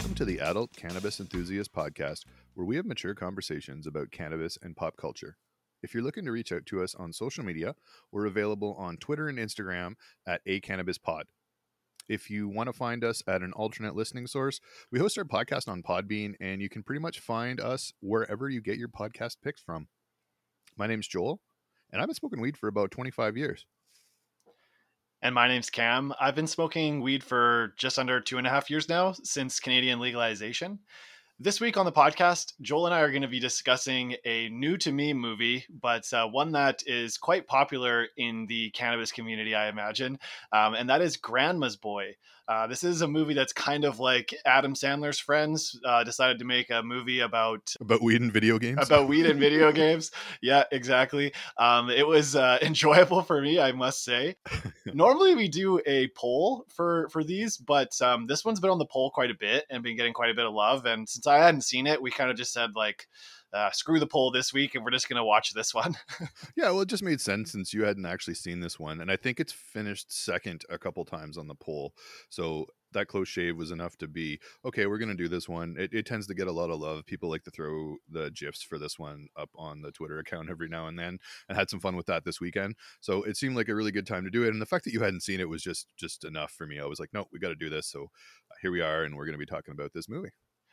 Welcome 0.00 0.14
to 0.14 0.24
the 0.24 0.40
Adult 0.40 0.74
Cannabis 0.74 1.20
Enthusiast 1.20 1.74
Podcast, 1.74 2.24
where 2.54 2.64
we 2.64 2.76
have 2.76 2.86
mature 2.86 3.14
conversations 3.14 3.86
about 3.86 4.10
cannabis 4.10 4.56
and 4.62 4.74
pop 4.74 4.96
culture. 4.96 5.36
If 5.82 5.92
you're 5.92 6.02
looking 6.02 6.24
to 6.24 6.32
reach 6.32 6.52
out 6.52 6.64
to 6.66 6.82
us 6.82 6.94
on 6.94 7.12
social 7.12 7.44
media, 7.44 7.74
we're 8.10 8.24
available 8.24 8.74
on 8.78 8.96
Twitter 8.96 9.28
and 9.28 9.38
Instagram 9.38 9.96
at 10.26 10.40
A 10.46 10.60
Cannabis 10.60 10.96
Pod. 10.96 11.26
If 12.08 12.30
you 12.30 12.48
want 12.48 12.68
to 12.68 12.72
find 12.72 13.04
us 13.04 13.22
at 13.26 13.42
an 13.42 13.52
alternate 13.52 13.94
listening 13.94 14.26
source, 14.26 14.58
we 14.90 14.98
host 14.98 15.18
our 15.18 15.24
podcast 15.24 15.68
on 15.68 15.82
Podbean, 15.82 16.32
and 16.40 16.62
you 16.62 16.70
can 16.70 16.82
pretty 16.82 17.00
much 17.00 17.20
find 17.20 17.60
us 17.60 17.92
wherever 18.00 18.48
you 18.48 18.62
get 18.62 18.78
your 18.78 18.88
podcast 18.88 19.36
picks 19.44 19.60
from. 19.60 19.88
My 20.78 20.86
name's 20.86 21.08
Joel, 21.08 21.42
and 21.92 22.00
I've 22.00 22.08
been 22.08 22.14
smoking 22.14 22.40
weed 22.40 22.56
for 22.56 22.68
about 22.68 22.90
25 22.90 23.36
years. 23.36 23.66
And 25.22 25.34
my 25.34 25.48
name's 25.48 25.68
Cam. 25.68 26.14
I've 26.18 26.34
been 26.34 26.46
smoking 26.46 27.02
weed 27.02 27.22
for 27.22 27.74
just 27.76 27.98
under 27.98 28.20
two 28.20 28.38
and 28.38 28.46
a 28.46 28.50
half 28.50 28.70
years 28.70 28.88
now 28.88 29.12
since 29.22 29.60
Canadian 29.60 30.00
legalization. 30.00 30.78
This 31.38 31.60
week 31.60 31.76
on 31.76 31.84
the 31.84 31.92
podcast, 31.92 32.54
Joel 32.62 32.86
and 32.86 32.94
I 32.94 33.00
are 33.00 33.10
going 33.10 33.20
to 33.20 33.28
be 33.28 33.38
discussing 33.38 34.16
a 34.24 34.48
new 34.48 34.78
to 34.78 34.90
me 34.90 35.12
movie, 35.12 35.66
but 35.68 36.10
uh, 36.14 36.26
one 36.26 36.52
that 36.52 36.82
is 36.86 37.18
quite 37.18 37.46
popular 37.46 38.08
in 38.16 38.46
the 38.46 38.70
cannabis 38.70 39.12
community, 39.12 39.54
I 39.54 39.68
imagine, 39.68 40.18
um, 40.52 40.72
and 40.72 40.88
that 40.88 41.02
is 41.02 41.18
Grandma's 41.18 41.76
Boy. 41.76 42.16
Uh, 42.50 42.66
this 42.66 42.82
is 42.82 43.00
a 43.00 43.06
movie 43.06 43.32
that's 43.32 43.52
kind 43.52 43.84
of 43.84 44.00
like 44.00 44.34
Adam 44.44 44.74
Sandler's 44.74 45.20
friends 45.20 45.78
uh, 45.84 46.02
decided 46.02 46.40
to 46.40 46.44
make 46.44 46.68
a 46.68 46.82
movie 46.82 47.20
about 47.20 47.72
about 47.80 48.02
weed 48.02 48.20
and 48.20 48.32
video 48.32 48.58
games. 48.58 48.84
About 48.84 49.06
weed 49.06 49.26
and 49.26 49.38
video 49.38 49.70
games. 49.84 50.10
Yeah, 50.42 50.64
exactly. 50.72 51.32
Um, 51.58 51.90
it 51.90 52.04
was 52.04 52.34
uh, 52.34 52.58
enjoyable 52.62 53.22
for 53.22 53.40
me, 53.40 53.60
I 53.60 53.70
must 53.70 54.02
say. 54.02 54.34
Normally 54.86 55.36
we 55.36 55.46
do 55.46 55.80
a 55.86 56.08
poll 56.16 56.64
for 56.74 57.08
for 57.10 57.22
these, 57.22 57.56
but 57.56 57.92
um, 58.02 58.26
this 58.26 58.44
one's 58.44 58.58
been 58.58 58.70
on 58.70 58.78
the 58.78 58.86
poll 58.86 59.12
quite 59.12 59.30
a 59.30 59.36
bit 59.38 59.64
and 59.70 59.84
been 59.84 59.96
getting 59.96 60.12
quite 60.12 60.30
a 60.30 60.34
bit 60.34 60.44
of 60.44 60.52
love. 60.52 60.86
And 60.86 61.08
since 61.08 61.28
I 61.28 61.38
hadn't 61.38 61.62
seen 61.62 61.86
it, 61.86 62.02
we 62.02 62.10
kind 62.10 62.32
of 62.32 62.36
just 62.36 62.52
said 62.52 62.70
like 62.74 63.06
uh, 63.52 63.70
screw 63.72 63.98
the 63.98 64.06
poll 64.06 64.30
this 64.30 64.52
week 64.52 64.74
and 64.74 64.84
we're 64.84 64.90
just 64.90 65.08
going 65.08 65.16
to 65.16 65.24
watch 65.24 65.52
this 65.52 65.74
one. 65.74 65.96
yeah, 66.56 66.66
well, 66.70 66.80
it 66.80 66.88
just 66.88 67.02
made 67.02 67.20
sense 67.20 67.52
since 67.52 67.74
you 67.74 67.84
hadn't 67.84 68.06
actually 68.06 68.34
seen 68.34 68.60
this 68.60 68.78
one. 68.78 69.00
And 69.00 69.10
I 69.10 69.16
think 69.16 69.40
it's 69.40 69.52
finished 69.52 70.12
second 70.12 70.64
a 70.70 70.78
couple 70.78 71.04
times 71.04 71.36
on 71.36 71.48
the 71.48 71.54
poll. 71.54 71.94
So 72.28 72.66
that 72.92 73.06
close 73.06 73.28
shave 73.28 73.56
was 73.56 73.70
enough 73.70 73.96
to 73.98 74.08
be 74.08 74.40
okay. 74.64 74.86
We're 74.86 74.98
going 74.98 75.10
to 75.10 75.14
do 75.14 75.28
this 75.28 75.48
one. 75.48 75.76
It, 75.78 75.92
it, 75.92 76.06
tends 76.06 76.26
to 76.26 76.34
get 76.34 76.48
a 76.48 76.52
lot 76.52 76.70
of 76.70 76.80
love. 76.80 77.06
People 77.06 77.28
like 77.28 77.44
to 77.44 77.50
throw 77.50 77.96
the 78.08 78.30
gifs 78.30 78.62
for 78.62 78.78
this 78.78 78.98
one 78.98 79.28
up 79.36 79.50
on 79.54 79.82
the 79.82 79.92
Twitter 79.92 80.18
account 80.18 80.50
every 80.50 80.68
now 80.68 80.88
and 80.88 80.98
then, 80.98 81.18
and 81.48 81.56
had 81.56 81.70
some 81.70 81.80
fun 81.80 81.96
with 81.96 82.06
that 82.06 82.24
this 82.24 82.40
weekend. 82.40 82.74
So 83.00 83.22
it 83.22 83.36
seemed 83.36 83.56
like 83.56 83.68
a 83.68 83.74
really 83.74 83.92
good 83.92 84.06
time 84.06 84.24
to 84.24 84.30
do 84.30 84.44
it. 84.44 84.48
And 84.48 84.60
the 84.60 84.66
fact 84.66 84.84
that 84.84 84.92
you 84.92 85.00
hadn't 85.00 85.22
seen 85.22 85.40
it 85.40 85.48
was 85.48 85.62
just 85.62 85.86
just 85.96 86.24
enough 86.24 86.52
for 86.52 86.66
me. 86.66 86.80
I 86.80 86.86
was 86.86 87.00
like, 87.00 87.10
no, 87.12 87.26
we 87.32 87.38
got 87.38 87.50
to 87.50 87.54
do 87.54 87.70
this. 87.70 87.86
So 87.86 88.10
here 88.62 88.72
we 88.72 88.80
are, 88.80 89.04
and 89.04 89.16
we're 89.16 89.26
going 89.26 89.34
to 89.34 89.38
be 89.38 89.46
talking 89.46 89.72
about 89.72 89.92
this 89.92 90.08
movie. 90.08 90.30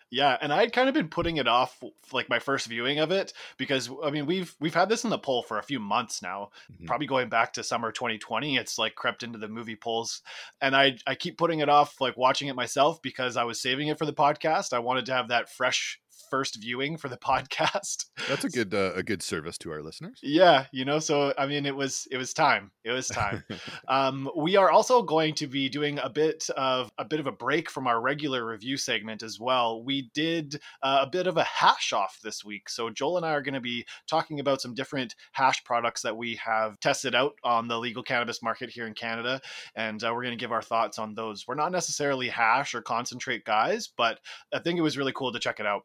Yeah, 0.10 0.38
and 0.40 0.54
I'd 0.54 0.72
kind 0.72 0.88
of 0.88 0.96
been 0.96 1.10
putting 1.10 1.36
it 1.38 1.48
off 1.50 1.84
like 2.14 2.30
my 2.30 2.40
first 2.40 2.68
viewing 2.68 3.00
of 3.00 3.12
it 3.12 3.34
because 3.58 3.90
I 4.04 4.10
mean 4.10 4.26
we've 4.26 4.56
we've 4.60 4.74
had 4.74 4.88
this 4.88 5.04
in 5.04 5.10
the 5.10 5.18
poll 5.18 5.44
for 5.44 5.60
a 5.60 5.64
few 5.64 5.80
months 5.80 6.22
now, 6.22 6.52
mm-hmm. 6.72 6.86
probably 6.86 7.08
going 7.08 7.28
back 7.28 7.54
to 7.54 7.64
summer 7.64 7.92
2020. 7.92 8.56
It's 8.56 8.78
like 8.78 8.96
crept 8.96 9.24
into 9.24 9.38
the 9.38 9.50
movie 9.50 9.76
polls, 9.76 10.22
and 10.62 10.76
I 10.76 10.98
I 11.06 11.16
keep 11.16 11.38
putting 11.38 11.60
it 11.60 11.68
off 11.68 12.00
like 12.00 12.16
watching 12.16 12.48
it 12.48 12.56
myself 12.56 13.02
because 13.02 13.36
I 13.36 13.44
was 13.44 13.62
saving 13.62 13.90
it 13.90 13.98
for 13.98 14.06
the 14.06 14.14
podcast. 14.14 14.72
I 14.72 14.80
wanted 14.80 15.06
to 15.08 15.14
have 15.14 15.28
that 15.28 15.50
fresh 15.50 16.00
first 16.30 16.62
viewing 16.62 16.98
for 16.98 17.10
the 17.10 17.18
podcast. 17.28 18.06
That's 18.28 18.44
a 18.44 18.50
good 18.50 18.74
uh, 18.74 18.94
a 18.96 19.04
good 19.04 19.22
service 19.22 19.58
to 19.60 19.72
our 19.72 19.82
listeners. 19.82 20.20
Yeah, 20.22 20.66
you 20.72 20.86
know, 20.86 21.00
so 21.00 21.34
I 21.38 21.46
mean, 21.46 21.66
it 21.66 21.76
was 21.76 22.08
it 22.12 22.18
was 22.18 22.34
time. 22.34 22.72
It 22.84 22.92
was 22.92 23.08
time. 23.08 23.44
um, 23.88 24.30
we 24.36 24.56
are 24.56 24.70
also 24.70 25.02
going 25.02 25.36
to 25.36 25.48
be 25.48 25.70
doing 25.70 26.00
a 26.00 26.10
bit 26.10 26.50
of 26.56 26.90
a 26.98 27.06
bit 27.06 27.20
of 27.20 27.28
a 27.28 27.32
break 27.32 27.70
from 27.70 27.88
our 27.88 28.02
regular 28.02 28.46
review 28.46 28.78
segment 28.78 29.24
as 29.24 29.40
well. 29.40 29.84
We 29.84 30.10
did 30.14 30.60
uh, 30.82 31.00
a 31.02 31.10
bit 31.10 31.28
of 31.28 31.38
a 31.38 31.44
hash 31.44 31.94
off 31.94 32.20
this 32.24 32.44
week, 32.44 32.70
so 32.70 32.90
Joel 32.90 33.18
and 33.18 33.26
I 33.26 33.32
are 33.32 33.42
going 33.42 33.54
to 33.54 33.62
be 33.62 33.86
talking 34.08 34.40
about 34.40 34.62
some 34.62 34.74
different 34.74 35.16
hash 35.32 35.64
products 35.64 36.02
that 36.02 36.18
we 36.18 36.36
have 36.44 36.80
tested 36.80 37.16
out 37.16 37.34
on 37.44 37.68
the 37.68 37.80
legal 37.80 38.04
cannabis 38.04 38.42
market 38.42 38.70
here 38.70 38.88
in 38.88 38.94
Canada, 38.94 39.42
and 39.76 40.04
uh, 40.04 40.12
we're 40.14 40.24
going 40.24 40.38
to 40.38 40.42
give 40.42 40.52
our 40.52 40.62
thoughts 40.62 41.00
on 41.00 41.14
those. 41.14 41.46
We're 41.48 41.56
not 41.56 41.72
necessarily 41.72 42.30
hash 42.30 42.76
or 42.76 42.82
concentrate 42.82 43.44
guys, 43.46 43.90
but 43.96 44.20
I 44.54 44.60
think 44.60 44.78
it 44.78 44.84
was 44.84 44.98
really 44.98 45.14
cool 45.14 45.32
to 45.32 45.40
check 45.40 45.60
it 45.60 45.66
out. 45.66 45.84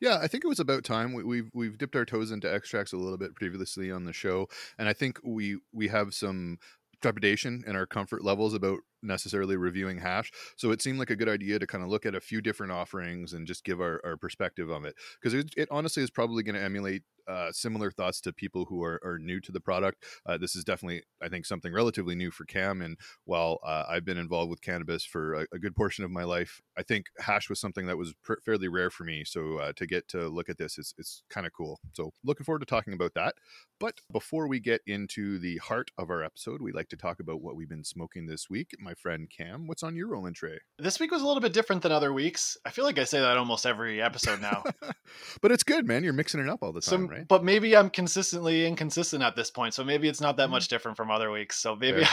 Yeah, 0.00 0.18
I 0.20 0.28
think 0.28 0.44
it 0.44 0.48
was 0.48 0.60
about 0.60 0.84
time. 0.84 1.12
We, 1.12 1.22
we've 1.24 1.50
we've 1.54 1.78
dipped 1.78 1.96
our 1.96 2.04
toes 2.04 2.30
into 2.30 2.52
extracts 2.52 2.92
a 2.92 2.96
little 2.96 3.18
bit 3.18 3.34
previously 3.34 3.90
on 3.90 4.04
the 4.04 4.12
show, 4.12 4.48
and 4.78 4.88
I 4.88 4.92
think 4.92 5.18
we 5.22 5.58
we 5.72 5.88
have 5.88 6.14
some 6.14 6.58
trepidation 7.02 7.64
and 7.66 7.76
our 7.76 7.86
comfort 7.86 8.24
levels 8.24 8.54
about 8.54 8.80
necessarily 9.02 9.56
reviewing 9.56 9.98
hash 9.98 10.30
so 10.56 10.70
it 10.70 10.82
seemed 10.82 10.98
like 10.98 11.10
a 11.10 11.16
good 11.16 11.28
idea 11.28 11.58
to 11.58 11.66
kind 11.66 11.82
of 11.82 11.90
look 11.90 12.06
at 12.06 12.14
a 12.14 12.20
few 12.20 12.40
different 12.40 12.72
offerings 12.72 13.32
and 13.32 13.46
just 13.46 13.64
give 13.64 13.80
our, 13.80 14.00
our 14.04 14.16
perspective 14.16 14.70
on 14.70 14.84
it 14.84 14.94
because 15.20 15.34
it, 15.34 15.52
it 15.56 15.68
honestly 15.70 16.02
is 16.02 16.10
probably 16.10 16.42
going 16.42 16.54
to 16.54 16.62
emulate 16.62 17.02
uh, 17.30 17.52
similar 17.52 17.90
thoughts 17.90 18.20
to 18.20 18.32
people 18.32 18.64
who 18.64 18.82
are, 18.82 19.00
are 19.04 19.18
new 19.18 19.40
to 19.40 19.52
the 19.52 19.60
product. 19.60 20.04
Uh, 20.26 20.36
this 20.36 20.56
is 20.56 20.64
definitely, 20.64 21.02
I 21.22 21.28
think, 21.28 21.46
something 21.46 21.72
relatively 21.72 22.16
new 22.16 22.30
for 22.30 22.44
Cam. 22.44 22.82
And 22.82 22.98
while 23.24 23.60
uh, 23.64 23.84
I've 23.88 24.04
been 24.04 24.18
involved 24.18 24.50
with 24.50 24.62
cannabis 24.62 25.04
for 25.04 25.34
a, 25.34 25.46
a, 25.52 25.58
good 25.58 25.76
portion 25.76 26.04
of 26.04 26.10
my 26.10 26.24
life, 26.24 26.60
I 26.76 26.82
think 26.82 27.06
hash 27.20 27.48
was 27.48 27.60
something 27.60 27.86
that 27.86 27.96
was 27.96 28.14
pr- 28.24 28.40
fairly 28.44 28.66
rare 28.66 28.90
for 28.90 29.04
me. 29.04 29.24
So 29.24 29.58
uh, 29.58 29.72
to 29.76 29.86
get 29.86 30.08
to 30.08 30.28
look 30.28 30.48
at 30.48 30.58
this 30.58 30.76
it's, 30.76 30.92
is 30.98 31.22
kind 31.30 31.46
of 31.46 31.52
cool. 31.52 31.78
So 31.92 32.12
looking 32.24 32.44
forward 32.44 32.60
to 32.60 32.66
talking 32.66 32.94
about 32.94 33.14
that. 33.14 33.36
But 33.78 34.00
before 34.12 34.46
we 34.46 34.60
get 34.60 34.80
into 34.86 35.38
the 35.38 35.58
heart 35.58 35.90
of 35.96 36.10
our 36.10 36.22
episode, 36.22 36.60
we 36.60 36.72
like 36.72 36.88
to 36.88 36.96
talk 36.96 37.20
about 37.20 37.40
what 37.40 37.56
we've 37.56 37.68
been 37.68 37.84
smoking 37.84 38.26
this 38.26 38.50
week. 38.50 38.72
My 38.78 38.89
friend 38.94 39.28
Cam, 39.30 39.66
what's 39.66 39.82
on 39.82 39.96
your 39.96 40.08
rolling 40.08 40.34
tray? 40.34 40.58
This 40.78 41.00
week 41.00 41.10
was 41.10 41.22
a 41.22 41.26
little 41.26 41.40
bit 41.40 41.52
different 41.52 41.82
than 41.82 41.92
other 41.92 42.12
weeks. 42.12 42.56
I 42.64 42.70
feel 42.70 42.84
like 42.84 42.98
I 42.98 43.04
say 43.04 43.20
that 43.20 43.36
almost 43.36 43.66
every 43.66 44.00
episode 44.00 44.40
now. 44.40 44.64
but 45.42 45.52
it's 45.52 45.62
good, 45.62 45.86
man. 45.86 46.04
You're 46.04 46.12
mixing 46.12 46.40
it 46.40 46.48
up 46.48 46.62
all 46.62 46.72
the 46.72 46.80
time, 46.80 47.06
right? 47.06 47.26
But 47.28 47.44
maybe 47.44 47.76
I'm 47.76 47.90
consistently 47.90 48.66
inconsistent 48.66 49.22
at 49.22 49.36
this 49.36 49.50
point, 49.50 49.74
so 49.74 49.84
maybe 49.84 50.08
it's 50.08 50.20
not 50.20 50.36
that 50.36 50.44
mm-hmm. 50.44 50.52
much 50.52 50.68
different 50.68 50.96
from 50.96 51.10
other 51.10 51.30
weeks. 51.30 51.58
So 51.58 51.76
maybe. 51.76 52.04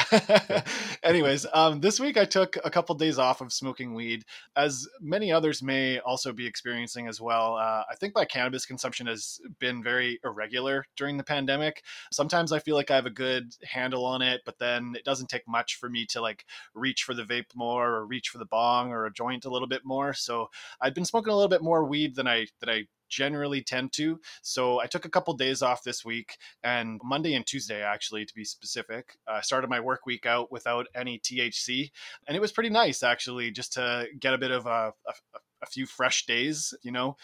Anyways, 1.04 1.46
um, 1.54 1.80
this 1.80 2.00
week 2.00 2.18
I 2.18 2.26
took 2.26 2.58
a 2.64 2.70
couple 2.70 2.96
days 2.96 3.18
off 3.18 3.42
of 3.42 3.54
smoking 3.54 3.94
weed, 3.94 4.24
as 4.56 4.88
many 5.02 5.32
others 5.32 5.62
may 5.62 6.00
also 6.00 6.34
be 6.34 6.46
experiencing 6.46 7.08
as 7.08 7.22
well. 7.22 7.56
Uh, 7.56 7.84
I 7.90 7.96
think 8.00 8.14
my 8.16 8.26
cannabis 8.26 8.66
consumption 8.66 9.08
has 9.08 9.40
been 9.60 9.84
very 9.84 10.20
irregular 10.24 10.86
during 10.96 11.18
the 11.18 11.24
pandemic. 11.24 11.84
Sometimes 12.12 12.52
I 12.52 12.60
feel 12.60 12.76
like 12.76 12.92
I 12.92 12.96
have 12.96 13.06
a 13.06 13.12
good 13.12 13.56
handle 13.64 14.06
on 14.06 14.22
it, 14.22 14.42
but 14.46 14.60
then 14.60 14.94
it 14.96 15.04
doesn't 15.04 15.30
take 15.30 15.48
much 15.48 15.76
for 15.76 15.90
me 15.90 16.06
to 16.08 16.22
like 16.22 16.46
reach 16.74 17.04
for 17.04 17.14
the 17.14 17.24
vape 17.24 17.56
more 17.56 17.96
or 17.96 18.06
reach 18.06 18.30
for 18.30 18.38
the 18.38 18.46
bong 18.46 18.92
or 18.92 19.06
a 19.06 19.14
joint 19.14 19.46
a 19.46 19.50
little 19.50 19.68
bit 19.68 19.86
more. 19.86 20.14
So 20.14 20.50
I've 20.82 20.94
been 20.94 21.06
smoking 21.06 21.32
a 21.32 21.36
little 21.36 21.50
bit 21.50 21.62
more 21.62 21.86
weed 21.86 22.16
than 22.16 22.28
I 22.28 22.48
than 22.60 22.70
I 22.70 22.88
generally 23.10 23.62
tend 23.62 23.94
to. 23.94 24.20
So 24.42 24.80
I 24.80 24.88
took 24.88 25.06
a 25.06 25.10
couple 25.10 25.34
days 25.36 25.62
off 25.62 25.84
this 25.84 26.04
week 26.04 26.38
and 26.64 27.00
Monday 27.04 27.36
and 27.36 27.46
Tuesday, 27.46 27.82
actually, 27.82 28.26
to 28.26 28.34
be 28.36 28.44
specific. 28.44 29.18
I 29.28 29.38
uh, 29.38 29.42
started 29.42 29.70
my 29.70 29.80
work 29.80 30.06
week 30.06 30.26
out 30.26 30.52
without 30.52 30.88
any 30.96 31.20
THC. 31.20 31.92
And 32.28 32.36
it 32.36 32.42
was 32.42 32.52
pretty 32.52 32.70
nice, 32.70 33.04
actually, 33.04 33.52
just 33.52 33.74
to 33.74 34.08
get 34.20 34.34
a 34.34 34.38
bit 34.38 34.52
of 34.52 34.66
a, 34.66 34.94
a, 35.08 35.14
a 35.62 35.66
few 35.66 35.86
fresh 35.86 36.26
days. 36.26 36.74
You 36.84 36.92
know, 36.92 37.18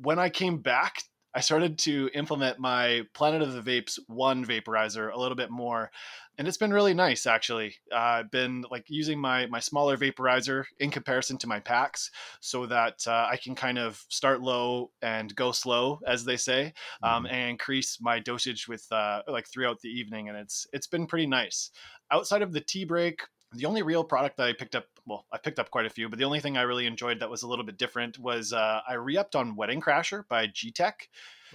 when 0.00 0.18
I 0.18 0.28
came 0.28 0.58
back 0.58 1.02
I 1.34 1.40
started 1.40 1.78
to 1.80 2.10
implement 2.14 2.58
my 2.58 3.02
Planet 3.14 3.42
of 3.42 3.52
the 3.52 3.60
Vapes 3.60 3.98
one 4.06 4.44
vaporizer 4.44 5.12
a 5.12 5.18
little 5.18 5.36
bit 5.36 5.50
more, 5.50 5.90
and 6.38 6.48
it's 6.48 6.56
been 6.56 6.72
really 6.72 6.94
nice 6.94 7.26
actually. 7.26 7.76
Uh, 7.92 7.96
I've 7.96 8.30
been 8.30 8.64
like 8.70 8.84
using 8.88 9.20
my 9.20 9.46
my 9.46 9.60
smaller 9.60 9.96
vaporizer 9.96 10.64
in 10.80 10.90
comparison 10.90 11.36
to 11.38 11.46
my 11.46 11.60
PAX, 11.60 12.10
so 12.40 12.66
that 12.66 13.06
uh, 13.06 13.28
I 13.30 13.36
can 13.36 13.54
kind 13.54 13.78
of 13.78 14.02
start 14.08 14.40
low 14.40 14.90
and 15.02 15.34
go 15.34 15.52
slow, 15.52 16.00
as 16.06 16.24
they 16.24 16.36
say, 16.36 16.72
um, 17.02 17.24
mm-hmm. 17.24 17.34
and 17.34 17.50
increase 17.50 17.98
my 18.00 18.18
dosage 18.18 18.66
with 18.66 18.86
uh, 18.90 19.22
like 19.28 19.46
throughout 19.48 19.80
the 19.80 19.90
evening, 19.90 20.28
and 20.28 20.38
it's 20.38 20.66
it's 20.72 20.86
been 20.86 21.06
pretty 21.06 21.26
nice. 21.26 21.70
Outside 22.10 22.42
of 22.42 22.52
the 22.52 22.60
tea 22.60 22.84
break, 22.84 23.20
the 23.52 23.66
only 23.66 23.82
real 23.82 24.04
product 24.04 24.36
that 24.36 24.46
I 24.46 24.52
picked 24.52 24.74
up, 24.74 24.86
well, 25.06 25.24
I 25.32 25.38
picked 25.38 25.58
up 25.58 25.70
quite 25.70 25.86
a 25.86 25.90
few, 25.90 26.08
but 26.08 26.18
the 26.18 26.24
only 26.24 26.40
thing 26.40 26.56
I 26.56 26.62
really 26.62 26.86
enjoyed 26.86 27.20
that 27.20 27.30
was 27.30 27.42
a 27.42 27.48
little 27.48 27.64
bit 27.64 27.78
different 27.78 28.18
was 28.18 28.52
uh, 28.52 28.80
I 28.86 28.94
re-upped 28.94 29.36
on 29.36 29.56
Wedding 29.56 29.80
Crasher 29.80 30.28
by 30.28 30.46
G 30.46 30.70
Tech. 30.70 31.08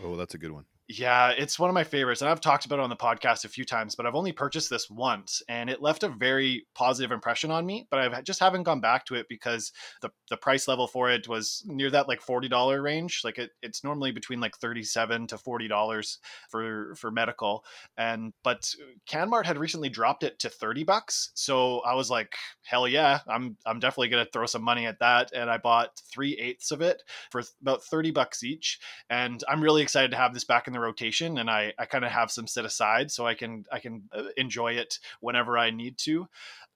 Oh, 0.04 0.16
that's 0.16 0.34
a 0.34 0.38
good 0.38 0.51
one. 0.51 0.66
Yeah, 0.90 1.30
it's 1.30 1.58
one 1.58 1.70
of 1.70 1.74
my 1.74 1.86
favorites. 1.86 2.22
And 2.22 2.30
I've 2.30 2.42
talked 2.42 2.66
about 2.66 2.80
it 2.80 2.84
on 2.84 2.90
the 2.90 2.96
podcast 2.98 3.46
a 3.46 3.50
few 3.50 3.64
times, 3.64 3.96
but 3.96 4.06
I've 4.06 4.16
only 4.16 4.34
purchased 4.34 4.70
this 4.70 4.90
once 4.90 5.42
and 5.48 5.70
it 5.70 5.82
left 5.82 6.04
a 6.04 6.10
very 6.10 6.66
positive 6.76 7.12
impression 7.12 7.52
on 7.52 7.66
me. 7.66 7.88
But 7.90 8.14
I 8.14 8.22
just 8.22 8.42
haven't 8.42 8.64
gone 8.64 8.82
back 8.82 9.06
to 9.06 9.16
it 9.16 9.28
because 9.30 9.72
the, 10.02 10.12
the 10.30 10.36
price 10.36 10.68
level 10.68 10.88
for 10.88 11.10
it 11.10 11.26
was 11.26 11.64
near 11.66 11.90
that 11.92 12.10
like 12.10 12.20
$40 12.22 12.84
range. 12.84 13.22
Like 13.24 13.38
it, 13.38 13.52
it's 13.62 13.82
normally 13.86 14.12
between 14.12 14.42
like 14.42 14.58
37 14.58 15.28
to 15.28 15.38
$40 15.38 16.18
for, 16.50 16.96
for 16.96 17.12
medical. 17.12 17.64
And, 17.98 18.34
but 18.44 18.70
CanMart 19.10 19.46
had 19.46 19.58
recently 19.58 19.90
dropped 19.90 20.24
it 20.24 20.38
to 20.40 20.50
30 20.50 20.84
bucks. 20.84 21.32
So 21.34 21.80
I 21.80 21.96
was 21.96 22.10
like, 22.10 22.36
hell 22.66 22.90
yeah, 22.90 23.20
I'm, 23.30 23.56
I'm 23.66 23.80
definitely 23.80 24.10
going 24.10 24.26
to 24.26 24.32
throw 24.32 24.46
some 24.48 24.64
money 24.64 24.86
at 24.86 25.00
that. 25.00 25.32
And 25.34 25.50
I 25.50 25.60
bought 25.60 26.02
three 26.14 26.34
eighths 26.38 26.72
of 26.72 26.82
it 26.82 27.02
for 27.32 27.42
about 27.62 27.86
30 27.86 28.12
bucks 28.12 28.44
each. 28.44 28.80
And 29.10 29.42
I'm 29.48 29.64
really 29.64 29.82
excited 29.82 30.12
to 30.12 30.18
have 30.18 30.34
this 30.34 30.44
back 30.44 30.68
in 30.68 30.74
the 30.74 30.83
rotation 30.84 31.38
and 31.40 31.50
I, 31.50 31.74
I 31.80 31.86
kind 31.86 32.06
of 32.06 32.12
have 32.12 32.32
some 32.32 32.48
set 32.48 32.66
aside 32.66 33.12
so 33.12 33.26
I 33.26 33.34
can 33.34 33.66
I 33.72 33.80
can 33.80 34.04
uh, 34.12 34.26
enjoy 34.38 34.74
it 34.74 35.00
whenever 35.22 35.58
I 35.58 35.72
need 35.72 35.98
to. 36.00 36.28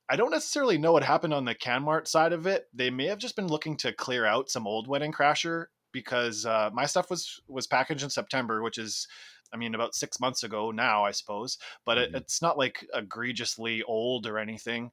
I 0.10 0.16
don't 0.16 0.32
necessarily 0.32 0.78
know 0.78 0.94
what 0.94 1.04
happened 1.04 1.34
on 1.34 1.46
the 1.46 1.54
CanMart 1.54 2.08
side 2.08 2.32
of 2.34 2.48
it. 2.48 2.68
They 2.74 2.90
may 2.90 3.08
have 3.08 3.20
just 3.20 3.36
been 3.36 3.48
looking 3.48 3.76
to 3.78 3.92
clear 3.94 4.26
out 4.26 4.50
some 4.50 4.66
old 4.66 4.88
Wedding 4.88 5.12
Crasher 5.12 5.66
because 5.92 6.46
uh, 6.46 6.70
my 6.74 6.86
stuff 6.86 7.10
was 7.10 7.42
was 7.48 7.68
packaged 7.68 8.04
in 8.04 8.10
September, 8.10 8.64
which 8.64 8.78
is 8.78 9.08
I 9.54 9.58
mean, 9.58 9.76
about 9.76 9.96
six 9.96 10.20
months 10.20 10.44
ago 10.44 10.72
now, 10.72 11.06
I 11.06 11.12
suppose, 11.12 11.58
but 11.86 11.98
it, 11.98 12.12
Mhm. 12.12 12.18
it's 12.18 12.42
not 12.42 12.58
like 12.58 12.86
egregiously 12.94 13.82
old 13.84 14.26
or 14.28 14.40
anything. 14.40 14.92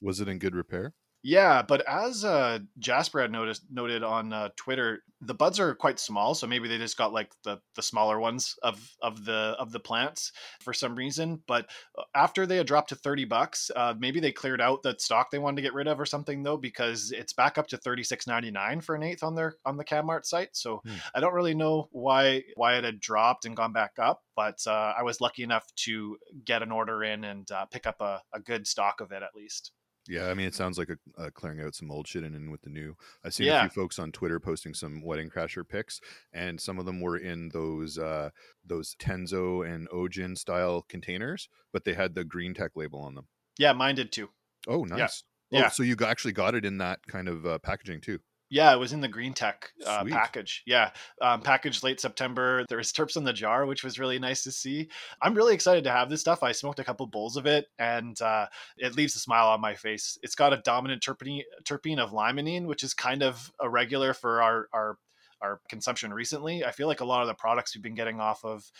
Was 0.00 0.20
it 0.20 0.28
in 0.28 0.38
good 0.38 0.56
repair? 0.56 0.94
Yeah, 1.24 1.62
but 1.62 1.86
as 1.88 2.24
uh, 2.24 2.58
Jasper 2.80 3.20
had 3.20 3.30
noticed 3.30 3.62
noted 3.70 4.02
on 4.02 4.32
uh, 4.32 4.48
Twitter, 4.56 5.04
the 5.20 5.34
buds 5.34 5.60
are 5.60 5.72
quite 5.76 6.00
small, 6.00 6.34
so 6.34 6.48
maybe 6.48 6.66
they 6.66 6.78
just 6.78 6.96
got 6.96 7.12
like 7.12 7.30
the 7.44 7.60
the 7.76 7.82
smaller 7.82 8.18
ones 8.18 8.56
of 8.60 8.96
of 9.00 9.24
the 9.24 9.54
of 9.56 9.70
the 9.70 9.78
plants 9.78 10.32
for 10.60 10.72
some 10.72 10.96
reason. 10.96 11.40
But 11.46 11.70
uh, 11.96 12.02
after 12.12 12.44
they 12.44 12.56
had 12.56 12.66
dropped 12.66 12.88
to 12.88 12.96
thirty 12.96 13.24
bucks, 13.24 13.70
uh, 13.76 13.94
maybe 13.96 14.18
they 14.18 14.32
cleared 14.32 14.60
out 14.60 14.82
that 14.82 15.00
stock 15.00 15.30
they 15.30 15.38
wanted 15.38 15.56
to 15.56 15.62
get 15.62 15.74
rid 15.74 15.86
of 15.86 16.00
or 16.00 16.06
something 16.06 16.42
though, 16.42 16.56
because 16.56 17.12
it's 17.12 17.32
back 17.32 17.56
up 17.56 17.68
to 17.68 17.76
thirty 17.76 18.02
six 18.02 18.26
ninety 18.26 18.50
nine 18.50 18.80
for 18.80 18.96
an 18.96 19.04
eighth 19.04 19.22
on 19.22 19.36
their 19.36 19.54
on 19.64 19.76
the 19.76 19.84
CanMart 19.84 20.24
site. 20.24 20.56
So 20.56 20.80
Hmm. 20.84 20.96
I 21.14 21.20
don't 21.20 21.34
really 21.34 21.54
know 21.54 21.88
why 21.92 22.42
why 22.56 22.78
it 22.78 22.84
had 22.84 22.98
dropped 22.98 23.44
and 23.44 23.56
gone 23.56 23.72
back 23.72 23.92
up, 24.00 24.22
but 24.34 24.58
uh, 24.66 24.94
I 24.98 25.04
was 25.04 25.20
lucky 25.20 25.44
enough 25.44 25.66
to 25.84 26.16
get 26.44 26.62
an 26.62 26.72
order 26.72 27.04
in 27.04 27.22
and 27.22 27.48
uh, 27.52 27.66
pick 27.66 27.86
up 27.86 28.00
a, 28.00 28.22
a 28.34 28.40
good 28.40 28.66
stock 28.66 29.00
of 29.00 29.12
it 29.12 29.22
at 29.22 29.36
least. 29.36 29.70
Yeah, 30.08 30.28
I 30.28 30.34
mean, 30.34 30.46
it 30.46 30.54
sounds 30.54 30.78
like 30.78 30.88
a, 30.90 30.96
uh 31.20 31.30
clearing 31.30 31.60
out 31.60 31.74
some 31.74 31.90
old 31.90 32.08
shit 32.08 32.24
and 32.24 32.34
in 32.34 32.50
with 32.50 32.62
the 32.62 32.70
new. 32.70 32.96
I've 33.24 33.34
seen 33.34 33.46
a 33.62 33.68
few 33.68 33.82
folks 33.82 33.98
on 33.98 34.10
Twitter 34.12 34.40
posting 34.40 34.74
some 34.74 35.00
Wedding 35.02 35.30
Crasher 35.30 35.66
pics, 35.68 36.00
and 36.32 36.60
some 36.60 36.78
of 36.78 36.86
them 36.86 37.00
were 37.00 37.16
in 37.16 37.50
those 37.50 37.98
uh, 37.98 38.30
those 38.64 38.96
Tenzo 38.96 39.64
and 39.66 39.88
Ogen 39.90 40.36
style 40.36 40.82
containers, 40.88 41.48
but 41.72 41.84
they 41.84 41.94
had 41.94 42.14
the 42.14 42.24
Green 42.24 42.52
Tech 42.54 42.72
label 42.74 43.00
on 43.00 43.14
them. 43.14 43.26
Yeah, 43.58 43.72
mine 43.72 43.94
did 43.94 44.10
too. 44.10 44.30
Oh, 44.66 44.84
nice. 44.84 45.24
Yeah. 45.50 45.66
Oh, 45.66 45.68
so 45.68 45.82
you 45.82 45.96
actually 46.04 46.32
got 46.32 46.54
it 46.54 46.64
in 46.64 46.78
that 46.78 47.06
kind 47.06 47.28
of 47.28 47.44
uh, 47.46 47.58
packaging 47.58 48.00
too. 48.00 48.18
Yeah, 48.52 48.74
it 48.74 48.78
was 48.78 48.92
in 48.92 49.00
the 49.00 49.08
Green 49.08 49.32
Tech 49.32 49.72
uh, 49.86 50.04
package. 50.04 50.62
Yeah, 50.66 50.90
um, 51.22 51.40
packaged 51.40 51.82
late 51.82 52.00
September. 52.00 52.66
There 52.68 52.76
was 52.76 52.92
terps 52.92 53.16
in 53.16 53.24
the 53.24 53.32
jar, 53.32 53.64
which 53.64 53.82
was 53.82 53.98
really 53.98 54.18
nice 54.18 54.42
to 54.42 54.52
see. 54.52 54.90
I'm 55.22 55.32
really 55.34 55.54
excited 55.54 55.84
to 55.84 55.90
have 55.90 56.10
this 56.10 56.20
stuff. 56.20 56.42
I 56.42 56.52
smoked 56.52 56.78
a 56.78 56.84
couple 56.84 57.06
bowls 57.06 57.38
of 57.38 57.46
it, 57.46 57.68
and 57.78 58.20
uh, 58.20 58.48
it 58.76 58.94
leaves 58.94 59.16
a 59.16 59.20
smile 59.20 59.48
on 59.48 59.62
my 59.62 59.74
face. 59.74 60.18
It's 60.22 60.34
got 60.34 60.52
a 60.52 60.58
dominant 60.58 61.02
terpene, 61.02 61.44
terpene 61.64 61.98
of 61.98 62.10
limonene, 62.10 62.66
which 62.66 62.82
is 62.82 62.92
kind 62.92 63.22
of 63.22 63.50
a 63.58 63.70
regular 63.70 64.12
for 64.12 64.42
our 64.42 64.68
our 64.74 64.98
our 65.40 65.60
consumption 65.70 66.12
recently. 66.12 66.62
I 66.62 66.72
feel 66.72 66.88
like 66.88 67.00
a 67.00 67.06
lot 67.06 67.22
of 67.22 67.28
the 67.28 67.34
products 67.34 67.74
we've 67.74 67.82
been 67.82 67.94
getting 67.94 68.20
off 68.20 68.44
of 68.44 68.70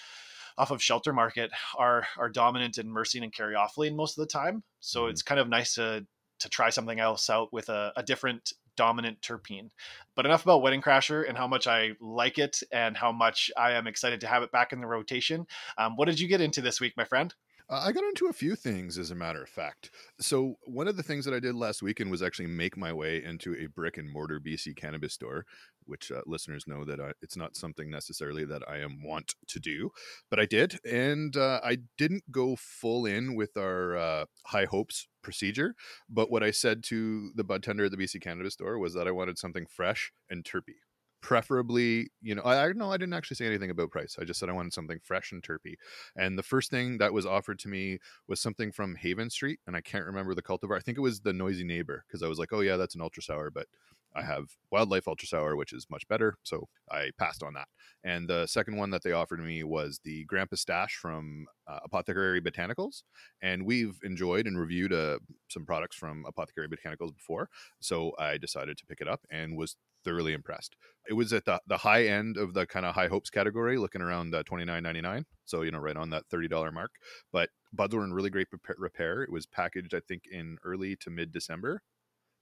off 0.59 0.71
of 0.71 0.83
Shelter 0.83 1.15
Market 1.15 1.51
are 1.79 2.07
are 2.19 2.29
dominant 2.29 2.77
in 2.77 2.89
myrcene 2.89 3.23
and 3.23 3.33
caryophyllene 3.33 3.97
most 3.97 4.19
of 4.19 4.23
the 4.23 4.31
time. 4.31 4.65
So 4.81 5.05
Mhm. 5.05 5.11
it's 5.13 5.23
kind 5.23 5.41
of 5.41 5.49
nice 5.49 5.77
to 5.77 6.07
to 6.41 6.49
try 6.49 6.71
something 6.71 6.99
else 7.01 7.31
out 7.31 7.53
with 7.53 7.69
a, 7.69 7.93
a 7.97 8.03
different 8.03 8.53
dominant 8.77 9.21
terpene. 9.21 9.71
But 10.15 10.27
enough 10.27 10.43
about 10.45 10.63
Wedding 10.63 10.83
Crasher 10.83 11.29
and 11.29 11.37
how 11.37 11.47
much 11.47 11.67
I 11.67 11.93
like 12.01 12.39
it 12.39 12.61
and 12.73 12.97
how 12.97 13.13
much 13.13 13.51
I 13.57 13.73
am 13.73 13.87
excited 13.87 14.21
to 14.21 14.27
have 14.27 14.43
it 14.43 14.53
back 14.53 14.73
in 14.73 14.81
the 14.81 14.87
rotation. 14.87 15.47
Um, 15.79 15.97
what 15.97 16.07
did 16.07 16.21
you 16.21 16.29
get 16.29 16.41
into 16.41 16.61
this 16.61 16.81
week, 16.81 16.95
my 16.97 17.05
friend? 17.05 17.35
Uh, 17.73 17.83
I 17.87 17.93
got 17.93 18.05
into 18.05 18.27
a 18.27 18.35
few 18.35 18.55
things, 18.55 18.99
as 18.99 19.11
a 19.11 19.15
matter 19.15 19.43
of 19.43 19.49
fact. 19.49 19.91
So 20.21 20.57
one 20.65 20.89
of 20.89 20.97
the 20.97 21.03
things 21.03 21.25
that 21.25 21.33
I 21.33 21.41
did 21.41 21.55
last 21.55 21.83
weekend 21.83 22.11
was 22.11 22.23
actually 22.23 22.49
make 22.49 22.77
my 22.77 22.93
way 22.93 23.23
into 23.25 23.55
a 23.55 23.67
brick 23.67 23.97
and 23.97 24.13
mortar 24.13 24.41
BC 24.41 24.77
cannabis 24.77 25.15
store, 25.15 25.47
which 25.87 26.11
uh, 26.11 26.23
listeners 26.27 26.67
know 26.67 26.85
that 26.85 27.01
I, 27.01 27.13
it's 27.21 27.37
not 27.37 27.57
something 27.57 27.91
necessarily 27.91 28.45
that 28.47 28.63
I 28.69 28.79
am 28.79 29.03
want 29.03 29.35
to 29.49 29.61
do, 29.61 29.91
but 30.31 30.41
I 30.41 30.47
did, 30.47 30.79
and 30.85 31.37
uh, 31.37 31.61
I 31.63 31.79
didn't 31.99 32.31
go 32.31 32.57
full 32.57 33.07
in 33.07 33.35
with 33.35 33.57
our 33.57 33.97
uh, 33.97 34.25
high 34.47 34.67
hopes 34.67 35.09
procedure. 35.23 35.75
But 36.09 36.31
what 36.31 36.43
I 36.43 36.51
said 36.51 36.83
to 36.85 37.31
the 37.35 37.45
bud 37.45 37.63
tender 37.63 37.87
at 37.87 37.91
the 37.91 37.97
BC 37.97 38.21
cannabis 38.21 38.55
store 38.55 38.79
was 38.79 38.95
that 38.95 39.09
I 39.09 39.13
wanted 39.13 39.39
something 39.39 39.67
fresh 39.67 40.13
and 40.29 40.45
terpy. 40.45 40.81
Preferably, 41.23 42.09
you 42.21 42.35
know, 42.35 42.43
I, 42.43 42.67
I 42.67 42.73
no, 42.73 42.91
I 42.91 42.97
didn't 42.97 43.15
actually 43.15 43.37
say 43.37 43.47
anything 43.47 43.71
about 43.71 43.93
price. 43.93 44.17
I 44.21 44.25
just 44.25 44.41
said 44.41 44.49
I 44.49 44.55
wanted 44.55 44.73
something 44.73 44.99
fresh 45.05 45.31
and 45.31 45.41
terpy. 45.41 45.75
And 46.17 46.37
the 46.37 46.43
first 46.43 46.69
thing 46.69 46.99
that 46.99 47.13
was 47.13 47.25
offered 47.25 47.61
to 47.61 47.69
me 47.69 47.99
was 48.27 48.41
something 48.41 48.73
from 48.73 48.97
Haven 48.97 49.31
Street, 49.31 49.61
and 49.67 49.77
I 49.77 49.83
can't 49.83 50.05
remember 50.05 50.35
the 50.35 50.43
cultivar. 50.43 50.77
I 50.77 50.81
think 50.81 50.99
it 50.99 51.03
was 51.03 51.21
the 51.21 51.33
Noisy 51.33 51.63
Neighbor 51.63 52.05
because 52.09 52.25
I 52.25 52.29
was 52.29 52.41
like, 52.41 52.53
oh 52.53 52.61
yeah, 52.61 52.77
that's 52.77 52.97
an 52.97 53.01
ultra 53.01 53.23
sour, 53.23 53.51
but 53.51 53.69
I 54.15 54.23
have 54.23 54.45
Wildlife 54.71 55.09
Ultra 55.09 55.29
Sour, 55.29 55.57
which 55.57 55.73
is 55.73 55.87
much 55.91 56.07
better, 56.09 56.37
so 56.43 56.69
I 56.91 57.11
passed 57.19 57.43
on 57.43 57.55
that. 57.55 57.69
And 58.05 58.29
the 58.29 58.47
second 58.47 58.77
one 58.77 58.91
that 58.91 59.03
they 59.03 59.13
offered 59.13 59.41
me 59.41 59.63
was 59.63 60.01
the 60.05 60.25
Grandpa 60.25 60.57
Stash 60.57 60.95
from 60.95 61.47
uh, 61.67 61.81
Apothecary 61.85 62.41
Botanicals, 62.41 63.03
and 63.41 63.65
we've 63.65 63.99
enjoyed 64.03 64.47
and 64.47 64.59
reviewed 64.59 64.93
uh, 64.93 65.19
some 65.49 65.65
products 65.65 65.97
from 65.97 66.25
Apothecary 66.27 66.69
Botanicals 66.69 67.15
before, 67.15 67.49
so 67.81 68.13
I 68.19 68.39
decided 68.39 68.77
to 68.79 68.87
pick 68.87 69.01
it 69.01 69.09
up 69.09 69.21
and 69.31 69.57
was 69.57 69.77
thoroughly 70.05 70.33
impressed. 70.33 70.77
It 71.09 71.15
was 71.15 71.33
at 71.33 71.45
the, 71.45 71.61
the 71.67 71.77
high 71.77 72.07
end 72.07 72.37
of 72.37 72.55
the 72.55 72.67
kind 72.67 72.87
of 72.87 72.95
high 72.95 73.09
hopes 73.09 73.31
category, 73.31 73.79
looking 73.79 74.03
around 74.03 74.35
uh, 74.35 74.43
twenty 74.45 74.65
nine 74.65 74.83
ninety 74.83 75.01
nine. 75.01 75.25
So 75.45 75.63
you 75.63 75.71
know, 75.71 75.79
right 75.79 75.97
on 75.97 76.11
that 76.11 76.27
thirty 76.31 76.49
dollar 76.49 76.71
mark. 76.73 76.93
But 77.33 77.51
buds 77.73 77.95
were 77.95 78.05
in 78.05 78.13
really 78.13 78.31
great 78.31 78.49
repair. 78.79 79.23
It 79.23 79.33
was 79.33 79.47
packaged, 79.47 79.95
I 79.95 80.01
think, 80.01 80.25
in 80.31 80.59
early 80.65 80.97
to 80.97 81.11
mid 81.11 81.33
December, 81.33 81.83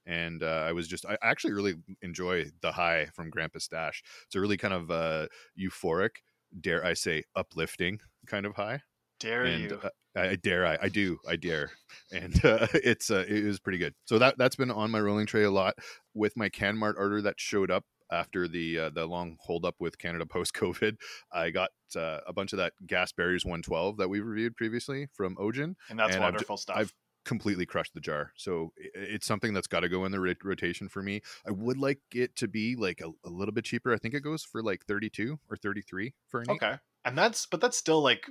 and 0.07 0.43
uh, 0.43 0.65
I 0.67 0.73
was 0.73 0.89
just 0.89 1.07
I 1.07 1.17
actually 1.23 1.53
really 1.53 1.75
enjoy 2.03 2.47
the 2.63 2.73
high 2.73 3.07
from 3.15 3.31
Grandpa 3.31 3.59
Stash. 3.59 4.03
It's 4.27 4.35
a 4.35 4.41
really 4.41 4.57
kind 4.57 4.75
of 4.75 4.91
uh, 4.91 5.27
euphoric, 5.59 6.23
dare 6.59 6.85
I 6.85 6.95
say, 6.95 7.25
uplifting 7.37 8.01
kind 8.27 8.47
of 8.47 8.57
high 8.57 8.83
Dare 9.21 9.45
and 9.45 9.71
you? 9.71 9.81
uh, 9.83 9.91
I 10.17 10.37
dare 10.37 10.67
I, 10.67 10.79
I 10.83 10.89
do 10.89 11.19
I 11.29 11.37
dare 11.37 11.71
and 12.11 12.35
uh, 12.45 12.67
it's 12.73 13.11
uh, 13.11 13.25
it 13.29 13.45
was 13.45 13.61
pretty 13.61 13.79
good 13.79 13.95
so 14.07 14.19
that 14.19 14.39
that's 14.39 14.57
been 14.57 14.71
on 14.71 14.91
my 14.91 14.99
rolling 15.01 15.27
tray 15.27 15.45
a 15.45 15.51
lot 15.51 15.75
with 16.15 16.37
my 16.37 16.49
canmart 16.49 16.95
order 16.97 17.23
that 17.23 17.39
showed 17.39 17.71
up 17.71 17.85
after 18.11 18.49
the 18.49 18.79
uh, 18.79 18.91
the 18.91 19.07
long 19.07 19.37
hold 19.41 19.65
up 19.65 19.77
with 19.79 19.99
Canada 19.99 20.27
post 20.27 20.55
COVID 20.55 20.97
I 21.33 21.51
got 21.51 21.71
uh, 21.95 22.21
a 22.27 22.33
bunch 22.33 22.53
of 22.53 22.57
that 22.57 22.73
gas 22.87 23.13
barriers 23.13 23.45
112 23.45 23.99
that 23.99 24.09
we 24.09 24.21
reviewed 24.21 24.57
previously 24.57 25.09
from 25.13 25.37
Ogen, 25.37 25.75
and 25.89 25.99
that's 25.99 26.15
and 26.15 26.25
I've 26.25 26.33
wonderful 26.33 26.57
stuff. 26.57 26.77
I've 26.79 26.93
completely 27.25 27.67
crushed 27.67 27.93
the 27.95 28.01
jar 28.01 28.33
so 28.37 28.73
it's 28.77 29.27
something 29.27 29.53
that's 29.53 29.67
got 29.67 29.81
to 29.81 29.89
go 29.89 30.05
in 30.05 30.13
the 30.13 30.37
rotation 30.43 30.89
for 30.89 31.03
me 31.03 31.21
I 31.47 31.51
would 31.51 31.77
like 31.79 32.01
it 32.15 32.35
to 32.37 32.49
be 32.49 32.77
like 32.77 33.01
a, 33.01 33.11
a 33.27 33.31
little 33.31 33.53
bit 33.53 33.65
cheaper 33.65 33.93
I 33.93 33.99
think 33.99 34.15
it 34.15 34.21
goes 34.23 34.43
for 34.43 34.63
like 34.63 34.85
32 34.87 35.39
or 35.51 35.57
33 35.57 36.15
for 36.29 36.41
an 36.41 36.51
eight. 36.51 36.63
okay. 36.63 36.79
And 37.05 37.17
that's 37.17 37.47
but 37.47 37.61
that's 37.61 37.77
still 37.79 38.03
like 38.03 38.27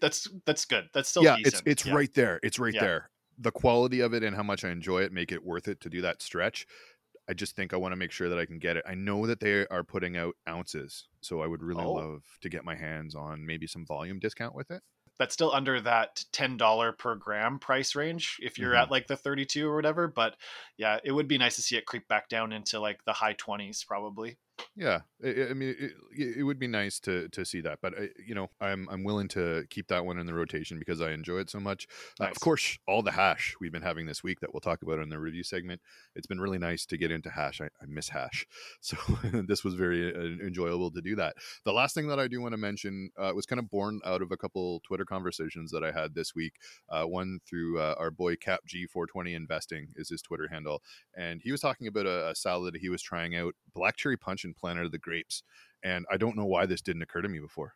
that's 0.00 0.28
that's 0.44 0.64
good. 0.64 0.88
That's 0.94 1.08
still 1.08 1.24
yeah, 1.24 1.36
decent. 1.36 1.54
it's 1.54 1.62
it's 1.66 1.86
Yeah. 1.86 1.94
right 1.94 2.14
there. 2.14 2.38
It's 2.42 2.58
right 2.58 2.74
Yeah. 2.74 2.80
there. 2.80 3.10
The 3.38 3.50
quality 3.50 4.00
of 4.00 4.14
it 4.14 4.22
and 4.22 4.34
how 4.36 4.42
much 4.44 4.64
I 4.64 4.70
enjoy 4.70 5.02
it 5.02 5.12
make 5.12 5.32
it 5.32 5.44
worth 5.44 5.68
it 5.68 5.80
to 5.80 5.90
do 5.90 6.00
that 6.02 6.22
stretch. 6.22 6.66
I 7.28 7.34
just 7.34 7.56
think 7.56 7.74
I 7.74 7.76
want 7.76 7.92
to 7.92 7.96
make 7.96 8.12
sure 8.12 8.28
that 8.28 8.38
I 8.38 8.46
can 8.46 8.58
get 8.60 8.76
it. 8.76 8.84
I 8.86 8.94
know 8.94 9.26
that 9.26 9.40
they 9.40 9.66
are 9.66 9.82
putting 9.82 10.16
out 10.16 10.36
ounces, 10.48 11.08
so 11.20 11.40
I 11.42 11.48
would 11.48 11.62
really 11.62 11.84
Oh. 11.84 11.92
love 11.94 12.22
to 12.42 12.48
get 12.48 12.64
my 12.64 12.76
hands 12.76 13.14
on 13.16 13.44
maybe 13.44 13.66
some 13.66 13.84
volume 13.84 14.20
discount 14.20 14.54
with 14.54 14.70
it. 14.70 14.82
That's 15.18 15.32
still 15.34 15.52
under 15.52 15.80
that 15.80 16.24
ten 16.32 16.56
dollar 16.56 16.92
per 16.92 17.14
gram 17.14 17.58
price 17.58 17.94
range 17.94 18.36
if 18.42 18.58
you're 18.58 18.72
Mm-hmm. 18.72 18.82
at 18.82 18.90
like 18.90 19.06
the 19.06 19.16
thirty 19.16 19.44
two 19.46 19.68
or 19.68 19.74
whatever. 19.76 20.08
But 20.08 20.36
yeah, 20.76 20.98
it 21.04 21.12
would 21.12 21.28
be 21.28 21.38
nice 21.38 21.56
to 21.56 21.62
see 21.62 21.76
it 21.76 21.86
creep 21.86 22.06
back 22.08 22.28
down 22.28 22.52
into 22.52 22.80
like 22.80 23.04
the 23.04 23.12
high 23.12 23.34
twenties 23.34 23.84
probably. 23.86 24.36
Yeah, 24.74 25.00
I, 25.24 25.48
I- 25.50 25.54
mean, 25.54 25.74
it, 25.78 25.92
it 26.38 26.42
would 26.42 26.58
be 26.58 26.66
nice 26.66 26.98
to 27.00 27.28
to 27.30 27.44
see 27.44 27.60
that, 27.62 27.78
but 27.82 27.94
I, 27.98 28.08
you 28.26 28.34
know, 28.34 28.48
I'm 28.60 28.88
I'm 28.90 29.04
willing 29.04 29.28
to 29.28 29.64
keep 29.70 29.88
that 29.88 30.04
one 30.04 30.18
in 30.18 30.26
the 30.26 30.34
rotation 30.34 30.78
because 30.78 31.00
I 31.00 31.12
enjoy 31.12 31.38
it 31.38 31.50
so 31.50 31.60
much. 31.60 31.86
Uh, 32.20 32.24
of 32.26 32.40
course, 32.40 32.78
all 32.86 33.02
the 33.02 33.12
hash 33.12 33.54
we've 33.60 33.72
been 33.72 33.82
having 33.82 34.06
this 34.06 34.22
week 34.22 34.40
that 34.40 34.52
we'll 34.52 34.60
talk 34.60 34.82
about 34.82 34.98
in 34.98 35.08
the 35.08 35.18
review 35.18 35.42
segment. 35.42 35.80
It's 36.14 36.26
been 36.26 36.40
really 36.40 36.58
nice 36.58 36.86
to 36.86 36.96
get 36.98 37.10
into 37.10 37.30
hash. 37.30 37.60
I, 37.60 37.66
I 37.66 37.86
miss 37.86 38.10
hash, 38.10 38.46
so 38.80 38.96
this 39.46 39.62
was 39.64 39.74
very 39.74 40.14
uh, 40.14 40.44
enjoyable 40.46 40.90
to 40.92 41.00
do 41.02 41.16
that. 41.16 41.36
The 41.64 41.72
last 41.72 41.94
thing 41.94 42.08
that 42.08 42.20
I 42.20 42.28
do 42.28 42.40
want 42.40 42.52
to 42.52 42.58
mention 42.58 43.10
uh, 43.18 43.32
was 43.34 43.46
kind 43.46 43.58
of 43.60 43.70
born 43.70 44.00
out 44.04 44.22
of 44.22 44.30
a 44.32 44.36
couple 44.36 44.80
Twitter 44.86 45.04
conversations 45.04 45.70
that 45.72 45.84
I 45.84 45.92
had 45.92 46.14
this 46.14 46.34
week. 46.34 46.54
Uh, 46.88 47.04
one 47.04 47.40
through 47.46 47.78
uh, 47.78 47.94
our 47.98 48.10
boy 48.10 48.36
Cap 48.36 48.60
G420 48.66 49.34
Investing 49.34 49.88
is 49.96 50.08
his 50.08 50.22
Twitter 50.22 50.48
handle, 50.50 50.82
and 51.14 51.40
he 51.42 51.52
was 51.52 51.60
talking 51.60 51.86
about 51.88 52.06
a, 52.06 52.30
a 52.30 52.34
salad 52.34 52.76
he 52.80 52.88
was 52.88 53.02
trying 53.02 53.36
out, 53.36 53.54
black 53.74 53.96
cherry 53.96 54.16
punch 54.16 54.45
and 54.46 54.56
Planet 54.56 54.86
of 54.86 54.92
the 54.92 54.98
Grapes. 54.98 55.42
And 55.82 56.06
I 56.10 56.16
don't 56.16 56.36
know 56.36 56.46
why 56.46 56.66
this 56.66 56.80
didn't 56.80 57.02
occur 57.02 57.22
to 57.22 57.28
me 57.28 57.38
before. 57.38 57.74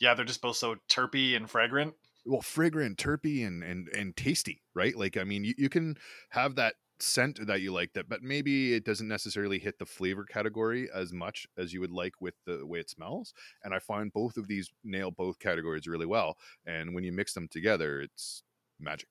Yeah, 0.00 0.14
they're 0.14 0.24
just 0.24 0.42
both 0.42 0.56
so 0.56 0.76
terpy 0.90 1.36
and 1.36 1.48
fragrant. 1.48 1.94
Well, 2.26 2.42
fragrant, 2.42 2.98
terpy, 2.98 3.46
and 3.46 3.62
and 3.62 3.88
and 3.88 4.16
tasty, 4.16 4.62
right? 4.74 4.96
Like, 4.96 5.16
I 5.16 5.24
mean, 5.24 5.44
you, 5.44 5.54
you 5.56 5.68
can 5.68 5.96
have 6.30 6.56
that 6.56 6.74
scent 6.98 7.46
that 7.46 7.60
you 7.60 7.72
like 7.72 7.92
that, 7.92 8.08
but 8.08 8.22
maybe 8.22 8.74
it 8.74 8.84
doesn't 8.84 9.08
necessarily 9.08 9.58
hit 9.58 9.78
the 9.78 9.86
flavor 9.86 10.24
category 10.24 10.88
as 10.94 11.12
much 11.12 11.46
as 11.56 11.72
you 11.72 11.80
would 11.80 11.90
like 11.90 12.14
with 12.20 12.34
the 12.46 12.66
way 12.66 12.80
it 12.80 12.90
smells. 12.90 13.32
And 13.62 13.74
I 13.74 13.78
find 13.78 14.12
both 14.12 14.36
of 14.36 14.48
these 14.48 14.70
nail 14.82 15.10
both 15.10 15.38
categories 15.38 15.86
really 15.86 16.06
well. 16.06 16.36
And 16.66 16.94
when 16.94 17.04
you 17.04 17.12
mix 17.12 17.34
them 17.34 17.48
together, 17.48 18.00
it's 18.00 18.42
magic. 18.80 19.08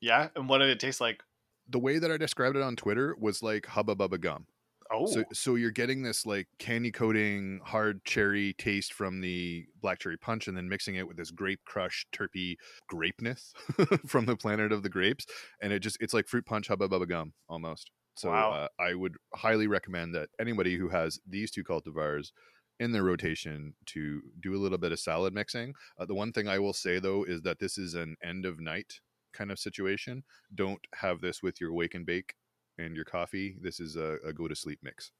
Yeah, 0.00 0.28
and 0.34 0.48
what 0.48 0.58
did 0.58 0.70
it 0.70 0.80
taste 0.80 1.00
like? 1.00 1.22
The 1.68 1.78
way 1.78 1.98
that 1.98 2.10
I 2.10 2.16
described 2.16 2.56
it 2.56 2.62
on 2.62 2.76
Twitter 2.76 3.16
was 3.18 3.42
like 3.42 3.66
Hubba 3.66 3.96
Bubba 3.96 4.20
Gum. 4.20 4.46
Oh, 4.90 5.06
So 5.06 5.24
so 5.32 5.54
you're 5.54 5.70
getting 5.70 6.02
this 6.02 6.26
like 6.26 6.48
candy 6.58 6.90
coating 6.90 7.60
hard 7.64 8.04
cherry 8.04 8.54
taste 8.54 8.92
from 8.92 9.20
the 9.20 9.66
black 9.80 10.00
cherry 10.00 10.16
punch 10.16 10.48
and 10.48 10.56
then 10.56 10.68
mixing 10.68 10.96
it 10.96 11.06
with 11.06 11.16
this 11.16 11.30
grape 11.30 11.60
crush 11.64 12.06
terpy 12.12 12.56
grapeness 12.90 13.52
from 14.06 14.26
the 14.26 14.36
planet 14.36 14.72
of 14.72 14.82
the 14.82 14.88
grapes 14.88 15.26
and 15.60 15.72
it 15.72 15.80
just 15.80 15.96
it's 16.00 16.14
like 16.14 16.28
fruit 16.28 16.44
punch 16.46 16.68
hubba 16.68 16.88
bubba 16.88 17.08
gum 17.08 17.34
almost. 17.48 17.90
So 18.16 18.30
Wow. 18.30 18.50
uh, 18.50 18.68
I 18.80 18.94
would 18.94 19.16
highly 19.34 19.66
recommend 19.66 20.14
that 20.14 20.30
anybody 20.40 20.76
who 20.76 20.88
has 20.88 21.20
these 21.26 21.50
two 21.50 21.62
cultivars 21.64 22.32
in 22.78 22.92
their 22.92 23.04
rotation 23.04 23.74
to 23.86 24.22
do 24.40 24.54
a 24.54 24.58
little 24.60 24.78
bit 24.78 24.92
of 24.92 24.98
salad 25.00 25.32
mixing. 25.32 25.74
Uh, 25.98 26.04
the 26.06 26.14
one 26.14 26.32
thing 26.32 26.48
I 26.48 26.58
will 26.58 26.72
say 26.72 26.98
though 26.98 27.24
is 27.24 27.42
that 27.42 27.58
this 27.58 27.78
is 27.78 27.94
an 27.94 28.16
end 28.22 28.44
of 28.44 28.60
night 28.60 29.00
kind 29.32 29.50
of 29.50 29.58
situation. 29.58 30.24
Don't 30.54 30.80
have 30.94 31.20
this 31.20 31.42
with 31.42 31.60
your 31.60 31.72
wake 31.72 31.94
and 31.94 32.04
bake 32.06 32.34
and 32.78 32.94
your 32.96 33.04
coffee. 33.04 33.56
This 33.60 33.80
is 33.80 33.96
a, 33.96 34.18
a 34.24 34.32
go 34.32 34.48
to 34.48 34.54
sleep 34.56 34.80
mix. 34.82 35.12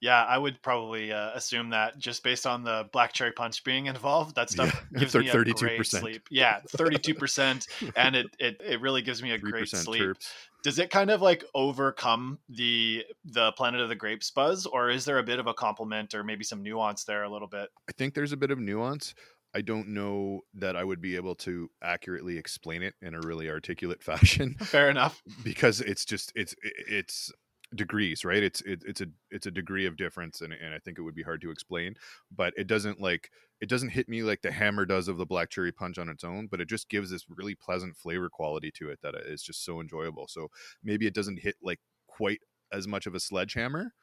yeah, 0.00 0.24
I 0.24 0.38
would 0.38 0.62
probably 0.62 1.12
uh, 1.12 1.30
assume 1.34 1.70
that 1.70 1.98
just 1.98 2.24
based 2.24 2.46
on 2.46 2.64
the 2.64 2.88
black 2.92 3.12
cherry 3.12 3.32
punch 3.32 3.62
being 3.62 3.86
involved, 3.86 4.34
that 4.36 4.48
stuff 4.50 4.72
Yeah, 4.92 4.98
gives 5.00 5.12
thir- 5.12 5.20
me 5.20 5.28
a 5.28 5.32
great 5.54 5.80
32%. 5.80 5.86
sleep. 6.00 6.22
Yeah, 6.30 6.60
thirty-two 6.68 7.14
percent, 7.14 7.66
and 7.94 8.16
it, 8.16 8.26
it 8.38 8.60
it 8.64 8.80
really 8.80 9.02
gives 9.02 9.22
me 9.22 9.32
a 9.32 9.38
great 9.38 9.68
sleep. 9.68 10.02
terps. 10.02 10.30
Does 10.62 10.78
it 10.80 10.90
kind 10.90 11.10
of 11.10 11.20
like 11.22 11.44
overcome 11.54 12.38
the 12.48 13.04
the 13.26 13.52
Planet 13.52 13.80
of 13.82 13.88
the 13.88 13.94
Grapes 13.94 14.30
buzz, 14.30 14.66
or 14.66 14.88
is 14.90 15.04
there 15.04 15.18
a 15.18 15.22
bit 15.22 15.38
of 15.38 15.46
a 15.46 15.54
compliment 15.54 16.14
or 16.14 16.24
maybe 16.24 16.42
some 16.42 16.62
nuance 16.62 17.04
there 17.04 17.22
a 17.24 17.28
little 17.30 17.46
bit? 17.46 17.68
I 17.88 17.92
think 17.92 18.14
there's 18.14 18.32
a 18.32 18.36
bit 18.36 18.50
of 18.50 18.58
nuance. 18.58 19.14
I 19.56 19.62
don't 19.62 19.88
know 19.88 20.42
that 20.52 20.76
I 20.76 20.84
would 20.84 21.00
be 21.00 21.16
able 21.16 21.34
to 21.36 21.70
accurately 21.82 22.36
explain 22.36 22.82
it 22.82 22.94
in 23.00 23.14
a 23.14 23.20
really 23.20 23.48
articulate 23.48 24.02
fashion 24.10 24.56
Fair 24.60 24.90
enough. 24.90 25.22
because 25.42 25.80
it's 25.80 26.04
just 26.04 26.30
it's 26.34 26.54
it's 26.62 27.32
degrees, 27.74 28.22
right? 28.22 28.42
It's 28.42 28.60
it, 28.60 28.82
it's 28.86 29.00
a 29.00 29.06
it's 29.30 29.46
a 29.46 29.50
degree 29.50 29.86
of 29.86 29.96
difference, 29.96 30.42
and 30.42 30.52
and 30.52 30.74
I 30.74 30.78
think 30.78 30.98
it 30.98 31.02
would 31.02 31.14
be 31.14 31.22
hard 31.22 31.40
to 31.40 31.50
explain. 31.50 31.94
But 32.30 32.52
it 32.58 32.66
doesn't 32.66 33.00
like 33.00 33.30
it 33.62 33.70
doesn't 33.70 33.88
hit 33.88 34.10
me 34.10 34.22
like 34.22 34.42
the 34.42 34.52
hammer 34.52 34.84
does 34.84 35.08
of 35.08 35.16
the 35.16 35.24
black 35.24 35.48
cherry 35.48 35.72
punch 35.72 35.96
on 35.96 36.10
its 36.10 36.22
own, 36.22 36.48
but 36.50 36.60
it 36.60 36.68
just 36.68 36.90
gives 36.90 37.10
this 37.10 37.24
really 37.30 37.54
pleasant 37.54 37.96
flavor 37.96 38.28
quality 38.28 38.70
to 38.72 38.90
it 38.90 38.98
that 39.02 39.14
is 39.14 39.42
just 39.42 39.64
so 39.64 39.80
enjoyable. 39.80 40.26
So 40.28 40.48
maybe 40.84 41.06
it 41.06 41.14
doesn't 41.14 41.40
hit 41.40 41.56
like 41.62 41.80
quite 42.06 42.40
as 42.72 42.86
much 42.86 43.06
of 43.06 43.14
a 43.14 43.20
sledgehammer, 43.20 43.94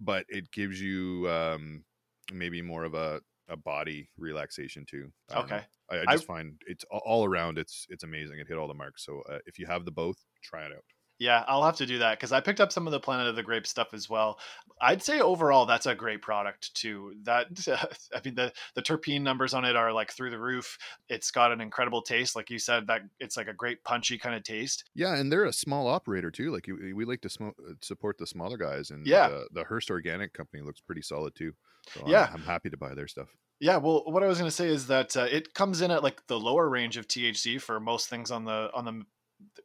but 0.00 0.26
it 0.28 0.50
gives 0.52 0.80
you 0.80 1.28
um 1.30 1.84
maybe 2.32 2.62
more 2.62 2.84
of 2.84 2.94
a 2.94 3.20
a 3.48 3.56
body 3.56 4.10
relaxation 4.18 4.84
too. 4.86 5.10
I. 5.32 5.38
Okay. 5.40 5.60
I, 5.90 5.96
I 5.96 6.04
I- 6.08 6.12
just 6.14 6.26
find 6.26 6.54
it's 6.66 6.84
all 6.90 7.24
around. 7.24 7.58
It's 7.58 7.86
it's 7.90 8.04
amazing. 8.04 8.38
It 8.38 8.48
hit 8.48 8.58
all 8.58 8.68
the 8.68 8.74
marks. 8.74 9.04
So 9.04 9.22
uh, 9.30 9.38
if 9.46 9.58
you 9.58 9.66
have 9.66 9.84
the 9.84 9.90
both, 9.92 10.18
try 10.42 10.64
it 10.64 10.72
out. 10.72 10.84
Yeah, 11.20 11.42
I'll 11.48 11.64
have 11.64 11.74
to 11.78 11.86
do 11.86 11.98
that 11.98 12.16
because 12.16 12.30
I 12.30 12.40
picked 12.40 12.60
up 12.60 12.70
some 12.70 12.86
of 12.86 12.92
the 12.92 13.00
Planet 13.00 13.26
of 13.26 13.34
the 13.34 13.42
Grapes 13.42 13.68
stuff 13.70 13.88
as 13.92 14.08
well. 14.08 14.38
I'd 14.80 15.02
say 15.02 15.18
overall 15.18 15.66
that's 15.66 15.86
a 15.86 15.94
great 15.96 16.22
product 16.22 16.72
too. 16.76 17.14
That 17.24 17.48
I 18.14 18.20
mean 18.24 18.36
the 18.36 18.52
the 18.76 18.82
terpene 18.82 19.22
numbers 19.22 19.52
on 19.52 19.64
it 19.64 19.74
are 19.74 19.92
like 19.92 20.12
through 20.12 20.30
the 20.30 20.38
roof. 20.38 20.78
It's 21.08 21.32
got 21.32 21.50
an 21.50 21.60
incredible 21.60 22.02
taste, 22.02 22.36
like 22.36 22.50
you 22.50 22.60
said. 22.60 22.86
That 22.86 23.00
it's 23.18 23.36
like 23.36 23.48
a 23.48 23.52
great 23.52 23.82
punchy 23.82 24.16
kind 24.16 24.36
of 24.36 24.44
taste. 24.44 24.84
Yeah, 24.94 25.16
and 25.16 25.32
they're 25.32 25.46
a 25.46 25.52
small 25.52 25.88
operator 25.88 26.30
too. 26.30 26.52
Like 26.52 26.68
we 26.68 27.04
like 27.04 27.22
to 27.22 27.28
smo- 27.28 27.48
uh, 27.68 27.72
support 27.82 28.18
the 28.18 28.26
smaller 28.26 28.56
guys, 28.56 28.90
and 28.92 29.04
Yeah. 29.04 29.28
the, 29.28 29.48
the 29.54 29.64
Hearst 29.64 29.90
Organic 29.90 30.32
Company 30.34 30.62
looks 30.62 30.80
pretty 30.80 31.02
solid 31.02 31.34
too. 31.34 31.52
So 31.94 32.00
I'm- 32.00 32.10
Yeah. 32.10 32.30
I'm, 32.32 32.42
happy 32.42 32.70
to 32.70 32.76
buy 32.76 32.94
their 32.94 33.08
stuff. 33.08 33.28
Yeah, 33.60 33.78
well, 33.78 34.04
what 34.06 34.22
I 34.22 34.26
was 34.26 34.38
going 34.38 34.48
to 34.48 34.54
say 34.54 34.68
is 34.68 34.86
that 34.86 35.16
uh, 35.16 35.22
it 35.30 35.52
comes 35.52 35.80
in 35.80 35.90
at 35.90 36.02
like 36.04 36.24
the 36.28 36.38
lower 36.38 36.68
range 36.68 36.96
of 36.96 37.08
THC 37.08 37.60
for 37.60 37.80
most 37.80 38.08
things 38.08 38.30
on 38.30 38.44
the 38.44 38.70
on 38.72 38.84
the 38.84 39.02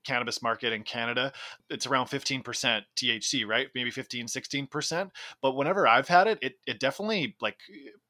cannabis 0.03 0.41
market 0.41 0.73
in 0.73 0.83
Canada. 0.83 1.31
It's 1.69 1.85
around 1.85 2.07
15% 2.07 2.43
THC, 2.95 3.45
right? 3.47 3.67
Maybe 3.75 3.91
15, 3.91 4.25
16%. 4.27 5.11
But 5.41 5.55
whenever 5.55 5.87
I've 5.87 6.07
had 6.07 6.27
it, 6.27 6.39
it 6.41 6.59
it 6.65 6.79
definitely 6.79 7.35
like 7.39 7.59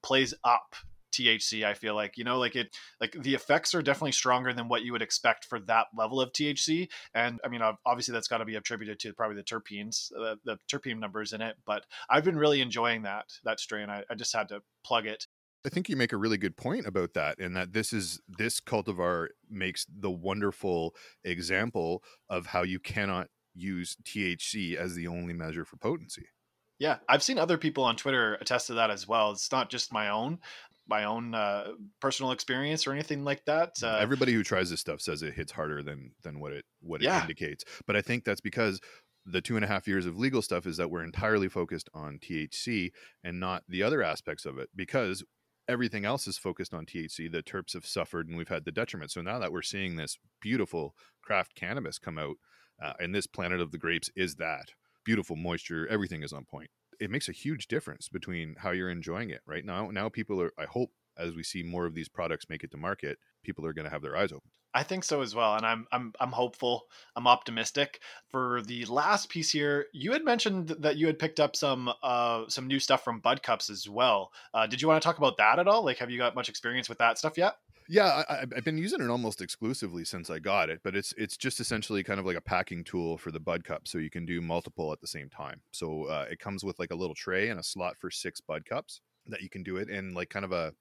plays 0.01 0.33
up 0.43 0.75
THC, 1.13 1.63
I 1.63 1.73
feel 1.73 1.95
like, 1.95 2.17
you 2.17 2.23
know, 2.23 2.39
like 2.39 2.55
it 2.55 2.75
like 2.99 3.13
the 3.13 3.35
effects 3.35 3.73
are 3.73 3.81
definitely 3.81 4.11
stronger 4.11 4.53
than 4.53 4.67
what 4.67 4.83
you 4.83 4.91
would 4.91 5.01
expect 5.01 5.45
for 5.45 5.59
that 5.61 5.87
level 5.95 6.19
of 6.19 6.31
THC. 6.31 6.89
And 7.13 7.39
I 7.45 7.47
mean, 7.47 7.61
obviously 7.85 8.13
that's 8.13 8.27
got 8.27 8.39
to 8.39 8.45
be 8.45 8.55
attributed 8.55 8.99
to 8.99 9.13
probably 9.13 9.37
the 9.37 9.43
terpenes, 9.43 10.11
uh, 10.19 10.35
the 10.43 10.57
terpene 10.71 10.99
numbers 10.99 11.33
in 11.33 11.41
it, 11.41 11.55
but 11.65 11.85
I've 12.09 12.23
been 12.23 12.37
really 12.37 12.61
enjoying 12.61 13.03
that 13.03 13.25
that 13.43 13.59
strain. 13.59 13.89
I, 13.89 14.03
I 14.09 14.15
just 14.15 14.35
had 14.35 14.49
to 14.49 14.61
plug 14.83 15.05
it. 15.05 15.27
I 15.65 15.69
think 15.69 15.87
you 15.87 15.95
make 15.95 16.11
a 16.11 16.17
really 16.17 16.37
good 16.37 16.57
point 16.57 16.85
about 16.85 17.13
that, 17.13 17.39
and 17.39 17.55
that 17.55 17.71
this 17.71 17.93
is 17.93 18.19
this 18.27 18.59
cultivar 18.59 19.27
makes 19.49 19.85
the 19.85 20.11
wonderful 20.11 20.93
example 21.23 22.03
of 22.29 22.47
how 22.47 22.63
you 22.63 22.79
cannot 22.79 23.29
use 23.55 23.95
THC 24.03 24.75
as 24.75 24.95
the 24.95 25.07
only 25.07 25.33
measure 25.33 25.63
for 25.63 25.77
potency. 25.77 26.25
Yeah, 26.79 26.97
I've 27.07 27.23
seen 27.23 27.39
other 27.39 27.57
people 27.57 27.85
on 27.85 27.95
Twitter 27.95 28.33
attest 28.41 28.67
to 28.67 28.73
that 28.73 28.89
as 28.89 29.07
well. 29.07 29.31
It's 29.31 29.51
not 29.51 29.69
just 29.69 29.93
my 29.93 30.09
own, 30.09 30.39
my 30.87 31.05
own 31.05 31.33
uh, 31.33 31.71
personal 32.01 32.31
experience 32.31 32.85
or 32.85 32.91
anything 32.93 33.23
like 33.23 33.45
that. 33.45 33.71
Uh, 33.81 33.97
Everybody 34.01 34.33
who 34.33 34.43
tries 34.43 34.69
this 34.69 34.79
stuff 34.81 35.01
says 35.01 35.21
it 35.23 35.33
hits 35.33 35.51
harder 35.51 35.81
than 35.83 36.11
than 36.23 36.39
what 36.39 36.53
it 36.53 36.65
what 36.81 37.01
it 37.01 37.05
Yeah. 37.05 37.21
indicates. 37.21 37.63
But 37.87 37.95
I 37.95 38.01
think 38.01 38.23
that's 38.25 38.41
because 38.41 38.79
the 39.25 39.41
two 39.41 39.55
and 39.55 39.63
a 39.63 39.67
half 39.69 39.87
years 39.87 40.05
of 40.05 40.17
legal 40.17 40.41
stuff 40.41 40.65
is 40.67 40.75
that 40.77 40.89
we're 40.91 41.03
entirely 41.03 41.47
focused 41.47 41.89
on 41.93 42.19
THC 42.19 42.91
and 43.23 43.39
not 43.39 43.63
the 43.69 43.81
other 43.81 44.03
aspects 44.03 44.45
of 44.45 44.57
it 44.57 44.69
because 44.75 45.23
everything 45.69 46.03
else 46.03 46.27
is 46.27 46.37
focused 46.37 46.73
on 46.73 46.85
THC. 46.85 47.31
The 47.31 47.41
terps 47.41 47.71
have 47.73 47.85
suffered 47.85 48.27
and 48.27 48.35
we've 48.37 48.49
had 48.49 48.65
the 48.65 48.71
detriment. 48.73 49.11
So 49.11 49.21
now 49.21 49.39
that 49.39 49.53
we're 49.53 49.61
seeing 49.61 49.95
this 49.95 50.17
beautiful 50.41 50.93
craft 51.21 51.55
cannabis 51.55 51.97
come 51.99 52.17
out, 52.17 52.35
uh, 52.83 52.93
and 52.99 53.15
this 53.15 53.27
planet 53.27 53.61
of 53.61 53.71
the 53.71 53.77
grapes 53.77 54.09
is 54.15 54.35
that 54.35 54.71
beautiful 55.05 55.37
moisture, 55.37 55.87
everything 55.87 56.21
is 56.23 56.33
on 56.33 56.43
point. 56.43 56.69
It 57.03 57.11
makes 57.11 57.27
a 57.27 57.33
huge 57.33 57.67
difference 57.67 58.07
between 58.07 58.55
how 58.57 58.71
you're 58.71 58.89
enjoying 58.89 59.29
it 59.29 59.41
right 59.45 59.65
now. 59.65 59.89
Now 59.91 60.07
people 60.07 60.41
are, 60.41 60.53
I 60.57 60.63
hope, 60.63 60.91
as 61.17 61.35
we 61.35 61.43
see 61.43 61.61
more 61.61 61.85
of 61.85 61.93
these 61.93 62.07
products 62.07 62.45
make 62.47 62.63
it 62.63 62.71
to 62.71 62.77
market, 62.77 63.19
people 63.43 63.65
are 63.65 63.73
going 63.73 63.83
to 63.83 63.91
have 63.91 64.01
their 64.01 64.15
eyes 64.15 64.31
open. 64.31 64.49
I 64.73 64.83
think 64.83 65.03
so 65.03 65.21
as 65.21 65.35
well, 65.35 65.55
and 65.55 65.65
I'm 65.65 65.85
I'm 65.91 66.13
I'm 66.19 66.31
hopeful. 66.31 66.85
I'm 67.15 67.27
optimistic. 67.27 67.99
For 68.29 68.61
the 68.65 68.85
last 68.85 69.29
piece 69.29 69.51
here, 69.51 69.87
you 69.93 70.13
had 70.13 70.23
mentioned 70.23 70.69
that 70.79 70.95
you 70.95 71.05
had 71.05 71.19
picked 71.19 71.39
up 71.41 71.55
some 71.55 71.91
uh 72.01 72.45
some 72.47 72.67
new 72.67 72.79
stuff 72.79 73.03
from 73.03 73.19
Bud 73.19 73.43
Cups 73.43 73.69
as 73.69 73.87
well. 73.87 74.31
Uh, 74.53 74.65
did 74.65 74.81
you 74.81 74.87
want 74.87 74.99
to 75.01 75.05
talk 75.05 75.17
about 75.17 75.37
that 75.37 75.59
at 75.59 75.67
all? 75.67 75.83
Like, 75.83 75.97
have 75.97 76.09
you 76.09 76.17
got 76.17 76.35
much 76.35 76.49
experience 76.49 76.87
with 76.89 76.97
that 76.99 77.19
stuff 77.19 77.37
yet? 77.37 77.57
Yeah, 77.87 78.23
I, 78.29 78.41
I've 78.41 78.63
been 78.63 78.77
using 78.77 79.01
it 79.01 79.09
almost 79.09 79.41
exclusively 79.41 80.05
since 80.05 80.29
I 80.29 80.39
got 80.39 80.69
it, 80.69 80.81
but 80.83 80.95
it's 80.95 81.13
it's 81.17 81.37
just 81.37 81.59
essentially 81.59 82.03
kind 82.03 82.19
of 82.19 82.25
like 82.25 82.37
a 82.37 82.41
packing 82.41 82.83
tool 82.83 83.17
for 83.17 83.31
the 83.31 83.39
Bud 83.39 83.63
Cup, 83.63 83.87
so 83.87 83.97
you 83.97 84.09
can 84.09 84.25
do 84.25 84.41
multiple 84.41 84.91
at 84.93 85.01
the 85.01 85.07
same 85.07 85.29
time. 85.29 85.61
So 85.71 86.05
uh, 86.05 86.25
it 86.29 86.39
comes 86.39 86.63
with 86.63 86.79
like 86.79 86.91
a 86.91 86.95
little 86.95 87.15
tray 87.15 87.49
and 87.49 87.59
a 87.59 87.63
slot 87.63 87.97
for 87.97 88.09
six 88.09 88.39
Bud 88.41 88.65
Cups 88.65 89.01
that 89.27 89.41
you 89.41 89.49
can 89.49 89.63
do 89.63 89.77
it 89.77 89.89
in, 89.89 90.13
like 90.13 90.29
kind 90.29 90.45
of 90.45 90.51
a 90.51 90.73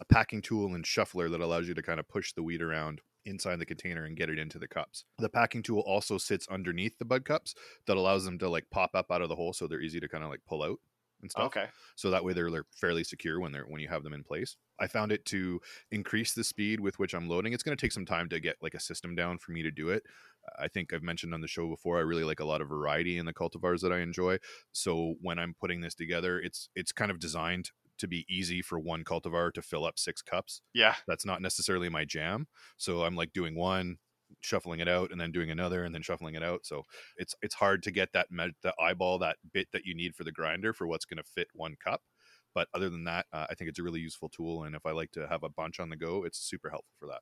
a 0.00 0.04
packing 0.04 0.42
tool 0.42 0.74
and 0.74 0.86
shuffler 0.86 1.28
that 1.30 1.40
allows 1.40 1.68
you 1.68 1.74
to 1.74 1.82
kind 1.82 2.00
of 2.00 2.08
push 2.08 2.32
the 2.32 2.42
weed 2.42 2.60
around 2.60 3.00
inside 3.24 3.58
the 3.58 3.66
container 3.66 4.04
and 4.04 4.16
get 4.16 4.30
it 4.30 4.38
into 4.38 4.58
the 4.58 4.68
cups. 4.68 5.04
The 5.18 5.28
packing 5.28 5.62
tool 5.62 5.80
also 5.80 6.18
sits 6.18 6.48
underneath 6.48 6.98
the 6.98 7.04
Bud 7.04 7.24
Cups 7.24 7.54
that 7.86 7.96
allows 7.96 8.24
them 8.24 8.38
to 8.38 8.48
like 8.48 8.66
pop 8.70 8.90
up 8.94 9.10
out 9.10 9.22
of 9.22 9.28
the 9.28 9.36
hole, 9.36 9.52
so 9.52 9.66
they're 9.66 9.80
easy 9.80 10.00
to 10.00 10.08
kind 10.08 10.24
of 10.24 10.30
like 10.30 10.40
pull 10.46 10.62
out 10.62 10.78
and 11.22 11.30
stuff. 11.30 11.46
Okay. 11.46 11.66
so 11.96 12.10
that 12.10 12.24
way 12.24 12.32
they're, 12.32 12.50
they're 12.50 12.66
fairly 12.74 13.04
secure 13.04 13.40
when 13.40 13.52
they're 13.52 13.64
when 13.64 13.80
you 13.80 13.88
have 13.88 14.02
them 14.02 14.12
in 14.12 14.22
place. 14.24 14.56
I 14.78 14.86
found 14.86 15.12
it 15.12 15.24
to 15.26 15.60
increase 15.90 16.32
the 16.34 16.44
speed 16.44 16.80
with 16.80 16.98
which 16.98 17.14
i'm 17.14 17.28
loading. 17.28 17.52
It's 17.52 17.62
going 17.62 17.76
to 17.76 17.80
take 17.80 17.92
some 17.92 18.06
time 18.06 18.28
to 18.30 18.40
get 18.40 18.56
like 18.62 18.74
a 18.74 18.80
system 18.80 19.14
down 19.14 19.38
for 19.38 19.52
me 19.52 19.62
to 19.62 19.70
do 19.70 19.90
it. 19.90 20.02
I 20.58 20.68
think 20.68 20.92
i've 20.92 21.02
mentioned 21.02 21.34
on 21.34 21.40
the 21.42 21.48
show 21.48 21.68
before 21.68 21.98
i 21.98 22.00
really 22.00 22.24
like 22.24 22.40
a 22.40 22.44
lot 22.44 22.60
of 22.62 22.68
variety 22.68 23.18
in 23.18 23.26
the 23.26 23.34
cultivars 23.34 23.80
that 23.80 23.92
i 23.92 24.00
enjoy. 24.00 24.38
So 24.72 25.14
when 25.20 25.38
i'm 25.38 25.54
putting 25.60 25.80
this 25.80 25.94
together 25.94 26.38
it's 26.40 26.68
it's 26.74 26.92
kind 26.92 27.10
of 27.10 27.18
designed 27.20 27.70
to 27.98 28.08
be 28.08 28.24
easy 28.30 28.62
for 28.62 28.78
one 28.78 29.04
cultivar 29.04 29.52
to 29.52 29.60
fill 29.60 29.84
up 29.84 29.98
six 29.98 30.22
cups. 30.22 30.62
Yeah. 30.72 30.94
that's 31.06 31.26
not 31.26 31.42
necessarily 31.42 31.88
my 31.90 32.04
jam. 32.04 32.46
So 32.76 33.04
i'm 33.04 33.16
like 33.16 33.32
doing 33.32 33.54
one 33.54 33.98
shuffling 34.40 34.80
it 34.80 34.88
out 34.88 35.10
and 35.10 35.20
then 35.20 35.32
doing 35.32 35.50
another 35.50 35.84
and 35.84 35.94
then 35.94 36.02
shuffling 36.02 36.34
it 36.34 36.42
out 36.42 36.60
so 36.64 36.82
it's 37.16 37.34
it's 37.42 37.54
hard 37.54 37.82
to 37.82 37.90
get 37.90 38.12
that 38.12 38.28
the 38.62 38.74
eyeball 38.80 39.18
that 39.18 39.36
bit 39.52 39.68
that 39.72 39.84
you 39.84 39.94
need 39.94 40.14
for 40.14 40.24
the 40.24 40.32
grinder 40.32 40.72
for 40.72 40.86
what's 40.86 41.04
going 41.04 41.18
to 41.18 41.22
fit 41.22 41.48
one 41.52 41.76
cup 41.82 42.02
but 42.54 42.68
other 42.74 42.88
than 42.88 43.04
that 43.04 43.26
uh, 43.32 43.46
i 43.50 43.54
think 43.54 43.68
it's 43.68 43.78
a 43.78 43.82
really 43.82 44.00
useful 44.00 44.28
tool 44.28 44.64
and 44.64 44.74
if 44.74 44.86
i 44.86 44.90
like 44.90 45.10
to 45.10 45.26
have 45.28 45.42
a 45.42 45.48
bunch 45.48 45.78
on 45.78 45.90
the 45.90 45.96
go 45.96 46.24
it's 46.24 46.38
super 46.38 46.70
helpful 46.70 46.94
for 46.98 47.06
that 47.06 47.20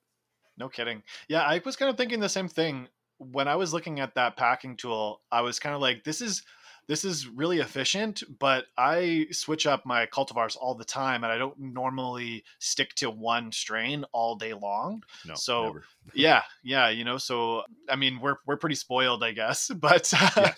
No 0.58 0.68
kidding. 0.68 1.02
Yeah, 1.28 1.42
I 1.42 1.62
was 1.64 1.76
kind 1.76 1.88
of 1.88 1.96
thinking 1.96 2.20
the 2.20 2.28
same 2.28 2.48
thing 2.48 2.88
when 3.18 3.48
I 3.48 3.56
was 3.56 3.72
looking 3.72 4.00
at 4.00 4.16
that 4.16 4.36
packing 4.36 4.76
tool. 4.76 5.22
I 5.30 5.40
was 5.42 5.60
kind 5.60 5.74
of 5.74 5.80
like, 5.80 6.04
this 6.04 6.20
is 6.20 6.42
this 6.88 7.04
is 7.04 7.28
really 7.28 7.58
efficient, 7.58 8.22
but 8.38 8.64
I 8.78 9.26
switch 9.30 9.66
up 9.66 9.84
my 9.84 10.06
cultivars 10.06 10.56
all 10.58 10.74
the 10.74 10.84
time, 10.84 11.22
and 11.22 11.32
I 11.32 11.36
don't 11.38 11.58
normally 11.58 12.42
stick 12.58 12.94
to 12.96 13.10
one 13.10 13.52
strain 13.52 14.04
all 14.12 14.34
day 14.36 14.54
long. 14.54 15.02
no 15.26 15.34
So- 15.34 15.78
yeah, 16.14 16.42
yeah, 16.64 16.88
you 16.88 17.04
know. 17.04 17.18
So 17.18 17.62
I 17.88 17.96
mean, 17.96 18.18
we're 18.20 18.36
we're 18.46 18.56
pretty 18.56 18.74
spoiled, 18.76 19.22
I 19.22 19.32
guess. 19.32 19.70
But 19.80 20.12
uh, 20.18 20.50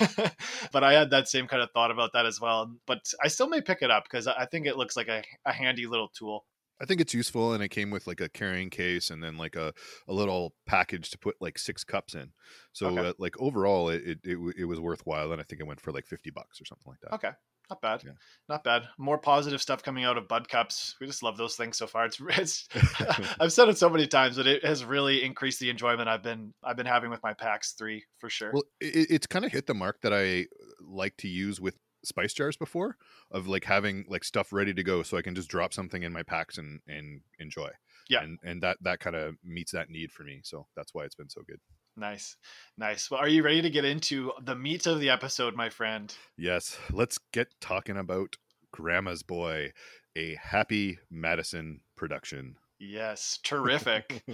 Yes. 0.00 0.32
but 0.72 0.84
I 0.84 0.92
had 0.92 1.10
that 1.10 1.28
same 1.28 1.46
kind 1.46 1.62
of 1.62 1.70
thought 1.72 1.90
about 1.90 2.12
that 2.12 2.26
as 2.26 2.40
well. 2.40 2.74
But 2.86 3.10
I 3.22 3.28
still 3.28 3.48
may 3.48 3.60
pick 3.60 3.82
it 3.82 3.90
up 3.90 4.04
because 4.04 4.26
I 4.26 4.44
think 4.46 4.66
it 4.66 4.76
looks 4.76 4.96
like 4.96 5.08
a, 5.08 5.22
a 5.46 5.52
handy 5.52 5.86
little 5.86 6.08
tool. 6.08 6.44
I 6.82 6.84
think 6.84 7.00
it's 7.00 7.14
useful, 7.14 7.52
and 7.52 7.62
it 7.62 7.68
came 7.68 7.90
with 7.90 8.06
like 8.08 8.20
a 8.20 8.28
carrying 8.28 8.68
case 8.68 9.08
and 9.10 9.22
then 9.22 9.36
like 9.38 9.54
a, 9.54 9.72
a 10.08 10.12
little 10.12 10.54
package 10.66 11.10
to 11.10 11.18
put 11.18 11.36
like 11.40 11.58
six 11.58 11.84
cups 11.84 12.14
in. 12.14 12.32
So 12.72 12.88
Okay. 12.88 13.08
uh, 13.08 13.12
like 13.18 13.40
overall, 13.40 13.88
it, 13.88 14.02
it 14.04 14.18
it 14.24 14.38
it 14.58 14.64
was 14.64 14.80
worthwhile, 14.80 15.30
and 15.32 15.40
I 15.40 15.44
think 15.44 15.60
it 15.60 15.66
went 15.66 15.80
for 15.80 15.92
like 15.92 16.06
fifty 16.06 16.30
bucks 16.30 16.60
or 16.60 16.64
something 16.64 16.90
like 16.90 17.00
that. 17.02 17.14
Okay. 17.14 17.30
Not 17.70 17.80
bad. 17.80 18.02
Yeah. 18.04 18.12
Not 18.48 18.64
bad. 18.64 18.88
More 18.98 19.16
positive 19.18 19.62
stuff 19.62 19.82
coming 19.82 20.04
out 20.04 20.18
of 20.18 20.26
Bud 20.28 20.48
Cups. 20.48 20.96
We 21.00 21.06
just 21.06 21.22
love 21.22 21.38
those 21.38 21.54
things 21.56 21.78
so 21.78 21.86
far. 21.86 22.04
It's 22.04 22.20
it's 22.28 22.68
I've 23.40 23.52
said 23.52 23.68
it 23.68 23.78
so 23.78 23.88
many 23.88 24.06
times, 24.06 24.36
but 24.36 24.46
it 24.46 24.64
has 24.64 24.84
really 24.84 25.22
increased 25.22 25.60
the 25.60 25.70
enjoyment 25.70 26.08
I've 26.08 26.22
been 26.22 26.52
I've 26.62 26.76
been 26.76 26.86
having 26.86 27.10
with 27.10 27.22
my 27.22 27.32
PAX 27.32 27.72
three 27.72 28.04
for 28.18 28.28
sure. 28.28 28.50
Well, 28.52 28.64
it, 28.80 29.06
it's 29.10 29.26
kind 29.26 29.44
of 29.44 29.52
hit 29.52 29.66
the 29.66 29.74
mark 29.74 30.00
that 30.02 30.12
I 30.12 30.48
like 30.80 31.16
to 31.18 31.28
use 31.28 31.60
with 31.60 31.76
spice 32.04 32.32
jars 32.32 32.56
before, 32.56 32.96
of 33.30 33.46
like 33.46 33.64
having 33.64 34.04
like 34.08 34.24
stuff 34.24 34.52
ready 34.52 34.74
to 34.74 34.82
go, 34.82 35.02
so 35.02 35.16
I 35.16 35.22
can 35.22 35.34
just 35.34 35.48
drop 35.48 35.72
something 35.72 36.02
in 36.02 36.12
my 36.12 36.22
PAX 36.22 36.58
and 36.58 36.80
and 36.86 37.20
enjoy. 37.38 37.70
Yeah. 38.08 38.22
and 38.24 38.38
and 38.42 38.62
that 38.62 38.78
that 38.82 39.00
kind 39.00 39.16
of 39.16 39.36
meets 39.44 39.72
that 39.72 39.88
need 39.88 40.10
for 40.12 40.24
me. 40.24 40.40
So 40.42 40.66
that's 40.76 40.92
why 40.92 41.04
it's 41.04 41.14
been 41.14 41.30
so 41.30 41.42
good. 41.46 41.60
nice. 41.96 42.36
Nice. 42.76 43.10
Well, 43.10 43.20
are 43.20 43.28
you 43.28 43.42
ready 43.42 43.62
to 43.62 43.70
get 43.70 43.84
into 43.84 44.32
the 44.42 44.54
meat 44.56 44.86
of 44.86 44.98
the 45.00 45.10
episode, 45.10 45.54
my 45.54 45.68
friend? 45.70 46.14
Yes, 46.36 46.78
let's 46.90 47.18
get 47.32 47.48
talking 47.60 47.96
about 47.96 48.36
Grandma's 48.72 49.22
Boy, 49.22 49.72
a 50.16 50.34
Happy 50.42 50.98
Madison 51.10 51.80
production. 51.96 52.56
Yes. 52.80 53.38
Terrific. 53.44 54.24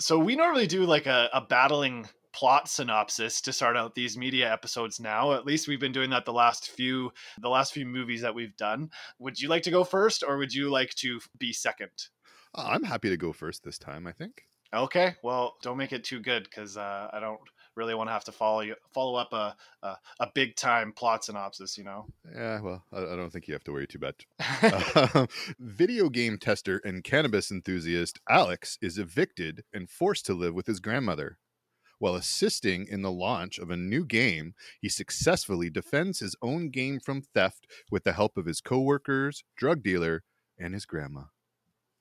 so 0.00 0.18
we 0.18 0.34
normally 0.34 0.66
do 0.66 0.84
like 0.84 1.06
a, 1.06 1.28
a 1.32 1.40
battling 1.42 2.08
plot 2.32 2.68
synopsis 2.68 3.40
to 3.42 3.52
start 3.52 3.76
out 3.76 3.94
these 3.94 4.16
media 4.16 4.50
episodes 4.52 4.98
now 5.00 5.32
at 5.32 5.44
least 5.46 5.68
we've 5.68 5.80
been 5.80 5.92
doing 5.92 6.10
that 6.10 6.24
the 6.24 6.32
last 6.32 6.70
few 6.70 7.12
the 7.40 7.48
last 7.48 7.72
few 7.72 7.84
movies 7.86 8.22
that 8.22 8.34
we've 8.34 8.56
done 8.56 8.90
would 9.18 9.38
you 9.40 9.48
like 9.48 9.62
to 9.62 9.70
go 9.70 9.84
first 9.84 10.22
or 10.26 10.36
would 10.38 10.52
you 10.54 10.70
like 10.70 10.94
to 10.94 11.20
be 11.38 11.52
second 11.52 11.90
Uh, 12.54 12.66
I'm 12.68 12.84
happy 12.84 13.08
to 13.10 13.16
go 13.16 13.32
first 13.32 13.62
this 13.64 13.78
time. 13.78 14.06
I 14.06 14.12
think. 14.12 14.42
okay 14.74 15.14
well 15.22 15.56
don't 15.62 15.76
make 15.76 15.92
it 15.92 16.04
too 16.04 16.20
good 16.20 16.44
because 16.44 16.76
uh, 16.76 17.08
i 17.12 17.20
don't 17.20 17.40
really 17.74 17.94
want 17.94 18.08
to 18.08 18.12
have 18.12 18.24
to 18.24 18.32
follow 18.32 18.60
you 18.60 18.74
follow 18.92 19.16
up 19.18 19.32
a, 19.32 19.56
a, 19.82 19.96
a 20.20 20.28
big 20.34 20.56
time 20.56 20.92
plot 20.92 21.24
synopsis 21.24 21.76
you 21.78 21.84
know 21.84 22.06
Yeah, 22.34 22.60
well, 22.60 22.84
I, 22.92 22.98
I 22.98 23.16
don't 23.16 23.30
think 23.32 23.48
you 23.48 23.54
have 23.54 23.64
to 23.64 23.72
worry 23.72 23.86
too 23.86 23.98
bad. 23.98 24.14
Um, 25.14 25.26
video 25.58 26.08
game 26.08 26.38
tester 26.38 26.80
and 26.84 27.02
cannabis 27.02 27.50
enthusiast 27.50 28.20
Alex 28.28 28.78
is 28.82 28.98
evicted 28.98 29.64
and 29.72 29.88
forced 29.90 30.26
to 30.26 30.34
live 30.34 30.54
with 30.54 30.66
his 30.66 30.80
grandmother. 30.80 31.38
While 32.02 32.16
assisting 32.16 32.88
in 32.88 33.02
the 33.02 33.12
launch 33.12 33.60
of 33.60 33.70
a 33.70 33.76
new 33.76 34.04
game, 34.04 34.54
he 34.80 34.88
successfully 34.88 35.70
defends 35.70 36.18
his 36.18 36.34
own 36.42 36.70
game 36.70 36.98
from 36.98 37.22
theft 37.22 37.68
with 37.92 38.02
the 38.02 38.12
help 38.12 38.36
of 38.36 38.46
his 38.46 38.60
coworkers, 38.60 39.44
drug 39.56 39.84
dealer, 39.84 40.24
and 40.58 40.74
his 40.74 40.84
grandma. 40.84 41.26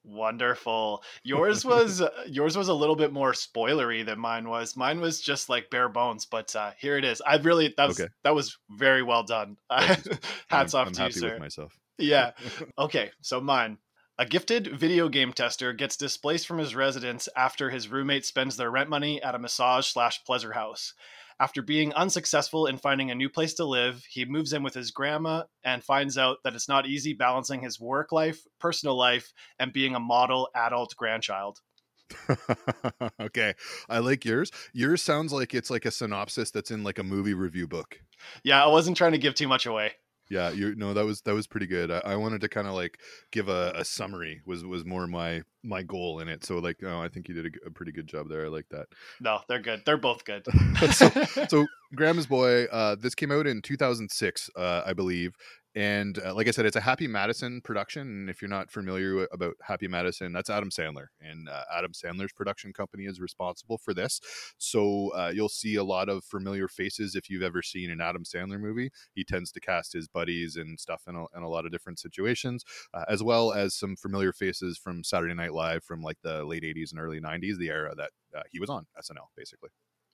Wonderful. 0.04 1.04
Yours 1.24 1.64
was 1.64 2.02
yours 2.26 2.58
was 2.58 2.68
a 2.68 2.74
little 2.74 2.96
bit 2.96 3.14
more 3.14 3.34
spoilery 3.34 4.04
than 4.04 4.20
mine 4.20 4.50
was. 4.50 4.76
Mine 4.76 5.02
was 5.02 5.22
just 5.22 5.50
like 5.50 5.70
bare 5.70 5.88
bones, 5.88 6.26
but 6.26 6.56
uh, 6.56 6.72
here 6.80 6.98
it 6.98 7.06
is. 7.06 7.22
I 7.22 7.36
really 7.38 7.72
that 7.78 7.88
was 7.88 8.00
Okay. 8.00 8.10
that 8.24 8.34
was 8.34 8.58
very 8.72 9.04
well 9.04 9.22
done. 9.22 9.58
Hats 9.70 10.74
I'm, 10.74 10.82
off 10.82 10.88
I'm 10.88 10.94
to 10.94 11.04
you, 11.06 11.12
sir. 11.12 11.30
with 11.34 11.40
myself. 11.42 11.78
Yeah. 12.00 12.32
Okay, 12.80 13.12
so 13.22 13.40
mine. 13.40 13.78
A 14.18 14.26
gifted 14.26 14.68
video 14.68 15.10
game 15.10 15.34
tester 15.34 15.74
gets 15.74 15.98
displaced 15.98 16.46
from 16.46 16.58
his 16.58 16.76
residence 16.76 17.30
after 17.36 17.70
his 17.70 17.88
roommate 17.88 18.26
spends 18.26 18.58
their 18.58 18.70
rent 18.70 18.90
money 18.90 19.22
at 19.24 19.36
a 19.36 19.40
massage 19.40 19.88
slash 19.88 20.24
pleasure 20.26 20.52
house. 20.52 20.94
After 21.40 21.64
being 21.64 21.92
unsuccessful 21.94 22.68
in 22.68 22.78
finding 22.78 23.10
a 23.10 23.16
new 23.16 23.30
place 23.30 23.56
to 23.56 23.66
live, 23.66 24.06
he 24.08 24.26
moves 24.26 24.54
in 24.54 24.62
with 24.62 24.76
his 24.76 24.92
grandma 24.92 25.46
and 25.64 25.84
finds 25.84 26.18
out 26.18 26.38
that 26.44 26.54
it's 26.54 26.70
not 26.70 26.86
easy 26.86 27.14
balancing 27.14 27.62
his 27.62 27.80
work 27.80 28.12
life, 28.12 28.46
personal 28.60 28.96
life, 28.96 29.34
and 29.58 29.74
being 29.74 29.96
a 29.96 30.00
model 30.00 30.50
adult 30.54 30.96
grandchild. 30.96 31.60
okay, 33.20 33.56
I 33.90 34.00
like 34.00 34.24
yours. 34.24 34.52
Yours 34.74 35.02
sounds 35.02 35.34
like 35.34 35.56
it's 35.56 35.72
like 35.72 35.86
a 35.86 35.92
synopsis 35.92 36.52
that's 36.52 36.70
in 36.70 36.84
like 36.84 37.00
a 37.00 37.04
movie 37.04 37.34
review 37.34 37.68
book. 37.68 38.00
Yeah, 38.44 38.64
I 38.64 38.68
wasn't 38.68 38.98
trying 38.98 39.14
to 39.14 39.18
give 39.18 39.34
too 39.34 39.48
much 39.48 39.66
away. 39.66 39.94
Yeah, 40.32 40.52
you 40.52 40.76
know 40.76 40.94
that 40.94 41.04
was 41.04 41.20
that 41.24 41.34
was 41.34 41.46
pretty 41.46 41.68
good. 41.68 41.92
I, 41.92 42.00
I 42.06 42.16
wanted 42.16 42.40
to 42.40 42.48
kind 42.48 42.66
of 42.66 42.74
like 42.74 43.00
give 43.32 43.50
a, 43.50 43.74
a 43.76 43.84
summary 43.84 44.42
was 44.46 44.64
was 44.64 44.86
more 44.86 45.06
my 45.06 45.42
my 45.62 45.84
goal 45.84 46.22
in 46.22 46.30
it. 46.30 46.46
So 46.46 46.58
like, 46.60 46.78
oh, 46.84 47.02
I 47.02 47.10
think 47.10 47.28
you 47.28 47.36
did 47.36 47.58
a 47.66 47.70
pretty 47.70 47.92
good 47.92 48.08
job 48.08 48.30
there. 48.30 48.46
I 48.46 48.48
like 48.48 48.70
that. 48.70 48.88
No, 49.20 49.42
they're 49.50 49.60
good. 49.60 49.82
They're 49.86 49.98
both 49.98 50.24
good. 50.24 50.46
so, 50.94 51.10
so 51.50 51.66
Grandma's 51.96 52.28
Boy, 52.28 52.64
uh, 52.66 52.96
this 52.96 53.14
came 53.14 53.30
out 53.30 53.46
in 53.46 53.62
2006, 53.62 54.50
uh, 54.56 54.84
I 54.86 54.94
believe. 54.94 55.36
And 55.74 56.20
uh, 56.20 56.34
like 56.34 56.48
I 56.48 56.52
said, 56.52 56.66
it's 56.66 56.76
a 56.76 56.82
Happy 56.82 57.08
Madison 57.08 57.62
production. 57.62 58.02
And 58.02 58.30
if 58.30 58.42
you're 58.42 58.50
not 58.50 58.70
familiar 58.70 59.12
wi- 59.12 59.28
about 59.32 59.56
Happy 59.62 59.88
Madison, 59.88 60.34
that's 60.34 60.50
Adam 60.50 60.70
Sandler. 60.70 61.08
And 61.22 61.48
uh, 61.48 61.64
Adam 61.74 61.94
Sandler's 61.94 62.34
production 62.34 62.74
company 62.74 63.06
is 63.06 63.22
responsible 63.22 63.78
for 63.78 63.94
this. 63.94 64.20
So 64.58 65.10
uh, 65.16 65.32
you'll 65.34 65.48
see 65.50 65.76
a 65.76 65.84
lot 65.84 66.10
of 66.10 66.26
familiar 66.26 66.68
faces 66.68 67.16
if 67.16 67.30
you've 67.30 67.42
ever 67.42 67.62
seen 67.62 67.90
an 67.90 68.02
Adam 68.02 68.24
Sandler 68.24 68.60
movie. 68.60 68.92
He 69.14 69.24
tends 69.24 69.52
to 69.54 69.62
cast 69.62 69.94
his 69.94 70.10
buddies 70.10 70.58
and 70.58 70.78
stuff 70.80 71.04
in 71.08 71.16
a, 71.16 71.24
in 71.38 71.44
a 71.44 71.50
lot 71.50 71.66
of 71.66 71.72
different 71.72 72.00
situations, 72.00 72.66
uh, 72.94 73.06
as 73.08 73.24
well 73.24 73.54
as 73.54 73.74
some 73.74 73.96
familiar 73.96 74.34
faces 74.34 74.78
from 74.78 75.04
Saturday 75.06 75.34
Night 75.36 75.54
Live 75.54 75.84
from 75.86 76.02
like 76.02 76.18
the 76.22 76.44
late 76.44 76.64
80s 76.64 76.92
and 76.92 77.00
early 77.00 77.22
90s, 77.22 77.58
the 77.58 77.70
era 77.70 77.94
that 77.96 78.12
uh, 78.38 78.44
he 78.52 78.60
was 78.60 78.70
on 78.70 78.86
SNL, 79.00 79.28
basically. 79.38 79.70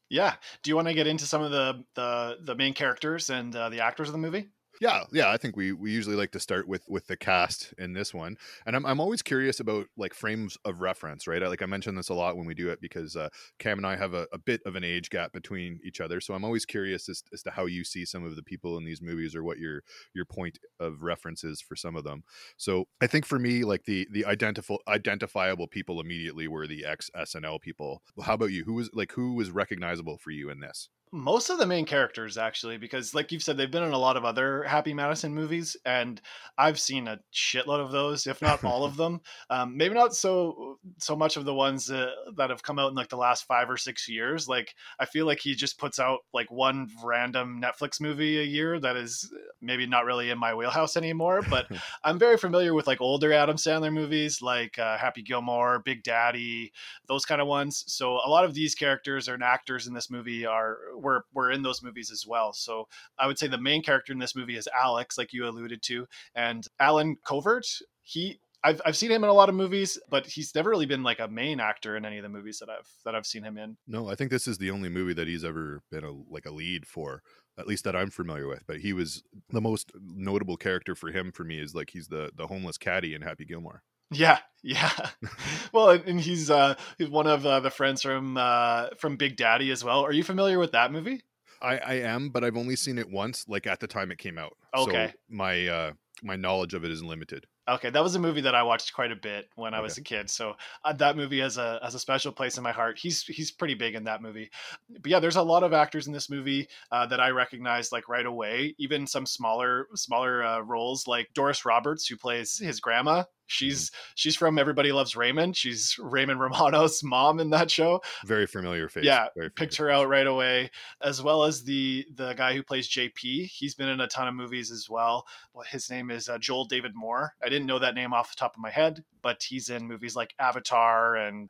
yeah. 0.10 0.36
Do 0.63 0.70
you 0.70 0.76
want 0.76 0.88
to 0.88 0.93
get 0.93 1.08
into 1.08 1.26
some 1.26 1.41
of 1.41 1.52
the 1.52 1.84
the 1.96 2.38
the 2.43 2.56
main 2.56 2.74
characters 2.74 3.30
and 3.30 3.56
uh, 3.56 3.70
the 3.70 3.82
actors 3.82 4.08
of 4.08 4.13
the 4.13 4.20
movie? 4.20 4.50
Yeah, 4.80 5.06
yeah, 5.12 5.32
I 5.32 5.38
think 5.38 5.58
we 5.58 5.72
we 5.72 5.92
usually 5.92 6.16
like 6.16 6.32
to 6.32 6.40
start 6.40 6.68
with 6.68 6.84
with 6.88 7.08
the 7.08 7.18
cast 7.18 7.74
in 7.80 7.94
this 7.94 8.13
one, 8.13 8.38
and 8.66 8.76
I'm 8.76 8.86
I'm 8.86 9.00
always 9.00 9.24
curious 9.24 9.60
about 9.60 9.88
like 9.98 10.13
frames 10.13 10.56
of 10.66 10.82
reference, 10.82 11.26
right? 11.26 11.42
I, 11.42 11.48
like 11.48 11.63
I 11.63 11.66
mentioned 11.66 11.98
this 11.98 12.10
a 12.10 12.13
lot 12.13 12.38
when 12.38 12.46
we 12.46 12.54
do 12.54 12.70
it 12.70 12.80
because 12.80 13.16
uh, 13.16 13.30
Cam 13.58 13.80
and 13.80 13.88
I 13.88 13.96
have 13.96 14.13
a, 14.13 14.28
a 14.32 14.38
bit 14.38 14.62
of 14.66 14.76
an 14.76 14.84
age 14.84 15.10
gap 15.10 15.34
between 15.34 15.80
each 15.84 16.00
other, 16.00 16.22
so 16.22 16.36
I'm 16.36 16.46
always 16.46 16.66
curious 16.66 17.10
as, 17.10 17.24
as 17.34 17.42
to 17.44 17.52
how 17.52 17.66
you 17.66 17.84
see 17.84 18.06
some 18.06 18.24
of 18.24 18.36
the 18.36 18.44
people 18.44 18.78
in 18.78 18.86
these 18.86 19.02
movies 19.02 19.36
or 19.36 19.44
what 19.44 19.58
your 19.58 19.82
your 20.13 20.26
point 20.26 20.60
of 20.80 21.02
reference 21.02 21.44
is 21.44 21.60
for 21.60 21.76
some 21.76 21.96
of 21.96 22.04
them. 22.04 22.24
So 22.58 22.88
I 23.02 23.08
think 23.08 23.26
for 23.26 23.40
me, 23.40 23.63
like 23.63 23.86
the 23.86 24.08
the 24.12 24.26
identifiable 24.26 24.84
identifiable 24.88 25.68
people 25.68 26.00
immediately 26.00 26.48
were 26.48 26.68
the 26.68 26.86
ex 26.86 27.10
SNL 27.16 27.60
people. 27.62 28.04
How 28.24 28.36
about 28.36 28.52
you? 28.52 28.63
Who 28.66 28.76
was 28.76 28.92
like 28.94 29.13
who 29.13 29.34
was 29.34 29.50
recognizable 29.50 30.18
for 30.20 30.30
you 30.30 30.52
in 30.52 30.60
this? 30.60 30.90
Most 31.12 31.50
of 31.50 31.58
the 31.58 31.65
main 31.65 31.86
characters 31.86 32.38
actually 32.38 32.78
because 32.78 33.13
like 33.13 33.32
you've 33.32 33.43
said 33.43 33.58
they've 33.58 33.72
been 33.72 33.84
in 33.84 33.93
a 33.93 33.98
lot 33.98 34.17
of 34.17 34.26
other 34.26 34.63
happy 34.63 34.93
madison 34.93 35.34
movies 35.34 35.78
and 35.86 36.22
i've 36.58 36.80
seen 36.80 37.08
a 37.08 37.20
shitload 37.34 37.80
of 37.80 37.91
those 37.91 38.28
if 38.28 38.41
not 38.41 38.63
all 38.63 38.84
of 38.84 38.98
them 38.98 39.20
um, 39.50 39.76
maybe 39.78 39.96
not 39.96 40.15
so 40.15 40.78
so 40.98 41.15
much 41.15 41.38
of 41.38 41.46
the 41.46 41.54
ones 41.54 41.89
uh, 41.89 42.12
that 42.36 42.50
have 42.50 42.63
come 42.63 42.80
out 42.80 42.89
in 42.89 42.96
like 42.96 43.10
the 43.10 43.17
last 43.17 43.46
five 43.46 43.70
or 43.70 43.78
six 43.78 44.08
years 44.10 44.48
like 44.48 44.76
i 45.00 45.06
feel 45.06 45.26
like 45.26 45.39
he 45.39 45.56
just 45.56 45.80
puts 45.80 46.00
out 46.00 46.20
like 46.34 46.52
one 46.52 46.89
random 47.04 47.62
netflix 47.62 48.02
movie 48.02 48.39
a 48.39 48.43
year 48.43 48.80
that 48.80 48.96
is 48.96 49.32
maybe 49.62 49.86
not 49.86 50.06
really 50.06 50.30
in 50.30 50.38
my 50.38 50.54
wheelhouse 50.54 50.98
anymore 50.98 51.41
but 51.50 51.67
i'm 52.04 52.20
very 52.20 52.38
familiar 52.38 52.74
with 52.74 52.88
like 52.88 53.02
older 53.02 53.32
adam 53.32 53.58
sandler 53.58 53.93
movies 53.93 54.41
like 54.41 54.78
uh, 54.80 54.98
happy 54.98 55.22
gilmore 55.22 55.80
big 55.80 56.04
daddy 56.04 56.72
those 57.08 57.26
kind 57.26 57.41
of 57.41 57.48
ones. 57.48 57.84
So 57.88 58.20
a 58.24 58.30
lot 58.30 58.46
of 58.46 58.54
these 58.54 58.76
characters 58.76 59.28
and 59.28 59.43
actors 59.43 59.88
in 59.88 59.93
this 59.93 60.10
movie 60.10 60.46
are 60.46 60.78
were 60.99 61.25
were 61.33 61.51
in 61.51 61.62
those 61.62 61.83
movies 61.83 62.12
as 62.12 62.25
well. 62.27 62.53
So 62.53 62.88
I 63.17 63.27
would 63.27 63.38
say 63.38 63.47
the 63.47 63.57
main 63.57 63.83
character 63.83 64.13
in 64.13 64.19
this 64.19 64.36
movie 64.36 64.57
is 64.57 64.67
Alex, 64.75 65.17
like 65.17 65.33
you 65.33 65.47
alluded 65.47 65.81
to, 65.83 66.07
and 66.36 66.65
Allen 66.79 67.17
Covert. 67.23 67.67
He 68.01 68.39
I've 68.63 68.81
I've 68.86 68.97
seen 68.97 69.12
him 69.12 69.23
in 69.23 69.29
a 69.29 69.33
lot 69.33 69.49
of 69.49 69.55
movies, 69.55 69.99
but 70.10 70.25
he's 70.25 70.53
never 70.55 70.69
really 70.69 70.86
been 70.86 71.03
like 71.03 71.19
a 71.19 71.27
main 71.27 71.60
actor 71.60 71.95
in 71.95 72.05
any 72.05 72.17
of 72.17 72.23
the 72.23 72.29
movies 72.29 72.60
that 72.60 72.69
I've 72.69 72.89
that 73.05 73.15
I've 73.15 73.25
seen 73.25 73.43
him 73.43 73.57
in. 73.57 73.77
No, 73.88 74.10
I 74.10 74.15
think 74.15 74.31
this 74.31 74.47
is 74.47 74.57
the 74.57 74.71
only 74.71 74.89
movie 74.89 75.13
that 75.13 75.27
he's 75.27 75.43
ever 75.43 75.81
been 75.91 76.03
a 76.03 76.12
like 76.12 76.45
a 76.45 76.51
lead 76.51 76.86
for, 76.86 77.21
at 77.57 77.67
least 77.67 77.83
that 77.83 77.95
I'm 77.95 78.10
familiar 78.10 78.47
with. 78.47 78.63
But 78.67 78.77
he 78.77 78.93
was 78.93 79.23
the 79.49 79.62
most 79.62 79.91
notable 80.01 80.57
character 80.57 80.95
for 80.95 81.12
him 81.12 81.31
for 81.31 81.43
me 81.43 81.60
is 81.60 81.75
like 81.75 81.91
he's 81.91 82.07
the 82.07 82.31
the 82.36 82.47
homeless 82.47 82.77
caddy 82.77 83.13
in 83.13 83.21
Happy 83.21 83.45
Gilmore. 83.45 83.83
Yeah, 84.12 84.39
yeah. 84.63 84.91
well, 85.74 85.89
and, 85.89 86.20
he's 86.20 86.50
uh 86.50 86.76
he's 86.98 87.10
one 87.10 87.28
of 87.28 87.46
uh, 87.46 87.60
the 87.60 87.70
friends 87.70 88.02
from 88.02 88.38
uh 88.38 88.89
from 88.98 89.17
Big 89.17 89.36
Daddy 89.38 89.72
as 89.72 89.84
well. 89.84 90.02
Are 90.04 90.12
you 90.13 90.24
familiar 90.24 90.60
with 90.60 90.72
that 90.72 90.91
movie? 90.91 91.24
I 91.62 91.78
I 91.78 91.93
am, 91.96 92.30
but 92.30 92.43
I've 92.43 92.58
only 92.58 92.76
seen 92.76 92.98
it 92.98 93.10
once, 93.10 93.46
like 93.48 93.67
at 93.67 93.80
the 93.80 93.88
time 93.88 94.12
it 94.12 94.17
came 94.17 94.38
out. 94.38 94.56
Okay. 94.76 95.08
so 95.08 95.13
my 95.30 95.67
uh 95.67 95.91
my 96.24 96.36
knowledge 96.36 96.74
of 96.74 96.84
it 96.84 96.91
is 96.91 97.04
limited. 97.04 97.46
Okay, 97.70 97.89
that 97.89 98.02
was 98.02 98.15
a 98.15 98.20
movie 98.20 98.41
that 98.41 98.56
I 98.56 98.63
watched 98.63 98.93
quite 98.93 99.12
a 99.12 99.15
bit 99.15 99.50
when 99.56 99.74
I 99.74 99.78
Okay. 99.78 99.84
was 99.84 99.98
a 99.98 100.02
kid. 100.02 100.30
So 100.30 100.54
uh, 100.86 100.93
that 100.93 101.17
movie 101.17 101.39
has 101.41 101.58
a 101.58 101.80
has 101.84 101.96
a 101.96 102.00
special 102.00 102.32
place 102.32 102.58
in 102.58 102.63
my 102.63 102.72
heart. 102.72 102.98
He's 102.98 103.24
he's 103.24 103.52
pretty 103.52 103.74
big 103.74 103.93
in 103.93 104.06
that 104.06 104.22
movie. 104.22 104.50
But 104.89 105.12
yeah, 105.12 105.20
there's 105.20 105.36
a 105.36 105.41
lot 105.41 105.63
of 105.63 105.74
actors 105.74 106.08
in 106.08 106.13
this 106.13 106.30
movie 106.30 106.70
uh, 106.91 107.08
that 107.08 107.20
I 107.20 107.30
recognize 107.32 107.91
like 107.91 108.08
right 108.08 108.26
away. 108.26 108.74
Even 108.78 109.06
some 109.06 109.26
smaller 109.26 109.88
smaller 109.96 110.43
uh, 110.43 110.60
roles 110.62 111.08
like 111.08 111.28
Doris 111.34 111.65
Roberts, 111.65 112.08
who 112.08 112.15
plays 112.15 112.58
his 112.58 112.80
grandma. 112.80 113.24
She's 113.47 113.91
she's 114.15 114.36
from 114.36 114.60
Everybody 114.60 114.91
Loves 114.91 115.15
Raymond. 115.15 115.55
She's 115.55 115.97
Raymond 115.99 116.39
Romano's 116.39 117.01
mom 117.03 117.39
in 117.39 117.49
that 117.51 117.71
show. 117.71 118.01
Very 118.25 118.45
familiar 118.45 118.89
face. 118.89 119.05
Yeah, 119.05 119.27
picked 119.55 119.77
her 119.77 119.89
out 119.89 120.07
right 120.07 120.27
away, 120.27 120.69
as 121.01 121.21
well 121.23 121.43
as 121.43 121.63
the 121.63 122.05
the 122.13 122.33
guy 122.33 122.53
who 122.53 122.63
plays 122.63 122.89
JP. 122.89 123.47
He's 123.47 123.75
been 123.75 123.89
in 123.89 124.01
a 124.01 124.07
ton 124.07 124.27
of 124.27 124.36
movies 124.36 124.71
as 124.71 124.89
well. 124.89 125.25
Well, 125.53 125.65
his 125.69 125.89
name 125.89 126.12
is 126.12 126.29
uh, 126.29 126.38
Joel 126.38 126.65
David 126.65 126.91
Moore. 126.95 127.33
I 127.43 127.49
didn't 127.49 127.67
know 127.67 127.79
that 127.79 127.95
name 127.95 128.13
off 128.13 128.31
the 128.31 128.39
top 128.39 128.55
of 128.55 128.62
my 128.62 128.69
head, 128.69 129.03
but 129.21 129.41
he's 129.43 129.69
in 129.69 129.88
movies 129.88 130.15
like 130.15 130.33
Avatar 130.39 131.15
and 131.15 131.49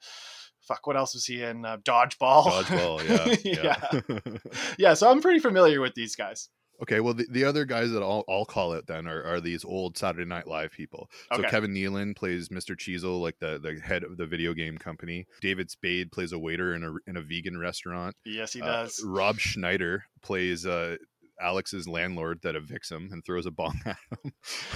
fuck, 0.68 0.86
what 0.86 0.98
else 0.98 1.14
was 1.14 1.26
he 1.26 1.42
in? 1.42 1.66
Uh, 1.66 1.78
Dodgeball. 1.78 2.46
Dodgeball, 2.46 3.44
yeah. 3.44 4.12
yeah. 4.24 4.32
yeah, 4.78 4.94
So 4.94 5.10
I'm 5.10 5.22
pretty 5.22 5.40
familiar 5.40 5.82
with 5.82 5.96
these 5.96 6.16
guys. 6.16 6.50
Okay, 6.82 7.00
well, 7.00 7.14
the, 7.16 7.26
the 7.32 7.44
other 7.44 7.66
guys 7.66 7.92
that 7.92 8.04
I'll, 8.04 8.24
I'll 8.30 8.46
call 8.46 8.74
it 8.74 8.86
then 8.86 9.08
are, 9.08 9.24
are 9.24 9.42
these 9.42 9.66
old 9.66 9.98
Saturday 9.98 10.26
Night 10.26 10.46
Live 10.48 10.72
people. 10.72 11.10
So 11.34 11.40
Okay. 11.40 11.50
Kevin 11.50 11.74
Nealon 11.74 12.16
plays 12.16 12.50
Mr. 12.50 12.76
Cheezel, 12.78 13.20
like 13.22 13.40
the, 13.40 13.58
the 13.60 13.80
head 13.82 14.04
of 14.04 14.18
the 14.18 14.28
video 14.28 14.54
game 14.54 14.78
company. 14.78 15.26
David 15.42 15.72
Spade 15.72 16.12
plays 16.12 16.32
a 16.34 16.40
waiter 16.40 16.76
in 16.76 16.84
a 16.84 16.92
in 17.08 17.18
a 17.18 17.22
vegan 17.22 17.58
restaurant. 17.58 18.16
Yes, 18.26 18.54
he 18.54 18.62
Uh, 18.62 18.66
does. 18.84 19.02
Rob 19.04 19.40
Schneider 19.40 20.04
plays 20.22 20.66
uh, 20.68 20.98
Alex's 21.42 21.88
landlord 21.88 22.42
that 22.44 22.56
evicts 22.56 22.92
him 22.92 23.10
and 23.12 23.24
throws 23.26 23.46
a 23.48 23.52
bong 23.52 23.80
at 23.86 23.98
him 24.24 24.32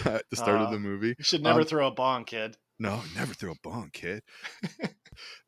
at 0.06 0.24
the 0.30 0.36
start 0.36 0.60
of 0.62 0.68
Uh, 0.70 0.72
the 0.72 0.80
movie. 0.80 1.16
you 1.18 1.24
should 1.24 1.44
never 1.44 1.62
um, 1.62 1.66
throw 1.68 1.88
a 1.88 1.92
bong, 1.92 2.24
kid. 2.26 2.58
No, 2.80 3.02
never 3.16 3.34
throw 3.36 3.52
a 3.52 3.56
bong, 3.62 3.92
kid. 3.94 4.24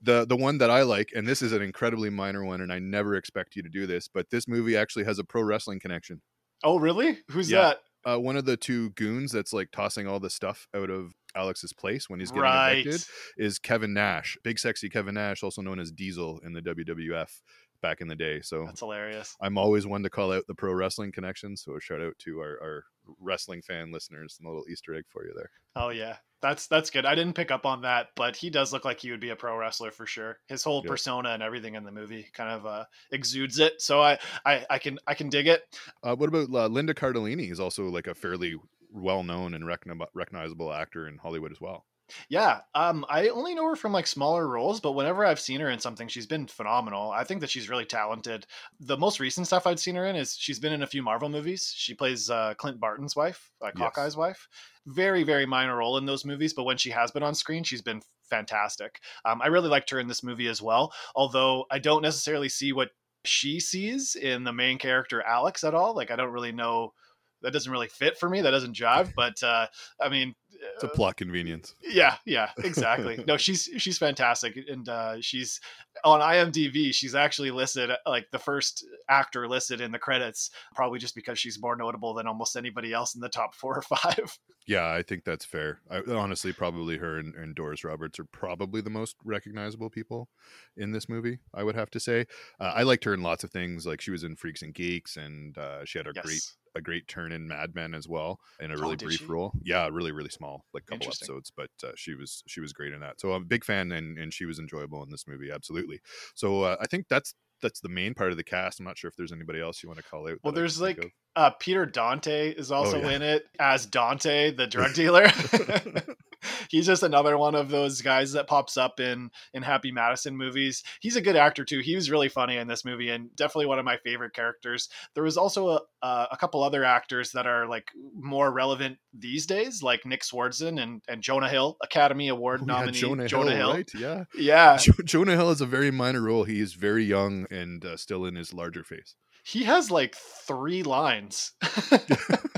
the 0.01 0.25
the 0.25 0.35
one 0.37 0.59
that 0.59 0.69
I 0.69 0.83
like, 0.83 1.09
and 1.15 1.27
this 1.27 1.41
is 1.41 1.51
an 1.51 1.61
incredibly 1.61 2.09
minor 2.11 2.43
one, 2.45 2.61
and 2.61 2.71
I 2.71 2.79
never 2.79 3.15
expect 3.15 3.55
you 3.55 3.63
to 3.63 3.69
do 3.69 3.87
this, 3.87 4.07
but 4.07 4.29
this 4.29 4.47
movie 4.47 4.77
actually 4.77 5.05
has 5.05 5.17
a 5.19 5.23
pro 5.23 5.41
wrestling 5.41 5.79
connection. 5.79 6.21
Oh, 6.63 6.79
really? 6.79 7.17
Who's 7.31 7.49
Yeah. 7.51 7.61
that? 7.61 7.79
Uh, 8.05 8.17
one 8.19 8.35
of 8.35 8.45
the 8.45 8.57
two 8.57 8.89
goons 8.91 9.31
that's 9.31 9.53
like 9.53 9.71
tossing 9.71 10.07
all 10.07 10.19
the 10.19 10.29
stuff 10.29 10.67
out 10.75 10.89
of 10.89 11.13
Alex's 11.35 11.71
place 11.73 12.09
when 12.09 12.19
he's 12.19 12.29
getting 12.31 12.43
Right. 12.43 12.85
evicted 12.85 13.07
is 13.37 13.59
Kevin 13.59 13.93
Nash, 13.93 14.37
big 14.43 14.59
sexy 14.59 14.89
Kevin 14.89 15.15
Nash, 15.15 15.41
also 15.41 15.61
known 15.61 15.79
as 15.79 15.91
Diesel 15.91 16.39
in 16.43 16.51
the 16.53 16.61
WWF 16.61 17.41
back 17.81 18.01
in 18.01 18.07
the 18.09 18.15
day. 18.15 18.41
So 18.41 18.65
That's 18.65 18.81
hilarious. 18.81 19.35
I'm 19.41 19.57
always 19.57 19.87
one 19.87 20.03
to 20.03 20.09
call 20.09 20.31
out 20.33 20.45
the 20.47 20.53
pro 20.55 20.73
wrestling 20.73 21.11
connection. 21.13 21.55
So 21.57 21.75
a 21.77 21.81
shout 21.81 22.01
out 22.01 22.17
to 22.19 22.39
our, 22.39 22.59
our 22.61 22.83
wrestling 23.19 23.61
fan 23.61 23.91
listeners 23.91 24.37
and 24.39 24.47
a 24.47 24.49
little 24.49 24.65
Easter 24.69 24.95
egg 24.95 25.03
for 25.09 25.25
you 25.25 25.33
there. 25.35 25.51
Oh 25.75 25.89
yeah, 25.89 26.17
that's 26.41 26.67
that's 26.67 26.89
good. 26.89 27.05
I 27.05 27.15
didn't 27.15 27.35
pick 27.35 27.51
up 27.51 27.65
on 27.65 27.81
that, 27.81 28.09
but 28.15 28.35
he 28.35 28.49
does 28.49 28.71
look 28.71 28.85
like 28.85 28.99
he 28.99 29.11
would 29.11 29.19
be 29.19 29.29
a 29.29 29.35
pro 29.35 29.57
wrestler 29.57 29.91
for 29.91 30.05
sure. 30.05 30.39
His 30.47 30.63
whole 30.63 30.81
Yeah. 30.83 30.91
persona 30.91 31.29
and 31.29 31.41
everything 31.43 31.75
in 31.75 31.83
the 31.83 31.91
movie 31.91 32.27
kind 32.33 32.51
of 32.51 32.65
uh, 32.65 32.85
exudes 33.11 33.59
it. 33.59 33.81
So 33.81 34.01
I, 34.01 34.19
I 34.45 34.65
I 34.69 34.79
can 34.79 34.99
I 35.07 35.13
can 35.15 35.29
dig 35.29 35.47
it. 35.47 35.63
Uh, 36.03 36.15
what 36.15 36.29
about 36.29 36.49
uh, 36.53 36.67
Linda 36.67 36.93
Cardellini? 36.93 37.51
Is 37.51 37.59
also 37.59 37.89
like 37.89 38.07
a 38.07 38.13
fairly 38.15 38.55
well 38.91 39.23
known 39.23 39.53
and 39.55 39.63
recogni- 39.63 40.05
recognizable 40.13 40.71
actor 40.71 41.07
in 41.07 41.17
Hollywood 41.17 41.51
as 41.51 41.59
well. 41.59 41.85
Yeah, 42.29 42.61
um, 42.75 43.05
I 43.09 43.29
only 43.29 43.55
know 43.55 43.67
her 43.67 43.75
from 43.75 43.93
like 43.93 44.07
smaller 44.07 44.47
roles, 44.47 44.79
but 44.79 44.91
whenever 44.91 45.25
I've 45.25 45.39
seen 45.39 45.61
her 45.61 45.69
in 45.69 45.79
something, 45.79 46.07
she's 46.07 46.27
been 46.27 46.47
phenomenal. 46.47 47.11
I 47.11 47.23
think 47.23 47.41
that 47.41 47.49
she's 47.49 47.69
really 47.69 47.85
talented. 47.85 48.45
The 48.79 48.97
most 48.97 49.19
recent 49.19 49.47
stuff 49.47 49.65
I've 49.65 49.79
seen 49.79 49.95
her 49.95 50.05
in 50.05 50.15
is 50.15 50.35
she's 50.37 50.59
been 50.59 50.73
in 50.73 50.83
a 50.83 50.87
few 50.87 51.01
Marvel 51.01 51.29
movies. 51.29 51.73
She 51.75 51.93
plays 51.93 52.29
uh, 52.29 52.53
Clint 52.55 52.79
Barton's 52.79 53.15
wife, 53.15 53.51
uh, 53.61 53.71
Yes. 53.75 53.93
Hawkeye's 53.95 54.17
wife. 54.17 54.47
Very, 54.85 55.23
very 55.23 55.45
minor 55.45 55.77
role 55.77 55.97
in 55.97 56.05
those 56.05 56.25
movies, 56.25 56.53
but 56.53 56.65
when 56.65 56.77
she 56.77 56.89
has 56.89 57.09
been 57.11 57.23
on 57.23 57.33
screen, 57.35 57.63
she's 57.63 57.81
been 57.81 58.01
fantastic. 58.29 58.99
Um, 59.23 59.41
I 59.41 59.47
really 59.47 59.69
liked 59.69 59.89
her 59.91 59.99
in 59.99 60.07
this 60.07 60.23
movie 60.23 60.47
as 60.47 60.61
well, 60.61 60.93
although 61.15 61.65
I 61.71 61.79
don't 61.79 62.01
necessarily 62.01 62.49
see 62.49 62.73
what 62.73 62.91
she 63.25 63.59
sees 63.59 64.15
in 64.15 64.43
the 64.43 64.51
main 64.53 64.77
character 64.77 65.21
Alex 65.21 65.63
at 65.63 65.73
all. 65.73 65.95
Like 65.95 66.11
I 66.11 66.15
don't 66.17 66.31
really 66.33 66.51
know. 66.51 66.93
That 67.41 67.51
doesn't 67.53 67.71
really 67.71 67.87
fit 67.89 68.17
for 68.17 68.29
me. 68.29 68.41
That 68.41 68.51
doesn't 68.51 68.75
jive. 68.75 69.13
But 69.15 69.41
uh, 69.41 69.67
I 70.01 70.09
mean, 70.09 70.35
It's 70.75 70.83
a 70.83 70.87
plot 70.87 71.17
convenience. 71.17 71.75
yeah, 71.81 72.15
yeah, 72.25 72.49
exactly. 72.63 73.23
no, 73.27 73.37
she's 73.37 73.69
she's 73.77 73.97
fantastic, 73.97 74.57
and 74.69 74.87
uh, 74.87 75.21
she's 75.21 75.59
on 76.03 76.19
IMDb. 76.19 76.93
She's 76.93 77.15
actually 77.15 77.51
listed 77.51 77.91
uh, 77.91 77.97
like 78.05 78.29
the 78.31 78.39
first 78.39 78.85
actor 79.09 79.47
listed 79.47 79.81
in 79.81 79.91
the 79.91 79.99
credits, 79.99 80.51
probably 80.75 80.99
just 80.99 81.15
because 81.15 81.39
she's 81.39 81.61
more 81.61 81.75
notable 81.75 82.13
than 82.13 82.27
almost 82.27 82.55
anybody 82.55 82.93
else 82.93 83.15
in 83.15 83.21
the 83.21 83.29
top 83.29 83.55
four 83.63 83.77
or 83.77 83.81
five. 83.81 84.37
Yeah, 84.65 84.91
I 84.91 85.03
think 85.03 85.25
that's 85.25 85.45
fair. 85.45 85.79
I, 85.89 86.01
honestly, 86.09 86.53
probably 86.53 86.97
her 86.97 87.17
and, 87.17 87.35
and 87.35 87.53
Doris 87.53 87.83
Roberts 87.83 88.19
are 88.19 88.25
probably 88.25 88.81
the 88.81 88.89
most 88.89 89.15
recognizable 89.23 89.89
people 89.89 90.29
in 90.77 90.91
this 90.91 91.09
movie. 91.09 91.39
I 91.53 91.63
would 91.63 91.75
have 91.75 91.89
to 91.91 91.99
say. 91.99 92.27
Uh, 92.59 92.71
I 92.75 92.83
liked 92.83 93.03
her 93.03 93.13
in 93.13 93.21
lots 93.21 93.43
of 93.43 93.51
things. 93.51 93.85
Like 93.85 94.01
she 94.01 94.11
was 94.11 94.23
in 94.23 94.35
Freaks 94.35 94.61
and 94.61 94.73
Geeks, 94.73 95.17
and 95.17 95.57
uh, 95.57 95.85
she 95.85 95.99
had 95.99 96.07
a 96.07 96.13
great 96.13 96.33
Yes, 96.33 96.55
a 96.75 96.81
great 96.81 97.07
turn 97.07 97.31
in 97.31 97.47
Mad 97.47 97.75
Men 97.75 97.93
as 97.93 98.07
well 98.07 98.39
in 98.59 98.71
a 98.71 98.75
Oh, 98.75 98.81
really 98.81 98.95
did 98.95 99.05
brief 99.05 99.19
she? 99.19 99.25
role. 99.25 99.51
Yeah, 99.63 99.89
really 99.91 100.11
really 100.11 100.29
small, 100.29 100.65
like 100.73 100.83
a 100.87 100.91
couple 100.91 101.07
episodes, 101.07 101.51
but 101.55 101.69
uh, 101.83 101.91
she 101.95 102.15
was 102.15 102.43
she 102.47 102.59
was 102.59 102.73
great 102.73 102.93
in 102.93 102.99
that. 103.01 103.19
So 103.19 103.33
I'm 103.33 103.43
a 103.43 103.45
big 103.45 103.63
fan, 103.63 103.91
and 103.91 104.17
and 104.17 104.33
she 104.33 104.45
was 104.45 104.59
enjoyable 104.59 105.03
in 105.03 105.09
this 105.09 105.27
movie, 105.27 105.51
absolutely. 105.51 105.99
So 106.35 106.63
uh, 106.63 106.77
I 106.79 106.87
think 106.87 107.07
that's 107.09 107.35
that's 107.61 107.79
the 107.79 107.89
main 107.89 108.13
part 108.13 108.31
of 108.31 108.37
the 108.37 108.43
cast. 108.43 108.79
I'm 108.79 108.85
not 108.85 108.97
sure 108.97 109.07
if 109.07 109.15
there's 109.15 109.31
anybody 109.31 109.59
else 109.61 109.81
you 109.81 109.89
want 109.89 109.97
to 109.97 110.05
call 110.05 110.29
out. 110.29 110.37
Well, 110.43 110.53
there's 110.53 110.79
like 110.79 111.13
uh, 111.35 111.51
Peter 111.59 111.85
Dante 111.85 112.49
is 112.51 112.71
also 112.71 113.01
yeah. 113.01 113.11
in 113.11 113.21
it 113.23 113.45
as 113.59 113.85
Dante, 113.87 114.51
the 114.51 114.67
drug 114.67 114.93
dealer. 114.95 115.27
He's 116.69 116.85
just 116.85 117.03
another 117.03 117.37
one 117.37 117.55
of 117.55 117.69
those 117.69 118.01
guys 118.01 118.33
that 118.33 118.47
pops 118.47 118.77
up 118.77 118.99
in 118.99 119.29
in 119.53 119.63
Happy 119.63 119.91
Madison 119.91 120.35
movies. 120.37 120.83
He's 121.01 121.15
a 121.15 121.21
good 121.21 121.35
actor 121.35 121.65
too. 121.65 121.79
He 121.79 121.95
was 121.95 122.09
really 122.11 122.29
funny 122.29 122.57
in 122.57 122.67
this 122.67 122.85
movie 122.85 123.09
and 123.09 123.35
definitely 123.35 123.65
one 123.67 123.79
of 123.79 123.85
my 123.85 123.97
favorite 123.97 124.33
characters. 124.33 124.89
There 125.15 125.23
was 125.23 125.37
also 125.37 125.69
a, 125.69 125.79
uh, 126.01 126.27
a 126.31 126.37
couple 126.37 126.63
other 126.63 126.83
actors 126.83 127.31
that 127.31 127.47
are 127.47 127.67
like 127.67 127.87
more 128.19 128.51
relevant 128.51 128.97
these 129.13 129.45
days, 129.45 129.81
like 129.83 130.05
Nick 130.05 130.21
Swardson 130.21 130.81
and, 130.81 131.01
and 131.07 131.21
Jonah 131.21 131.49
Hill, 131.49 131.77
Academy 131.81 132.27
Award 132.29 132.61
Oh, 132.63 132.65
yeah, 132.67 132.79
nominee 132.79 132.99
Jonah, 132.99 133.27
Jonah 133.27 133.51
Hill, 133.51 133.67
Hill. 133.67 133.73
right? 133.73 133.91
Yeah. 133.95 134.23
Yeah, 134.37 134.77
Jo- 134.77 134.93
Jonah 135.05 135.35
Hill 135.35 135.51
is 135.51 135.61
a 135.61 135.65
very 135.65 135.91
minor 135.91 136.21
role. 136.21 136.43
He 136.43 136.59
is 136.59 136.73
very 136.73 137.03
young 137.05 137.45
and 137.51 137.83
uh, 137.85 137.97
still 137.97 138.25
in 138.25 138.35
his 138.35 138.53
larger 138.53 138.83
face. 138.83 139.15
he 139.45 139.63
has 139.63 139.91
like 139.91 140.15
three 140.15 140.83
lines. 140.83 141.51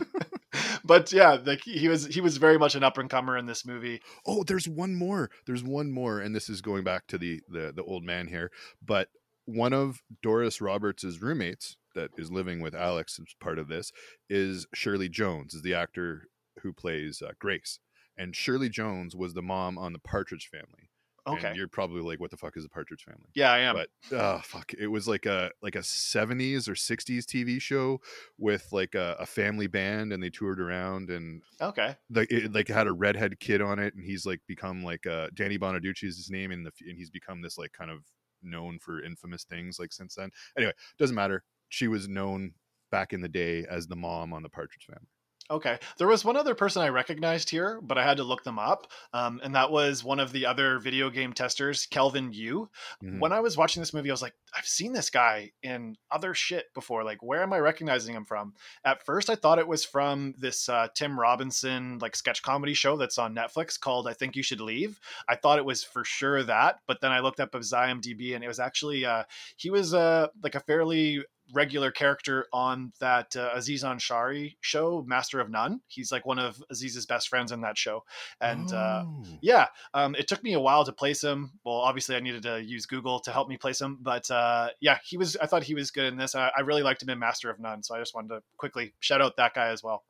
but 0.85 1.11
yeah, 1.11 1.37
like 1.43 1.63
he 1.63 1.87
was 1.87 2.05
he 2.05 2.21
was 2.21 2.37
very 2.37 2.57
much 2.57 2.75
an 2.75 2.83
up 2.83 2.97
and 2.97 3.09
comer 3.09 3.37
in 3.37 3.45
this 3.45 3.65
movie. 3.65 4.01
Oh, 4.25 4.43
there's 4.43 4.67
one 4.67 4.95
more. 4.95 5.29
There's 5.45 5.63
one 5.63 5.91
more, 5.91 6.19
and 6.19 6.35
this 6.35 6.49
is 6.49 6.61
going 6.61 6.83
back 6.83 7.07
to 7.07 7.17
the 7.17 7.41
the, 7.49 7.73
the 7.75 7.83
old 7.83 8.03
man 8.03 8.27
here. 8.27 8.51
But 8.85 9.09
one 9.45 9.73
of 9.73 10.01
Doris 10.21 10.61
Roberts's 10.61 11.21
roommates 11.21 11.77
that 11.93 12.11
is 12.17 12.31
living 12.31 12.61
with 12.61 12.75
Alex 12.75 13.19
as 13.19 13.33
part 13.39 13.59
of 13.59 13.67
this 13.67 13.91
is 14.29 14.67
Shirley 14.73 15.09
Jones, 15.09 15.53
is 15.53 15.61
the 15.61 15.73
actor 15.73 16.27
who 16.61 16.73
plays 16.73 17.21
uh, 17.21 17.31
Grace. 17.39 17.79
And 18.17 18.35
Shirley 18.35 18.69
Jones 18.69 19.15
was 19.15 19.33
the 19.33 19.41
mom 19.41 19.77
on 19.77 19.93
the 19.93 19.99
Partridge 19.99 20.49
Family. 20.49 20.89
And 21.31 21.47
Okay. 21.47 21.55
you're 21.55 21.67
probably 21.67 22.01
like, 22.01 22.19
what 22.19 22.31
the 22.31 22.37
fuck 22.37 22.55
is 22.57 22.63
the 22.63 22.69
Partridge 22.69 23.03
Family? 23.03 23.31
Yeah, 23.33 23.51
I 23.51 23.59
am. 23.59 23.83
but 23.83 23.89
oh 24.11 24.39
fuck 24.43 24.73
it 24.75 24.87
was 24.87 25.07
like 25.07 25.25
a 25.25 25.51
like 25.61 25.75
a 25.75 25.81
70s 25.83 26.67
or 26.69 26.75
60s 26.75 27.25
tv 27.25 27.59
show 27.59 27.99
with 28.37 28.71
like 28.71 28.93
a, 28.95 29.15
a 29.19 29.25
family 29.25 29.67
band 29.67 30.13
and 30.13 30.21
they 30.21 30.29
toured 30.29 30.59
around 30.61 31.09
and 31.09 31.41
okay. 31.59 31.97
like 32.09 32.31
it 32.31 32.53
like 32.53 32.67
had 32.67 32.87
a 32.87 32.93
redhead 32.93 33.39
kid 33.39 33.61
on 33.61 33.79
it 33.79 33.95
and 33.95 34.03
he's 34.03 34.25
like 34.25 34.41
become 34.47 34.83
like 34.83 35.05
uh 35.07 35.29
danny 35.33 35.57
bonaduce 35.57 36.03
is 36.03 36.17
his 36.17 36.29
name 36.29 36.51
in 36.51 36.63
the 36.63 36.71
and 36.87 36.97
he's 36.97 37.09
become 37.09 37.41
this 37.41 37.57
like 37.57 37.71
kind 37.73 37.91
of 37.91 38.05
known 38.41 38.77
for 38.79 39.01
infamous 39.03 39.43
things 39.43 39.79
like 39.79 39.91
since 39.91 40.15
then 40.15 40.29
anyway 40.57 40.73
doesn't 40.99 41.15
matter 41.15 41.43
she 41.69 41.87
was 41.87 42.07
known 42.07 42.53
back 42.91 43.13
in 43.13 43.21
the 43.21 43.29
day 43.29 43.65
as 43.65 43.87
the 43.87 43.95
mom 43.95 44.33
on 44.33 44.43
the 44.43 44.49
partridge 44.49 44.85
family 44.85 45.09
Okay. 45.51 45.77
There 45.99 46.07
was 46.07 46.25
one 46.25 46.37
other 46.37 46.55
person 46.55 46.81
I 46.81 46.89
recognized 46.89 47.51
here, 47.51 47.79
but 47.79 47.99
I 47.99 48.03
had 48.03 48.17
to 48.17 48.23
look 48.23 48.43
them 48.43 48.57
up. 48.57 48.87
Um, 49.13 49.39
and 49.43 49.53
that 49.53 49.69
was 49.69 50.03
one 50.03 50.19
of 50.19 50.31
the 50.31 50.47
other 50.47 50.79
video 50.79 51.11
game 51.11 51.33
testers, 51.33 51.85
Kelvin 51.85 52.33
Yu. 52.33 52.67
Mhm. 53.03 53.19
When 53.19 53.31
I 53.31 53.41
was 53.41 53.55
watching 53.55 53.79
this 53.81 53.93
movie, 53.93 54.09
I 54.09 54.13
was 54.13 54.23
like, 54.23 54.33
I've 54.57 54.65
seen 54.65 54.91
this 54.91 55.11
guy 55.11 55.51
in 55.61 55.97
other 56.09 56.33
shit 56.33 56.73
before. 56.73 57.03
Like, 57.03 57.21
where 57.21 57.43
am 57.43 57.53
I 57.53 57.59
recognizing 57.59 58.15
him 58.15 58.25
from? 58.25 58.55
At 58.83 59.05
first, 59.05 59.29
I 59.29 59.35
thought 59.35 59.59
it 59.59 59.67
was 59.67 59.85
from 59.85 60.33
this 60.39 60.67
uh, 60.67 60.87
Tim 60.95 61.19
Robinson 61.19 61.99
like 61.99 62.15
sketch 62.15 62.41
comedy 62.41 62.73
show 62.73 62.97
that's 62.97 63.19
on 63.19 63.35
Netflix 63.35 63.79
called 63.79 64.07
I 64.07 64.13
Think 64.13 64.35
You 64.35 64.41
Should 64.41 64.61
Leave. 64.61 64.99
I 65.29 65.35
thought 65.35 65.59
it 65.59 65.65
was 65.65 65.83
for 65.83 66.03
sure 66.03 66.41
that, 66.41 66.79
but 66.87 67.01
then 67.01 67.11
I 67.11 67.19
looked 67.19 67.39
up 67.39 67.53
his 67.53 67.71
IMDb 67.71 68.33
and 68.33 68.43
it 68.43 68.47
was 68.47 68.59
actually 68.59 69.05
uh, 69.05 69.25
he 69.57 69.69
was 69.69 69.93
uh, 69.93 70.27
like 70.41 70.55
a 70.55 70.59
fairly 70.59 71.23
regular 71.53 71.91
character 71.91 72.47
on 72.51 72.91
that 72.99 73.35
uh, 73.35 73.51
Aziz 73.53 73.83
Ansari 73.83 74.55
show, 74.61 75.03
Master 75.07 75.39
of 75.39 75.49
None. 75.49 75.81
He's 75.87 76.11
like 76.11 76.25
one 76.25 76.39
of 76.39 76.61
Aziz's 76.71 77.05
best 77.05 77.27
friends 77.29 77.51
in 77.51 77.61
that 77.61 77.77
show, 77.77 78.03
and 78.41 78.71
uh, 78.73 79.03
Oh. 79.05 79.23
yeah, 79.41 79.67
um, 79.93 80.15
it 80.15 80.27
took 80.27 80.43
me 80.43 80.53
a 80.53 80.59
while 80.59 80.83
to 80.85 80.91
place 80.91 81.23
him. 81.23 81.51
Well, 81.63 81.75
obviously, 81.75 82.15
I 82.15 82.19
needed 82.19 82.43
to 82.43 82.61
use 82.63 82.85
Google 82.85 83.19
to 83.21 83.31
help 83.31 83.47
me 83.49 83.57
place 83.57 83.79
him, 83.81 83.99
but 84.01 84.29
uh, 84.31 84.69
yeah, 84.79 84.97
he 85.05 85.17
was. 85.17 85.35
I 85.37 85.45
thought 85.45 85.63
he 85.63 85.75
was 85.75 85.91
good 85.91 86.05
in 86.05 86.17
this. 86.17 86.35
I, 86.35 86.51
I 86.57 86.61
really 86.61 86.83
liked 86.83 87.03
him 87.03 87.09
in 87.09 87.19
Master 87.19 87.49
of 87.49 87.59
None, 87.59 87.83
so 87.83 87.95
I 87.95 87.99
just 87.99 88.15
wanted 88.15 88.29
to 88.29 88.43
quickly 88.57 88.93
shout 88.99 89.21
out 89.21 89.37
that 89.37 89.53
guy 89.53 89.67
as 89.67 89.83
well. 89.83 90.03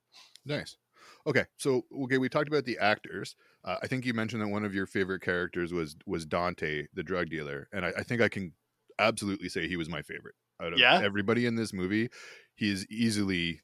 Nice. 0.46 0.78
Okay, 1.28 1.46
so 1.58 1.86
okay, 2.04 2.18
we 2.20 2.30
talked 2.30 2.48
about 2.48 2.66
the 2.66 2.78
actors. 2.78 3.36
Uh, 3.64 3.78
I 3.82 3.88
think 3.88 4.06
you 4.06 4.14
mentioned 4.14 4.42
that 4.44 4.48
one 4.48 4.64
of 4.64 4.76
your 4.76 4.86
favorite 4.86 5.22
characters 5.22 5.74
was 5.74 5.96
was 6.06 6.26
Dante, 6.26 6.86
the 6.94 7.04
drug 7.04 7.30
dealer, 7.30 7.68
and 7.74 7.86
I, 7.86 7.94
I 7.98 8.04
think 8.04 8.22
I 8.22 8.30
can 8.30 8.54
absolutely 9.00 9.50
say 9.50 9.68
he 9.68 9.76
was 9.76 9.90
my 9.90 10.02
favorite 10.02 10.36
out 10.62 10.74
of 10.74 10.80
Yeah? 10.80 11.02
everybody 11.04 11.46
in 11.46 11.56
this 11.56 11.74
movie. 11.74 12.10
he 12.56 12.72
is 12.72 12.86
easily 12.90 13.62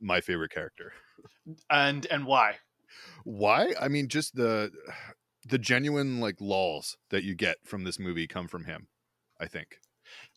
my 0.00 0.20
favorite 0.20 0.50
character. 0.50 0.92
And 1.70 2.06
and 2.10 2.26
why? 2.26 2.56
Why? 3.24 3.74
I 3.80 3.88
mean, 3.88 4.08
just 4.08 4.34
the 4.34 4.70
the 5.48 5.58
genuine 5.58 6.20
like 6.20 6.40
lulls 6.40 6.96
that 7.10 7.24
you 7.24 7.34
get 7.34 7.56
from 7.64 7.84
this 7.84 7.98
movie 7.98 8.26
come 8.26 8.48
from 8.48 8.64
him. 8.64 8.88
I 9.40 9.46
think 9.46 9.78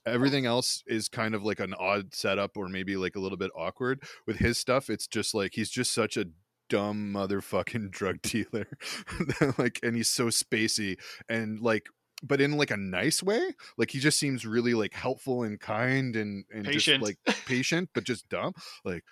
oh. 0.07 0.11
everything 0.11 0.45
else 0.45 0.83
is 0.87 1.09
kind 1.09 1.35
of 1.35 1.43
like 1.43 1.59
an 1.59 1.73
odd 1.75 2.13
setup 2.13 2.57
or 2.57 2.67
maybe 2.67 2.95
like 2.95 3.15
a 3.15 3.19
little 3.19 3.37
bit 3.37 3.51
awkward 3.55 4.01
with 4.25 4.37
his 4.37 4.57
stuff 4.57 4.89
it's 4.89 5.05
just 5.07 5.35
like 5.35 5.51
he's 5.53 5.69
just 5.69 5.93
such 5.93 6.17
a 6.17 6.25
dumb 6.69 7.13
motherfucking 7.13 7.91
drug 7.91 8.21
dealer 8.23 8.67
like 9.57 9.79
and 9.83 9.95
he's 9.95 10.09
so 10.09 10.27
spacey 10.27 10.97
and 11.29 11.59
like 11.59 11.87
but 12.27 12.41
in 12.41 12.57
like 12.57 12.71
a 12.71 12.77
nice 12.77 13.21
way 13.23 13.51
like 13.77 13.91
he 13.91 13.99
just 13.99 14.19
seems 14.19 14.45
really 14.45 14.73
like 14.73 14.93
helpful 14.93 15.43
and 15.43 15.59
kind 15.59 16.15
and 16.15 16.45
and 16.53 16.65
Patient. 16.65 17.03
just 17.03 17.17
like 17.27 17.35
patient 17.45 17.89
but 17.93 18.03
just 18.03 18.27
dumb. 18.29 18.53
Like 18.83 19.03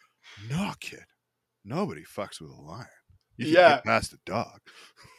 no 0.49 0.73
kid. 0.79 1.03
Nobody 1.65 2.03
fucks 2.03 2.41
with 2.41 2.51
a 2.51 2.61
lion. 2.61 2.87
You 3.37 3.47
Yeah. 3.47 3.69
get 3.75 3.85
past 3.85 4.11
the 4.11 4.19
dog. 4.25 4.59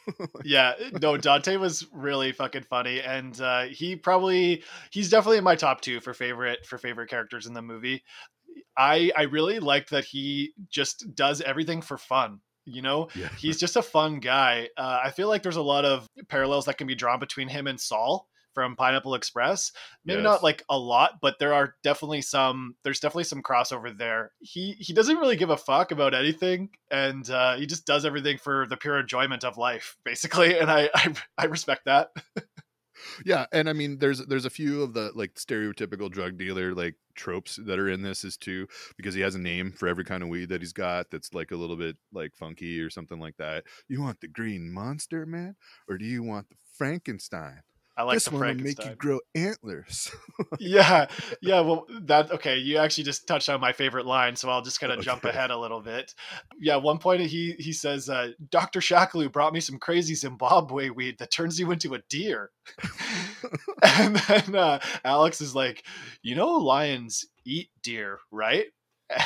Yeah 0.43 0.73
no 1.01 1.17
dante 1.17 1.57
was 1.57 1.87
really 1.91 2.31
fucking 2.31 2.61
funny 2.69 3.01
and 3.01 3.41
uh 3.41 3.63
he 3.63 3.95
probably 3.95 4.63
he's 4.91 5.09
definitely 5.09 5.39
in 5.39 5.43
my 5.43 5.55
top 5.55 5.81
two 5.81 5.99
for 5.99 6.13
favorite 6.13 6.63
for 6.65 6.77
favorite 6.77 7.09
characters 7.09 7.47
in 7.47 7.53
the 7.53 7.61
movie. 7.63 8.03
I 8.77 9.11
i 9.17 9.23
really 9.23 9.57
liked 9.59 9.89
that 9.89 10.05
he 10.05 10.53
just 10.69 11.15
does 11.15 11.41
everything 11.41 11.81
for 11.81 11.97
fun 11.97 12.39
you 12.65 12.81
know? 12.81 13.07
Yeah. 13.15 13.29
He's 13.37 13.59
just 13.59 13.75
a 13.75 13.81
fun 13.81 14.19
guy. 14.19 14.69
Uh, 14.77 14.99
i 15.03 15.11
feel 15.11 15.27
like 15.27 15.43
there's 15.43 15.55
a 15.55 15.61
lot 15.61 15.85
of 15.85 16.07
parallels 16.27 16.65
that 16.65 16.77
can 16.77 16.87
be 16.87 16.95
drawn 16.95 17.19
between 17.19 17.47
him 17.47 17.67
and 17.67 17.79
saul 17.79 18.27
from 18.53 18.75
pineapple 18.77 19.15
express. 19.15 19.73
Maybe 20.05 20.21
Yes. 20.21 20.23
not 20.23 20.43
like 20.43 20.63
a 20.69 20.77
lot 20.79 21.19
but 21.21 21.39
there 21.39 21.53
are 21.53 21.75
definitely 21.83 22.21
some 22.21 22.75
there's 22.83 22.99
definitely 23.01 23.25
some 23.25 23.43
crossover 23.43 23.95
there. 23.97 24.31
He 24.39 24.73
he 24.79 24.93
doesn't 24.93 25.17
really 25.17 25.35
give 25.35 25.49
a 25.49 25.57
fuck 25.57 25.91
about 25.91 26.13
anything 26.13 26.69
and 26.89 27.29
uh, 27.29 27.57
he 27.57 27.65
just 27.65 27.85
does 27.85 28.05
everything 28.05 28.37
for 28.37 28.65
the 28.67 28.77
pure 28.77 28.99
enjoyment 28.99 29.43
of 29.43 29.57
life 29.57 29.97
basically 30.05 30.57
and 30.57 30.71
i 30.71 30.89
i, 30.95 31.13
I 31.37 31.45
respect 31.45 31.85
that 31.85 32.11
yeah 33.25 33.45
and 33.51 33.69
i 33.69 33.73
mean 33.73 33.97
there's 33.99 34.19
there's 34.25 34.45
a 34.45 34.49
few 34.49 34.81
of 34.81 34.93
the 34.93 35.11
like 35.15 35.35
stereotypical 35.35 36.09
drug 36.09 36.37
dealer 36.37 36.73
like 36.73 36.95
tropes 37.15 37.57
that 37.65 37.79
are 37.79 37.89
in 37.89 38.01
this 38.01 38.23
is 38.23 38.37
too 38.37 38.67
because 38.97 39.15
he 39.15 39.21
has 39.21 39.35
a 39.35 39.39
name 39.39 39.71
for 39.71 39.87
every 39.87 40.03
kind 40.03 40.21
of 40.21 40.29
weed 40.29 40.49
that 40.49 40.61
he's 40.61 40.73
got 40.73 41.09
that's 41.09 41.33
like 41.33 41.51
a 41.51 41.55
little 41.55 41.75
bit 41.75 41.95
like 42.13 42.35
funky 42.35 42.79
or 42.79 42.89
something 42.89 43.19
like 43.19 43.37
that. 43.37 43.63
You 43.87 44.01
want 44.01 44.21
the 44.21 44.27
green 44.27 44.71
monster 44.71 45.25
man 45.25 45.55
or 45.89 45.97
do 45.97 46.05
you 46.05 46.21
want 46.23 46.49
the 46.49 46.55
frankenstein 46.77 47.61
i 47.97 48.03
like 48.03 48.15
this 48.15 48.25
the 48.25 48.31
one 48.31 48.47
will 48.57 48.63
make 48.63 48.83
you 48.83 48.95
grow 48.95 49.19
antlers. 49.35 50.11
Yeah 50.59 51.07
yeah 51.41 51.61
well 51.61 51.85
that 52.03 52.31
okay 52.31 52.57
you 52.57 52.77
actually 52.77 53.03
just 53.05 53.27
touched 53.27 53.49
on 53.49 53.61
my 53.61 53.71
favorite 53.71 54.05
line 54.05 54.35
so 54.35 54.49
i'll 54.49 54.61
just 54.61 54.79
kind 54.79 54.91
of 54.91 55.01
jump 55.01 55.23
ahead 55.25 55.49
a 55.51 55.57
little 55.57 55.81
bit. 55.81 56.13
Yeah 56.59 56.75
one 56.77 56.97
point 56.97 57.21
he 57.21 57.53
he 57.57 57.71
says 57.73 58.09
uh, 58.09 58.31
dr 58.49 58.79
shakalu 58.79 59.31
brought 59.31 59.53
me 59.53 59.59
some 59.59 59.77
crazy 59.77 60.15
zimbabwe 60.15 60.89
weed 60.89 61.17
that 61.19 61.31
turns 61.31 61.59
you 61.59 61.71
into 61.71 61.93
a 61.95 61.99
deer. 62.09 62.51
And 63.83 64.15
then 64.15 64.55
uh, 64.55 64.79
alex 65.03 65.39
is 65.41 65.55
like 65.55 65.83
you 66.21 66.35
know 66.35 66.53
lions 66.53 67.25
eat 67.45 67.69
deer 67.83 68.19
right? 68.31 68.65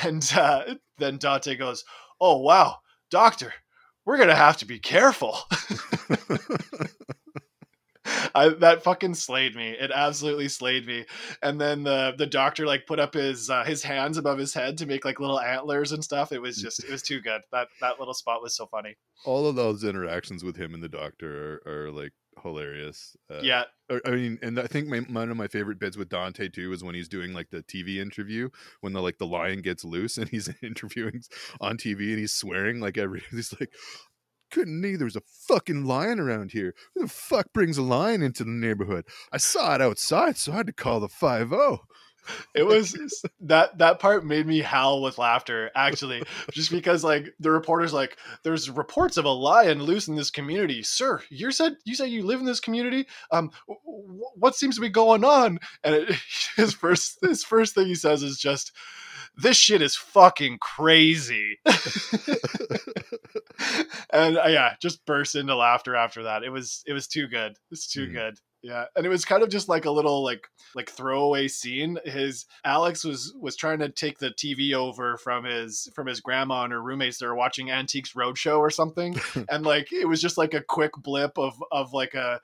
And 0.03 0.29
uh, 0.35 0.75
then 0.97 1.17
dante 1.17 1.55
goes 1.55 1.85
oh 2.21 2.37
wow 2.37 2.77
doctor 3.09 3.53
we're 4.05 4.17
gonna 4.17 4.35
have 4.35 4.57
to 4.57 4.65
be 4.65 4.79
careful 4.79 5.37
I, 8.35 8.49
that 8.59 8.83
fucking 8.83 9.15
slayed 9.15 9.55
me. 9.55 9.69
It 9.71 9.91
absolutely 9.93 10.47
slayed 10.49 10.85
me. 10.87 11.05
And 11.41 11.59
then 11.59 11.83
the 11.83 12.13
the 12.17 12.25
doctor 12.27 12.65
like 12.65 12.85
put 12.85 12.99
up 12.99 13.13
his 13.13 13.49
uh, 13.49 13.63
his 13.63 13.83
hands 13.83 14.17
above 14.17 14.37
his 14.37 14.53
head 14.53 14.77
to 14.79 14.85
make 14.85 15.05
like 15.05 15.19
little 15.19 15.39
antlers 15.39 15.91
and 15.91 16.03
stuff. 16.03 16.31
It 16.31 16.41
was 16.41 16.57
just 16.61 16.83
it 16.83 16.89
was 16.89 17.01
too 17.01 17.21
good. 17.21 17.41
That 17.51 17.67
that 17.81 17.99
little 17.99 18.13
spot 18.13 18.41
was 18.41 18.55
so 18.55 18.65
funny. 18.67 18.95
all 19.25 19.47
of 19.47 19.55
those 19.55 19.83
interactions 19.83 20.43
with 20.43 20.55
him 20.57 20.73
and 20.73 20.81
the 20.83 20.89
doctor 20.89 21.61
are, 21.65 21.71
are 21.87 21.91
like 21.91 22.13
hilarious 22.43 23.17
uh, 23.29 23.41
yeah, 23.41 23.63
I- 23.91 23.99
I 24.05 24.11
mean, 24.11 24.39
and 24.41 24.57
I 24.57 24.65
think 24.67 24.87
my, 24.87 24.99
one 24.99 25.29
of 25.29 25.35
my 25.35 25.47
favorite 25.47 25.77
bits 25.77 25.97
with 25.97 26.07
Dante 26.07 26.47
too 26.47 26.71
is 26.71 26.81
when 26.83 26.95
he's 26.95 27.09
doing 27.09 27.33
like 27.33 27.49
the 27.49 27.63
TV 27.63 27.97
interview 27.97 28.47
when 28.79 28.93
the 28.93 29.01
like 29.01 29.17
the 29.17 29.25
lion 29.27 29.61
gets 29.61 29.83
loose 29.83 30.17
and 30.17 30.29
he's 30.29 30.49
interviewing 30.63 31.21
on 31.59 31.75
TV 31.77 32.11
and 32.11 32.19
he's 32.19 32.31
swearing 32.33 32.79
like 32.79 32.97
every 32.97 33.21
he's 33.31 33.53
like, 33.59 33.73
couldn't 34.49 34.81
need 34.81 34.97
there's 34.97 35.15
a 35.15 35.21
fucking 35.47 35.85
lion 35.85 36.19
around 36.19 36.51
here. 36.51 36.73
Who 36.93 37.01
the 37.01 37.07
fuck 37.07 37.53
brings 37.53 37.77
a 37.77 37.83
lion 37.83 38.21
into 38.21 38.43
the 38.43 38.51
neighborhood? 38.51 39.05
I 39.31 39.37
saw 39.37 39.75
it 39.75 39.81
outside, 39.81 40.37
so 40.37 40.53
I 40.53 40.57
had 40.57 40.67
to 40.67 40.73
call 40.73 40.99
the 40.99 41.07
five 41.07 41.51
oh. 41.51 41.57
zero. 41.57 41.79
it 42.55 42.65
was 42.65 42.95
that 43.41 43.77
that 43.77 43.99
part 43.99 44.25
made 44.25 44.45
me 44.45 44.59
howl 44.59 45.01
with 45.01 45.17
laughter 45.17 45.71
actually 45.75 46.21
just 46.51 46.71
because 46.71 47.03
like 47.03 47.33
the 47.39 47.49
reporter's 47.49 47.93
like 47.93 48.17
there's 48.43 48.69
reports 48.69 49.17
of 49.17 49.25
a 49.25 49.29
lion 49.29 49.81
loose 49.81 50.07
in 50.07 50.15
this 50.15 50.29
community 50.29 50.83
sir 50.83 51.21
you 51.29 51.51
said 51.51 51.75
you 51.85 51.95
said 51.95 52.09
you 52.09 52.23
live 52.23 52.39
in 52.39 52.45
this 52.45 52.59
community 52.59 53.07
um 53.31 53.49
w- 53.67 53.81
w- 53.85 54.23
what 54.35 54.55
seems 54.55 54.75
to 54.75 54.81
be 54.81 54.89
going 54.89 55.23
on 55.23 55.59
and 55.83 55.95
it, 55.95 56.15
his 56.55 56.73
first 56.73 57.17
his 57.21 57.43
first 57.43 57.73
thing 57.73 57.87
he 57.87 57.95
says 57.95 58.21
is 58.21 58.37
just 58.37 58.71
this 59.41 59.57
shit 59.57 59.81
is 59.81 59.95
fucking 59.95 60.57
crazy. 60.59 61.57
And 64.11 64.37
uh, 64.37 64.47
yeah 64.47 64.73
just 64.81 65.05
burst 65.05 65.35
into 65.35 65.55
laughter 65.55 65.95
after 65.95 66.23
that. 66.23 66.43
It 66.43 66.49
was 66.49 66.83
it 66.87 66.93
was 66.93 67.07
too 67.07 67.27
good. 67.27 67.57
It's 67.71 67.87
too 67.87 68.07
Mhm. 68.07 68.13
good. 68.13 68.39
Yeah. 68.61 68.85
And 68.95 69.05
it 69.05 69.09
was 69.09 69.23
kind 69.23 69.43
of 69.43 69.49
just 69.49 69.69
like 69.69 69.85
a 69.85 69.91
little 69.91 70.23
like 70.23 70.47
like 70.75 70.89
throwaway 70.89 71.47
scene. 71.47 71.99
His 72.05 72.45
alex 72.65 73.03
was 73.03 73.33
was 73.39 73.55
trying 73.55 73.79
to 73.79 73.89
take 73.89 74.17
the 74.19 74.31
tv 74.31 74.73
over 74.73 75.17
from 75.17 75.43
his 75.43 75.89
from 75.93 76.07
his 76.07 76.21
grandma 76.21 76.63
and 76.63 76.73
her 76.73 76.81
roommates. 76.81 77.17
That 77.19 77.27
were 77.27 77.35
watching 77.35 77.69
antiques 77.71 78.13
roadshow 78.13 78.57
or 78.59 78.69
something. 78.69 79.19
And 79.49 79.65
like 79.65 79.91
it 79.91 80.07
was 80.07 80.21
just 80.21 80.37
like 80.37 80.53
a 80.53 80.61
quick 80.63 80.93
blip 80.97 81.37
of 81.37 81.61
of 81.71 81.93
like 81.93 82.13
a 82.15 82.39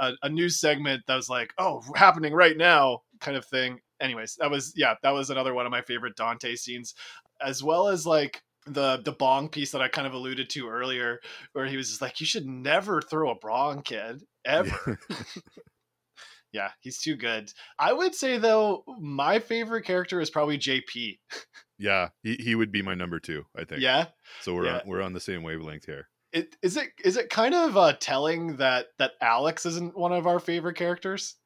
a, 0.00 0.12
a 0.22 0.28
news 0.28 0.58
segment 0.58 1.02
that 1.06 1.16
was 1.16 1.28
like 1.28 1.52
oh 1.58 1.82
happening 1.94 2.32
right 2.32 2.56
now 2.56 3.02
kind 3.20 3.36
of 3.36 3.44
thing 3.44 3.80
anyways 4.00 4.36
that 4.40 4.50
was 4.50 4.72
yeah 4.76 4.94
that 5.02 5.10
was 5.10 5.30
another 5.30 5.54
one 5.54 5.66
of 5.66 5.70
my 5.72 5.82
favorite 5.82 6.16
dante 6.16 6.54
scenes 6.56 6.94
as 7.40 7.62
well 7.62 7.88
as 7.88 8.06
like 8.06 8.42
the 8.66 9.00
the 9.04 9.12
bong 9.12 9.48
piece 9.48 9.70
that 9.72 9.80
i 9.80 9.88
kind 9.88 10.06
of 10.06 10.12
alluded 10.12 10.48
to 10.50 10.68
earlier 10.68 11.18
where 11.52 11.66
he 11.66 11.76
was 11.76 11.88
just 11.88 12.02
like 12.02 12.20
you 12.20 12.26
should 12.26 12.46
never 12.46 13.00
throw 13.00 13.30
a 13.30 13.38
bong 13.40 13.82
kid 13.82 14.22
ever 14.44 14.98
yeah, 16.52 16.70
he's 16.80 17.00
too 17.00 17.16
good. 17.16 17.52
I 17.78 17.92
would 17.92 18.14
say 18.14 18.38
though, 18.38 18.84
my 19.00 19.38
favorite 19.38 19.84
character 19.84 20.20
is 20.20 20.30
probably 20.30 20.58
JP. 20.58 21.18
yeah, 21.78 22.08
he, 22.22 22.34
he 22.36 22.54
would 22.54 22.72
be 22.72 22.82
my 22.82 22.94
number 22.94 23.20
two, 23.20 23.44
I 23.56 23.64
think. 23.64 23.80
Yeah. 23.82 24.06
So 24.40 24.54
we're 24.54 24.66
Yeah. 24.66 24.74
on, 24.78 24.80
we're 24.86 25.02
on 25.02 25.12
the 25.12 25.20
same 25.20 25.42
wavelength 25.42 25.86
here. 25.86 26.08
It, 26.32 26.56
is 26.62 26.76
it 26.76 26.90
is 27.04 27.16
it 27.16 27.28
kind 27.28 27.54
of 27.54 27.76
uh, 27.76 27.94
telling 28.00 28.56
that 28.58 28.86
that 28.98 29.12
Alex 29.20 29.66
isn't 29.66 29.96
one 29.96 30.12
of 30.12 30.26
our 30.26 30.38
favorite 30.38 30.76
characters? 30.76 31.36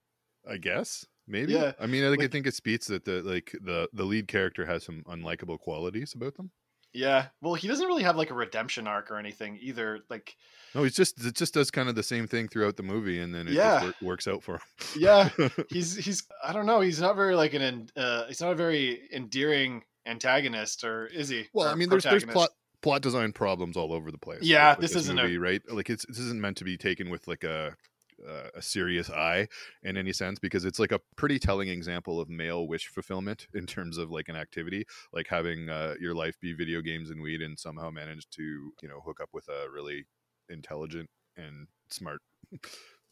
I 0.48 0.58
guess 0.58 1.06
maybe. 1.26 1.52
Yeah, 1.54 1.72
I 1.80 1.86
mean, 1.86 2.04
I 2.04 2.10
think 2.10 2.22
I 2.22 2.28
think 2.28 2.46
it 2.46 2.54
speaks 2.54 2.86
that 2.88 3.04
the 3.04 3.22
like 3.22 3.52
the 3.62 3.88
the 3.92 4.04
lead 4.04 4.28
character 4.28 4.64
has 4.66 4.84
some 4.84 5.02
unlikable 5.08 5.58
qualities 5.58 6.14
about 6.14 6.34
them. 6.36 6.50
Yeah. 6.96 7.26
Well, 7.40 7.54
he 7.54 7.66
doesn't 7.66 7.88
really 7.88 8.04
have 8.04 8.14
like 8.16 8.30
a 8.30 8.34
redemption 8.34 8.86
arc 8.86 9.10
or 9.10 9.16
anything 9.18 9.58
either. 9.60 9.98
Like, 10.08 10.36
No, 10.76 10.84
he's 10.84 10.94
just 10.94 11.24
it 11.24 11.34
just 11.34 11.52
does 11.52 11.68
kind 11.72 11.88
of 11.88 11.96
the 11.96 12.04
same 12.04 12.28
thing 12.28 12.46
throughout 12.46 12.76
the 12.76 12.84
movie, 12.84 13.18
and 13.18 13.34
then 13.34 13.48
it 13.48 13.54
Yeah. 13.54 13.82
work, 13.82 13.94
works 14.00 14.28
out 14.28 14.44
for 14.44 14.54
him. 14.54 14.60
yeah, 14.96 15.28
he's 15.70 15.96
he's 15.96 16.22
I 16.46 16.52
don't 16.52 16.66
know. 16.66 16.80
He's 16.80 17.00
not 17.00 17.16
very 17.16 17.34
like 17.34 17.52
an 17.54 17.88
uh, 17.96 18.26
he's 18.28 18.40
not 18.40 18.52
a 18.52 18.54
very 18.54 19.08
endearing 19.12 19.82
antagonist, 20.06 20.84
or 20.84 21.06
is 21.06 21.28
he? 21.28 21.46
well, 21.52 21.66
Or 21.66 21.70
I 21.70 21.74
mean, 21.74 21.88
there's 21.88 22.04
there's 22.04 22.24
plot 22.24 22.50
plot 22.80 23.02
design 23.02 23.32
problems 23.32 23.76
all 23.76 23.92
over 23.92 24.10
the 24.12 24.18
place. 24.18 24.42
Yeah, 24.42 24.70
with- 24.70 24.78
with 24.78 24.92
this 24.92 25.02
isn't 25.02 25.18
a- 25.18 25.36
right. 25.38 25.62
Like 25.68 25.90
it's 25.90 26.06
this 26.06 26.18
isn't 26.18 26.40
meant 26.40 26.58
to 26.58 26.64
be 26.64 26.76
taken 26.76 27.10
with 27.10 27.26
like 27.26 27.42
a 27.44 27.74
uh, 28.28 28.48
a 28.54 28.62
serious 28.62 29.10
eye 29.10 29.48
in 29.82 29.96
any 29.96 30.12
sense 30.12 30.38
because 30.38 30.64
it's 30.64 30.78
like 30.78 30.92
a 30.92 31.00
pretty 31.16 31.38
telling 31.38 31.68
example 31.68 32.20
of 32.20 32.28
male 32.28 32.66
wish 32.68 32.86
fulfillment 32.88 33.46
in 33.54 33.66
terms 33.66 33.98
of 33.98 34.10
like 34.10 34.28
an 34.28 34.36
activity 34.36 34.84
like 35.12 35.26
having 35.28 35.68
uh, 35.68 35.94
your 36.00 36.14
life 36.14 36.36
be 36.40 36.52
video 36.52 36.80
games 36.80 37.10
and 37.10 37.20
weed 37.22 37.40
and 37.42 37.58
somehow 37.58 37.90
manage 37.90 38.28
to 38.30 38.42
you 38.82 38.88
know 38.88 39.00
hook 39.04 39.20
up 39.22 39.30
with 39.32 39.46
a 39.48 39.70
really 39.70 40.04
intelligent 40.48 41.08
and 41.36 41.66
smart 41.90 42.20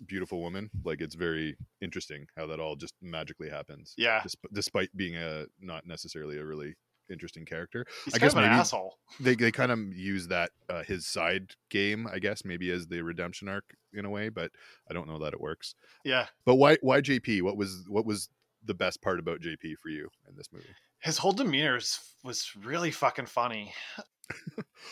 beautiful 0.06 0.40
woman. 0.40 0.70
Like 0.84 1.00
it's 1.00 1.14
very 1.14 1.56
interesting 1.80 2.26
how 2.36 2.46
that 2.46 2.60
all 2.60 2.76
just 2.76 2.94
magically 3.00 3.48
happens 3.48 3.94
Yeah, 3.96 4.20
desp- 4.20 4.52
despite 4.52 4.96
being 4.96 5.16
a 5.16 5.46
not 5.60 5.86
necessarily 5.86 6.38
a 6.38 6.44
really 6.44 6.74
interesting 7.10 7.44
character. 7.44 7.84
He's 8.04 8.14
I 8.14 8.18
kind 8.18 8.22
guess 8.28 8.32
of 8.32 8.38
an 8.38 8.44
maybe- 8.50 8.60
asshole. 8.60 8.98
they 9.20 9.34
they 9.34 9.52
kind 9.52 9.70
of 9.72 9.78
use 9.94 10.28
that 10.28 10.50
uh, 10.68 10.82
his 10.82 11.06
side 11.06 11.54
game, 11.70 12.06
I 12.06 12.18
guess, 12.18 12.44
maybe 12.44 12.70
as 12.70 12.86
the 12.88 13.02
redemption 13.02 13.48
arc 13.48 13.64
in 13.94 14.04
a 14.04 14.10
way, 14.10 14.28
but 14.28 14.50
I 14.90 14.94
don't 14.94 15.08
know 15.08 15.18
that 15.20 15.32
it 15.32 15.40
works. 15.40 15.74
Yeah, 16.04 16.26
But 16.44 16.56
why 16.56 16.78
why 16.80 17.00
JP? 17.00 17.42
What 17.42 17.56
was 17.56 17.84
what 17.88 18.06
was 18.06 18.28
the 18.64 18.74
best 18.74 19.02
part 19.02 19.18
about 19.18 19.40
JP 19.40 19.76
for 19.82 19.88
you 19.88 20.08
in 20.28 20.36
this 20.36 20.48
movie? 20.52 20.66
his 21.02 21.18
whole 21.18 21.32
demeanor 21.32 21.80
was 22.22 22.52
really 22.62 22.90
fucking 22.90 23.26
funny. 23.26 23.74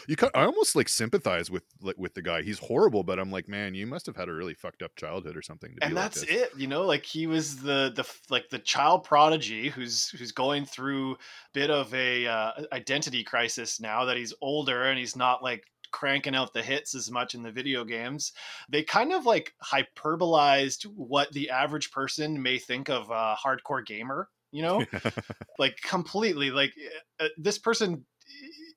You 0.07 0.17
ca- 0.17 0.31
I 0.35 0.45
almost 0.45 0.77
like 0.77 0.89
sympathize 0.89 1.51
with 1.51 1.65
like, 1.81 1.97
with 1.99 2.15
the 2.15 2.23
guy. 2.23 2.43
He's 2.43 2.59
horrible, 2.59 3.03
but 3.03 3.19
I'm 3.19 3.31
like, 3.31 3.49
man, 3.49 3.75
you 3.75 3.87
must 3.87 4.07
have 4.07 4.15
had 4.17 4.29
a 4.29 4.33
really 4.33 4.55
fucked 4.55 4.83
up 4.83 4.95
childhood 4.97 5.37
or 5.37 5.43
something. 5.43 5.75
To 5.75 5.85
and 5.85 5.91
be 5.91 5.95
like 5.95 6.05
that's 6.13 6.21
this. 6.27 6.43
it 6.43 6.51
you 6.57 6.67
know 6.67 6.83
like 6.83 7.05
he 7.05 7.27
was 7.27 7.57
the 7.57 7.93
the 7.95 8.05
like 8.29 8.49
the 8.51 8.59
child 8.59 9.05
prodigy 9.05 9.69
who's 9.69 10.09
who's 10.11 10.33
going 10.33 10.65
through 10.67 11.13
a 11.15 11.17
bit 11.55 11.71
of 11.71 11.93
a 11.95 12.27
uh, 12.27 12.53
identity 12.73 13.25
crisis 13.25 13.81
now 13.81 14.05
that 14.05 14.17
he's 14.17 14.35
older 14.41 14.85
and 14.85 14.99
he's 14.99 15.17
not 15.17 15.43
like 15.43 15.65
cranking 15.91 16.35
out 16.35 16.53
the 16.53 16.63
hits 16.63 16.95
as 16.95 17.11
much 17.11 17.35
in 17.35 17.43
the 17.43 17.53
video 17.53 17.85
games. 17.85 18.33
They 18.69 18.83
kind 18.83 19.13
of 19.13 19.27
like 19.27 19.55
hyperbolized 19.63 20.85
what 20.85 21.33
the 21.33 21.51
average 21.51 21.91
person 21.91 22.43
may 22.43 22.59
think 22.59 22.89
of 22.89 23.11
a 23.11 23.37
hardcore 23.37 23.85
gamer, 23.85 24.29
you 24.53 24.63
know? 24.63 24.85
like 25.59 25.77
completely 25.83 26.51
like 26.51 26.73
uh, 27.19 27.29
this 27.37 27.59
person 27.59 28.05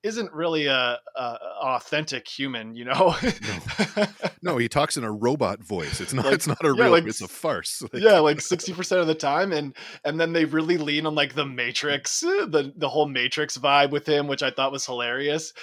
isn't 0.04 0.34
really 0.34 0.66
a, 0.68 1.00
a 1.16 1.38
authentic 1.62 2.28
human, 2.28 2.76
you 2.76 2.84
know. 2.84 3.16
no. 3.96 4.06
no. 4.42 4.58
he 4.58 4.68
talks 4.68 4.98
in 4.98 5.06
a 5.06 5.12
robot 5.12 5.64
voice. 5.64 6.02
It's 6.02 6.14
not. 6.14 6.26
Like, 6.26 6.34
it's 6.36 6.48
not 6.48 6.64
a 6.64 6.74
yeah, 6.76 6.84
real. 6.84 6.92
Like, 6.92 7.06
it's 7.06 7.22
a 7.22 7.28
farce. 7.28 7.82
Like, 7.94 8.02
yeah, 8.02 8.20
like 8.20 8.42
sixty 8.42 8.74
percent 8.74 9.02
of 9.02 9.08
the 9.08 9.16
time, 9.16 9.52
and 9.52 9.76
and 10.04 10.20
then 10.20 10.34
they 10.34 10.46
really 10.46 10.78
lean 10.78 11.06
on 11.06 11.16
like 11.16 11.36
the 11.36 11.46
Matrix, 11.46 12.22
the 12.22 12.74
the 12.76 12.90
whole 12.90 13.08
Matrix 13.08 13.58
vibe 13.58 13.92
with 13.92 14.08
him, 14.08 14.28
which 14.28 14.42
I 14.42 14.52
thought 14.52 14.72
was 14.72 14.86
hilarious. 14.86 15.54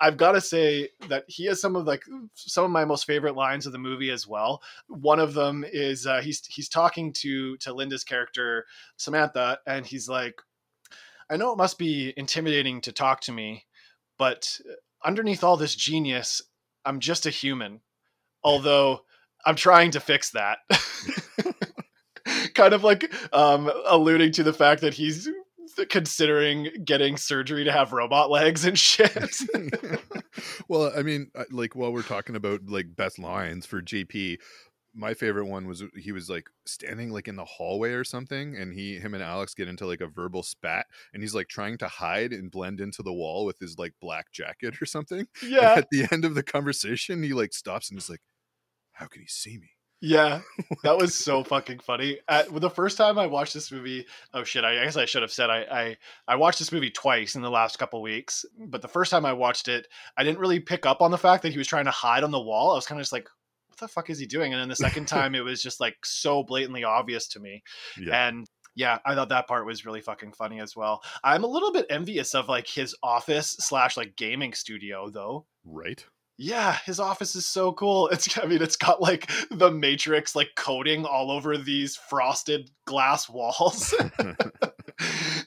I've 0.00 0.16
got 0.16 0.32
to 0.32 0.40
say 0.40 0.90
that 1.08 1.24
he 1.26 1.46
has 1.46 1.60
some 1.60 1.76
of 1.76 1.86
like 1.86 2.02
some 2.34 2.64
of 2.64 2.70
my 2.70 2.84
most 2.84 3.06
favorite 3.06 3.34
lines 3.34 3.66
of 3.66 3.72
the 3.72 3.78
movie 3.78 4.10
as 4.10 4.26
well. 4.26 4.62
One 4.88 5.18
of 5.18 5.34
them 5.34 5.64
is 5.70 6.06
uh, 6.06 6.20
he's 6.20 6.44
he's 6.46 6.68
talking 6.68 7.12
to 7.14 7.56
to 7.58 7.72
Linda's 7.72 8.04
character 8.04 8.66
Samantha, 8.96 9.58
and 9.66 9.84
he's 9.84 10.08
like. 10.08 10.40
I 11.32 11.36
know 11.36 11.52
it 11.52 11.58
must 11.58 11.78
be 11.78 12.12
intimidating 12.16 12.80
to 12.80 12.92
talk 12.92 13.20
to 13.20 13.32
me, 13.32 13.64
but 14.20 14.60
underneath 15.02 15.42
all 15.42 15.56
this 15.56 15.74
genius, 15.74 16.42
I'm 16.84 17.00
just 17.00 17.24
a 17.24 17.30
human. 17.30 17.80
Although 18.44 19.00
I'm 19.46 19.56
trying 19.56 19.92
to 19.92 20.00
fix 20.00 20.32
that. 20.32 20.58
kind 22.54 22.74
of 22.74 22.84
like 22.84 23.10
um, 23.32 23.72
alluding 23.86 24.32
to 24.32 24.42
the 24.42 24.52
fact 24.52 24.82
that 24.82 24.92
he's 24.92 25.26
considering 25.88 26.68
getting 26.84 27.16
surgery 27.16 27.64
to 27.64 27.72
have 27.72 27.94
robot 27.94 28.30
legs 28.30 28.66
and 28.66 28.78
shit. 28.78 29.16
well, 30.68 30.92
I 30.94 31.00
mean, 31.00 31.30
like 31.50 31.74
while 31.74 31.90
we're 31.90 32.02
talking 32.02 32.36
about 32.36 32.66
like 32.66 32.94
best 32.94 33.18
lines 33.18 33.64
for 33.64 33.80
JP, 33.80 34.36
my 34.94 35.14
favorite 35.14 35.46
one 35.46 35.66
was 35.66 35.82
he 35.96 36.12
was 36.12 36.28
like 36.28 36.48
standing 36.66 37.10
like 37.10 37.28
in 37.28 37.36
the 37.36 37.44
hallway 37.44 37.92
or 37.92 38.04
something 38.04 38.56
and 38.56 38.72
he 38.72 38.96
him 38.96 39.14
and 39.14 39.22
alex 39.22 39.54
get 39.54 39.68
into 39.68 39.86
like 39.86 40.00
a 40.00 40.06
verbal 40.06 40.42
spat 40.42 40.86
and 41.14 41.22
he's 41.22 41.34
like 41.34 41.48
trying 41.48 41.78
to 41.78 41.86
hide 41.86 42.32
and 42.32 42.50
blend 42.50 42.80
into 42.80 43.02
the 43.02 43.12
wall 43.12 43.44
with 43.44 43.58
his 43.58 43.78
like 43.78 43.94
black 44.00 44.32
jacket 44.32 44.80
or 44.82 44.86
something 44.86 45.26
yeah 45.42 45.70
and 45.70 45.78
at 45.78 45.88
the 45.90 46.06
end 46.10 46.24
of 46.24 46.34
the 46.34 46.42
conversation 46.42 47.22
he 47.22 47.32
like 47.32 47.52
stops 47.52 47.90
and 47.90 47.98
he's 47.98 48.10
like 48.10 48.22
how 48.92 49.06
can 49.06 49.22
he 49.22 49.28
see 49.28 49.58
me 49.58 49.70
yeah, 50.02 50.40
that 50.82 50.96
was 50.96 51.14
so 51.14 51.44
fucking 51.44 51.80
funny. 51.80 52.20
At 52.26 52.48
the 52.58 52.70
first 52.70 52.96
time 52.96 53.18
I 53.18 53.26
watched 53.26 53.52
this 53.52 53.70
movie, 53.70 54.06
oh 54.32 54.44
shit, 54.44 54.64
I 54.64 54.82
guess 54.82 54.96
I 54.96 55.04
should 55.04 55.22
have 55.22 55.30
said 55.30 55.50
I 55.50 55.60
I, 55.70 55.96
I 56.26 56.36
watched 56.36 56.58
this 56.58 56.72
movie 56.72 56.90
twice 56.90 57.34
in 57.34 57.42
the 57.42 57.50
last 57.50 57.78
couple 57.78 58.00
weeks. 58.00 58.46
But 58.58 58.80
the 58.80 58.88
first 58.88 59.10
time 59.10 59.26
I 59.26 59.34
watched 59.34 59.68
it, 59.68 59.88
I 60.16 60.24
didn't 60.24 60.38
really 60.38 60.58
pick 60.58 60.86
up 60.86 61.02
on 61.02 61.10
the 61.10 61.18
fact 61.18 61.42
that 61.42 61.52
he 61.52 61.58
was 61.58 61.66
trying 61.66 61.84
to 61.84 61.90
hide 61.90 62.24
on 62.24 62.30
the 62.30 62.40
wall. 62.40 62.70
I 62.70 62.76
was 62.76 62.86
kind 62.86 62.98
of 62.98 63.02
just 63.02 63.12
like, 63.12 63.28
the 63.80 63.88
fuck 63.88 64.10
is 64.10 64.18
he 64.18 64.26
doing? 64.26 64.52
And 64.52 64.60
then 64.60 64.68
the 64.68 64.76
second 64.88 65.06
time, 65.06 65.34
it 65.34 65.44
was 65.44 65.62
just 65.62 65.80
like 65.80 65.96
so 66.04 66.42
blatantly 66.42 66.84
obvious 66.84 67.28
to 67.28 67.40
me. 67.40 67.62
Yeah. 67.98 68.28
And 68.28 68.46
yeah, 68.76 68.98
I 69.04 69.14
thought 69.14 69.30
that 69.30 69.48
part 69.48 69.66
was 69.66 69.84
really 69.84 70.00
fucking 70.00 70.32
funny 70.32 70.60
as 70.60 70.76
well. 70.76 71.02
I'm 71.24 71.44
a 71.44 71.48
little 71.48 71.72
bit 71.72 71.86
envious 71.90 72.34
of 72.34 72.48
like 72.48 72.68
his 72.68 72.94
office 73.02 73.56
slash 73.58 73.96
like 73.96 74.16
gaming 74.16 74.54
studio 74.54 75.10
though. 75.10 75.46
Right. 75.64 76.04
Yeah, 76.42 76.78
his 76.86 76.98
office 76.98 77.36
is 77.36 77.44
so 77.44 77.74
cool. 77.74 78.08
It's 78.08 78.38
I 78.38 78.46
mean, 78.46 78.62
it's 78.62 78.76
got 78.76 79.02
like 79.02 79.30
the 79.50 79.70
Matrix 79.70 80.34
like 80.34 80.50
coating 80.56 81.04
all 81.04 81.30
over 81.30 81.58
these 81.58 81.96
frosted 81.96 82.70
glass 82.86 83.28
walls. 83.28 83.94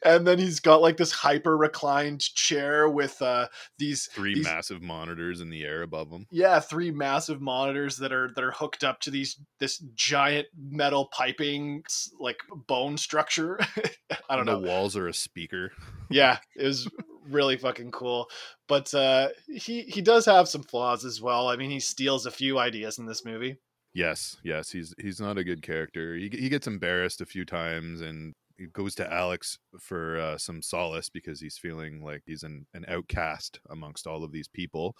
and 0.06 0.26
then 0.28 0.40
he's 0.40 0.60
got 0.60 0.82
like 0.82 0.98
this 0.98 1.12
hyper 1.12 1.58
reclined 1.58 2.22
chair 2.22 2.90
with 2.90 3.22
uh 3.22 3.48
these 3.78 4.08
three 4.12 4.36
these, 4.36 4.44
massive 4.44 4.82
monitors 4.82 5.42
in 5.42 5.50
the 5.50 5.64
air 5.64 5.82
above 5.82 6.10
him. 6.10 6.28
Yeah, 6.32 6.60
three 6.60 6.92
massive 6.92 7.42
monitors 7.42 7.98
that 7.98 8.12
are 8.12 8.30
that 8.36 8.44
are 8.44 8.52
hooked 8.52 8.84
up 8.84 9.00
to 9.02 9.12
these 9.12 9.38
this 9.60 9.80
giant 9.96 10.48
metal 10.58 11.10
piping 11.12 11.84
like 12.20 12.38
bone 12.68 12.98
structure. 12.98 13.60
I 14.30 14.36
don't 14.36 14.40
and 14.40 14.46
know. 14.48 14.62
The 14.62 14.68
walls 14.68 14.96
are 14.98 15.08
a 15.08 15.14
speaker. 15.14 15.72
yeah, 16.10 16.38
it 16.56 16.66
was 16.66 16.88
really 17.30 17.58
fucking 17.58 17.92
cool. 17.92 18.28
But 18.68 18.94
uh 18.94 19.30
he 19.48 19.82
he 19.84 20.02
does 20.02 20.26
have 20.26 20.48
some 20.48 20.64
flaws 20.64 21.06
as 21.06 21.22
well. 21.22 21.50
I 21.50 21.56
mean, 21.56 21.72
he 21.72 21.80
steals 21.80 22.26
a 22.26 22.32
few 22.32 22.60
ideas 22.60 22.98
in 22.98 23.06
this 23.06 23.26
movie. 23.26 23.58
Yes, 23.94 24.38
yes, 24.44 24.72
he's 24.72 24.94
he's 25.00 25.22
not 25.22 25.38
a 25.38 25.44
good 25.44 25.62
character. 25.62 26.16
He 26.16 26.30
he 26.32 26.50
gets 26.50 26.66
embarrassed 26.66 27.22
a 27.22 27.28
few 27.28 27.46
times, 27.46 28.02
and 28.02 28.34
goes 28.72 28.96
to 28.96 29.12
Alex 29.12 29.58
for 29.80 30.20
uh, 30.20 30.38
some 30.38 30.62
solace 30.62 31.10
because 31.10 31.40
he's 31.42 31.58
feeling 31.58 32.04
like 32.04 32.24
he's 32.26 32.44
an, 32.44 32.66
an 32.74 32.86
outcast 32.88 33.60
amongst 33.70 34.08
all 34.08 34.24
of 34.24 34.32
these 34.32 34.48
people 34.48 34.96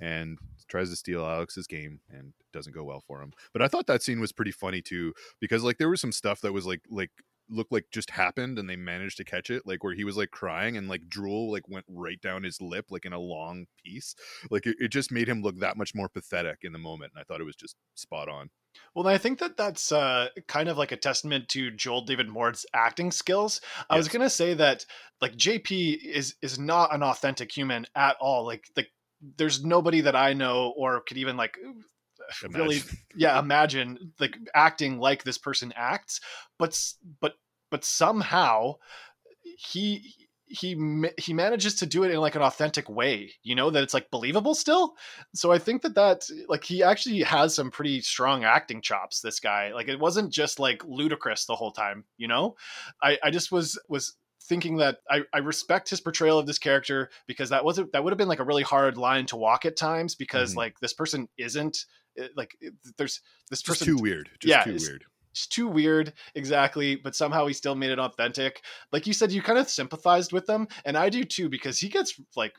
and 0.00 0.38
tries 0.68 0.90
to 0.90 0.96
steal 0.96 1.24
Alex's 1.24 1.66
game 1.66 2.00
and 2.10 2.32
doesn't 2.52 2.74
go 2.74 2.84
well 2.84 3.02
for 3.06 3.22
him. 3.22 3.32
But 3.52 3.62
I 3.62 3.68
thought 3.68 3.86
that 3.86 4.02
scene 4.02 4.20
was 4.20 4.32
pretty 4.32 4.52
funny 4.52 4.82
too 4.82 5.12
because 5.40 5.64
like 5.64 5.78
there 5.78 5.88
was 5.88 6.00
some 6.00 6.12
stuff 6.12 6.40
that 6.42 6.52
was 6.52 6.66
like 6.66 6.82
like 6.90 7.10
looked 7.50 7.72
like 7.72 7.86
just 7.92 8.10
happened 8.10 8.58
and 8.58 8.68
they 8.68 8.76
managed 8.76 9.16
to 9.16 9.24
catch 9.24 9.50
it 9.50 9.62
like 9.66 9.82
where 9.82 9.94
he 9.94 10.04
was 10.04 10.16
like 10.16 10.30
crying 10.30 10.76
and 10.76 10.88
like 10.88 11.08
drool 11.08 11.50
like 11.50 11.68
went 11.68 11.84
right 11.88 12.20
down 12.20 12.42
his 12.42 12.60
lip 12.60 12.86
like 12.90 13.04
in 13.04 13.12
a 13.12 13.18
long 13.18 13.66
piece 13.84 14.14
like 14.50 14.66
it, 14.66 14.76
it 14.78 14.88
just 14.88 15.12
made 15.12 15.28
him 15.28 15.42
look 15.42 15.58
that 15.58 15.76
much 15.76 15.94
more 15.94 16.08
pathetic 16.08 16.58
in 16.62 16.72
the 16.72 16.78
moment 16.78 17.12
and 17.14 17.20
i 17.20 17.24
thought 17.24 17.40
it 17.40 17.44
was 17.44 17.56
just 17.56 17.76
spot 17.94 18.28
on 18.28 18.50
well, 18.94 19.08
I 19.08 19.18
think 19.18 19.38
that 19.40 19.56
that's 19.56 19.92
uh, 19.92 20.28
kind 20.46 20.68
of 20.68 20.78
like 20.78 20.92
a 20.92 20.96
testament 20.96 21.48
to 21.50 21.70
Joel 21.70 22.02
David 22.02 22.28
Moore's 22.28 22.66
acting 22.72 23.10
skills. 23.10 23.60
I 23.88 23.96
was 23.96 24.08
gonna 24.08 24.30
say 24.30 24.54
that 24.54 24.84
like 25.20 25.36
JP 25.36 26.04
is 26.04 26.36
is 26.42 26.58
not 26.58 26.94
an 26.94 27.02
authentic 27.02 27.50
human 27.50 27.86
at 27.94 28.16
all. 28.20 28.46
Like 28.46 28.64
like 28.76 28.90
there's 29.36 29.64
nobody 29.64 30.00
that 30.02 30.16
I 30.16 30.32
know 30.32 30.72
or 30.76 31.00
could 31.00 31.18
even 31.18 31.36
like 31.36 31.58
imagine. 32.42 32.60
really 32.60 32.80
yeah 33.16 33.38
imagine 33.38 34.12
like 34.20 34.36
acting 34.54 34.98
like 34.98 35.24
this 35.24 35.38
person 35.38 35.72
acts 35.76 36.20
but 36.58 36.80
but 37.20 37.34
but 37.70 37.84
somehow 37.84 38.74
he 39.42 40.14
he 40.48 40.74
he 41.18 41.34
manages 41.34 41.74
to 41.74 41.86
do 41.86 42.04
it 42.04 42.10
in 42.10 42.18
like 42.18 42.34
an 42.34 42.42
authentic 42.42 42.88
way 42.88 43.30
you 43.42 43.54
know 43.54 43.70
that 43.70 43.82
it's 43.82 43.94
like 43.94 44.10
believable 44.10 44.54
still. 44.54 44.94
So 45.34 45.52
i 45.52 45.58
think 45.58 45.82
that 45.82 45.94
that 45.94 46.28
like 46.48 46.64
he 46.64 46.82
actually 46.82 47.22
has 47.22 47.54
some 47.54 47.70
pretty 47.70 48.00
strong 48.00 48.44
acting 48.44 48.80
chops 48.80 49.20
this 49.20 49.40
guy. 49.40 49.72
Like 49.72 49.88
it 49.88 50.00
wasn't 50.00 50.32
just 50.32 50.58
like 50.58 50.84
ludicrous 50.84 51.44
the 51.44 51.56
whole 51.56 51.72
time 51.72 52.04
you 52.16 52.28
know? 52.28 52.56
I 53.02 53.18
i 53.22 53.30
just 53.30 53.52
was 53.52 53.78
was 53.88 54.14
thinking 54.48 54.78
that 54.78 54.98
I, 55.10 55.22
I 55.32 55.38
respect 55.38 55.90
his 55.90 56.00
portrayal 56.00 56.38
of 56.38 56.46
this 56.46 56.58
character 56.58 57.10
because 57.26 57.50
that 57.50 57.64
wasn't 57.64 57.92
that 57.92 58.02
would 58.02 58.12
have 58.12 58.18
been 58.18 58.28
like 58.28 58.40
a 58.40 58.44
really 58.44 58.62
hard 58.62 58.96
line 58.96 59.26
to 59.26 59.36
walk 59.36 59.64
at 59.64 59.76
times 59.76 60.14
because 60.14 60.50
mm-hmm. 60.50 60.58
like 60.58 60.80
this 60.80 60.92
person 60.92 61.28
isn't 61.36 61.84
eh, 62.18 62.28
like 62.36 62.56
eh, 62.64 62.70
there's 62.96 63.20
this 63.50 63.60
just 63.62 63.66
person 63.66 63.96
too 63.96 64.02
weird 64.02 64.30
just 64.40 64.50
yeah, 64.50 64.64
too 64.64 64.84
weird 64.84 65.04
it's 65.30 65.46
too 65.46 65.68
weird 65.68 66.12
exactly 66.34 66.96
but 66.96 67.14
somehow 67.14 67.46
he 67.46 67.52
still 67.52 67.74
made 67.74 67.90
it 67.90 67.98
authentic 67.98 68.62
like 68.90 69.06
you 69.06 69.12
said 69.12 69.30
you 69.30 69.42
kind 69.42 69.58
of 69.58 69.68
sympathized 69.68 70.32
with 70.32 70.46
them 70.46 70.66
and 70.84 70.96
i 70.96 71.08
do 71.08 71.22
too 71.24 71.48
because 71.48 71.78
he 71.78 71.88
gets 71.88 72.20
like 72.34 72.54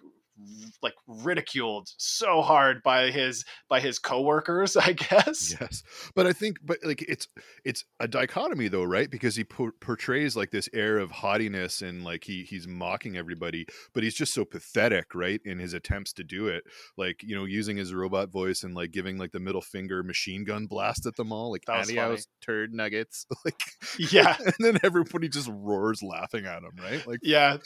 like 0.82 0.93
ridiculed 1.08 1.88
so 1.97 2.41
hard 2.41 2.82
by 2.84 3.12
his 3.12 3.45
by 3.69 3.80
his 3.80 3.99
coworkers 3.99 4.75
i 4.78 4.93
guess. 4.93 5.56
Yes 5.60 5.84
but 6.15 6.28
i 6.28 6.34
think 6.34 6.58
but 6.63 6.78
like 6.84 7.02
it's 7.04 7.28
it's 7.63 7.86
a 7.99 8.08
dichotomy 8.08 8.67
though 8.67 8.84
right? 8.84 9.10
Because 9.10 9.36
he 9.36 9.43
po- 9.43 9.71
portrays 9.80 10.36
like 10.36 10.52
this 10.52 10.69
air 10.73 10.97
of 10.97 11.12
haughtiness 11.12 11.82
and 11.82 12.04
like 12.04 12.23
he 12.23 12.43
he's 12.43 12.67
mocking 12.67 13.17
everybody 13.17 13.65
but 13.93 14.04
he's 14.04 14.15
just 14.15 14.34
so 14.34 14.45
pathetic 14.45 15.13
right 15.13 15.41
in 15.45 15.60
his 15.60 15.73
attempts 15.73 16.13
to 16.13 16.23
do 16.23 16.47
it. 16.47 16.63
Like 16.97 17.21
you 17.23 17.36
know 17.36 17.45
using 17.45 17.78
his 17.78 17.93
robot 17.93 18.32
voice 18.32 18.63
and 18.63 18.75
like 18.75 18.91
giving 18.91 19.17
like 19.17 19.32
the 19.32 19.39
middle 19.39 19.62
finger 19.62 20.04
machine 20.04 20.43
gun 20.43 20.67
blast 20.67 21.06
at 21.06 21.15
them 21.15 21.32
all 21.32 21.52
like 21.52 21.63
adios 21.67 22.28
turd 22.41 22.73
nuggets. 22.73 23.25
Like 23.45 23.62
yeah. 23.97 24.36
and 24.45 24.54
then 24.60 24.80
everybody 24.84 25.30
just 25.30 25.49
roars 25.49 26.04
laughing 26.04 26.45
at 26.45 26.63
him 26.63 26.71
right? 26.82 27.08
Like 27.08 27.19
yeah. 27.23 27.58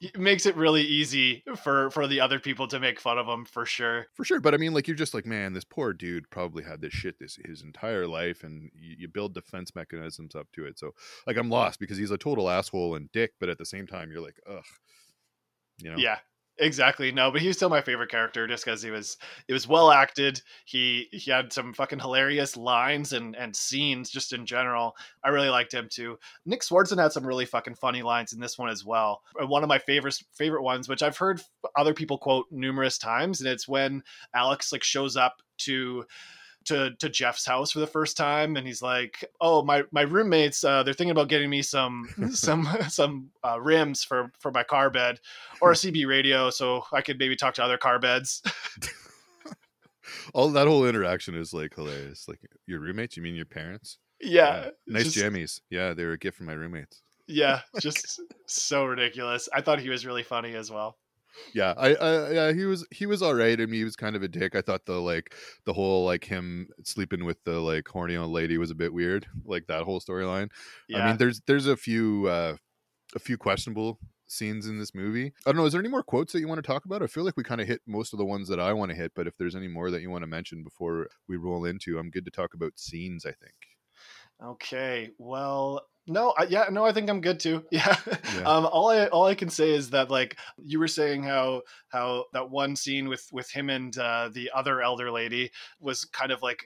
It 0.00 0.18
makes 0.18 0.46
it 0.46 0.56
really 0.56 0.82
easy 0.82 1.42
for 1.90 2.06
for 2.06 2.10
the 2.10 2.20
other 2.20 2.38
people 2.38 2.68
to 2.68 2.78
make 2.78 3.00
fun 3.00 3.18
of 3.18 3.26
him 3.26 3.44
for 3.44 3.66
sure. 3.66 4.06
For 4.14 4.24
sure, 4.24 4.40
but 4.40 4.54
I 4.54 4.58
mean, 4.58 4.72
like 4.72 4.86
you're 4.86 4.96
just 4.96 5.14
like, 5.14 5.26
man, 5.26 5.52
this 5.52 5.64
poor 5.64 5.92
dude 5.92 6.30
probably 6.30 6.62
had 6.62 6.80
this 6.80 6.92
shit 6.92 7.18
this 7.18 7.36
his 7.44 7.62
entire 7.62 8.06
life, 8.06 8.44
and 8.44 8.70
you, 8.74 8.96
you 9.00 9.08
build 9.08 9.34
defense 9.34 9.74
mechanisms 9.74 10.34
up 10.34 10.46
to 10.52 10.66
it. 10.66 10.78
So, 10.78 10.92
like, 11.26 11.36
I'm 11.36 11.50
lost 11.50 11.80
because 11.80 11.98
he's 11.98 12.12
a 12.12 12.18
total 12.18 12.48
asshole 12.48 12.94
and 12.94 13.10
dick, 13.10 13.32
but 13.40 13.48
at 13.48 13.58
the 13.58 13.66
same 13.66 13.86
time, 13.86 14.10
you're 14.10 14.22
like, 14.22 14.38
ugh, 14.48 14.64
you 15.78 15.90
know? 15.90 15.96
Yeah, 15.96 16.18
Exactly. 16.58 17.12
No, 17.12 17.30
but 17.30 17.42
he 17.42 17.48
was 17.48 17.56
still 17.58 17.68
my 17.68 17.82
favorite 17.82 18.10
character 18.10 18.46
just 18.46 18.64
because 18.64 18.82
he 18.82 18.90
was 18.90 19.18
it 19.46 19.52
was 19.52 19.68
well 19.68 19.90
acted. 19.90 20.40
He 20.64 21.06
he 21.12 21.30
had 21.30 21.52
some 21.52 21.74
fucking 21.74 21.98
hilarious 21.98 22.56
lines 22.56 23.12
and 23.12 23.36
and 23.36 23.54
scenes 23.54 24.08
just 24.08 24.32
in 24.32 24.46
general. 24.46 24.96
I 25.22 25.28
really 25.28 25.50
liked 25.50 25.74
him 25.74 25.86
too. 25.90 26.18
Nick 26.46 26.62
Swardson 26.62 26.98
had 26.98 27.12
some 27.12 27.26
really 27.26 27.44
fucking 27.44 27.74
funny 27.74 28.02
lines 28.02 28.32
in 28.32 28.40
this 28.40 28.56
one 28.58 28.70
as 28.70 28.86
well. 28.86 29.20
Uh, 29.40 29.46
one 29.46 29.64
of 29.64 29.68
my 29.68 29.78
favorite 29.78 30.18
favorite 30.32 30.62
ones, 30.62 30.88
which 30.88 31.02
I've 31.02 31.18
heard 31.18 31.42
other 31.76 31.92
people 31.92 32.16
quote 32.16 32.46
numerous 32.50 32.96
times, 32.96 33.40
and 33.42 33.50
it's 33.50 33.68
when 33.68 34.02
Alex 34.34 34.72
like 34.72 34.82
shows 34.82 35.14
up 35.14 35.42
to 35.58 36.04
to 36.66 36.94
to 36.98 37.08
Jeff's 37.08 37.46
house 37.46 37.70
for 37.72 37.80
the 37.80 37.86
first 37.86 38.16
time, 38.16 38.56
and 38.56 38.66
he's 38.66 38.82
like, 38.82 39.24
"Oh, 39.40 39.62
my 39.62 39.84
my 39.92 40.02
roommates, 40.02 40.62
uh, 40.64 40.82
they're 40.82 40.94
thinking 40.94 41.10
about 41.10 41.28
getting 41.28 41.50
me 41.50 41.62
some 41.62 42.08
some 42.32 42.68
some 42.88 43.30
uh, 43.44 43.60
rims 43.60 44.04
for 44.04 44.30
for 44.38 44.50
my 44.50 44.62
car 44.62 44.90
bed 44.90 45.20
or 45.60 45.72
a 45.72 45.74
CB 45.82 46.06
radio, 46.06 46.50
so 46.50 46.84
I 46.92 47.00
could 47.00 47.18
maybe 47.18 47.36
talk 47.36 47.54
to 47.54 47.64
other 47.64 47.78
car 47.78 47.98
beds." 47.98 48.42
all 50.34 50.50
that 50.50 50.66
whole 50.66 50.86
interaction 50.86 51.34
is 51.34 51.52
like 51.52 51.74
hilarious. 51.74 52.28
Like 52.28 52.40
your 52.66 52.80
roommates, 52.80 53.16
you 53.16 53.22
mean 53.22 53.34
your 53.34 53.46
parents? 53.46 53.98
Yeah, 54.20 54.70
nice 54.86 55.12
just- 55.12 55.16
jammies. 55.16 55.60
Yeah, 55.70 55.94
they 55.94 56.04
were 56.04 56.12
a 56.12 56.18
gift 56.18 56.36
from 56.36 56.46
my 56.46 56.54
roommates. 56.54 57.02
Yeah, 57.28 57.62
just 57.80 58.20
so 58.46 58.84
ridiculous. 58.84 59.48
I 59.52 59.60
thought 59.60 59.80
he 59.80 59.88
was 59.88 60.06
really 60.06 60.22
funny 60.22 60.54
as 60.54 60.70
well. 60.70 60.96
Yeah, 61.54 61.74
I, 61.76 61.94
I 61.94 62.30
yeah, 62.30 62.52
he 62.52 62.64
was 62.64 62.86
he 62.90 63.06
was 63.06 63.22
all 63.22 63.34
right. 63.34 63.60
I 63.60 63.66
mean, 63.66 63.74
he 63.74 63.84
was 63.84 63.96
kind 63.96 64.16
of 64.16 64.22
a 64.22 64.28
dick. 64.28 64.54
I 64.54 64.60
thought 64.60 64.86
the 64.86 65.00
like 65.00 65.34
the 65.64 65.72
whole 65.72 66.04
like 66.04 66.24
him 66.24 66.68
sleeping 66.84 67.24
with 67.24 67.42
the 67.44 67.60
like 67.60 67.88
horny 67.88 68.16
old 68.16 68.30
lady 68.30 68.58
was 68.58 68.70
a 68.70 68.74
bit 68.74 68.92
weird. 68.92 69.26
Like 69.44 69.66
that 69.66 69.84
whole 69.84 70.00
storyline. 70.00 70.50
Yeah. 70.88 70.98
I 70.98 71.06
mean, 71.08 71.16
there's 71.18 71.40
there's 71.46 71.66
a 71.66 71.76
few 71.76 72.26
uh 72.28 72.56
a 73.14 73.18
few 73.18 73.36
questionable 73.36 73.98
scenes 74.26 74.66
in 74.66 74.78
this 74.78 74.94
movie. 74.94 75.32
I 75.46 75.50
don't 75.50 75.56
know. 75.56 75.66
Is 75.66 75.72
there 75.72 75.80
any 75.80 75.88
more 75.88 76.02
quotes 76.02 76.32
that 76.32 76.40
you 76.40 76.48
want 76.48 76.58
to 76.58 76.66
talk 76.66 76.84
about? 76.84 77.02
I 77.02 77.06
feel 77.06 77.24
like 77.24 77.36
we 77.36 77.44
kind 77.44 77.60
of 77.60 77.68
hit 77.68 77.80
most 77.86 78.12
of 78.12 78.18
the 78.18 78.24
ones 78.24 78.48
that 78.48 78.58
I 78.60 78.72
want 78.72 78.90
to 78.90 78.96
hit, 78.96 79.12
but 79.14 79.26
if 79.26 79.36
there's 79.38 79.54
any 79.54 79.68
more 79.68 79.90
that 79.90 80.02
you 80.02 80.10
want 80.10 80.22
to 80.22 80.28
mention 80.28 80.64
before 80.64 81.08
we 81.28 81.36
roll 81.36 81.64
into, 81.64 81.98
I'm 81.98 82.10
good 82.10 82.24
to 82.24 82.30
talk 82.30 82.54
about 82.54 82.78
scenes. 82.78 83.24
I 83.24 83.32
think. 83.32 83.75
Okay. 84.42 85.10
Well, 85.18 85.86
no, 86.06 86.34
I, 86.38 86.44
yeah, 86.44 86.66
no, 86.70 86.84
I 86.84 86.92
think 86.92 87.10
I'm 87.10 87.20
good 87.20 87.40
too. 87.40 87.64
Yeah. 87.70 87.96
Yeah. 88.06 88.42
Um, 88.42 88.66
all 88.66 88.90
I 88.90 89.06
all 89.06 89.26
I 89.26 89.34
can 89.34 89.48
say 89.48 89.70
is 89.70 89.90
that 89.90 90.10
like 90.10 90.36
you 90.62 90.78
were 90.78 90.88
saying 90.88 91.24
how 91.24 91.62
how 91.88 92.26
that 92.32 92.50
one 92.50 92.76
scene 92.76 93.08
with 93.08 93.26
with 93.32 93.50
him 93.50 93.70
and 93.70 93.96
uh, 93.98 94.30
the 94.32 94.50
other 94.54 94.82
elder 94.82 95.10
lady 95.10 95.50
was 95.80 96.04
kind 96.04 96.30
of 96.30 96.42
like 96.42 96.64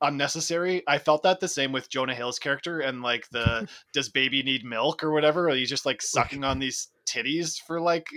unnecessary. 0.00 0.82
I 0.86 0.98
felt 0.98 1.22
that 1.22 1.40
the 1.40 1.48
same 1.48 1.72
with 1.72 1.88
Jonah 1.88 2.14
Hill's 2.14 2.38
character 2.38 2.80
and 2.80 3.02
like 3.02 3.28
the 3.30 3.68
does 3.92 4.08
baby 4.08 4.42
need 4.42 4.64
milk 4.64 5.04
or 5.04 5.12
whatever? 5.12 5.48
Or 5.48 5.54
he's 5.54 5.70
just 5.70 5.86
like 5.86 6.02
sucking 6.02 6.44
on 6.44 6.58
these 6.58 6.88
titties 7.08 7.60
for 7.60 7.80
like 7.80 8.08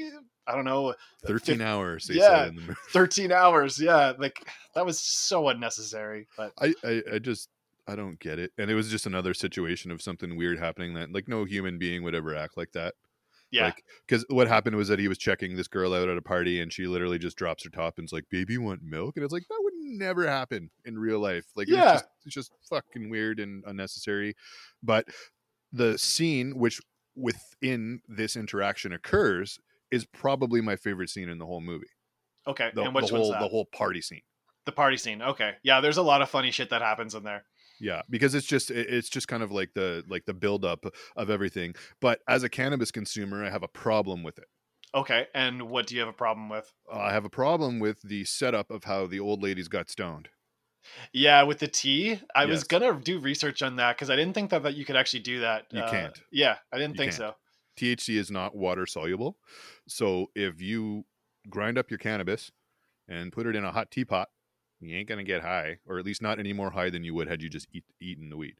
I 0.47 0.55
don't 0.55 0.65
know 0.65 0.95
13 1.27 1.57
fif- 1.57 1.65
hours. 1.65 2.07
They 2.07 2.15
yeah. 2.15 2.45
said 2.45 2.49
in 2.49 2.55
the 2.55 2.75
13 2.91 3.32
hours. 3.32 3.80
Yeah, 3.80 4.13
like 4.17 4.39
that 4.73 4.86
was 4.86 4.99
so 4.99 5.49
unnecessary. 5.49 6.27
But 6.36 6.53
I, 6.59 6.73
I 6.84 7.01
I 7.13 7.19
just 7.19 7.49
I 7.89 7.95
don't 7.95 8.19
get 8.19 8.39
it. 8.39 8.51
And 8.57 8.69
it 8.69 8.75
was 8.75 8.89
just 8.89 9.05
another 9.05 9.33
situation 9.33 9.91
of 9.91 10.01
something 10.01 10.37
weird 10.37 10.59
happening 10.59 10.93
that 10.93 11.11
like 11.11 11.27
no 11.27 11.43
human 11.45 11.77
being 11.77 12.03
would 12.03 12.15
ever 12.15 12.35
act 12.35 12.55
like 12.57 12.71
that. 12.73 12.93
yeah, 13.51 13.65
Like, 13.65 13.83
because 14.07 14.23
what 14.29 14.47
happened 14.47 14.75
was 14.75 14.87
that 14.89 14.99
he 14.99 15.07
was 15.07 15.17
checking 15.17 15.55
this 15.55 15.67
girl 15.67 15.93
out 15.93 16.07
at 16.07 16.17
a 16.17 16.21
party, 16.21 16.61
and 16.61 16.71
she 16.71 16.85
literally 16.85 17.17
just 17.17 17.35
drops 17.35 17.63
her 17.63 17.69
top 17.71 17.95
and's 17.97 18.13
like, 18.13 18.25
"Baby, 18.29 18.57
want 18.59 18.83
milk?" 18.83 19.15
And 19.17 19.23
it's 19.23 19.33
like 19.33 19.47
that 19.49 19.59
would 19.63 19.73
never 19.75 20.27
happen 20.27 20.69
in 20.85 20.99
real 20.99 21.19
life. 21.19 21.45
Like, 21.55 21.67
Yeah. 21.67 21.93
it's 21.93 22.01
just, 22.01 22.05
it's 22.25 22.35
just 22.35 22.51
fucking 22.69 23.09
weird 23.09 23.39
and 23.39 23.63
unnecessary. 23.65 24.35
But 24.83 25.07
the 25.71 25.97
scene 25.97 26.57
which 26.59 26.79
within 27.15 28.01
this 28.07 28.35
interaction 28.35 28.93
occurs 28.93 29.59
is 29.91 30.05
probably 30.05 30.61
my 30.61 30.75
favorite 30.75 31.09
scene 31.09 31.29
in 31.29 31.37
the 31.39 31.45
whole 31.45 31.61
movie. 31.61 31.87
okay. 32.47 32.69
The, 32.73 32.83
and 32.83 32.93
which 32.95 33.07
the 33.07 33.13
one's 33.13 33.23
whole 33.25 33.31
that? 33.33 33.39
the 33.41 33.47
whole 33.47 33.65
party 33.65 34.01
scene. 34.01 34.21
The 34.65 34.71
party 34.71 34.97
scene. 34.97 35.21
Okay. 35.21 35.53
Yeah, 35.63 35.81
there's 35.81 35.97
a 35.97 36.03
lot 36.03 36.21
of 36.21 36.29
funny 36.29 36.51
shit 36.51 36.69
that 36.69 36.81
happens 36.83 37.15
in 37.15 37.23
there. 37.23 37.43
Yeah, 37.80 38.01
because 38.09 38.36
it's 38.36 38.45
just 38.47 38.71
it's 38.71 39.09
just 39.09 39.27
kind 39.27 39.41
of 39.43 39.51
like 39.51 39.73
the 39.73 40.03
like 40.07 40.25
the 40.25 40.34
buildup 40.34 40.86
of 41.15 41.30
everything. 41.30 41.75
But 42.01 42.19
as 42.27 42.43
a 42.43 42.49
cannabis 42.49 42.91
consumer, 42.91 43.45
I 43.45 43.49
have 43.49 43.63
a 43.63 43.67
problem 43.67 44.23
with 44.23 44.38
it. 44.38 44.45
Okay. 44.93 45.27
And 45.34 45.69
what 45.69 45.88
do 45.88 45.95
you 45.95 46.01
have 46.01 46.09
a 46.09 46.13
problem 46.13 46.49
with? 46.49 46.73
I 46.91 47.13
have 47.13 47.23
a 47.25 47.30
problem 47.30 47.80
with 47.80 48.01
the 48.01 48.25
setup 48.25 48.71
of 48.71 48.84
how 48.86 49.05
the 49.07 49.19
old 49.19 49.41
ladies 49.43 49.67
got 49.67 49.89
stoned. 49.89 50.30
Yeah, 51.13 51.43
with 51.43 51.59
the 51.59 51.67
tea. 51.67 52.19
I 52.36 52.45
was 52.45 52.63
gonna 52.63 52.99
do 52.99 53.19
research 53.19 53.61
on 53.61 53.75
that 53.75 53.95
because 53.95 54.09
I 54.09 54.15
didn't 54.15 54.34
think 54.34 54.49
that, 54.49 54.63
that 54.63 54.75
you 54.75 54.86
could 54.86 54.95
actually 54.95 55.19
do 55.21 55.41
that. 55.41 55.65
You 55.71 55.82
Uh, 55.82 55.91
can't. 55.91 56.21
Yeah, 56.32 56.57
I 56.71 56.77
didn't 56.77 56.95
You 56.95 56.97
think 56.97 57.11
can't. 57.11 57.17
so. 57.17 57.36
THC 57.77 58.17
is 58.17 58.32
not 58.32 58.55
water 58.55 58.86
soluble. 58.86 59.38
So 59.88 60.32
if 60.36 60.61
you 60.61 61.05
grind 61.49 61.77
up 61.77 61.89
your 61.91 61.97
cannabis 61.97 62.51
and 63.07 63.32
put 63.32 63.45
it 63.45 63.55
in 63.55 63.63
a 63.63 63.71
hot 63.71 63.91
teapot, 63.91 64.30
you 64.80 64.95
ain't 64.97 65.07
gonna 65.07 65.23
get 65.23 65.41
high, 65.41 65.80
or 65.86 65.99
at 65.99 66.05
least 66.05 66.21
not 66.21 66.39
any 66.39 66.53
more 66.53 66.71
high 66.71 66.89
than 66.89 67.03
you 67.03 67.13
would 67.13 67.27
had 67.27 67.41
you 67.41 67.49
just 67.49 67.67
eat, 67.73 67.84
eaten 68.01 68.30
the 68.30 68.38
weed. 68.38 68.55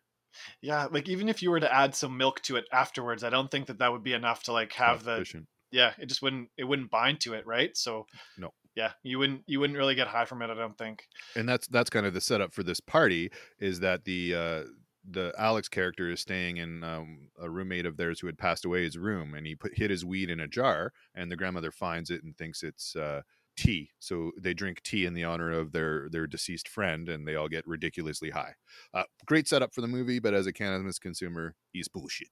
Yeah, 0.61 0.88
like 0.91 1.09
even 1.09 1.28
if 1.30 1.41
you 1.41 1.49
were 1.49 1.59
to 1.59 1.74
add 1.74 1.95
some 1.95 2.17
milk 2.17 2.41
to 2.43 2.55
it 2.57 2.65
afterwards, 2.72 3.24
I 3.24 3.30
don't 3.30 3.49
think 3.49 3.67
that 3.67 3.80
that 3.80 3.91
would 3.91 4.03
be 4.03 4.13
enough 4.13 4.43
to 4.43 4.53
like 4.53 4.74
have 4.74 5.03
the 5.03 5.26
yeah. 5.72 5.93
It 5.97 6.07
just 6.07 6.22
wouldn't 6.22 6.49
it 6.57 6.65
wouldn't 6.65 6.91
bind 6.91 7.20
to 7.22 7.34
it, 7.34 7.45
right? 7.47 7.76
So 7.76 8.05
No. 8.38 8.53
Yeah, 8.76 8.91
you 9.03 9.20
wouldn't 9.20 9.41
you 9.47 9.59
wouldn't 9.59 9.78
really 9.78 9.95
get 9.95 10.07
high 10.07 10.26
from 10.26 10.41
it. 10.41 10.49
I 10.49 10.53
don't 10.53 10.78
think. 10.78 11.07
and 11.36 11.49
that's 11.49 11.67
that's 11.67 11.89
kind 11.89 12.05
of 12.05 12.13
the 12.13 12.22
setup 12.22 12.53
for 12.53 12.63
this 12.63 12.80
party 12.80 13.32
is 13.59 13.80
that 13.80 14.05
the 14.05 14.36
uh 14.36 14.63
the 15.09 15.34
alex 15.38 15.70
character 15.70 16.11
is 16.11 16.20
staying 16.20 16.57
in 16.57 16.84
um, 16.84 17.30
a 17.41 17.49
roommate 17.49 17.86
of 17.86 17.95
theirs 17.95 18.20
who 18.20 18.28
had 18.28 18.38
passed 18.38 18.65
away 18.65 18.84
his 18.84 18.97
room 18.97 19.34
and 19.34 19.47
he 19.47 19.55
put 19.55 19.78
hid 19.78 19.89
his 19.89 20.03
weed 20.03 20.30
in 20.30 20.41
a 20.41 20.47
jar 20.47 20.91
and 21.15 21.32
the 21.32 21.38
grandmother 21.38 21.72
finds 21.72 22.09
it 22.09 22.22
and 22.22 22.38
thinks 22.38 22.63
it's 22.63 22.95
uh 22.97 23.22
tea 23.60 23.89
so 23.99 24.32
they 24.39 24.53
drink 24.53 24.82
tea 24.84 25.05
in 25.05 25.14
the 25.14 25.24
honor 25.26 25.51
of 25.51 25.74
their 25.74 26.07
their 26.10 26.26
deceased 26.26 26.70
friend 26.70 27.10
and 27.10 27.28
they 27.28 27.36
all 27.36 27.49
get 27.49 27.68
ridiculously 27.68 28.30
high 28.30 28.53
uh, 28.93 29.03
great 29.26 29.47
setup 29.47 29.74
for 29.74 29.82
the 29.82 29.88
movie 29.88 30.20
but 30.20 30.34
as 30.34 30.47
a 30.47 30.53
cannabis 30.53 30.97
consumer 30.97 31.55
he's 31.74 31.89
bullshit 31.89 32.30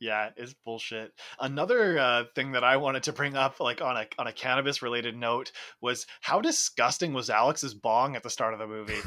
Yeah, 0.00 0.30
it's 0.36 0.54
bullshit. 0.64 1.12
Another 1.38 1.96
uh, 1.98 2.24
thing 2.34 2.52
that 2.52 2.64
I 2.64 2.76
wanted 2.76 3.04
to 3.04 3.12
bring 3.12 3.36
up, 3.36 3.60
like 3.60 3.80
on 3.80 3.96
a 3.96 4.06
on 4.18 4.26
a 4.26 4.32
cannabis 4.32 4.82
related 4.82 5.16
note, 5.16 5.52
was 5.80 6.06
how 6.20 6.40
disgusting 6.40 7.12
was 7.12 7.30
Alex's 7.30 7.74
bong 7.74 8.16
at 8.16 8.24
the 8.24 8.28
start 8.28 8.54
of 8.54 8.58
the 8.58 8.66
movie. 8.66 9.00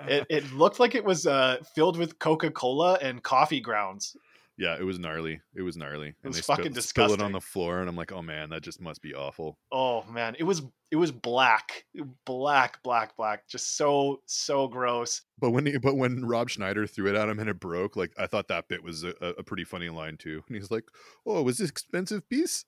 it, 0.08 0.26
it 0.28 0.52
looked 0.52 0.80
like 0.80 0.96
it 0.96 1.04
was 1.04 1.24
uh, 1.24 1.58
filled 1.74 1.96
with 1.96 2.18
Coca 2.18 2.50
Cola 2.50 2.98
and 3.00 3.22
coffee 3.22 3.60
grounds. 3.60 4.16
Yeah 4.60 4.76
it 4.78 4.84
was 4.84 4.98
gnarly 4.98 5.40
it 5.56 5.62
was 5.62 5.76
gnarly 5.76 6.14
and 6.22 6.30
was 6.30 6.36
they 6.36 6.42
spill- 6.42 6.56
fucking 6.56 6.74
spill 6.80 7.12
it 7.12 7.20
on 7.20 7.32
the 7.32 7.40
floor 7.40 7.80
and 7.80 7.88
i'm 7.88 7.96
like 7.96 8.12
oh 8.12 8.22
man 8.22 8.50
that 8.50 8.62
just 8.62 8.80
must 8.80 9.02
be 9.02 9.14
awful 9.14 9.58
Oh 9.72 10.04
man, 10.10 10.34
it 10.38 10.42
was 10.44 10.62
it 10.90 10.96
was 10.96 11.12
black, 11.12 11.84
black, 12.24 12.82
black, 12.82 13.16
black, 13.16 13.46
just 13.46 13.76
so 13.76 14.20
so 14.26 14.66
gross. 14.66 15.22
But 15.38 15.50
when 15.50 15.66
he, 15.66 15.78
but 15.78 15.96
when 15.96 16.24
Rob 16.24 16.50
Schneider 16.50 16.86
threw 16.86 17.08
it 17.08 17.14
at 17.14 17.28
him 17.28 17.38
and 17.38 17.48
it 17.48 17.60
broke, 17.60 17.96
like 17.96 18.12
I 18.18 18.26
thought 18.26 18.48
that 18.48 18.68
bit 18.68 18.82
was 18.82 19.04
a, 19.04 19.14
a 19.38 19.44
pretty 19.44 19.64
funny 19.64 19.88
line 19.88 20.16
too. 20.16 20.42
And 20.48 20.56
he's 20.56 20.70
like, 20.70 20.84
"Oh, 21.24 21.42
was 21.42 21.58
this 21.58 21.70
expensive 21.70 22.28
piece?" 22.28 22.64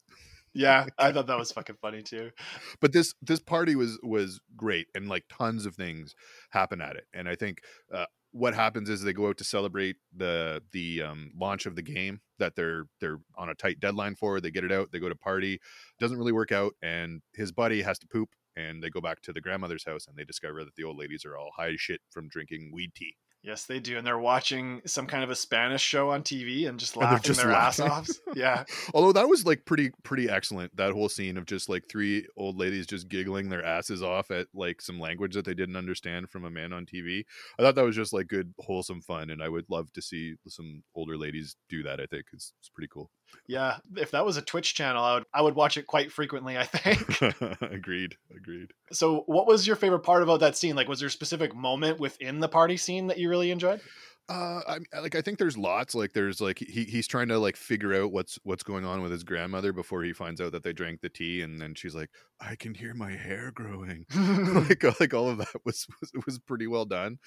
Yeah, 0.54 0.86
I 0.98 1.10
thought 1.12 1.26
that 1.26 1.38
was 1.38 1.50
fucking 1.50 1.78
funny 1.82 2.02
too. 2.02 2.30
But 2.80 2.92
this 2.92 3.14
this 3.20 3.40
party 3.40 3.74
was 3.74 3.98
was 4.02 4.40
great, 4.56 4.86
and 4.94 5.08
like 5.08 5.24
tons 5.28 5.66
of 5.66 5.74
things 5.74 6.14
happen 6.50 6.80
at 6.80 6.94
it. 6.94 7.06
And 7.12 7.28
I 7.28 7.34
think 7.34 7.62
uh, 7.92 8.06
what 8.32 8.54
happens 8.54 8.88
is 8.88 9.02
they 9.02 9.12
go 9.12 9.28
out 9.28 9.36
to 9.38 9.44
celebrate 9.44 9.96
the 10.16 10.62
the 10.72 11.02
um, 11.02 11.30
launch 11.38 11.66
of 11.66 11.76
the 11.76 11.82
game 11.82 12.20
that 12.38 12.56
they're 12.56 12.84
they're 13.00 13.18
on 13.36 13.48
a 13.50 13.54
tight 13.54 13.78
deadline 13.78 14.16
for. 14.16 14.40
They 14.40 14.50
get 14.50 14.64
it 14.64 14.72
out. 14.72 14.90
They 14.90 14.98
go 14.98 15.08
to 15.08 15.14
party. 15.14 15.60
Doesn't 16.00 16.18
really 16.18 16.32
work 16.32 16.50
out, 16.52 16.72
and 16.82 17.22
his 17.34 17.52
buddy 17.52 17.82
has 17.82 17.98
to 18.00 18.08
poop. 18.08 18.30
And 18.56 18.82
they 18.82 18.90
go 18.90 19.00
back 19.00 19.22
to 19.22 19.32
the 19.32 19.40
grandmother's 19.40 19.84
house, 19.84 20.06
and 20.06 20.16
they 20.16 20.24
discover 20.24 20.64
that 20.64 20.74
the 20.76 20.84
old 20.84 20.98
ladies 20.98 21.24
are 21.24 21.36
all 21.36 21.50
high 21.56 21.74
shit 21.76 22.00
from 22.10 22.28
drinking 22.28 22.70
weed 22.72 22.92
tea. 22.94 23.16
Yes, 23.44 23.64
they 23.64 23.80
do, 23.80 23.98
and 23.98 24.06
they're 24.06 24.20
watching 24.20 24.82
some 24.86 25.08
kind 25.08 25.24
of 25.24 25.30
a 25.30 25.34
Spanish 25.34 25.82
show 25.82 26.10
on 26.10 26.22
TV 26.22 26.68
and 26.68 26.78
just 26.78 26.94
And 26.94 27.02
laughing 27.04 27.22
just 27.22 27.40
their 27.42 27.50
laughing. 27.50 27.86
ass 27.86 27.90
off. 27.90 28.08
Yeah, 28.36 28.64
Although 28.94 29.12
that 29.12 29.28
was 29.28 29.44
like 29.44 29.64
pretty 29.64 29.90
pretty 30.04 30.30
excellent. 30.30 30.74
That 30.76 30.92
whole 30.92 31.08
scene 31.08 31.36
of 31.36 31.44
just 31.44 31.68
like 31.68 31.84
three 31.88 32.26
old 32.36 32.56
ladies 32.56 32.86
just 32.86 33.08
giggling 33.08 33.48
their 33.48 33.64
asses 33.64 34.02
off 34.02 34.30
at 34.30 34.46
like 34.54 34.80
some 34.80 35.00
language 35.00 35.34
that 35.34 35.44
they 35.44 35.54
didn't 35.54 35.76
understand 35.76 36.30
from 36.30 36.44
a 36.44 36.50
man 36.50 36.72
on 36.72 36.86
TV. 36.86 37.24
I 37.58 37.62
thought 37.62 37.74
that 37.74 37.84
was 37.84 37.96
just 37.96 38.12
like 38.12 38.28
good 38.28 38.54
wholesome 38.60 39.02
fun, 39.02 39.28
and 39.30 39.42
I 39.42 39.48
would 39.48 39.66
love 39.68 39.92
to 39.94 40.00
see 40.02 40.36
some 40.46 40.84
older 40.94 41.18
ladies 41.18 41.56
do 41.68 41.82
that. 41.82 42.00
I 42.00 42.06
think 42.06 42.26
it's, 42.32 42.52
it's 42.60 42.68
pretty 42.68 42.88
cool. 42.92 43.10
Yeah. 43.46 43.78
If 43.96 44.12
that 44.12 44.24
was 44.24 44.36
a 44.36 44.42
Twitch 44.42 44.74
channel, 44.74 45.02
I 45.02 45.14
would 45.14 45.24
I 45.34 45.42
would 45.42 45.54
watch 45.54 45.76
it 45.76 45.86
quite 45.86 46.12
frequently. 46.12 46.56
I 46.56 46.64
think. 46.64 47.60
agreed, 47.60 48.16
agreed. 48.34 48.72
so, 48.92 49.24
what 49.26 49.46
was 49.46 49.66
your 49.66 49.76
favorite 49.76 50.00
part 50.00 50.22
about 50.22 50.40
that 50.40 50.56
scene? 50.56 50.76
Like, 50.76 50.88
was 50.88 51.00
there 51.00 51.08
a 51.08 51.10
specific 51.10 51.54
moment 51.54 52.00
within 52.00 52.40
the 52.40 52.48
party 52.48 52.76
scene 52.76 53.08
that 53.08 53.18
you 53.18 53.28
really 53.28 53.50
enjoyed? 53.50 53.80
Uh, 54.28 54.60
I 54.94 55.00
like. 55.00 55.14
I 55.14 55.20
think 55.20 55.38
there's 55.38 55.58
lots. 55.58 55.94
Like, 55.94 56.12
there's 56.12 56.40
like 56.40 56.58
he 56.58 56.84
he's 56.84 57.08
trying 57.08 57.28
to 57.28 57.38
like 57.38 57.56
figure 57.56 57.92
out 57.92 58.12
what's 58.12 58.38
what's 58.44 58.62
going 58.62 58.84
on 58.84 59.02
with 59.02 59.10
his 59.10 59.24
grandmother 59.24 59.72
before 59.72 60.04
he 60.04 60.12
finds 60.12 60.40
out 60.40 60.52
that 60.52 60.62
they 60.62 60.72
drank 60.72 61.00
the 61.00 61.08
tea, 61.08 61.42
and 61.42 61.60
then 61.60 61.74
she's 61.74 61.94
like, 61.94 62.08
"I 62.40 62.54
can 62.54 62.74
hear 62.74 62.94
my 62.94 63.10
hair 63.10 63.50
growing." 63.52 64.06
like 64.14 64.84
like 65.00 65.12
all 65.12 65.28
of 65.28 65.38
that 65.38 65.64
was, 65.64 65.86
was 66.00 66.24
was 66.24 66.38
pretty 66.38 66.68
well 66.68 66.84
done. 66.84 67.18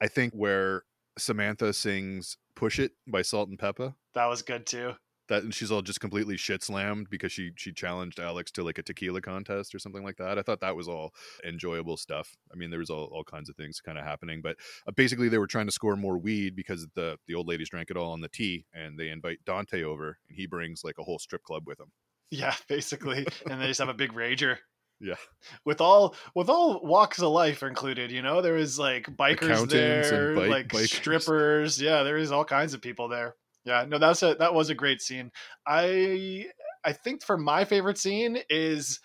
I 0.00 0.08
think 0.08 0.34
where 0.34 0.82
Samantha 1.16 1.72
sings 1.72 2.36
"Push 2.56 2.80
It" 2.80 2.92
by 3.06 3.22
Salt-N-Pepa, 3.22 3.94
that 4.14 4.26
was 4.26 4.42
good 4.42 4.66
too. 4.66 4.94
That 5.32 5.42
and 5.42 5.54
she's 5.54 5.70
all 5.70 5.82
just 5.82 6.00
completely 6.00 6.36
shit 6.36 6.62
slammed 6.62 7.08
because 7.10 7.32
she 7.32 7.52
she 7.56 7.72
challenged 7.72 8.20
Alex 8.20 8.50
to 8.52 8.62
like 8.62 8.78
a 8.78 8.82
tequila 8.82 9.20
contest 9.20 9.74
or 9.74 9.78
something 9.78 10.04
like 10.04 10.16
that. 10.18 10.38
I 10.38 10.42
thought 10.42 10.60
that 10.60 10.76
was 10.76 10.88
all 10.88 11.14
enjoyable 11.44 11.96
stuff. 11.96 12.36
I 12.52 12.56
mean, 12.56 12.70
there 12.70 12.78
was 12.78 12.90
all, 12.90 13.04
all 13.12 13.24
kinds 13.24 13.48
of 13.48 13.56
things 13.56 13.80
kind 13.80 13.98
of 13.98 14.04
happening, 14.04 14.40
but 14.42 14.56
uh, 14.86 14.92
basically 14.92 15.28
they 15.28 15.38
were 15.38 15.46
trying 15.46 15.66
to 15.66 15.72
score 15.72 15.96
more 15.96 16.18
weed 16.18 16.54
because 16.54 16.86
the 16.94 17.16
the 17.26 17.34
old 17.34 17.48
ladies 17.48 17.70
drank 17.70 17.90
it 17.90 17.96
all 17.96 18.12
on 18.12 18.20
the 18.20 18.28
tea, 18.28 18.66
and 18.74 18.98
they 18.98 19.08
invite 19.08 19.38
Dante 19.46 19.82
over, 19.82 20.18
and 20.28 20.36
he 20.36 20.46
brings 20.46 20.84
like 20.84 20.96
a 20.98 21.02
whole 21.02 21.18
strip 21.18 21.42
club 21.42 21.64
with 21.66 21.80
him. 21.80 21.90
Yeah, 22.30 22.54
basically, 22.68 23.26
and 23.46 23.60
they 23.60 23.68
just 23.68 23.80
have 23.80 23.88
a 23.88 23.94
big 23.94 24.12
rager. 24.12 24.58
Yeah. 25.00 25.16
with 25.64 25.80
all 25.80 26.14
with 26.36 26.48
all 26.48 26.80
walks 26.84 27.18
of 27.18 27.28
life 27.32 27.64
included. 27.64 28.12
You 28.12 28.22
know, 28.22 28.40
there 28.40 28.52
was 28.52 28.78
like 28.78 29.06
bikers 29.06 29.68
there, 29.68 30.36
bike- 30.36 30.50
like 30.50 30.68
bikers. 30.68 30.94
strippers. 30.94 31.80
Yeah, 31.80 32.04
there 32.04 32.18
is 32.18 32.30
all 32.30 32.44
kinds 32.44 32.72
of 32.72 32.82
people 32.82 33.08
there. 33.08 33.34
Yeah, 33.64 33.84
no, 33.88 33.98
that's 33.98 34.22
a 34.22 34.34
that 34.38 34.54
was 34.54 34.70
a 34.70 34.74
great 34.74 35.00
scene. 35.00 35.30
I 35.66 36.46
I 36.84 36.92
think 36.92 37.22
for 37.22 37.36
my 37.36 37.64
favorite 37.64 37.98
scene 37.98 38.38
is 38.50 39.00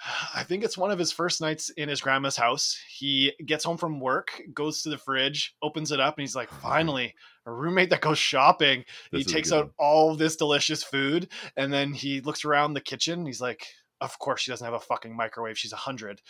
I 0.34 0.42
think 0.42 0.64
it's 0.64 0.78
one 0.78 0.90
of 0.90 0.98
his 0.98 1.12
first 1.12 1.40
nights 1.40 1.70
in 1.70 1.88
his 1.88 2.00
grandma's 2.00 2.36
house. 2.36 2.78
He 2.88 3.32
gets 3.44 3.64
home 3.64 3.76
from 3.76 4.00
work, 4.00 4.40
goes 4.54 4.82
to 4.82 4.90
the 4.90 4.98
fridge, 4.98 5.54
opens 5.62 5.92
it 5.92 6.00
up, 6.00 6.16
and 6.16 6.22
he's 6.22 6.36
like, 6.36 6.52
uh-huh. 6.52 6.68
finally, 6.68 7.14
a 7.46 7.52
roommate 7.52 7.90
that 7.90 8.00
goes 8.00 8.18
shopping. 8.18 8.84
This 9.12 9.24
he 9.24 9.32
takes 9.32 9.50
good 9.50 9.64
out 9.64 9.72
all 9.78 10.14
this 10.14 10.36
delicious 10.36 10.82
food, 10.82 11.28
and 11.56 11.72
then 11.72 11.92
he 11.92 12.20
looks 12.20 12.44
around 12.44 12.74
the 12.74 12.80
kitchen. 12.80 13.26
He's 13.26 13.40
like, 13.40 13.66
of 14.00 14.18
course, 14.18 14.40
she 14.40 14.50
doesn't 14.50 14.64
have 14.64 14.74
a 14.74 14.80
fucking 14.80 15.14
microwave. 15.14 15.58
She's 15.58 15.72
a 15.72 15.76
hundred. 15.76 16.20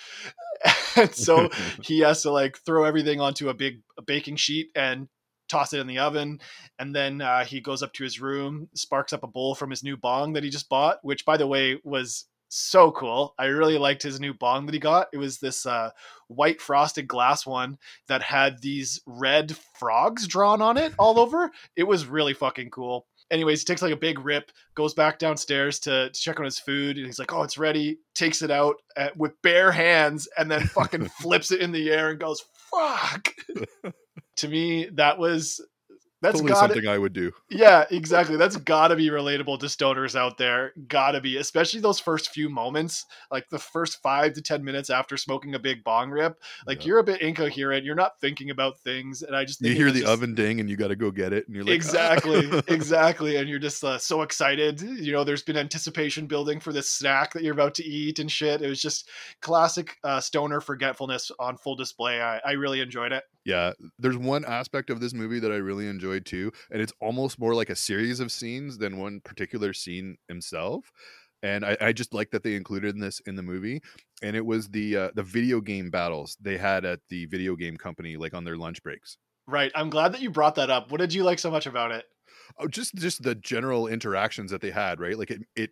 and 0.96 1.14
so 1.14 1.48
he 1.82 2.00
has 2.00 2.22
to 2.22 2.30
like 2.30 2.58
throw 2.58 2.84
everything 2.84 3.20
onto 3.20 3.48
a 3.48 3.54
big 3.54 3.80
baking 4.06 4.36
sheet 4.36 4.70
and 4.74 5.08
toss 5.50 5.72
it 5.72 5.80
in 5.80 5.86
the 5.86 5.98
oven 5.98 6.40
and 6.78 6.94
then 6.94 7.20
uh, 7.20 7.44
he 7.44 7.60
goes 7.60 7.82
up 7.82 7.92
to 7.92 8.04
his 8.04 8.20
room 8.20 8.68
sparks 8.74 9.12
up 9.12 9.22
a 9.22 9.26
bowl 9.26 9.54
from 9.54 9.70
his 9.70 9.82
new 9.82 9.96
bong 9.96 10.32
that 10.32 10.44
he 10.44 10.50
just 10.50 10.68
bought 10.68 10.98
which 11.02 11.24
by 11.24 11.36
the 11.36 11.46
way 11.46 11.78
was 11.84 12.26
so 12.50 12.90
cool. 12.90 13.34
I 13.38 13.46
really 13.46 13.78
liked 13.78 14.02
his 14.02 14.20
new 14.20 14.34
bong 14.34 14.66
that 14.66 14.74
he 14.74 14.80
got. 14.80 15.08
It 15.12 15.18
was 15.18 15.38
this 15.38 15.64
uh, 15.64 15.90
white 16.28 16.60
frosted 16.60 17.08
glass 17.08 17.46
one 17.46 17.78
that 18.08 18.22
had 18.22 18.60
these 18.60 19.00
red 19.06 19.56
frogs 19.78 20.26
drawn 20.26 20.60
on 20.60 20.76
it 20.76 20.92
all 20.98 21.18
over. 21.18 21.50
It 21.76 21.84
was 21.84 22.06
really 22.06 22.34
fucking 22.34 22.70
cool. 22.70 23.06
Anyways 23.30 23.60
he 23.60 23.64
takes 23.64 23.80
like 23.80 23.92
a 23.92 23.96
big 23.96 24.18
rip 24.18 24.50
goes 24.74 24.92
back 24.92 25.20
downstairs 25.20 25.78
to, 25.80 26.10
to 26.10 26.20
check 26.20 26.40
on 26.40 26.44
his 26.44 26.58
food 26.58 26.96
and 26.96 27.06
he's 27.06 27.20
like 27.20 27.32
oh 27.32 27.42
it's 27.42 27.58
ready. 27.58 27.98
Takes 28.16 28.42
it 28.42 28.50
out 28.50 28.76
uh, 28.96 29.10
with 29.16 29.40
bare 29.42 29.70
hands 29.70 30.28
and 30.36 30.50
then 30.50 30.66
fucking 30.66 31.08
flips 31.20 31.52
it 31.52 31.60
in 31.60 31.70
the 31.70 31.90
air 31.90 32.10
and 32.10 32.18
goes 32.18 32.44
fuck 32.70 33.32
to 34.40 34.48
me 34.48 34.88
that 34.94 35.18
was 35.18 35.60
that's 36.22 36.34
totally 36.34 36.52
got 36.52 36.60
something 36.60 36.86
I 36.86 36.98
would 36.98 37.12
do. 37.12 37.32
yeah 37.48 37.84
exactly. 37.90 38.36
That's 38.36 38.56
gotta 38.56 38.96
be 38.96 39.08
relatable 39.08 39.58
to 39.60 39.66
stoners 39.66 40.14
out 40.14 40.38
there. 40.38 40.72
Gotta 40.88 41.20
be 41.20 41.36
especially 41.38 41.80
those 41.80 41.98
first 42.00 42.30
few 42.30 42.48
moments 42.48 43.06
like 43.30 43.48
the 43.48 43.58
first 43.58 44.02
five 44.02 44.34
to 44.34 44.42
ten 44.42 44.62
minutes 44.64 44.90
after 44.90 45.16
smoking 45.16 45.54
a 45.54 45.58
big 45.58 45.82
bong 45.84 46.10
rip. 46.10 46.38
Like 46.66 46.80
Yeah. 46.82 46.88
you're 46.88 46.98
a 46.98 47.04
bit 47.04 47.20
incoherent. 47.22 47.84
You're 47.84 47.94
not 47.94 48.20
thinking 48.20 48.50
about 48.50 48.78
things 48.80 49.22
and 49.22 49.34
i 49.36 49.44
just 49.44 49.60
You 49.60 49.74
hear 49.74 49.90
the 49.90 50.00
just- 50.00 50.12
oven 50.12 50.34
ding 50.34 50.60
and 50.60 50.68
you 50.68 50.76
got 50.76 50.88
to 50.88 50.96
go 50.96 51.10
get 51.10 51.32
it, 51.32 51.46
and 51.46 51.54
you're 51.54 51.64
like, 51.64 51.74
exactly 51.74 52.48
"Ah." 52.52 52.60
exactly 52.68 53.36
and 53.36 53.48
you're 53.48 53.58
just 53.58 53.82
uh, 53.84 53.98
so 53.98 54.22
excited. 54.22 54.80
You 54.80 55.12
know 55.12 55.24
there's 55.24 55.42
been 55.42 55.56
anticipation 55.56 56.26
building 56.26 56.60
for 56.60 56.72
this 56.72 56.88
snack 56.90 57.32
that 57.32 57.42
you're 57.42 57.54
about 57.54 57.74
to 57.76 57.84
eat 57.84 58.18
and 58.18 58.30
shit. 58.30 58.62
It 58.62 58.68
was 58.68 58.80
just 58.82 59.08
classic 59.40 59.96
uh, 60.04 60.20
stoner 60.20 60.60
forgetfulness 60.60 61.30
on 61.38 61.56
full 61.56 61.76
display. 61.76 62.20
I, 62.20 62.38
I 62.44 62.52
really 62.52 62.80
enjoyed 62.80 63.12
it. 63.12 63.24
Yeah, 63.44 63.72
there's 63.98 64.16
one 64.18 64.44
aspect 64.44 64.90
of 64.90 65.00
this 65.00 65.14
movie 65.14 65.38
that 65.40 65.50
I 65.50 65.56
really 65.56 65.86
enjoyed 65.86 66.09
too, 66.18 66.50
and 66.70 66.82
it's 66.82 66.92
almost 67.00 67.38
more 67.38 67.54
like 67.54 67.70
a 67.70 67.76
series 67.76 68.18
of 68.18 68.32
scenes 68.32 68.78
than 68.78 68.98
one 68.98 69.20
particular 69.20 69.72
scene 69.72 70.16
himself. 70.28 70.90
And 71.42 71.64
I, 71.64 71.76
I 71.80 71.92
just 71.92 72.12
like 72.12 72.30
that 72.32 72.42
they 72.42 72.54
included 72.56 72.94
in 72.94 73.00
this 73.00 73.20
in 73.20 73.36
the 73.36 73.42
movie, 73.42 73.80
and 74.22 74.34
it 74.36 74.44
was 74.44 74.68
the 74.70 74.96
uh, 74.96 75.10
the 75.14 75.22
video 75.22 75.60
game 75.60 75.90
battles 75.90 76.36
they 76.40 76.58
had 76.58 76.84
at 76.84 77.00
the 77.08 77.26
video 77.26 77.54
game 77.56 77.76
company, 77.76 78.16
like 78.16 78.34
on 78.34 78.44
their 78.44 78.56
lunch 78.56 78.82
breaks. 78.82 79.16
right 79.46 79.72
i'm 79.74 79.90
glad 79.90 80.12
that 80.12 80.20
you 80.20 80.30
brought 80.30 80.54
that 80.54 80.70
up 80.70 80.90
what 80.90 80.98
did 81.00 81.12
you 81.12 81.22
like 81.24 81.38
so 81.38 81.50
much 81.50 81.66
about 81.66 81.90
it 81.90 82.06
Oh, 82.58 82.68
just 82.68 82.94
just 82.94 83.22
the 83.22 83.34
general 83.34 83.86
interactions 83.86 84.50
that 84.50 84.60
they 84.60 84.70
had, 84.70 85.00
right? 85.00 85.18
Like 85.18 85.30
it 85.30 85.42
it 85.56 85.70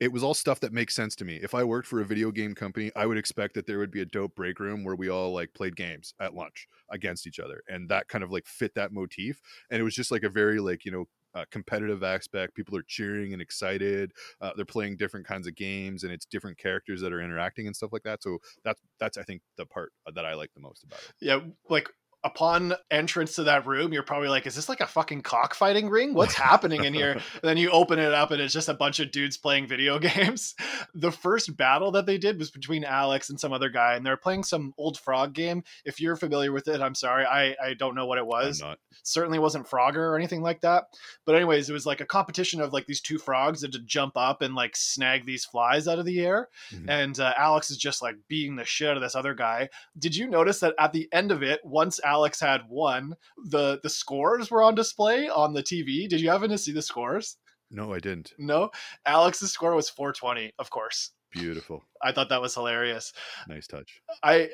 it 0.00 0.12
was 0.12 0.22
all 0.22 0.34
stuff 0.34 0.60
that 0.60 0.72
makes 0.72 0.94
sense 0.94 1.14
to 1.16 1.24
me. 1.24 1.36
If 1.36 1.54
I 1.54 1.64
worked 1.64 1.88
for 1.88 2.00
a 2.00 2.04
video 2.04 2.30
game 2.30 2.54
company, 2.54 2.90
I 2.96 3.06
would 3.06 3.18
expect 3.18 3.54
that 3.54 3.66
there 3.66 3.78
would 3.78 3.90
be 3.90 4.00
a 4.00 4.06
dope 4.06 4.34
break 4.34 4.60
room 4.60 4.84
where 4.84 4.94
we 4.94 5.08
all 5.08 5.32
like 5.32 5.52
played 5.54 5.76
games 5.76 6.14
at 6.20 6.34
lunch 6.34 6.68
against 6.90 7.26
each 7.26 7.40
other, 7.40 7.62
and 7.68 7.88
that 7.88 8.08
kind 8.08 8.24
of 8.24 8.30
like 8.30 8.46
fit 8.46 8.74
that 8.74 8.92
motif. 8.92 9.40
And 9.70 9.80
it 9.80 9.84
was 9.84 9.94
just 9.94 10.10
like 10.10 10.22
a 10.22 10.28
very 10.28 10.60
like 10.60 10.84
you 10.84 10.92
know 10.92 11.06
uh, 11.34 11.44
competitive 11.50 12.02
aspect. 12.02 12.54
People 12.54 12.76
are 12.76 12.84
cheering 12.86 13.32
and 13.32 13.42
excited. 13.42 14.12
Uh, 14.40 14.52
they're 14.56 14.64
playing 14.64 14.96
different 14.96 15.26
kinds 15.26 15.46
of 15.46 15.54
games, 15.54 16.04
and 16.04 16.12
it's 16.12 16.26
different 16.26 16.58
characters 16.58 17.00
that 17.00 17.12
are 17.12 17.20
interacting 17.20 17.66
and 17.66 17.74
stuff 17.74 17.92
like 17.92 18.04
that. 18.04 18.22
So 18.22 18.38
that's 18.64 18.80
that's 18.98 19.18
I 19.18 19.22
think 19.22 19.42
the 19.56 19.66
part 19.66 19.92
that 20.14 20.24
I 20.24 20.34
like 20.34 20.52
the 20.54 20.60
most 20.60 20.84
about 20.84 21.00
it. 21.00 21.12
yeah 21.20 21.40
like 21.68 21.88
upon 22.24 22.74
entrance 22.90 23.34
to 23.34 23.44
that 23.44 23.66
room 23.66 23.92
you're 23.92 24.02
probably 24.02 24.28
like 24.28 24.46
is 24.46 24.54
this 24.54 24.68
like 24.68 24.80
a 24.80 24.86
fucking 24.86 25.20
cockfighting 25.20 25.88
ring 25.88 26.14
what's 26.14 26.34
happening 26.34 26.84
in 26.84 26.94
here 26.94 27.12
and 27.12 27.22
then 27.42 27.56
you 27.56 27.70
open 27.70 27.98
it 27.98 28.12
up 28.12 28.30
and 28.30 28.40
it's 28.40 28.54
just 28.54 28.68
a 28.68 28.74
bunch 28.74 29.00
of 29.00 29.10
dudes 29.10 29.36
playing 29.36 29.66
video 29.66 29.98
games 30.14 30.54
the 30.94 31.12
first 31.12 31.56
battle 31.56 31.90
that 31.90 32.06
they 32.06 32.18
did 32.18 32.38
was 32.38 32.50
between 32.50 32.84
alex 32.84 33.30
and 33.30 33.38
some 33.38 33.52
other 33.52 33.68
guy 33.68 33.94
and 33.94 34.04
they're 34.04 34.16
playing 34.16 34.42
some 34.42 34.72
old 34.78 34.98
frog 34.98 35.32
game 35.34 35.62
if 35.84 36.00
you're 36.00 36.16
familiar 36.16 36.52
with 36.52 36.68
it 36.68 36.80
i'm 36.80 36.94
sorry 36.94 37.24
i 37.24 37.54
i 37.62 37.74
don't 37.74 37.94
know 37.94 38.06
what 38.06 38.18
it 38.18 38.26
was 38.26 38.62
certainly 39.02 39.38
wasn't 39.38 39.66
Frogger 39.66 39.96
or 39.96 40.16
anything 40.16 40.42
like 40.42 40.60
that. 40.62 40.84
But 41.24 41.34
anyways, 41.34 41.68
it 41.68 41.72
was 41.72 41.86
like 41.86 42.00
a 42.00 42.06
competition 42.06 42.60
of 42.60 42.72
like 42.72 42.86
these 42.86 43.00
two 43.00 43.18
frogs 43.18 43.60
that 43.60 43.72
to 43.72 43.80
jump 43.80 44.16
up 44.16 44.42
and 44.42 44.54
like 44.54 44.76
snag 44.76 45.26
these 45.26 45.44
flies 45.44 45.88
out 45.88 45.98
of 45.98 46.04
the 46.04 46.24
air. 46.24 46.48
Mhm. 46.72 46.84
And 46.88 47.20
uh, 47.20 47.34
Alex 47.36 47.70
is 47.70 47.76
just 47.76 48.02
like 48.02 48.16
beating 48.28 48.56
the 48.56 48.64
shit 48.64 48.88
out 48.88 48.96
of 48.96 49.02
this 49.02 49.14
other 49.14 49.34
guy. 49.34 49.68
Did 49.98 50.16
you 50.16 50.28
notice 50.28 50.60
that 50.60 50.74
at 50.78 50.92
the 50.92 51.08
end 51.12 51.32
of 51.32 51.42
it, 51.42 51.60
once 51.64 52.00
Alex 52.04 52.13
had 52.40 52.62
one. 52.68 53.14
the 53.50 53.80
the 53.82 53.90
scores 53.90 54.50
were 54.50 54.62
on 54.62 54.74
display 54.74 55.28
on 55.28 55.52
the 55.52 55.62
TV? 55.62 56.08
Did 56.08 56.20
you 56.20 56.30
happen 56.30 56.50
to 56.50 56.58
see 56.58 56.72
the 56.72 56.82
scores? 56.82 57.36
No, 57.70 57.92
I 57.92 57.98
didn't. 57.98 58.32
No, 58.38 58.70
Alex's 59.06 59.52
score 59.52 59.74
was 59.74 59.88
420. 59.90 60.52
Of 60.58 60.70
course, 60.70 61.10
Beautiful, 61.32 61.82
I 62.02 62.12
thought 62.12 62.28
that 62.28 62.40
was 62.42 62.54
hilarious. 62.54 63.12
nice 63.48 63.66
touch. 63.66 64.00
I 64.22 64.48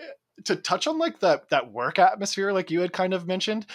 to 0.45 0.57
touch 0.57 0.87
on 0.87 0.99
like 0.99 1.21
that 1.21 1.49
that 1.51 1.71
work 1.73 1.99
atmosphere 1.99 2.53
like 2.53 2.71
you 2.71 2.81
had 2.81 2.93
kind 2.95 3.13
of 3.13 3.27
mentioned 3.27 3.67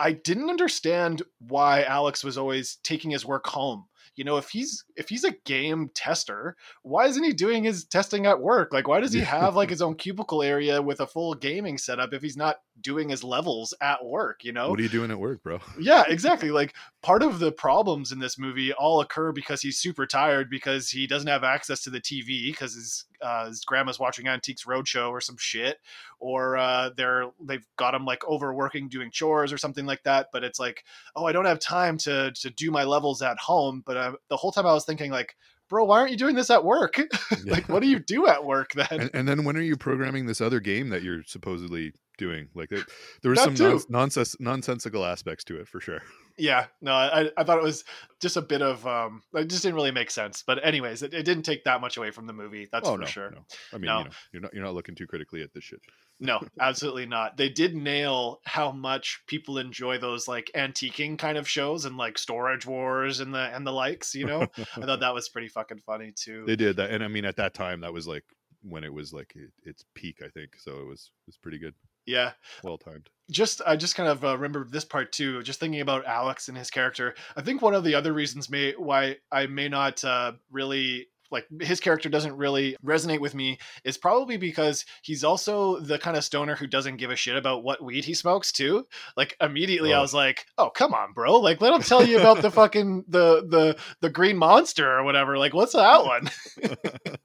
i 0.00 0.10
didn't 0.10 0.50
understand 0.50 1.22
why 1.38 1.82
alex 1.84 2.24
was 2.24 2.36
always 2.36 2.78
taking 2.82 3.10
his 3.12 3.24
work 3.24 3.46
home 3.46 3.84
you 4.18 4.24
know 4.24 4.36
if 4.36 4.50
he's 4.50 4.84
if 4.96 5.08
he's 5.08 5.24
a 5.24 5.34
game 5.44 5.90
tester 5.94 6.56
why 6.82 7.06
isn't 7.06 7.24
he 7.24 7.32
doing 7.32 7.64
his 7.64 7.84
testing 7.84 8.26
at 8.26 8.40
work 8.40 8.72
like 8.72 8.88
why 8.88 9.00
does 9.00 9.12
he 9.12 9.20
have 9.20 9.56
like 9.56 9.70
his 9.70 9.82
own 9.82 9.94
cubicle 9.94 10.42
area 10.42 10.82
with 10.82 11.00
a 11.00 11.06
full 11.06 11.34
gaming 11.34 11.78
setup 11.78 12.12
if 12.12 12.22
he's 12.22 12.36
not 12.36 12.56
doing 12.80 13.08
his 13.08 13.24
levels 13.24 13.74
at 13.80 14.04
work 14.04 14.44
you 14.44 14.52
know 14.52 14.70
What 14.70 14.78
are 14.78 14.82
you 14.82 14.88
doing 14.88 15.10
at 15.10 15.18
work, 15.18 15.42
bro? 15.42 15.60
yeah, 15.80 16.04
exactly. 16.08 16.50
Like 16.50 16.74
part 17.02 17.22
of 17.22 17.38
the 17.38 17.52
problems 17.52 18.12
in 18.12 18.18
this 18.18 18.38
movie 18.38 18.72
all 18.72 19.00
occur 19.00 19.32
because 19.32 19.62
he's 19.62 19.78
super 19.78 20.06
tired 20.06 20.50
because 20.50 20.90
he 20.90 21.06
doesn't 21.06 21.28
have 21.28 21.44
access 21.44 21.82
to 21.82 21.90
the 21.90 22.00
TV 22.00 22.50
because 22.50 22.74
his 22.74 23.04
uh, 23.20 23.46
his 23.46 23.64
grandma's 23.64 23.98
watching 23.98 24.28
Antiques 24.28 24.64
Roadshow 24.64 25.10
or 25.10 25.20
some 25.20 25.36
shit, 25.36 25.78
or 26.20 26.56
uh, 26.56 26.90
they're 26.96 27.24
they've 27.40 27.66
got 27.76 27.94
him 27.94 28.04
like 28.04 28.24
overworking 28.26 28.88
doing 28.88 29.10
chores 29.10 29.52
or 29.52 29.58
something 29.58 29.86
like 29.86 30.02
that. 30.04 30.28
But 30.32 30.44
it's 30.44 30.60
like, 30.60 30.84
oh, 31.16 31.26
I 31.26 31.32
don't 31.32 31.44
have 31.44 31.58
time 31.58 31.98
to 31.98 32.32
to 32.32 32.50
do 32.50 32.70
my 32.70 32.84
levels 32.84 33.22
at 33.22 33.38
home. 33.38 33.82
But 33.84 33.96
the 34.28 34.36
whole 34.36 34.52
time 34.52 34.66
I 34.66 34.72
was 34.72 34.84
thinking 34.84 35.10
like. 35.10 35.36
Bro, 35.70 35.84
why 35.84 35.98
aren't 35.98 36.10
you 36.10 36.16
doing 36.16 36.34
this 36.34 36.48
at 36.48 36.64
work? 36.64 36.98
like, 37.44 37.68
what 37.68 37.82
do 37.82 37.88
you 37.88 37.98
do 37.98 38.26
at 38.26 38.42
work 38.42 38.72
then? 38.72 38.86
and, 38.90 39.10
and 39.12 39.28
then 39.28 39.44
when 39.44 39.54
are 39.54 39.60
you 39.60 39.76
programming 39.76 40.24
this 40.24 40.40
other 40.40 40.60
game 40.60 40.88
that 40.88 41.02
you're 41.02 41.22
supposedly 41.24 41.92
doing? 42.16 42.48
Like 42.54 42.70
there, 42.70 42.84
there 43.20 43.32
was 43.32 43.42
some 43.42 43.52
nons- 43.52 43.84
nonsense, 43.90 44.34
nonsensical 44.40 45.04
aspects 45.04 45.44
to 45.44 45.60
it 45.60 45.68
for 45.68 45.78
sure. 45.78 46.00
Yeah, 46.38 46.68
no, 46.80 46.92
I, 46.92 47.30
I 47.36 47.44
thought 47.44 47.58
it 47.58 47.64
was 47.64 47.84
just 48.18 48.38
a 48.38 48.40
bit 48.40 48.62
of 48.62 48.86
um, 48.86 49.22
it 49.34 49.50
just 49.50 49.62
didn't 49.62 49.74
really 49.74 49.90
make 49.90 50.10
sense. 50.10 50.42
But 50.46 50.64
anyways, 50.64 51.02
it, 51.02 51.12
it 51.12 51.24
didn't 51.24 51.42
take 51.42 51.64
that 51.64 51.82
much 51.82 51.98
away 51.98 52.12
from 52.12 52.26
the 52.26 52.32
movie. 52.32 52.66
That's 52.72 52.88
oh 52.88 52.94
for 52.94 53.00
no, 53.00 53.06
sure. 53.06 53.30
no. 53.32 53.40
I 53.74 53.76
mean, 53.76 53.86
No. 53.88 53.98
you 53.98 54.04
know, 54.04 54.10
you're 54.32 54.42
not 54.42 54.54
you're 54.54 54.64
not 54.64 54.74
looking 54.74 54.94
too 54.94 55.06
critically 55.06 55.42
at 55.42 55.52
this 55.52 55.64
shit. 55.64 55.80
No, 56.20 56.40
absolutely 56.60 57.06
not. 57.06 57.36
They 57.36 57.48
did 57.48 57.74
nail 57.74 58.40
how 58.44 58.72
much 58.72 59.22
people 59.26 59.58
enjoy 59.58 59.98
those 59.98 60.26
like 60.26 60.50
antiquing 60.54 61.16
kind 61.18 61.38
of 61.38 61.48
shows 61.48 61.84
and 61.84 61.96
like 61.96 62.18
Storage 62.18 62.66
Wars 62.66 63.20
and 63.20 63.32
the 63.32 63.54
and 63.54 63.66
the 63.66 63.72
likes. 63.72 64.14
You 64.14 64.26
know, 64.26 64.42
I 64.76 64.80
thought 64.80 65.00
that 65.00 65.14
was 65.14 65.28
pretty 65.28 65.48
fucking 65.48 65.78
funny 65.78 66.12
too. 66.14 66.44
they 66.46 66.56
did 66.56 66.76
that, 66.76 66.90
and 66.90 67.04
I 67.04 67.08
mean, 67.08 67.24
at 67.24 67.36
that 67.36 67.54
time, 67.54 67.80
that 67.82 67.92
was 67.92 68.06
like 68.08 68.24
when 68.62 68.82
it 68.84 68.92
was 68.92 69.12
like 69.12 69.32
it, 69.36 69.50
its 69.62 69.84
peak, 69.94 70.16
I 70.24 70.28
think. 70.28 70.56
So 70.58 70.80
it 70.80 70.86
was 70.86 71.10
it 71.26 71.28
was 71.28 71.36
pretty 71.36 71.58
good, 71.58 71.74
yeah, 72.06 72.32
well 72.64 72.78
timed. 72.78 73.08
just 73.30 73.62
I 73.64 73.76
just 73.76 73.94
kind 73.94 74.08
of 74.08 74.24
uh, 74.24 74.36
remembered 74.36 74.72
this 74.72 74.84
part 74.84 75.12
too. 75.12 75.42
Just 75.42 75.60
thinking 75.60 75.80
about 75.80 76.04
Alex 76.04 76.48
and 76.48 76.58
his 76.58 76.70
character. 76.70 77.14
I 77.36 77.42
think 77.42 77.62
one 77.62 77.74
of 77.74 77.84
the 77.84 77.94
other 77.94 78.12
reasons 78.12 78.50
may 78.50 78.72
why 78.72 79.18
I 79.30 79.46
may 79.46 79.68
not 79.68 80.04
uh, 80.04 80.32
really 80.50 81.06
like 81.30 81.46
his 81.60 81.80
character 81.80 82.08
doesn't 82.08 82.36
really 82.36 82.76
resonate 82.84 83.20
with 83.20 83.34
me 83.34 83.58
is 83.84 83.98
probably 83.98 84.36
because 84.36 84.84
he's 85.02 85.24
also 85.24 85.78
the 85.80 85.98
kind 85.98 86.16
of 86.16 86.24
stoner 86.24 86.54
who 86.56 86.66
doesn't 86.66 86.96
give 86.96 87.10
a 87.10 87.16
shit 87.16 87.36
about 87.36 87.62
what 87.62 87.82
weed 87.82 88.04
he 88.04 88.14
smokes 88.14 88.50
too. 88.52 88.86
Like 89.16 89.36
immediately 89.40 89.92
I 89.92 89.98
Oh. 89.98 90.02
was 90.02 90.14
like, 90.14 90.46
"Oh, 90.56 90.70
come 90.70 90.94
on, 90.94 91.12
bro. 91.12 91.36
Like 91.36 91.60
let 91.60 91.74
him 91.74 91.82
tell 91.82 92.04
you 92.04 92.18
about 92.18 92.40
the 92.42 92.50
fucking 92.50 93.04
the 93.08 93.46
the 93.48 93.76
the 94.00 94.10
green 94.10 94.36
monster 94.38 94.90
or 94.90 95.02
whatever. 95.04 95.36
Like 95.38 95.52
what's 95.54 95.72
that 95.74 96.04
one?" 96.04 96.30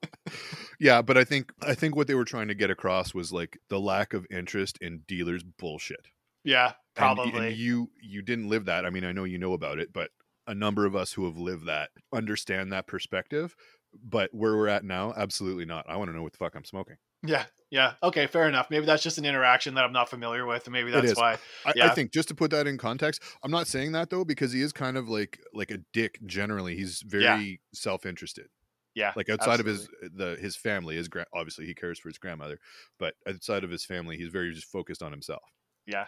yeah, 0.79 1.01
but 1.01 1.17
I 1.17 1.23
think 1.23 1.51
I 1.61 1.73
think 1.73 1.95
what 1.95 2.07
they 2.07 2.15
were 2.15 2.25
trying 2.25 2.47
to 2.49 2.55
get 2.55 2.69
across 2.69 3.13
was 3.13 3.31
like 3.31 3.57
the 3.69 3.79
lack 3.79 4.13
of 4.13 4.25
interest 4.29 4.77
in 4.81 5.01
dealers' 5.07 5.43
bullshit. 5.43 6.07
yeah, 6.43 6.65
And- 6.67 6.73
probably. 6.95 7.47
and 7.49 7.55
you 7.57 7.89
you 8.01 8.21
didn't 8.21 8.49
live 8.49 8.65
that. 8.65 8.85
I 8.85 8.89
mean, 8.89 9.05
I 9.05 9.11
know 9.11 9.23
you 9.23 9.37
know 9.37 9.53
about 9.53 9.79
it, 9.79 9.93
but 9.93 10.11
a 10.45 10.53
number 10.53 10.85
of 10.85 10.93
us 10.95 11.13
who 11.13 11.25
have 11.25 11.37
lived 11.37 11.67
that 11.67 11.91
understand 12.13 12.73
that 12.73 12.85
perspective. 12.87 13.55
But 14.03 14.33
where 14.33 14.55
we're 14.55 14.67
at 14.67 14.83
now, 14.83 15.13
absolutely 15.15 15.65
not. 15.65 15.85
I 15.89 15.97
want 15.97 16.09
to 16.09 16.15
know 16.15 16.23
what 16.23 16.31
the 16.31 16.37
fuck 16.37 16.55
I'm 16.55 16.65
smoking. 16.65 16.95
yeah. 17.25 17.45
Yeah. 17.73 17.93
Okay, 18.03 18.27
fair 18.27 18.47
enough. 18.47 18.67
Maybe 18.69 18.85
that's 18.85 19.01
just 19.01 19.17
an 19.17 19.25
interaction 19.25 19.73
that 19.73 19.83
I'm 19.83 19.91
not 19.91 20.07
familiar 20.07 20.45
with 20.45 20.67
and 20.67 20.73
maybe 20.73 20.91
that's 20.91 21.17
why. 21.17 21.39
I, 21.65 21.73
I 21.81 21.89
think 21.89 22.11
just 22.11 22.27
to 22.27 22.35
put 22.35 22.51
that 22.51 22.67
in 22.67 22.77
context, 22.77 23.23
I'm 23.43 23.49
not 23.49 23.65
saying 23.65 23.93
that 23.93 24.11
though 24.11 24.23
because 24.23 24.51
he 24.53 24.61
is 24.61 24.71
kind 24.71 24.95
of 24.95 25.09
like 25.09 25.39
like 25.55 25.71
a 25.71 25.79
dick 25.91 26.19
generally. 26.27 26.75
He's 26.75 27.01
very 27.01 27.61
self-interested. 27.73 28.45
Yeah, 28.93 29.11
like 29.15 29.27
outside 29.27 29.59
absolutely. 29.59 29.71
of 29.71 29.79
his 30.01 30.11
the 30.15 30.37
his 30.39 30.55
family, 30.55 30.95
his 30.97 31.07
grand 31.07 31.27
obviously 31.33 31.65
he 31.65 31.73
cares 31.73 31.97
for 31.97 32.09
his 32.09 32.19
grandmother, 32.19 32.59
but 32.99 33.15
outside 33.27 33.63
of 33.63 33.71
his 33.71 33.83
family, 33.83 34.17
he's 34.17 34.29
very 34.29 34.53
just 34.53 34.67
focused 34.67 35.01
on 35.01 35.11
himself. 35.11 35.41
Yeah, 35.87 36.05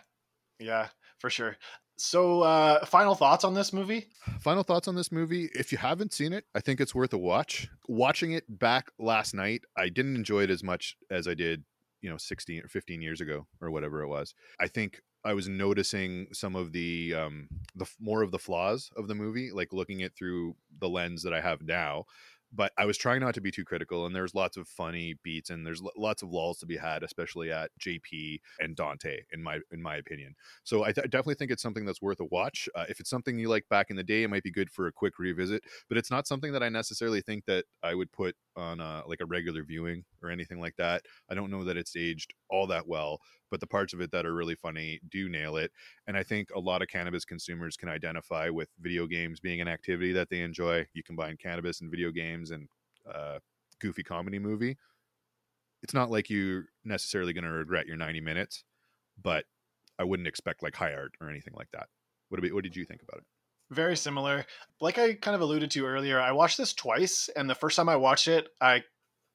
yeah, 0.59 0.87
for 1.19 1.29
sure. 1.29 1.57
So, 1.97 2.41
uh, 2.41 2.85
final 2.85 3.15
thoughts 3.15 3.45
on 3.45 3.53
this 3.53 3.71
movie? 3.71 4.07
Final 4.41 4.63
thoughts 4.63 4.87
on 4.87 4.95
this 4.95 5.11
movie. 5.11 5.49
If 5.53 5.71
you 5.71 5.77
haven't 5.77 6.13
seen 6.13 6.33
it, 6.33 6.45
I 6.53 6.59
think 6.59 6.81
it's 6.81 6.93
worth 6.93 7.13
a 7.13 7.17
watch. 7.17 7.69
Watching 7.87 8.33
it 8.33 8.43
back 8.59 8.91
last 8.99 9.33
night, 9.33 9.61
I 9.77 9.87
didn't 9.87 10.15
enjoy 10.15 10.43
it 10.43 10.49
as 10.49 10.61
much 10.61 10.97
as 11.09 11.27
I 11.27 11.35
did, 11.35 11.63
you 12.01 12.09
know, 12.09 12.17
16 12.17 12.63
or 12.63 12.67
15 12.67 13.01
years 13.01 13.21
ago 13.21 13.47
or 13.61 13.71
whatever 13.71 14.01
it 14.01 14.07
was. 14.07 14.35
I 14.59 14.67
think 14.67 15.01
I 15.23 15.33
was 15.33 15.47
noticing 15.47 16.27
some 16.33 16.55
of 16.55 16.71
the 16.71 17.15
um 17.15 17.47
the 17.75 17.87
more 17.99 18.21
of 18.21 18.31
the 18.31 18.39
flaws 18.39 18.91
of 18.95 19.07
the 19.07 19.15
movie, 19.15 19.51
like 19.51 19.73
looking 19.73 20.01
it 20.01 20.13
through 20.15 20.55
the 20.79 20.89
lens 20.89 21.23
that 21.23 21.33
I 21.33 21.41
have 21.41 21.61
now 21.63 22.05
but 22.53 22.71
I 22.77 22.85
was 22.85 22.97
trying 22.97 23.21
not 23.21 23.33
to 23.35 23.41
be 23.41 23.51
too 23.51 23.65
critical. 23.65 24.05
And 24.05 24.15
there's 24.15 24.35
lots 24.35 24.57
of 24.57 24.67
funny 24.67 25.15
beats, 25.23 25.49
and 25.49 25.65
there's 25.65 25.81
lots 25.97 26.21
of 26.23 26.29
lulls 26.29 26.59
to 26.59 26.65
be 26.65 26.77
had, 26.77 27.03
especially 27.03 27.51
at 27.51 27.71
JP 27.79 28.39
and 28.59 28.75
Dante, 28.75 29.21
in 29.31 29.41
my 29.41 29.59
in 29.71 29.81
my 29.81 29.97
opinion. 29.97 30.35
So 30.63 30.83
I 30.83 30.91
th- 30.91 31.09
definitely 31.09 31.35
think 31.35 31.51
it's 31.51 31.63
something 31.63 31.85
that's 31.85 32.01
worth 32.01 32.19
a 32.19 32.25
watch. 32.25 32.69
Uh, 32.75 32.85
if 32.89 32.99
it's 32.99 33.09
something 33.09 33.37
you 33.37 33.49
like 33.49 33.67
back 33.69 33.89
in 33.89 33.95
the 33.95 34.03
day, 34.03 34.23
it 34.23 34.29
might 34.29 34.43
be 34.43 34.51
good 34.51 34.69
for 34.69 34.87
a 34.87 34.91
quick 34.91 35.19
revisit. 35.19 35.63
But 35.89 35.97
it's 35.97 36.11
not 36.11 36.27
something 36.27 36.51
that 36.53 36.63
I 36.63 36.69
necessarily 36.69 37.21
think 37.21 37.45
that 37.45 37.65
I 37.83 37.95
would 37.95 38.11
put 38.11 38.35
on 38.55 38.79
a, 38.79 39.03
like 39.07 39.21
a 39.21 39.25
regular 39.25 39.63
viewing 39.63 40.03
or 40.23 40.29
anything 40.29 40.59
like 40.59 40.75
that. 40.77 41.03
I 41.29 41.35
don't 41.35 41.51
know 41.51 41.63
that 41.65 41.77
it's 41.77 41.95
aged 41.95 42.33
all 42.49 42.67
that 42.67 42.87
well, 42.87 43.19
but 43.51 43.59
the 43.59 43.67
parts 43.67 43.93
of 43.93 44.01
it 44.01 44.11
that 44.11 44.25
are 44.25 44.33
really 44.33 44.55
funny 44.55 44.99
do 45.09 45.29
nail 45.29 45.57
it. 45.57 45.71
And 46.07 46.17
I 46.17 46.23
think 46.23 46.49
a 46.55 46.59
lot 46.59 46.81
of 46.81 46.87
cannabis 46.87 47.25
consumers 47.25 47.77
can 47.77 47.89
identify 47.89 48.49
with 48.49 48.69
video 48.79 49.07
games 49.07 49.39
being 49.39 49.61
an 49.61 49.67
activity 49.67 50.11
that 50.13 50.29
they 50.29 50.41
enjoy. 50.41 50.85
You 50.93 51.03
combine 51.03 51.37
cannabis 51.37 51.81
and 51.81 51.91
video 51.91 52.11
games 52.11 52.51
and 52.51 52.67
uh, 53.11 53.39
goofy 53.79 54.03
comedy 54.03 54.39
movie. 54.39 54.77
It's 55.83 55.93
not 55.93 56.09
like 56.09 56.29
you're 56.29 56.65
necessarily 56.83 57.33
going 57.33 57.43
to 57.43 57.51
regret 57.51 57.85
your 57.85 57.97
90 57.97 58.21
minutes, 58.21 58.63
but 59.21 59.45
I 59.99 60.03
wouldn't 60.03 60.27
expect 60.27 60.63
like 60.63 60.75
high 60.75 60.93
art 60.93 61.13
or 61.21 61.29
anything 61.29 61.53
like 61.55 61.69
that. 61.73 61.87
What, 62.29 62.41
what 62.53 62.63
did 62.63 62.75
you 62.75 62.85
think 62.85 63.01
about 63.03 63.19
it? 63.19 63.25
Very 63.71 63.95
similar. 63.95 64.45
Like 64.79 64.97
I 64.97 65.13
kind 65.13 65.35
of 65.35 65.41
alluded 65.41 65.71
to 65.71 65.85
earlier, 65.85 66.19
I 66.19 66.31
watched 66.31 66.57
this 66.57 66.73
twice, 66.73 67.29
and 67.35 67.49
the 67.49 67.55
first 67.55 67.75
time 67.75 67.89
I 67.89 67.95
watched 67.95 68.27
it, 68.27 68.47
I 68.61 68.83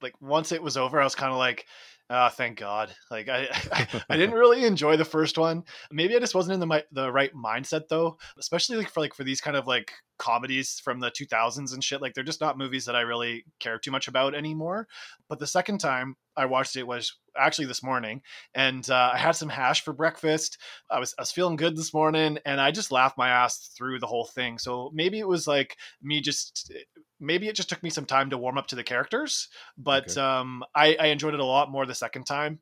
like 0.02 0.14
once 0.20 0.52
it 0.52 0.62
was 0.62 0.76
over, 0.76 1.00
I 1.00 1.04
was 1.04 1.14
kind 1.14 1.32
of 1.32 1.38
like, 1.38 1.66
Oh, 2.12 2.28
thank 2.28 2.58
God! 2.58 2.92
Like 3.08 3.28
I, 3.28 3.46
I, 3.70 3.86
I, 4.10 4.16
didn't 4.16 4.34
really 4.38 4.64
enjoy 4.64 4.96
the 4.96 5.04
first 5.04 5.38
one. 5.38 5.62
Maybe 5.92 6.16
I 6.16 6.18
just 6.18 6.34
wasn't 6.34 6.60
in 6.60 6.68
the 6.68 6.84
the 6.90 7.12
right 7.12 7.32
mindset 7.32 7.86
though, 7.88 8.18
especially 8.36 8.78
like 8.78 8.90
for 8.90 9.00
like 9.00 9.14
for 9.14 9.22
these 9.22 9.40
kind 9.40 9.56
of 9.56 9.68
like 9.68 9.92
comedies 10.20 10.78
from 10.78 11.00
the 11.00 11.10
2000s 11.10 11.72
and 11.72 11.82
shit. 11.82 12.00
Like 12.00 12.14
they're 12.14 12.22
just 12.22 12.40
not 12.40 12.58
movies 12.58 12.84
that 12.84 12.94
I 12.94 13.00
really 13.00 13.44
care 13.58 13.78
too 13.78 13.90
much 13.90 14.06
about 14.06 14.34
anymore. 14.34 14.86
But 15.28 15.40
the 15.40 15.46
second 15.46 15.78
time 15.78 16.14
I 16.36 16.44
watched 16.44 16.76
it 16.76 16.86
was 16.86 17.16
actually 17.36 17.66
this 17.66 17.82
morning, 17.82 18.22
and 18.54 18.88
uh, 18.88 19.10
I 19.14 19.18
had 19.18 19.32
some 19.32 19.48
hash 19.48 19.82
for 19.82 19.92
breakfast. 19.92 20.58
I 20.90 21.00
was 21.00 21.14
I 21.18 21.22
was 21.22 21.32
feeling 21.32 21.56
good 21.56 21.76
this 21.76 21.94
morning, 21.94 22.38
and 22.44 22.60
I 22.60 22.70
just 22.70 22.92
laughed 22.92 23.18
my 23.18 23.30
ass 23.30 23.70
through 23.76 23.98
the 23.98 24.06
whole 24.06 24.26
thing. 24.26 24.58
So 24.58 24.90
maybe 24.94 25.18
it 25.18 25.26
was 25.26 25.48
like 25.48 25.76
me 26.02 26.20
just 26.20 26.72
maybe 27.18 27.48
it 27.48 27.56
just 27.56 27.68
took 27.68 27.82
me 27.82 27.90
some 27.90 28.06
time 28.06 28.30
to 28.30 28.38
warm 28.38 28.58
up 28.58 28.68
to 28.68 28.76
the 28.76 28.84
characters, 28.84 29.48
but 29.76 30.10
okay. 30.10 30.20
um, 30.20 30.62
I, 30.74 30.96
I 30.98 31.06
enjoyed 31.06 31.34
it 31.34 31.40
a 31.40 31.44
lot 31.44 31.70
more 31.70 31.84
the 31.84 31.94
second 31.94 32.24
time 32.24 32.60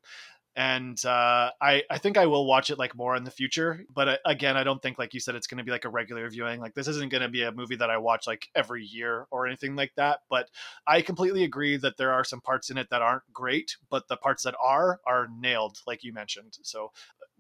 and 0.57 1.03
uh, 1.05 1.51
I 1.61 1.83
I 1.91 1.99
think 1.99 2.19
I 2.19 2.27
will 2.27 2.47
watch 2.47 2.71
it 2.71 2.79
like 2.79 2.97
more 2.97 3.15
in 3.17 3.25
the 3.25 3.31
future. 3.31 3.85
But 3.95 4.09
uh, 4.09 4.17
again, 4.25 4.57
I 4.57 4.65
don't 4.65 4.83
think 4.83 4.99
like 4.99 5.15
you 5.15 5.21
said 5.21 5.35
it's 5.35 5.47
going 5.47 5.59
to 5.59 5.65
be 5.65 5.71
like 5.71 5.85
a 5.85 5.91
regular 5.91 6.29
viewing. 6.29 6.61
Like 6.61 6.75
this 6.75 6.89
isn't 6.89 7.11
going 7.11 7.23
to 7.23 7.29
be 7.29 7.43
a 7.43 7.53
movie 7.53 7.77
that 7.77 7.91
I 7.91 7.99
watch 7.99 8.27
like 8.27 8.49
every 8.55 8.85
year 8.85 9.27
or 9.31 9.47
anything 9.47 9.77
like 9.77 9.93
that. 9.97 10.21
But 10.29 10.51
I 10.87 11.03
completely 11.03 11.45
agree 11.45 11.77
that 11.77 11.97
there 11.97 12.13
are 12.13 12.25
some 12.25 12.41
parts 12.41 12.71
in 12.71 12.79
it 12.79 12.89
that 12.91 13.03
aren't 13.03 13.33
great, 13.33 13.77
but 13.91 14.09
the 14.09 14.17
parts 14.17 14.43
that 14.43 14.55
are 14.63 15.01
are 15.07 15.29
nailed, 15.39 15.79
like 15.87 16.03
you 16.03 16.13
mentioned. 16.13 16.59
So 16.63 16.93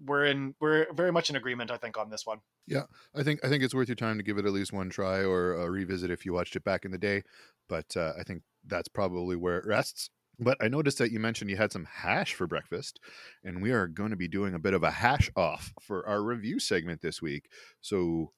we're 0.05 0.27
in 0.27 0.55
we're 0.61 0.87
very 0.93 1.13
much 1.13 1.31
in 1.31 1.37
agreement, 1.37 1.71
I 1.71 1.77
think, 1.77 1.99
on 1.99 2.11
this 2.11 2.27
one. 2.27 2.39
Yeah, 2.67 2.85
I 3.15 3.23
think 3.23 3.45
I 3.45 3.49
think 3.49 3.63
it's 3.63 3.75
worth 3.75 3.89
your 3.89 3.97
time 3.97 4.19
to 4.19 4.25
give 4.25 4.39
it 4.39 4.47
at 4.47 4.53
least 4.53 4.73
one 4.73 4.91
try 4.91 5.25
or 5.25 5.61
uh, 5.61 5.67
revisit 5.67 6.11
if 6.11 6.25
you 6.25 6.33
watched 6.33 6.57
it 6.57 6.65
back 6.65 6.85
in 6.85 6.91
the 6.91 6.99
day. 6.99 7.23
But 7.69 7.97
uh, 7.97 8.13
I 8.19 8.23
think 8.23 8.43
that's 8.67 8.89
probably 8.89 9.37
where 9.37 9.59
it 9.59 9.67
rests. 9.67 10.11
But 10.39 10.57
I 10.61 10.68
noticed 10.68 10.99
that 10.99 11.11
you 11.11 11.18
mentioned 11.18 11.51
you 11.51 11.57
had 11.57 11.72
some 11.72 11.84
hash 11.84 12.34
for 12.34 12.47
breakfast, 12.47 13.01
and 13.43 13.61
we 13.61 13.72
are 13.72 13.89
going 13.89 14.11
to 14.11 14.16
be 14.16 14.28
doing 14.28 14.55
a 14.55 14.59
bit 14.59 14.74
of 14.74 14.84
a 14.84 14.91
hash 14.91 15.30
off 15.34 15.72
for 15.80 16.07
our 16.07 16.22
review 16.22 16.61
segment 16.61 17.01
this 17.01 17.20
week. 17.20 17.49
So, 17.80 18.32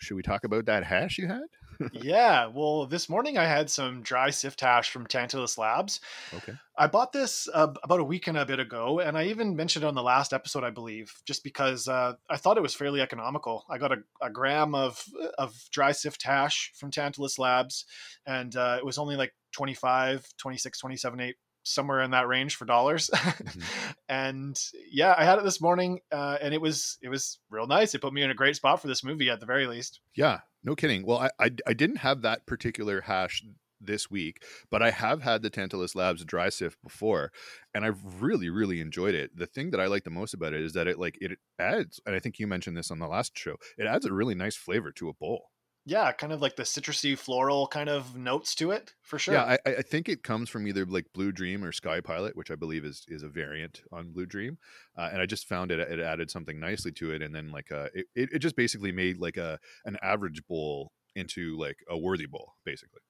should 0.00 0.16
we 0.16 0.22
talk 0.22 0.44
about 0.44 0.66
that 0.66 0.84
hash 0.84 1.18
you 1.18 1.28
had? 1.28 1.44
Yeah, 1.92 2.46
well, 2.46 2.86
this 2.86 3.08
morning 3.08 3.38
I 3.38 3.44
had 3.44 3.70
some 3.70 4.02
dry 4.02 4.30
sift 4.30 4.60
hash 4.60 4.90
from 4.90 5.06
Tantalus 5.06 5.58
Labs. 5.58 6.00
Okay. 6.32 6.54
I 6.76 6.86
bought 6.86 7.12
this 7.12 7.48
uh, 7.52 7.72
about 7.82 8.00
a 8.00 8.04
week 8.04 8.26
and 8.26 8.36
a 8.36 8.46
bit 8.46 8.58
ago, 8.58 9.00
and 9.00 9.16
I 9.16 9.24
even 9.24 9.56
mentioned 9.56 9.84
it 9.84 9.88
on 9.88 9.94
the 9.94 10.02
last 10.02 10.32
episode, 10.32 10.64
I 10.64 10.70
believe, 10.70 11.12
just 11.24 11.44
because 11.44 11.86
uh, 11.88 12.14
I 12.28 12.36
thought 12.36 12.56
it 12.56 12.62
was 12.62 12.74
fairly 12.74 13.00
economical. 13.00 13.64
I 13.70 13.78
got 13.78 13.92
a, 13.92 13.98
a, 14.20 14.30
gram 14.30 14.74
of 14.74 15.04
of 15.38 15.54
dry 15.70 15.92
sift 15.92 16.22
hash 16.22 16.72
from 16.74 16.90
Tantalus 16.90 17.38
Labs, 17.38 17.84
and 18.26 18.54
uh, 18.56 18.76
it 18.78 18.84
was 18.84 18.98
only 18.98 19.16
like 19.16 19.32
25, 19.52 20.26
26, 20.38 20.78
27, 20.78 21.20
8 21.20 21.36
somewhere 21.64 22.02
in 22.02 22.12
that 22.12 22.28
range 22.28 22.56
for 22.56 22.64
dollars. 22.64 23.10
mm-hmm. 23.12 23.60
and 24.08 24.58
yeah, 24.90 25.14
I 25.16 25.24
had 25.24 25.38
it 25.38 25.44
this 25.44 25.60
morning, 25.60 26.00
uh, 26.12 26.38
and 26.40 26.54
it 26.54 26.60
was 26.60 26.98
it 27.02 27.08
was 27.08 27.38
real 27.50 27.66
nice. 27.66 27.94
It 27.94 28.00
put 28.00 28.12
me 28.12 28.22
in 28.22 28.30
a 28.30 28.34
great 28.34 28.56
spot 28.56 28.80
for 28.80 28.88
this 28.88 29.04
movie 29.04 29.30
at 29.30 29.40
the 29.40 29.46
very 29.46 29.66
least. 29.66 30.00
Yeah, 30.14 30.40
no 30.64 30.74
kidding. 30.74 31.04
Well, 31.06 31.18
I 31.18 31.30
I, 31.38 31.50
I 31.66 31.72
didn't 31.74 31.96
have 31.96 32.22
that 32.22 32.46
particular 32.46 33.02
hash 33.02 33.42
this 33.80 34.10
week, 34.10 34.42
but 34.70 34.82
I 34.82 34.90
have 34.90 35.22
had 35.22 35.42
the 35.42 35.50
Tantalus 35.50 35.94
Labs 35.94 36.24
dry 36.24 36.48
sift 36.48 36.82
before, 36.82 37.32
and 37.74 37.84
I've 37.84 38.22
really, 38.22 38.48
really 38.48 38.80
enjoyed 38.80 39.14
it. 39.14 39.36
The 39.36 39.46
thing 39.46 39.70
that 39.70 39.80
I 39.80 39.86
like 39.86 40.04
the 40.04 40.10
most 40.10 40.34
about 40.34 40.54
it 40.54 40.62
is 40.62 40.72
that 40.72 40.88
it 40.88 40.98
like 40.98 41.18
it 41.20 41.38
adds, 41.58 42.00
and 42.06 42.14
I 42.14 42.18
think 42.18 42.38
you 42.38 42.46
mentioned 42.46 42.76
this 42.76 42.90
on 42.90 42.98
the 42.98 43.08
last 43.08 43.36
show, 43.36 43.56
it 43.78 43.86
adds 43.86 44.06
a 44.06 44.12
really 44.12 44.34
nice 44.34 44.56
flavor 44.56 44.90
to 44.92 45.08
a 45.08 45.14
bowl 45.14 45.50
yeah, 45.86 46.12
kind 46.12 46.32
of 46.32 46.40
like 46.40 46.56
the 46.56 46.62
citrusy 46.62 47.16
floral 47.16 47.66
kind 47.66 47.88
of 47.88 48.16
notes 48.16 48.54
to 48.56 48.70
it 48.70 48.94
for 49.02 49.18
sure. 49.18 49.34
Yeah, 49.34 49.56
I, 49.66 49.70
I, 49.70 49.82
think 49.82 50.08
it 50.08 50.22
comes 50.22 50.48
from 50.48 50.66
either 50.66 50.86
like 50.86 51.04
Blue 51.12 51.30
Dream 51.30 51.62
or 51.62 51.72
Sky 51.72 52.00
Pilot, 52.00 52.36
which 52.36 52.50
I 52.50 52.54
believe 52.54 52.84
is 52.84 53.04
is 53.08 53.22
a 53.22 53.28
variant 53.28 53.82
on 53.92 54.10
Blue 54.10 54.24
Dream. 54.24 54.56
Uh, 54.96 55.10
and 55.12 55.20
I 55.20 55.26
just 55.26 55.46
found 55.46 55.70
it 55.70 55.80
it 55.80 56.00
added 56.00 56.30
something 56.30 56.58
nicely 56.58 56.92
to 56.92 57.12
it, 57.12 57.22
and 57.22 57.34
then 57.34 57.50
like 57.50 57.70
uh, 57.70 57.88
it, 57.94 58.06
it 58.14 58.38
just 58.38 58.56
basically 58.56 58.92
made 58.92 59.18
like 59.18 59.36
a 59.36 59.58
an 59.84 59.98
average 60.02 60.42
bowl 60.48 60.92
into 61.14 61.58
like 61.58 61.76
a 61.88 61.98
worthy 61.98 62.26
bowl, 62.26 62.54
basically. 62.64 63.00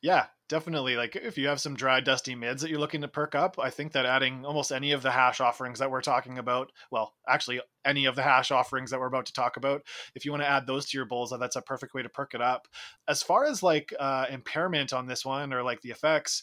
Yeah, 0.00 0.26
definitely. 0.48 0.96
Like 0.96 1.16
if 1.16 1.38
you 1.38 1.48
have 1.48 1.60
some 1.60 1.74
dry, 1.74 2.00
dusty 2.00 2.34
mids 2.34 2.60
that 2.62 2.70
you're 2.70 2.78
looking 2.78 3.00
to 3.00 3.08
perk 3.08 3.34
up, 3.34 3.58
I 3.58 3.70
think 3.70 3.92
that 3.92 4.04
adding 4.04 4.44
almost 4.44 4.70
any 4.70 4.92
of 4.92 5.02
the 5.02 5.10
hash 5.10 5.40
offerings 5.40 5.78
that 5.78 5.90
we're 5.90 6.02
talking 6.02 6.38
about, 6.38 6.72
well, 6.90 7.14
actually 7.28 7.60
any 7.84 8.04
of 8.04 8.16
the 8.16 8.22
hash 8.22 8.50
offerings 8.50 8.90
that 8.90 9.00
we're 9.00 9.06
about 9.06 9.26
to 9.26 9.32
talk 9.32 9.56
about, 9.56 9.82
if 10.14 10.24
you 10.24 10.30
want 10.30 10.42
to 10.42 10.48
add 10.48 10.66
those 10.66 10.86
to 10.86 10.98
your 10.98 11.06
bowls, 11.06 11.32
that's 11.38 11.56
a 11.56 11.62
perfect 11.62 11.94
way 11.94 12.02
to 12.02 12.08
perk 12.08 12.34
it 12.34 12.42
up. 12.42 12.68
As 13.08 13.22
far 13.22 13.44
as 13.44 13.62
like 13.62 13.94
uh, 13.98 14.26
impairment 14.30 14.92
on 14.92 15.06
this 15.06 15.24
one 15.24 15.52
or 15.52 15.62
like 15.62 15.80
the 15.80 15.90
effects, 15.90 16.42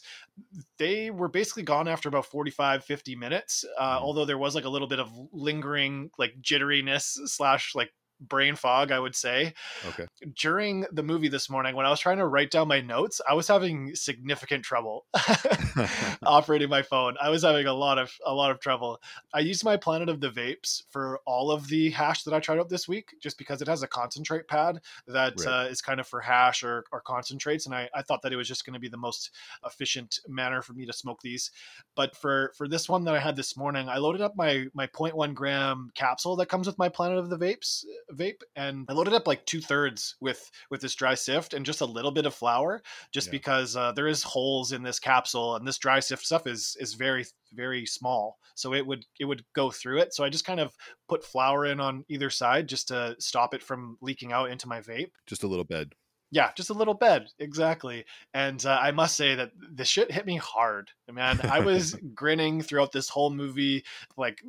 they 0.78 1.10
were 1.10 1.28
basically 1.28 1.62
gone 1.62 1.88
after 1.88 2.08
about 2.08 2.26
45, 2.26 2.84
50 2.84 3.16
minutes. 3.16 3.64
Uh, 3.78 3.96
mm-hmm. 3.96 4.04
Although 4.04 4.24
there 4.24 4.38
was 4.38 4.54
like 4.54 4.64
a 4.64 4.70
little 4.70 4.88
bit 4.88 4.98
of 4.98 5.08
lingering 5.32 6.10
like 6.18 6.34
jitteriness 6.42 7.16
slash 7.28 7.74
like 7.74 7.92
brain 8.20 8.54
fog, 8.54 8.92
I 8.92 8.98
would 8.98 9.14
say. 9.14 9.54
Okay. 9.88 10.06
During 10.34 10.86
the 10.92 11.02
movie 11.02 11.28
this 11.28 11.48
morning, 11.48 11.74
when 11.74 11.86
I 11.86 11.90
was 11.90 12.00
trying 12.00 12.18
to 12.18 12.26
write 12.26 12.50
down 12.50 12.68
my 12.68 12.80
notes, 12.80 13.20
I 13.28 13.34
was 13.34 13.48
having 13.48 13.94
significant 13.94 14.64
trouble 14.64 15.06
operating 16.24 16.68
my 16.68 16.82
phone. 16.82 17.16
I 17.20 17.30
was 17.30 17.42
having 17.42 17.66
a 17.66 17.72
lot 17.72 17.98
of 17.98 18.12
a 18.24 18.34
lot 18.34 18.50
of 18.50 18.60
trouble. 18.60 19.00
I 19.32 19.40
used 19.40 19.64
my 19.64 19.76
Planet 19.76 20.08
of 20.08 20.20
the 20.20 20.30
Vapes 20.30 20.82
for 20.90 21.20
all 21.26 21.50
of 21.50 21.68
the 21.68 21.90
hash 21.90 22.24
that 22.24 22.34
I 22.34 22.40
tried 22.40 22.58
out 22.58 22.68
this 22.68 22.88
week, 22.88 23.14
just 23.20 23.38
because 23.38 23.62
it 23.62 23.68
has 23.68 23.82
a 23.82 23.88
concentrate 23.88 24.48
pad 24.48 24.80
that 25.06 25.34
right. 25.40 25.66
uh, 25.66 25.68
is 25.68 25.80
kind 25.80 26.00
of 26.00 26.06
for 26.06 26.20
hash 26.20 26.62
or, 26.62 26.84
or 26.92 27.00
concentrates, 27.00 27.66
and 27.66 27.74
I, 27.74 27.88
I 27.94 28.02
thought 28.02 28.22
that 28.22 28.32
it 28.32 28.36
was 28.36 28.48
just 28.48 28.64
going 28.64 28.74
to 28.74 28.80
be 28.80 28.88
the 28.88 28.96
most 28.96 29.30
efficient 29.64 30.20
manner 30.28 30.62
for 30.62 30.72
me 30.72 30.86
to 30.86 30.92
smoke 30.92 31.20
these. 31.22 31.50
But 31.94 32.16
for 32.16 32.52
for 32.56 32.68
this 32.68 32.88
one 32.88 33.04
that 33.04 33.14
I 33.14 33.20
had 33.20 33.36
this 33.36 33.56
morning, 33.56 33.88
I 33.88 33.98
loaded 33.98 34.20
up 34.20 34.36
my 34.36 34.66
my 34.74 34.86
0.1 34.86 35.34
gram 35.34 35.90
capsule 35.94 36.36
that 36.36 36.48
comes 36.48 36.66
with 36.66 36.78
my 36.78 36.88
Planet 36.88 37.18
of 37.18 37.30
the 37.30 37.38
Vapes 37.38 37.84
vape 38.14 38.40
and 38.56 38.86
I 38.88 38.92
loaded 38.92 39.14
up 39.14 39.26
like 39.26 39.44
two 39.46 39.60
thirds 39.60 40.16
with 40.20 40.50
with 40.70 40.80
this 40.80 40.94
dry 40.94 41.14
sift 41.14 41.54
and 41.54 41.66
just 41.66 41.80
a 41.80 41.86
little 41.86 42.10
bit 42.10 42.26
of 42.26 42.34
flour 42.34 42.82
just 43.12 43.28
yeah. 43.28 43.32
because 43.32 43.76
uh, 43.76 43.92
there 43.92 44.08
is 44.08 44.22
holes 44.22 44.72
in 44.72 44.82
this 44.82 44.98
capsule 44.98 45.56
and 45.56 45.66
this 45.66 45.78
dry 45.78 46.00
sift 46.00 46.24
stuff 46.24 46.46
is 46.46 46.76
is 46.80 46.94
very 46.94 47.24
very 47.52 47.86
small 47.86 48.38
so 48.54 48.74
it 48.74 48.86
would 48.86 49.04
it 49.18 49.24
would 49.24 49.44
go 49.54 49.70
through 49.70 49.98
it 49.98 50.14
so 50.14 50.24
I 50.24 50.28
just 50.28 50.46
kind 50.46 50.60
of 50.60 50.74
put 51.08 51.24
flour 51.24 51.66
in 51.66 51.80
on 51.80 52.04
either 52.08 52.30
side 52.30 52.68
just 52.68 52.88
to 52.88 53.16
stop 53.18 53.54
it 53.54 53.62
from 53.62 53.96
leaking 54.00 54.32
out 54.32 54.50
into 54.50 54.68
my 54.68 54.80
vape 54.80 55.10
just 55.26 55.44
a 55.44 55.48
little 55.48 55.64
bed 55.64 55.94
yeah, 56.32 56.50
just 56.56 56.70
a 56.70 56.74
little 56.74 56.94
bed, 56.94 57.26
exactly. 57.40 58.04
And 58.32 58.64
uh, 58.64 58.78
I 58.80 58.92
must 58.92 59.16
say 59.16 59.34
that 59.34 59.50
the 59.74 59.84
shit 59.84 60.12
hit 60.12 60.26
me 60.26 60.36
hard, 60.36 60.90
man. 61.10 61.40
I 61.42 61.58
was 61.58 61.96
grinning 62.14 62.62
throughout 62.62 62.92
this 62.92 63.08
whole 63.08 63.30
movie, 63.30 63.84
like 64.16 64.40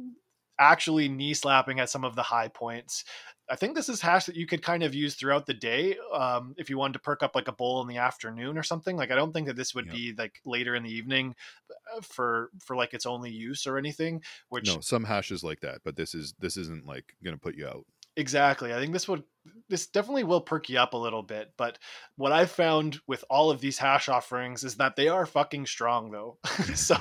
actually 0.59 1.09
knee 1.09 1.34
slapping 1.34 1.80
at 1.80 1.89
some 1.89 2.05
of 2.05 2.16
the 2.16 2.22
high 2.22 2.47
points 2.47 3.03
I 3.52 3.56
think 3.58 3.76
this 3.76 3.89
is 3.89 3.99
hash 3.99 4.26
that 4.28 4.38
you 4.38 4.47
could 4.47 4.64
kind 4.64 4.82
of 4.82 4.95
use 4.95 5.16
throughout 5.16 5.45
the 5.45 5.54
day 5.54 5.97
um, 6.14 6.56
if 6.58 6.70
you 6.70 6.78
wanted 6.78 6.93
to 6.93 6.99
perk 6.99 7.22
up 7.22 7.36
like 7.36 7.49
a 7.49 7.52
bowl 7.52 7.82
in 7.82 7.88
the 7.89 7.97
afternoon 7.97 8.58
or 8.58 8.64
something. 8.64 8.95
Like 8.95 9.12
I 9.12 9.16
don't 9.16 9.34
think 9.34 9.47
that 9.47 9.58
this 9.58 9.76
would 9.76 9.88
Yep. 9.88 9.95
be 9.95 10.14
like 10.18 10.39
later 10.45 10.74
in 10.74 10.84
the 10.84 10.89
evening 10.89 11.36
uh, 11.70 11.99
for 12.02 12.49
for 12.60 12.78
like 12.78 12.93
its 12.93 13.06
only 13.06 13.30
use 13.30 13.68
or 13.68 13.78
anything. 13.78 14.24
Which 14.47 14.68
No, 14.68 14.80
some 14.80 15.04
hashes 15.04 15.43
like 15.43 15.60
that, 15.62 15.82
but 15.84 15.97
this 15.97 16.16
is 16.16 16.34
this 16.39 16.56
isn't 16.56 16.86
like 16.86 17.16
going 17.24 17.36
to 17.36 17.41
put 17.41 17.56
you 17.56 17.68
out. 17.68 17.86
Exactly. 18.22 18.72
I 18.72 18.78
think 18.78 18.94
this 18.94 19.08
would 19.08 19.24
this 19.68 19.88
definitely 19.88 20.24
will 20.24 20.42
perk 20.42 20.70
you 20.70 20.78
up 20.78 20.94
a 20.94 20.98
little 20.98 21.24
bit. 21.24 21.54
But 21.58 21.80
what 22.18 22.32
I've 22.32 22.52
found 22.52 23.00
with 23.08 23.26
all 23.32 23.50
of 23.50 23.60
these 23.60 23.80
hash 23.80 24.10
offerings 24.10 24.64
is 24.64 24.76
that 24.76 24.96
they 24.96 25.08
are 25.08 25.26
fucking 25.26 25.66
strong 25.66 26.12
though. 26.12 26.38
so 26.76 26.96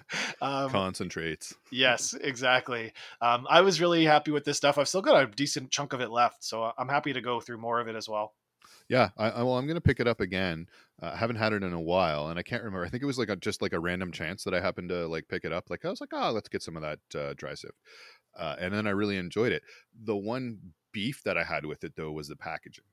um, 0.40 0.70
Concentrates. 0.70 1.54
yes, 1.70 2.14
exactly. 2.18 2.94
Um, 3.20 3.46
I 3.50 3.60
was 3.60 3.78
really 3.78 4.06
happy 4.06 4.30
with 4.30 4.44
this 4.44 4.56
stuff. 4.56 4.78
I've 4.78 4.88
still 4.88 5.02
got 5.02 5.22
a 5.22 5.26
decent 5.26 5.70
chunk 5.70 5.92
of 5.92 6.00
it 6.00 6.10
left, 6.10 6.42
so 6.42 6.72
I'm 6.78 6.88
happy 6.88 7.12
to 7.12 7.20
go 7.20 7.40
through 7.40 7.58
more 7.58 7.78
of 7.78 7.88
it 7.88 7.94
as 7.94 8.08
well. 8.08 8.32
Yeah, 8.88 9.10
I, 9.16 9.30
I 9.30 9.42
well, 9.42 9.56
I'm 9.56 9.66
going 9.66 9.76
to 9.76 9.80
pick 9.80 10.00
it 10.00 10.08
up 10.08 10.20
again. 10.20 10.66
Uh, 11.02 11.10
I 11.14 11.16
haven't 11.16 11.36
had 11.36 11.52
it 11.52 11.62
in 11.62 11.72
a 11.72 11.80
while, 11.80 12.28
and 12.28 12.38
I 12.38 12.42
can't 12.42 12.62
remember. 12.62 12.84
I 12.84 12.88
think 12.88 13.02
it 13.02 13.06
was 13.06 13.18
like 13.18 13.30
a, 13.30 13.36
just 13.36 13.62
like 13.62 13.72
a 13.72 13.80
random 13.80 14.12
chance 14.12 14.44
that 14.44 14.54
I 14.54 14.60
happened 14.60 14.90
to 14.90 15.06
like 15.06 15.26
pick 15.28 15.44
it 15.44 15.52
up. 15.52 15.70
Like 15.70 15.84
I 15.84 15.90
was 15.90 16.00
like, 16.00 16.10
oh, 16.12 16.30
let's 16.32 16.48
get 16.48 16.62
some 16.62 16.76
of 16.76 16.82
that 16.82 17.18
uh, 17.18 17.34
dry 17.36 17.54
sift, 17.54 17.74
uh, 18.38 18.56
and 18.58 18.72
then 18.74 18.86
I 18.86 18.90
really 18.90 19.16
enjoyed 19.16 19.52
it. 19.52 19.62
The 20.04 20.16
one 20.16 20.58
beef 20.92 21.22
that 21.24 21.36
I 21.38 21.44
had 21.44 21.64
with 21.66 21.84
it 21.84 21.94
though 21.96 22.12
was 22.12 22.28
the 22.28 22.36
packaging. 22.36 22.84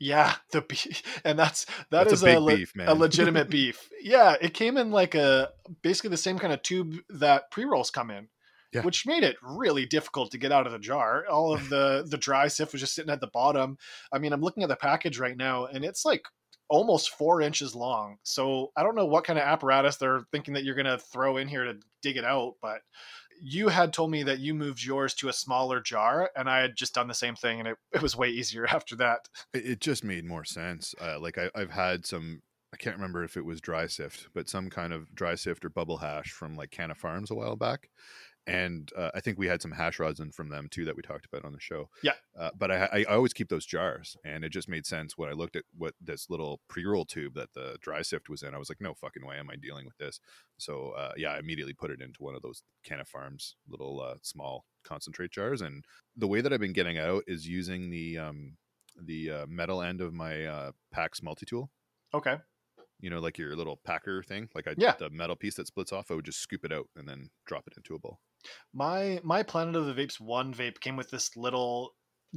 Yeah, 0.00 0.34
the 0.50 0.62
beef, 0.62 1.02
and 1.24 1.38
that's 1.38 1.64
that 1.64 2.04
That's 2.04 2.12
is 2.14 2.22
a 2.22 2.26
big 2.26 2.38
le- 2.40 2.56
beef, 2.56 2.74
man. 2.74 2.88
a 2.88 2.94
legitimate 2.94 3.48
beef. 3.50 3.88
Yeah, 4.02 4.34
it 4.40 4.52
came 4.54 4.76
in 4.76 4.90
like 4.90 5.14
a 5.14 5.50
basically 5.82 6.10
the 6.10 6.16
same 6.16 6.38
kind 6.38 6.52
of 6.52 6.62
tube 6.62 6.96
that 7.10 7.50
pre 7.52 7.64
rolls 7.64 7.90
come 7.90 8.10
in, 8.10 8.28
Yeah. 8.72 8.82
which 8.82 9.06
made 9.06 9.22
it 9.22 9.36
really 9.42 9.86
difficult 9.86 10.32
to 10.32 10.38
get 10.38 10.50
out 10.50 10.66
of 10.66 10.72
the 10.72 10.78
jar. 10.80 11.24
All 11.30 11.52
of 11.54 11.68
the 11.68 12.04
the 12.08 12.18
dry 12.18 12.48
sift 12.48 12.72
was 12.72 12.80
just 12.80 12.94
sitting 12.94 13.12
at 13.12 13.20
the 13.20 13.30
bottom. 13.32 13.78
I 14.12 14.18
mean, 14.18 14.32
I'm 14.32 14.40
looking 14.42 14.64
at 14.64 14.68
the 14.68 14.76
package 14.76 15.20
right 15.20 15.36
now, 15.36 15.66
and 15.66 15.84
it's 15.84 16.04
like 16.04 16.22
almost 16.68 17.10
four 17.10 17.40
inches 17.42 17.74
long. 17.76 18.16
So 18.24 18.72
I 18.76 18.82
don't 18.82 18.96
know 18.96 19.06
what 19.06 19.24
kind 19.24 19.38
of 19.38 19.44
apparatus 19.44 19.98
they're 19.98 20.22
thinking 20.32 20.54
that 20.54 20.64
you're 20.64 20.74
gonna 20.74 20.98
throw 20.98 21.36
in 21.36 21.46
here 21.46 21.64
to 21.64 21.78
dig 22.02 22.16
it 22.16 22.24
out, 22.24 22.54
but 22.60 22.80
you 23.44 23.68
had 23.68 23.92
told 23.92 24.10
me 24.10 24.22
that 24.22 24.38
you 24.38 24.54
moved 24.54 24.84
yours 24.84 25.14
to 25.14 25.28
a 25.28 25.32
smaller 25.32 25.80
jar 25.80 26.30
and 26.36 26.48
i 26.48 26.60
had 26.60 26.76
just 26.76 26.94
done 26.94 27.08
the 27.08 27.14
same 27.14 27.34
thing 27.34 27.58
and 27.58 27.68
it, 27.68 27.76
it 27.92 28.00
was 28.00 28.16
way 28.16 28.28
easier 28.28 28.66
after 28.70 28.94
that 28.96 29.28
It, 29.52 29.66
it 29.66 29.80
just 29.80 30.04
made 30.04 30.24
more 30.24 30.44
sense. 30.44 30.94
Uh, 31.00 31.18
like 31.18 31.38
I, 31.38 31.50
I've 31.54 31.70
had 31.70 32.06
some. 32.06 32.42
I 32.72 32.78
can't 32.78 32.96
remember 32.96 33.22
if 33.22 33.36
it 33.36 33.44
was 33.44 33.60
dry 33.60 33.86
sift, 33.86 34.28
but 34.32 34.48
some 34.48 34.70
kind 34.70 34.94
of 34.94 35.14
dry 35.14 35.34
sift 35.34 35.64
or 35.64 35.68
bubble 35.68 35.98
hash 35.98 36.30
from 36.30 36.56
like 36.56 36.70
Canna 36.70 36.94
Farms 36.94 37.30
a 37.30 37.34
while 37.34 37.56
back, 37.56 37.90
and 38.46 38.90
uh, 38.96 39.10
I 39.14 39.20
think 39.20 39.38
we 39.38 39.46
had 39.46 39.62
some 39.62 39.72
hash 39.72 39.98
rods 39.98 40.18
in 40.20 40.32
from 40.32 40.48
them 40.48 40.68
too 40.70 40.84
that 40.86 40.96
we 40.96 41.02
talked 41.02 41.26
about 41.26 41.44
on 41.44 41.52
the 41.52 41.60
show. 41.60 41.88
Yeah. 42.02 42.14
Uh, 42.38 42.50
but 42.56 42.70
I, 42.70 42.88
I 42.92 43.04
always 43.04 43.32
keep 43.32 43.48
those 43.48 43.66
jars, 43.66 44.16
and 44.24 44.44
it 44.44 44.50
just 44.50 44.68
made 44.68 44.84
sense 44.86 45.16
when 45.16 45.28
I 45.28 45.32
looked 45.32 45.56
at 45.56 45.64
what 45.76 45.94
this 46.00 46.28
little 46.28 46.60
pre-roll 46.68 47.04
tube 47.04 47.34
that 47.34 47.52
the 47.54 47.78
dry 47.80 48.02
sift 48.02 48.28
was 48.28 48.42
in. 48.42 48.54
I 48.54 48.58
was 48.58 48.68
like, 48.68 48.80
no 48.80 48.94
fucking 48.94 49.24
way 49.24 49.36
am 49.38 49.50
I 49.50 49.56
dealing 49.56 49.86
with 49.86 49.96
this. 49.98 50.18
So 50.58 50.90
uh, 50.90 51.12
yeah, 51.16 51.32
I 51.32 51.38
immediately 51.38 51.74
put 51.74 51.90
it 51.90 52.00
into 52.00 52.22
one 52.22 52.34
of 52.34 52.42
those 52.42 52.62
Canna 52.84 53.04
Farms 53.04 53.56
little 53.68 54.00
uh, 54.00 54.16
small 54.22 54.64
concentrate 54.84 55.30
jars, 55.30 55.60
and 55.60 55.84
the 56.16 56.26
way 56.28 56.40
that 56.40 56.52
I've 56.52 56.60
been 56.60 56.72
getting 56.72 56.98
out 56.98 57.22
is 57.26 57.46
using 57.48 57.90
the 57.90 58.18
um 58.18 58.56
the 59.00 59.30
uh, 59.30 59.46
metal 59.48 59.80
end 59.80 60.00
of 60.02 60.12
my 60.12 60.44
uh, 60.44 60.72
PAX 60.92 61.22
multi 61.22 61.46
tool. 61.46 61.70
okay 62.12 62.36
You 63.00 63.10
know, 63.10 63.20
like 63.20 63.38
your 63.38 63.56
little 63.56 63.80
packer 63.84 64.22
thing, 64.22 64.48
like 64.54 64.68
I 64.68 64.74
Yeah. 64.76 64.94
the 64.98 65.10
metal 65.10 65.36
piece 65.36 65.54
that 65.56 65.66
splits 65.66 65.92
off. 65.92 66.10
I 66.10 66.14
would 66.14 66.24
just 66.26 66.40
scoop 66.40 66.64
it 66.64 66.72
out 66.72 66.88
and 66.96 67.08
then 67.08 67.30
drop 67.46 67.66
it 67.66 67.74
into 67.76 67.94
a 67.94 67.98
bowl. 67.98 68.20
My 68.72 69.20
my 69.22 69.42
Planet 69.42 69.76
of 69.76 69.86
the 69.86 69.94
Vapes 69.94 70.20
one 70.20 70.54
vape 70.54 70.80
came 70.80 70.96
with 70.96 71.10
this 71.10 71.36
little 71.36 71.94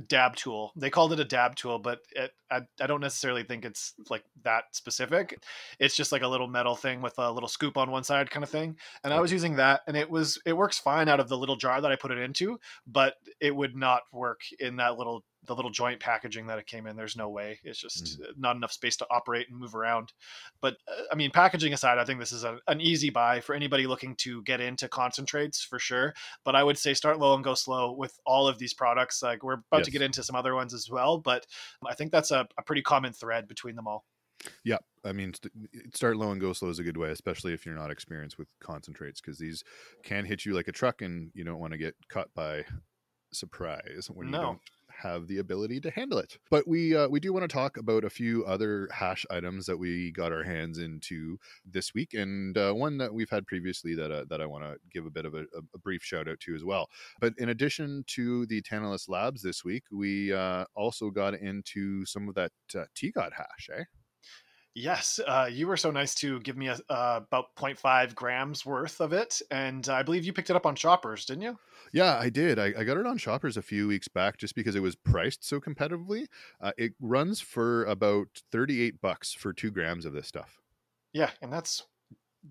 dab 0.07 0.35
tool. 0.35 0.73
They 0.75 0.89
called 0.89 1.13
it 1.13 1.19
a 1.19 1.25
dab 1.25 1.55
tool, 1.55 1.79
but 1.79 1.99
it, 2.11 2.31
I 2.51 2.61
I 2.81 2.87
don't 2.87 3.01
necessarily 3.01 3.43
think 3.43 3.65
it's 3.65 3.93
like 4.09 4.23
that 4.43 4.65
specific. 4.71 5.41
It's 5.79 5.95
just 5.95 6.11
like 6.11 6.21
a 6.21 6.27
little 6.27 6.47
metal 6.47 6.75
thing 6.75 7.01
with 7.01 7.17
a 7.17 7.31
little 7.31 7.49
scoop 7.49 7.77
on 7.77 7.91
one 7.91 8.03
side 8.03 8.29
kind 8.29 8.43
of 8.43 8.49
thing. 8.49 8.77
And 9.03 9.13
I 9.13 9.21
was 9.21 9.31
using 9.31 9.55
that 9.55 9.81
and 9.87 9.95
it 9.95 10.09
was 10.09 10.39
it 10.45 10.53
works 10.53 10.79
fine 10.79 11.07
out 11.07 11.19
of 11.19 11.29
the 11.29 11.37
little 11.37 11.55
jar 11.55 11.79
that 11.81 11.91
I 11.91 11.95
put 11.95 12.11
it 12.11 12.17
into, 12.19 12.59
but 12.85 13.15
it 13.39 13.55
would 13.55 13.75
not 13.75 14.01
work 14.11 14.41
in 14.59 14.77
that 14.77 14.97
little 14.97 15.23
the 15.45 15.55
little 15.55 15.71
joint 15.71 15.99
packaging 15.99 16.47
that 16.47 16.59
it 16.59 16.67
came 16.67 16.87
in. 16.87 16.95
There's 16.95 17.15
no 17.15 17.29
way. 17.29 17.59
It's 17.63 17.79
just 17.79 18.19
not 18.37 18.55
enough 18.55 18.71
space 18.71 18.97
to 18.97 19.07
operate 19.09 19.47
and 19.49 19.59
move 19.59 19.75
around. 19.75 20.13
But 20.61 20.77
uh, 20.87 21.03
I 21.11 21.15
mean, 21.15 21.31
packaging 21.31 21.73
aside, 21.73 21.97
I 21.97 22.05
think 22.05 22.19
this 22.19 22.31
is 22.31 22.43
a, 22.43 22.59
an 22.67 22.81
easy 22.81 23.09
buy 23.09 23.39
for 23.39 23.55
anybody 23.55 23.87
looking 23.87 24.15
to 24.17 24.41
get 24.43 24.61
into 24.61 24.87
concentrates 24.87 25.63
for 25.63 25.79
sure 25.79 26.13
but 26.43 26.55
I 26.55 26.63
would 26.63 26.77
say 26.77 26.93
start 26.93 27.19
low 27.19 27.35
and 27.35 27.43
go 27.43 27.55
slow 27.55 27.91
with 27.91 28.17
all 28.25 28.47
of 28.47 28.57
these 28.57 28.73
products. 28.73 29.21
Like 29.21 29.43
we're 29.43 29.61
about 29.71 29.83
to 29.83 29.91
get 29.91 30.01
into 30.01 30.23
some 30.23 30.35
other 30.35 30.55
ones 30.55 30.73
as 30.73 30.89
well, 30.89 31.17
but 31.17 31.45
I 31.85 31.93
think 31.93 32.11
that's 32.11 32.31
a, 32.31 32.47
a 32.57 32.63
pretty 32.63 32.81
common 32.81 33.13
thread 33.13 33.47
between 33.47 33.75
them 33.75 33.87
all. 33.87 34.05
Yeah, 34.63 34.77
I 35.03 35.11
mean, 35.11 35.33
st- 35.33 35.95
start 35.95 36.17
low 36.17 36.31
and 36.31 36.39
go 36.39 36.53
slow 36.53 36.69
is 36.69 36.77
a 36.77 36.83
good 36.83 36.97
way, 36.97 37.09
especially 37.09 37.53
if 37.53 37.65
you're 37.65 37.75
not 37.75 37.89
experienced 37.89 38.37
with 38.37 38.47
concentrates, 38.59 39.19
because 39.19 39.39
these 39.39 39.63
can 40.03 40.25
hit 40.25 40.45
you 40.45 40.53
like 40.53 40.67
a 40.67 40.71
truck, 40.71 41.01
and 41.01 41.31
you 41.33 41.43
don't 41.43 41.59
want 41.59 41.71
to 41.71 41.79
get 41.79 41.95
caught 42.09 42.29
by 42.35 42.63
surprise 43.31 44.09
when 44.13 44.27
you 44.27 44.33
don't 44.33 44.59
have 45.05 45.27
the 45.27 45.37
ability 45.37 45.79
to 45.81 45.91
handle 45.91 46.17
it. 46.19 46.37
But 46.49 46.67
we 46.67 46.95
uh, 46.95 47.07
we 47.07 47.19
do 47.19 47.33
want 47.33 47.43
to 47.43 47.53
talk 47.53 47.77
about 47.77 48.03
a 48.03 48.09
few 48.09 48.45
other 48.45 48.87
hash 48.91 49.25
items 49.29 49.65
that 49.67 49.77
we 49.77 50.11
got 50.11 50.31
our 50.31 50.43
hands 50.43 50.79
into 50.79 51.37
this 51.65 51.93
week, 51.93 52.13
and 52.13 52.57
uh, 52.57 52.73
one 52.73 52.97
that 52.97 53.13
we've 53.13 53.29
had 53.29 53.45
previously 53.45 53.95
that 53.95 54.11
uh, 54.11 54.25
that 54.29 54.41
I 54.41 54.45
want 54.45 54.63
to 54.63 54.77
give 54.91 55.05
a 55.05 55.11
bit 55.11 55.25
of 55.25 55.33
a, 55.35 55.43
a- 55.57 55.79
brief 55.83 56.03
shout 56.03 56.27
out 56.27 56.39
to 56.39 56.55
as 56.55 56.63
well. 56.63 56.89
But 57.19 57.33
in 57.37 57.49
addition 57.49 58.03
to 58.07 58.45
the 58.47 58.61
Tantalus 58.61 59.07
Labs 59.07 59.41
this 59.41 59.63
week, 59.63 59.83
we 59.91 60.33
uh, 60.33 60.65
also 60.75 61.09
got 61.11 61.35
into 61.35 62.05
some 62.05 62.27
of 62.27 62.35
that 62.35 62.51
uh, 62.75 62.85
T-God 62.95 63.33
hash, 63.37 63.69
eh? 63.77 63.83
Yes, 64.78 65.21
uh, 65.26 65.49
you 65.49 65.67
were 65.67 65.78
so 65.78 65.89
nice 65.89 66.13
to 66.15 66.41
give 66.41 66.57
me 66.57 66.67
a, 66.67 66.78
uh, 66.89 67.21
about 67.26 67.55
0.5 67.55 68.13
grams 68.13 68.65
worth 68.65 68.99
of 68.99 69.13
it, 69.13 69.41
and 69.49 69.88
I 69.88 70.03
believe 70.03 70.26
you 70.26 70.34
picked 70.34 70.49
it 70.49 70.55
up 70.57 70.65
on 70.65 70.76
Shoppers, 70.76 71.26
didn't 71.26 71.43
you? 71.43 71.57
Yeah, 71.93 72.17
I 72.19 72.30
did. 72.30 72.59
I, 72.59 72.73
I 72.78 72.84
got 72.84 72.97
it 72.97 73.05
on 73.05 73.17
Shoppers 73.17 73.55
a 73.55 73.61
few 73.61 73.88
weeks 73.88 74.09
back 74.09 74.38
just 74.38 74.53
because 74.53 74.76
it 74.76 74.82
was 74.82 74.97
priced 74.97 75.45
so 75.45 75.61
competitively. 75.61 76.28
Uh, 76.59 76.73
it 76.78 76.93
runs 76.99 77.39
for 77.39 77.86
about 77.86 78.28
38 78.51 78.99
bucks 78.99 79.32
for 79.32 79.53
two 79.53 79.71
grams 79.71 80.05
of 80.05 80.11
this 80.11 80.28
stuff. 80.28 80.59
Yeah, 81.13 81.30
and 81.41 81.53
that's 81.53 81.84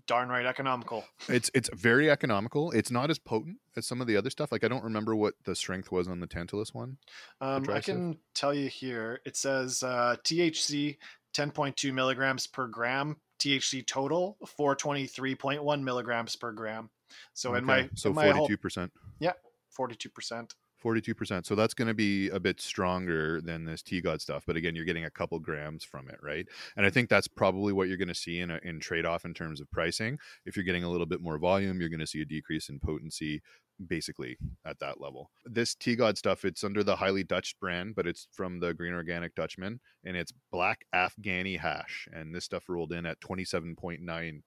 darn 0.07 0.29
right 0.29 0.45
economical. 0.45 1.05
It's 1.29 1.49
it's 1.53 1.69
very 1.73 2.09
economical. 2.09 2.71
It's 2.71 2.91
not 2.91 3.09
as 3.09 3.19
potent 3.19 3.57
as 3.75 3.85
some 3.85 4.01
of 4.01 4.07
the 4.07 4.17
other 4.17 4.29
stuff. 4.29 4.51
Like 4.51 4.63
I 4.63 4.67
don't 4.67 4.83
remember 4.83 5.15
what 5.15 5.35
the 5.43 5.55
strength 5.55 5.91
was 5.91 6.07
on 6.07 6.19
the 6.19 6.27
Tantalus 6.27 6.73
one. 6.73 6.97
Um, 7.41 7.65
I 7.69 7.79
can 7.79 8.17
tell 8.33 8.53
you 8.53 8.67
here. 8.67 9.21
It 9.25 9.37
says 9.37 9.83
uh, 9.83 10.17
THC 10.23 10.97
10.2 11.35 11.93
milligrams 11.93 12.47
per 12.47 12.67
gram. 12.67 13.17
THC 13.39 13.85
total 13.85 14.37
423.1 14.57 15.83
milligrams 15.83 16.35
per 16.35 16.53
gram. 16.53 16.89
So 17.33 17.55
in 17.55 17.65
my 17.65 17.79
Okay, 17.79 17.89
so 17.95 18.13
my 18.13 18.29
whole 18.29 18.47
42%. 18.47 18.89
Yeah, 19.19 19.33
42 19.69 20.09
percent. 20.09 20.55
42%. 20.85 21.45
So 21.45 21.55
that's 21.55 21.73
going 21.73 21.87
to 21.87 21.93
be 21.93 22.29
a 22.29 22.39
bit 22.39 22.61
stronger 22.61 23.41
than 23.41 23.65
this 23.65 23.81
T 23.81 24.01
God 24.01 24.21
stuff. 24.21 24.43
But 24.45 24.55
again, 24.55 24.75
you're 24.75 24.85
getting 24.85 25.05
a 25.05 25.09
couple 25.09 25.39
grams 25.39 25.83
from 25.83 26.07
it, 26.09 26.19
right? 26.21 26.45
And 26.77 26.85
I 26.85 26.91
think 26.91 27.09
that's 27.09 27.27
probably 27.27 27.73
what 27.73 27.87
you're 27.87 27.97
going 27.97 28.07
to 28.07 28.13
see 28.13 28.39
in, 28.39 28.51
a, 28.51 28.59
in 28.63 28.79
trade 28.79 29.05
off 29.05 29.25
in 29.25 29.33
terms 29.33 29.59
of 29.59 29.71
pricing. 29.71 30.19
If 30.45 30.55
you're 30.55 30.65
getting 30.65 30.83
a 30.83 30.89
little 30.89 31.07
bit 31.07 31.21
more 31.21 31.39
volume, 31.39 31.79
you're 31.79 31.89
going 31.89 31.99
to 32.01 32.07
see 32.07 32.21
a 32.21 32.25
decrease 32.25 32.69
in 32.69 32.79
potency 32.79 33.41
basically 33.87 34.37
at 34.65 34.79
that 34.79 34.99
level. 35.01 35.31
This 35.45 35.75
T 35.75 35.95
God 35.95 36.17
stuff, 36.17 36.45
it's 36.45 36.63
under 36.63 36.83
the 36.83 36.95
Highly 36.95 37.23
Dutch 37.23 37.55
brand, 37.59 37.95
but 37.95 38.07
it's 38.07 38.27
from 38.31 38.59
the 38.59 38.73
Green 38.73 38.93
Organic 38.93 39.35
Dutchman 39.35 39.79
and 40.03 40.15
it's 40.15 40.33
black 40.51 40.85
Afghani 40.93 41.59
hash. 41.59 42.07
And 42.13 42.33
this 42.33 42.45
stuff 42.45 42.69
rolled 42.69 42.91
in 42.91 43.05
at 43.05 43.19
27.9% 43.21 44.41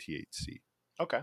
THC. 0.00 0.60
Okay. 1.00 1.20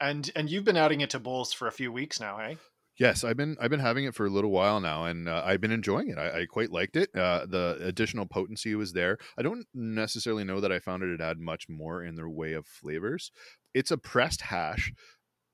And 0.00 0.30
and 0.36 0.50
you've 0.50 0.64
been 0.64 0.76
adding 0.76 1.00
it 1.00 1.10
to 1.10 1.18
bowls 1.18 1.52
for 1.52 1.66
a 1.66 1.72
few 1.72 1.90
weeks 1.90 2.20
now, 2.20 2.38
hey? 2.38 2.58
Yes, 2.98 3.22
I've 3.22 3.36
been 3.36 3.56
I've 3.60 3.70
been 3.70 3.80
having 3.80 4.04
it 4.04 4.14
for 4.14 4.26
a 4.26 4.30
little 4.30 4.50
while 4.50 4.80
now, 4.80 5.04
and 5.04 5.28
uh, 5.28 5.42
I've 5.44 5.60
been 5.60 5.70
enjoying 5.70 6.08
it. 6.08 6.18
I, 6.18 6.40
I 6.40 6.46
quite 6.46 6.72
liked 6.72 6.96
it. 6.96 7.14
Uh, 7.14 7.46
the 7.46 7.78
additional 7.80 8.26
potency 8.26 8.74
was 8.74 8.92
there. 8.92 9.18
I 9.38 9.42
don't 9.42 9.66
necessarily 9.72 10.42
know 10.42 10.60
that 10.60 10.72
I 10.72 10.80
found 10.80 11.04
it 11.04 11.16
to 11.16 11.24
add 11.24 11.38
much 11.38 11.68
more 11.68 12.02
in 12.02 12.16
their 12.16 12.28
way 12.28 12.54
of 12.54 12.66
flavors. 12.66 13.30
It's 13.72 13.92
a 13.92 13.98
pressed 13.98 14.42
hash. 14.42 14.92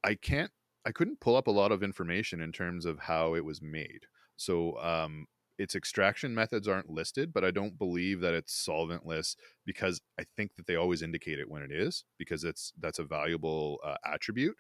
I 0.03 0.15
can't. 0.15 0.51
I 0.87 0.93
couldn't 0.93 1.21
pull 1.21 1.37
up 1.37 1.47
a 1.47 1.53
lot 1.53 1.73
of 1.73 1.83
information 1.83 2.41
in 2.41 2.53
terms 2.53 2.85
of 2.85 2.99
how 2.99 3.35
it 3.35 3.45
was 3.45 3.63
made. 3.63 4.07
So 4.37 4.79
um, 4.81 5.27
its 5.59 5.75
extraction 5.75 6.35
methods 6.35 6.69
aren't 6.69 6.91
listed, 6.91 7.33
but 7.33 7.45
I 7.45 7.51
don't 7.51 7.79
believe 7.79 8.21
that 8.21 8.35
it's 8.35 8.67
solventless 8.67 9.37
because 9.65 10.01
I 10.19 10.25
think 10.37 10.57
that 10.57 10.67
they 10.67 10.77
always 10.77 11.03
indicate 11.03 11.39
it 11.39 11.49
when 11.49 11.63
it 11.63 11.71
is 11.73 12.05
because 12.19 12.45
it's 12.45 12.73
that's 12.81 12.99
a 12.99 13.05
valuable 13.05 13.79
uh, 13.85 13.97
attribute 14.05 14.57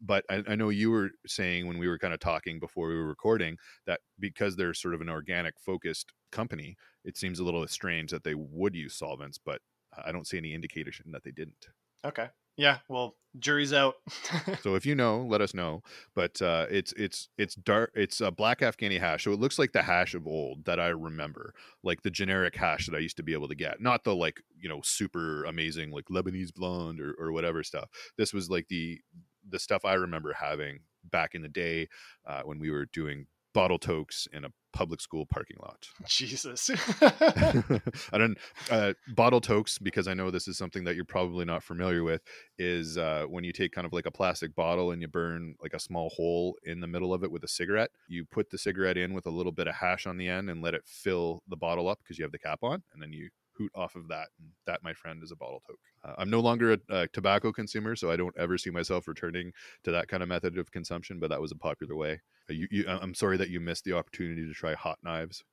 but 0.00 0.24
I, 0.30 0.42
I 0.48 0.54
know 0.56 0.68
you 0.68 0.90
were 0.90 1.10
saying 1.26 1.66
when 1.66 1.78
we 1.78 1.88
were 1.88 1.98
kind 1.98 2.14
of 2.14 2.20
talking 2.20 2.58
before 2.58 2.88
we 2.88 2.94
were 2.94 3.06
recording 3.06 3.56
that 3.86 4.00
because 4.18 4.56
they're 4.56 4.74
sort 4.74 4.94
of 4.94 5.00
an 5.00 5.08
organic 5.08 5.58
focused 5.58 6.12
company, 6.32 6.76
it 7.04 7.16
seems 7.16 7.38
a 7.38 7.44
little 7.44 7.66
strange 7.68 8.10
that 8.10 8.24
they 8.24 8.34
would 8.34 8.74
use 8.74 8.94
solvents, 8.94 9.38
but 9.38 9.60
I 10.04 10.12
don't 10.12 10.26
see 10.26 10.38
any 10.38 10.52
indication 10.52 11.12
that 11.12 11.24
they 11.24 11.30
didn't. 11.30 11.68
Okay. 12.04 12.28
Yeah, 12.56 12.78
well, 12.88 13.16
jury's 13.38 13.72
out. 13.72 13.96
so 14.62 14.74
if 14.76 14.86
you 14.86 14.94
know, 14.94 15.22
let 15.28 15.40
us 15.40 15.52
know. 15.54 15.82
But 16.14 16.40
uh, 16.40 16.66
it's 16.70 16.92
it's 16.94 17.28
it's 17.36 17.54
dark. 17.54 17.90
It's 17.94 18.20
a 18.20 18.30
black 18.30 18.60
Afghani 18.60 18.98
hash, 18.98 19.24
so 19.24 19.32
it 19.32 19.38
looks 19.38 19.58
like 19.58 19.72
the 19.72 19.82
hash 19.82 20.14
of 20.14 20.26
old 20.26 20.64
that 20.64 20.80
I 20.80 20.88
remember, 20.88 21.54
like 21.82 22.02
the 22.02 22.10
generic 22.10 22.56
hash 22.56 22.86
that 22.86 22.94
I 22.94 23.00
used 23.00 23.18
to 23.18 23.22
be 23.22 23.34
able 23.34 23.48
to 23.48 23.54
get, 23.54 23.80
not 23.80 24.04
the 24.04 24.14
like 24.14 24.40
you 24.58 24.68
know 24.68 24.80
super 24.82 25.44
amazing 25.44 25.90
like 25.90 26.06
Lebanese 26.06 26.54
blonde 26.54 27.00
or, 27.00 27.14
or 27.18 27.32
whatever 27.32 27.62
stuff. 27.62 27.88
This 28.16 28.32
was 28.32 28.48
like 28.48 28.68
the 28.68 29.00
the 29.48 29.58
stuff 29.58 29.84
I 29.84 29.94
remember 29.94 30.32
having 30.32 30.80
back 31.04 31.34
in 31.34 31.42
the 31.42 31.48
day 31.48 31.88
uh, 32.26 32.42
when 32.42 32.58
we 32.58 32.70
were 32.70 32.86
doing 32.86 33.26
bottle 33.56 33.78
tokes 33.78 34.28
in 34.34 34.44
a 34.44 34.50
public 34.74 35.00
school 35.00 35.24
parking 35.24 35.56
lot. 35.62 35.88
Jesus. 36.06 36.68
I 37.00 38.18
don't 38.18 38.36
uh, 38.70 38.92
bottle 39.14 39.40
tokes 39.40 39.78
because 39.78 40.06
I 40.06 40.12
know 40.12 40.30
this 40.30 40.46
is 40.46 40.58
something 40.58 40.84
that 40.84 40.94
you're 40.94 41.06
probably 41.06 41.46
not 41.46 41.62
familiar 41.62 42.04
with. 42.04 42.20
Is 42.58 42.98
uh, 42.98 43.24
when 43.26 43.44
you 43.44 43.52
take 43.52 43.72
kind 43.72 43.86
of 43.86 43.94
like 43.94 44.04
a 44.04 44.10
plastic 44.10 44.54
bottle 44.54 44.90
and 44.90 45.00
you 45.00 45.08
burn 45.08 45.54
like 45.62 45.72
a 45.72 45.80
small 45.80 46.10
hole 46.10 46.58
in 46.64 46.80
the 46.80 46.86
middle 46.86 47.14
of 47.14 47.24
it 47.24 47.32
with 47.32 47.44
a 47.44 47.48
cigarette. 47.48 47.90
You 48.08 48.26
put 48.26 48.50
the 48.50 48.58
cigarette 48.58 48.98
in 48.98 49.14
with 49.14 49.24
a 49.24 49.30
little 49.30 49.52
bit 49.52 49.68
of 49.68 49.76
hash 49.76 50.06
on 50.06 50.18
the 50.18 50.28
end 50.28 50.50
and 50.50 50.60
let 50.60 50.74
it 50.74 50.82
fill 50.84 51.42
the 51.48 51.56
bottle 51.56 51.88
up 51.88 52.00
because 52.02 52.18
you 52.18 52.24
have 52.24 52.32
the 52.32 52.38
cap 52.38 52.58
on, 52.62 52.82
and 52.92 53.00
then 53.00 53.14
you 53.14 53.30
hoot 53.56 53.70
off 53.74 53.96
of 53.96 54.08
that. 54.08 54.28
And 54.38 54.48
that, 54.66 54.82
my 54.82 54.92
friend, 54.92 55.22
is 55.22 55.32
a 55.32 55.36
bottle 55.36 55.62
toke. 55.66 55.78
Uh, 56.04 56.14
I'm 56.18 56.30
no 56.30 56.40
longer 56.40 56.74
a, 56.74 56.78
a, 56.90 57.08
tobacco 57.08 57.52
consumer, 57.52 57.96
so 57.96 58.10
I 58.10 58.16
don't 58.16 58.36
ever 58.38 58.58
see 58.58 58.70
myself 58.70 59.08
returning 59.08 59.52
to 59.84 59.92
that 59.92 60.08
kind 60.08 60.22
of 60.22 60.28
method 60.28 60.58
of 60.58 60.70
consumption. 60.70 61.18
But 61.18 61.30
that 61.30 61.40
was 61.40 61.52
a 61.52 61.56
popular 61.56 61.96
way. 61.96 62.20
Uh, 62.48 62.54
you, 62.54 62.68
you, 62.70 62.84
I'm 62.88 63.14
sorry 63.14 63.36
that 63.36 63.50
you 63.50 63.60
missed 63.60 63.84
the 63.84 63.94
opportunity 63.94 64.46
to 64.46 64.52
try 64.52 64.74
hot 64.74 64.98
knives. 65.02 65.44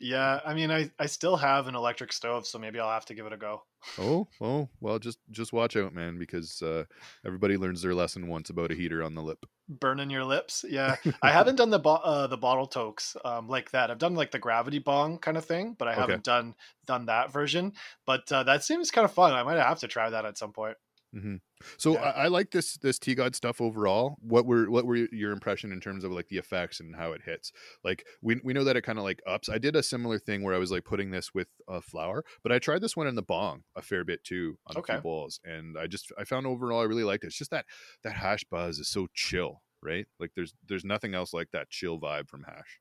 Yeah, 0.00 0.40
I 0.44 0.54
mean, 0.54 0.70
I, 0.70 0.90
I 0.98 1.06
still 1.06 1.36
have 1.36 1.68
an 1.68 1.76
electric 1.76 2.12
stove, 2.12 2.46
so 2.46 2.58
maybe 2.58 2.80
I'll 2.80 2.90
have 2.90 3.06
to 3.06 3.14
give 3.14 3.26
it 3.26 3.32
a 3.32 3.36
go. 3.36 3.62
Oh, 3.98 4.26
oh, 4.40 4.68
well, 4.80 4.98
just 4.98 5.18
just 5.30 5.52
watch 5.52 5.76
out, 5.76 5.94
man, 5.94 6.18
because 6.18 6.60
uh, 6.62 6.84
everybody 7.24 7.56
learns 7.56 7.80
their 7.80 7.94
lesson 7.94 8.28
once 8.28 8.50
about 8.50 8.72
a 8.72 8.74
heater 8.74 9.02
on 9.02 9.14
the 9.14 9.22
lip. 9.22 9.46
Burning 9.68 10.10
your 10.10 10.24
lips, 10.24 10.64
yeah. 10.68 10.96
I 11.22 11.30
haven't 11.30 11.56
done 11.56 11.70
the 11.70 11.78
bo- 11.78 11.94
uh, 11.94 12.26
the 12.26 12.36
bottle 12.36 12.66
tokes 12.66 13.16
um, 13.24 13.48
like 13.48 13.70
that. 13.70 13.90
I've 13.90 13.98
done 13.98 14.14
like 14.14 14.30
the 14.30 14.38
gravity 14.38 14.78
bong 14.78 15.18
kind 15.18 15.38
of 15.38 15.44
thing, 15.46 15.74
but 15.78 15.88
I 15.88 15.94
haven't 15.94 16.22
done 16.24 16.54
done 16.86 17.06
that 17.06 17.32
version. 17.32 17.72
But 18.04 18.30
uh, 18.30 18.42
that 18.42 18.62
seems 18.62 18.90
kind 18.90 19.06
of 19.06 19.12
fun. 19.12 19.32
I 19.32 19.42
might 19.42 19.56
have 19.56 19.80
to 19.80 19.88
try 19.88 20.10
that 20.10 20.26
at 20.26 20.36
some 20.36 20.52
point. 20.52 20.76
Mm-hmm. 21.14 21.36
So 21.76 21.92
yeah. 21.92 22.00
I, 22.00 22.24
I, 22.24 22.28
like 22.28 22.50
this 22.50 22.76
this 22.78 22.98
T 22.98 23.14
God 23.14 23.36
stuff 23.36 23.60
overall. 23.60 24.16
What 24.20 24.46
were 24.46 24.68
what 24.68 24.84
were 24.84 24.96
your 24.96 25.30
impression 25.30 25.72
in 25.72 25.80
terms 25.80 26.02
of 26.02 26.10
like 26.10 26.28
the 26.28 26.38
effects 26.38 26.80
and 26.80 26.96
how 26.96 27.12
it 27.12 27.22
hits? 27.24 27.52
Like 27.84 28.04
we 28.20 28.40
we 28.42 28.52
know 28.52 28.64
that 28.64 28.76
it 28.76 28.82
kind 28.82 28.98
of 28.98 29.04
like 29.04 29.22
ups. 29.26 29.48
I 29.48 29.58
did 29.58 29.76
a 29.76 29.82
similar 29.82 30.18
thing 30.18 30.42
where 30.42 30.54
I 30.54 30.58
was 30.58 30.72
like 30.72 30.84
putting 30.84 31.10
this 31.10 31.32
with 31.32 31.48
a 31.68 31.80
flower, 31.80 32.24
but 32.42 32.50
I 32.50 32.58
tried 32.58 32.80
this 32.80 32.96
one 32.96 33.06
in 33.06 33.14
the 33.14 33.22
bong 33.22 33.62
a 33.76 33.82
fair 33.82 34.04
bit 34.04 34.24
too 34.24 34.58
on 34.66 34.76
okay. 34.76 34.94
a 34.94 34.96
few 34.96 35.02
bowls, 35.02 35.38
and 35.44 35.78
I 35.78 35.86
just 35.86 36.12
I 36.18 36.24
found 36.24 36.46
overall 36.46 36.80
I 36.80 36.84
really 36.84 37.04
liked 37.04 37.24
it. 37.24 37.28
It's 37.28 37.38
just 37.38 37.52
that 37.52 37.66
that 38.02 38.14
hash 38.14 38.44
buzz 38.50 38.78
is 38.78 38.88
so 38.88 39.06
chill, 39.14 39.62
right? 39.82 40.06
Like 40.18 40.32
there's 40.34 40.54
there's 40.68 40.84
nothing 40.84 41.14
else 41.14 41.32
like 41.32 41.50
that 41.52 41.70
chill 41.70 42.00
vibe 42.00 42.28
from 42.28 42.44
hash. 42.44 42.80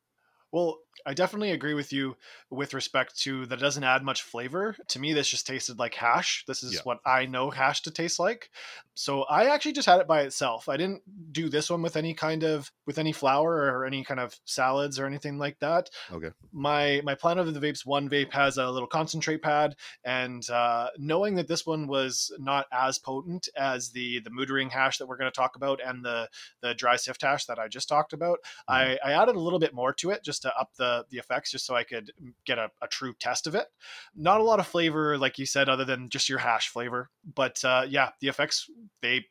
Well, 0.54 0.78
I 1.06 1.14
definitely 1.14 1.52
agree 1.52 1.74
with 1.74 1.92
you 1.92 2.16
with 2.50 2.74
respect 2.74 3.18
to 3.22 3.46
that 3.48 3.60
it 3.60 3.62
doesn't 3.62 3.84
add 3.84 4.04
much 4.04 4.22
flavor. 4.22 4.76
To 4.90 5.00
me, 5.00 5.12
this 5.12 5.28
just 5.28 5.48
tasted 5.48 5.80
like 5.80 5.96
hash. 5.96 6.46
This 6.48 6.64
is 6.64 6.76
yeah. 6.76 6.80
what 6.84 7.00
I 7.06 7.26
know 7.26 7.50
hash 7.50 7.82
to 7.82 7.92
taste 7.92 8.20
like. 8.20 8.50
So 8.94 9.24
I 9.24 9.46
actually 9.46 9.74
just 9.74 9.88
had 9.88 10.00
it 10.00 10.08
by 10.08 10.22
itself. 10.22 10.70
I 10.70 10.78
didn't 10.78 11.02
do 11.32 11.50
this 11.50 11.70
one 11.70 11.82
with 11.82 11.98
any 11.98 12.14
kind 12.14 12.44
of 12.44 12.72
with 12.86 13.00
any 13.00 13.12
flour 13.12 13.54
or 13.54 13.86
any 13.86 14.04
kind 14.04 14.20
of 14.20 14.40
salads 14.46 15.00
or 15.00 15.08
anything 15.08 15.40
like 15.40 15.60
that. 15.60 15.90
Okay. 16.12 16.30
My 16.52 17.02
my 17.04 17.16
Planet 17.16 17.48
of 17.48 17.54
the 17.54 17.60
Vapes 17.60 17.86
one 17.86 18.08
vape 18.08 18.32
has 18.32 18.58
a 18.58 18.70
little 18.70 18.88
concentrate 18.88 19.42
pad, 19.42 19.76
and 20.06 20.48
uh, 20.50 20.90
knowing 20.98 21.36
that 21.36 21.48
this 21.48 21.66
one 21.66 21.88
was 21.88 22.32
not 22.40 22.68
as 22.72 23.00
potent 23.00 23.50
as 23.58 23.90
the 23.90 24.20
the 24.20 24.30
mood 24.30 24.52
ring 24.52 24.70
hash 24.70 25.00
that 25.00 25.08
we're 25.08 25.18
going 25.18 25.32
to 25.32 25.36
talk 25.36 25.56
about 25.56 25.82
and 25.84 26.06
the 26.06 26.30
the 26.62 26.76
dry 26.76 26.96
sift 26.96 27.24
hash 27.24 27.46
that 27.46 27.60
I 27.60 27.68
just 27.68 27.90
talked 27.90 28.14
about, 28.14 28.40
mm. 28.70 28.74
I, 28.74 29.00
I 29.04 29.14
added 29.14 29.36
a 29.36 29.40
little 29.40 29.60
bit 29.60 29.74
more 29.74 29.92
to 29.94 30.12
it 30.12 30.24
just 30.24 30.43
to 30.44 30.56
up 30.58 30.70
the 30.78 31.06
the 31.10 31.18
effects, 31.18 31.52
just 31.52 31.66
so 31.66 31.76
I 31.76 31.84
could 31.84 32.12
get 32.46 32.58
a, 32.58 32.70
a 32.82 32.88
true 32.88 33.14
test 33.20 33.48
of 33.48 33.56
it. 33.56 33.68
Not 34.16 34.40
a 34.40 34.44
lot 34.44 34.60
of 34.60 34.68
flavor, 34.68 35.18
like 35.18 35.40
you 35.40 35.46
said, 35.46 35.70
other 35.70 35.86
than 35.86 36.10
just 36.10 36.30
your 36.30 36.40
hash 36.40 36.70
flavor. 36.70 37.10
But 37.36 37.64
uh, 37.66 37.86
yeah, 37.90 38.12
the 38.22 38.28
effects 38.28 38.70
they 39.02 39.26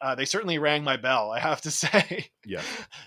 uh, 0.00 0.14
they 0.14 0.24
certainly 0.24 0.58
rang 0.58 0.84
my 0.84 0.96
bell. 0.96 1.30
I 1.30 1.40
have 1.40 1.60
to 1.62 1.70
say. 1.82 2.30
Yeah. 2.44 2.62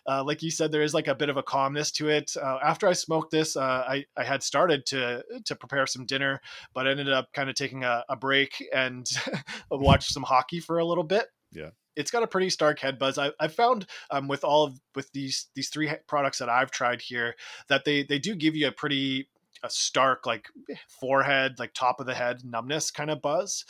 Uh, 0.07 0.23
like 0.23 0.43
you 0.43 0.51
said, 0.51 0.71
there 0.71 0.83
is 0.83 0.93
like 0.93 1.07
a 1.07 1.15
bit 1.15 1.29
of 1.29 1.37
a 1.37 1.43
calmness 1.43 1.91
to 1.93 2.09
it. 2.09 2.31
Uh, 2.41 2.59
after 2.63 2.87
I 2.87 2.93
smoked 2.93 3.31
this, 3.31 3.55
uh, 3.55 3.61
I 3.87 4.05
I 4.17 4.23
had 4.23 4.43
started 4.43 4.85
to 4.87 5.23
to 5.45 5.55
prepare 5.55 5.87
some 5.87 6.05
dinner, 6.05 6.41
but 6.73 6.87
ended 6.87 7.11
up 7.11 7.29
kind 7.33 7.49
of 7.49 7.55
taking 7.55 7.83
a, 7.83 8.03
a 8.09 8.15
break 8.15 8.63
and 8.73 9.07
watched 9.71 10.11
some 10.11 10.23
hockey 10.23 10.59
for 10.59 10.79
a 10.79 10.85
little 10.85 11.03
bit. 11.03 11.25
Yeah 11.51 11.69
it's 11.95 12.11
got 12.11 12.23
a 12.23 12.27
pretty 12.27 12.49
stark 12.49 12.79
head 12.79 12.99
buzz. 12.99 13.17
I, 13.17 13.31
I 13.39 13.47
found 13.47 13.85
um, 14.11 14.27
with 14.27 14.43
all 14.43 14.65
of 14.65 14.79
with 14.95 15.11
these 15.11 15.47
these 15.55 15.69
three 15.69 15.91
products 16.07 16.39
that 16.39 16.49
I've 16.49 16.71
tried 16.71 17.01
here 17.01 17.35
that 17.69 17.85
they 17.85 18.03
they 18.03 18.19
do 18.19 18.35
give 18.35 18.55
you 18.55 18.67
a 18.67 18.71
pretty 18.71 19.27
a 19.63 19.69
stark 19.69 20.25
like 20.25 20.49
forehead 20.87 21.57
like 21.57 21.73
top 21.73 21.99
of 21.99 22.05
the 22.05 22.13
head 22.13 22.43
numbness 22.43 22.91
kind 22.91 23.09
of 23.09 23.21
buzz 23.21 23.65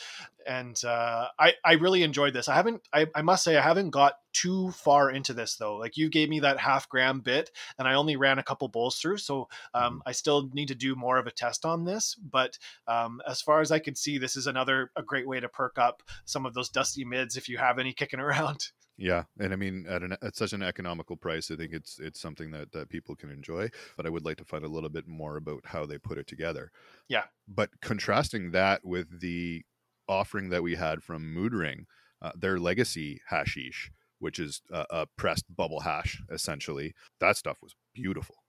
and 0.45 0.83
uh, 0.83 1.27
I 1.39 1.53
I 1.63 1.73
really 1.73 2.03
enjoyed 2.03 2.33
this. 2.33 2.47
I 2.47 2.55
haven't 2.55 2.81
I, 2.93 3.07
I 3.15 3.21
must 3.21 3.43
say 3.43 3.57
I 3.57 3.61
haven't 3.61 3.91
got 3.91 4.15
too 4.31 4.71
far 4.71 5.11
into 5.11 5.33
this 5.33 5.55
though. 5.55 5.77
Like 5.77 5.97
you 5.97 6.09
gave 6.09 6.29
me 6.29 6.39
that 6.41 6.59
half 6.59 6.89
gram 6.89 7.21
bit, 7.21 7.51
and 7.77 7.87
I 7.87 7.93
only 7.93 8.15
ran 8.15 8.39
a 8.39 8.43
couple 8.43 8.67
bowls 8.67 8.99
through, 8.99 9.17
so 9.17 9.47
um, 9.73 9.83
mm-hmm. 9.83 9.97
I 10.05 10.11
still 10.11 10.49
need 10.53 10.67
to 10.69 10.75
do 10.75 10.95
more 10.95 11.17
of 11.17 11.27
a 11.27 11.31
test 11.31 11.65
on 11.65 11.85
this. 11.85 12.15
But 12.15 12.57
um, 12.87 13.21
as 13.27 13.41
far 13.41 13.61
as 13.61 13.71
I 13.71 13.79
can 13.79 13.95
see, 13.95 14.17
this 14.17 14.35
is 14.35 14.47
another 14.47 14.91
a 14.95 15.03
great 15.03 15.27
way 15.27 15.39
to 15.39 15.49
perk 15.49 15.77
up 15.77 16.03
some 16.25 16.45
of 16.45 16.53
those 16.53 16.69
dusty 16.69 17.05
mids 17.05 17.37
if 17.37 17.49
you 17.49 17.57
have 17.57 17.79
any 17.79 17.93
kicking 17.93 18.19
around. 18.19 18.69
Yeah, 18.97 19.23
and 19.39 19.53
I 19.53 19.55
mean 19.55 19.85
at 19.89 20.03
an 20.03 20.15
at 20.21 20.35
such 20.35 20.53
an 20.53 20.61
economical 20.61 21.17
price, 21.17 21.49
I 21.49 21.55
think 21.55 21.73
it's 21.73 21.99
it's 21.99 22.19
something 22.19 22.51
that 22.51 22.71
that 22.73 22.89
people 22.89 23.15
can 23.15 23.31
enjoy. 23.31 23.69
But 23.97 24.05
I 24.05 24.09
would 24.09 24.25
like 24.25 24.37
to 24.37 24.45
find 24.45 24.63
a 24.63 24.69
little 24.69 24.89
bit 24.89 25.07
more 25.07 25.35
about 25.37 25.61
how 25.65 25.85
they 25.85 25.97
put 25.97 26.17
it 26.17 26.27
together. 26.27 26.71
Yeah. 27.07 27.23
But 27.47 27.69
contrasting 27.81 28.51
that 28.51 28.85
with 28.85 29.19
the 29.19 29.63
offering 30.07 30.49
that 30.49 30.63
we 30.63 30.75
had 30.75 31.01
from 31.01 31.33
Mood 31.33 31.53
Ring, 31.53 31.87
uh, 32.21 32.31
their 32.35 32.59
legacy 32.59 33.21
hashish, 33.29 33.91
which 34.19 34.37
is 34.39 34.61
a, 34.71 34.85
a 34.89 35.05
pressed 35.17 35.45
bubble 35.55 35.81
hash, 35.81 36.21
essentially. 36.31 36.93
That 37.19 37.37
stuff 37.37 37.57
was 37.61 37.75
beautiful. 37.93 38.42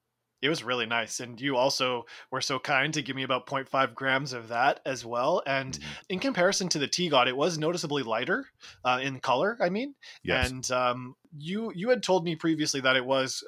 It 0.45 0.51
was 0.51 0.63
really 0.63 0.85
nice. 0.85 1.21
And 1.21 1.41
you 1.41 1.57
also 1.57 2.05
were 2.31 2.43
so 2.43 2.59
kind 2.59 2.93
to 2.93 3.01
give 3.01 3.17
me 3.17 3.23
about 3.23 3.47
0.5 3.47 3.95
grams 3.95 4.35
of 4.35 4.49
that 4.49 4.81
as 4.85 5.03
well. 5.03 5.43
And 5.47 5.73
mm-hmm. 5.73 5.91
in 6.11 6.19
comparison 6.19 6.69
to 6.69 6.79
the 6.79 6.87
T 6.87 7.09
God, 7.09 7.29
it 7.29 7.37
was 7.37 7.57
noticeably 7.57 8.03
lighter 8.03 8.45
uh, 8.85 9.01
in 9.03 9.21
color, 9.21 9.57
I 9.59 9.71
mean. 9.71 9.95
Yes. 10.23 10.51
And 10.51 10.71
um, 10.71 11.17
you, 11.35 11.73
you 11.75 11.89
had 11.89 12.03
told 12.03 12.25
me 12.25 12.37
previously 12.37 12.83
that 12.83 12.95
it 12.95 13.07
was 13.07 13.43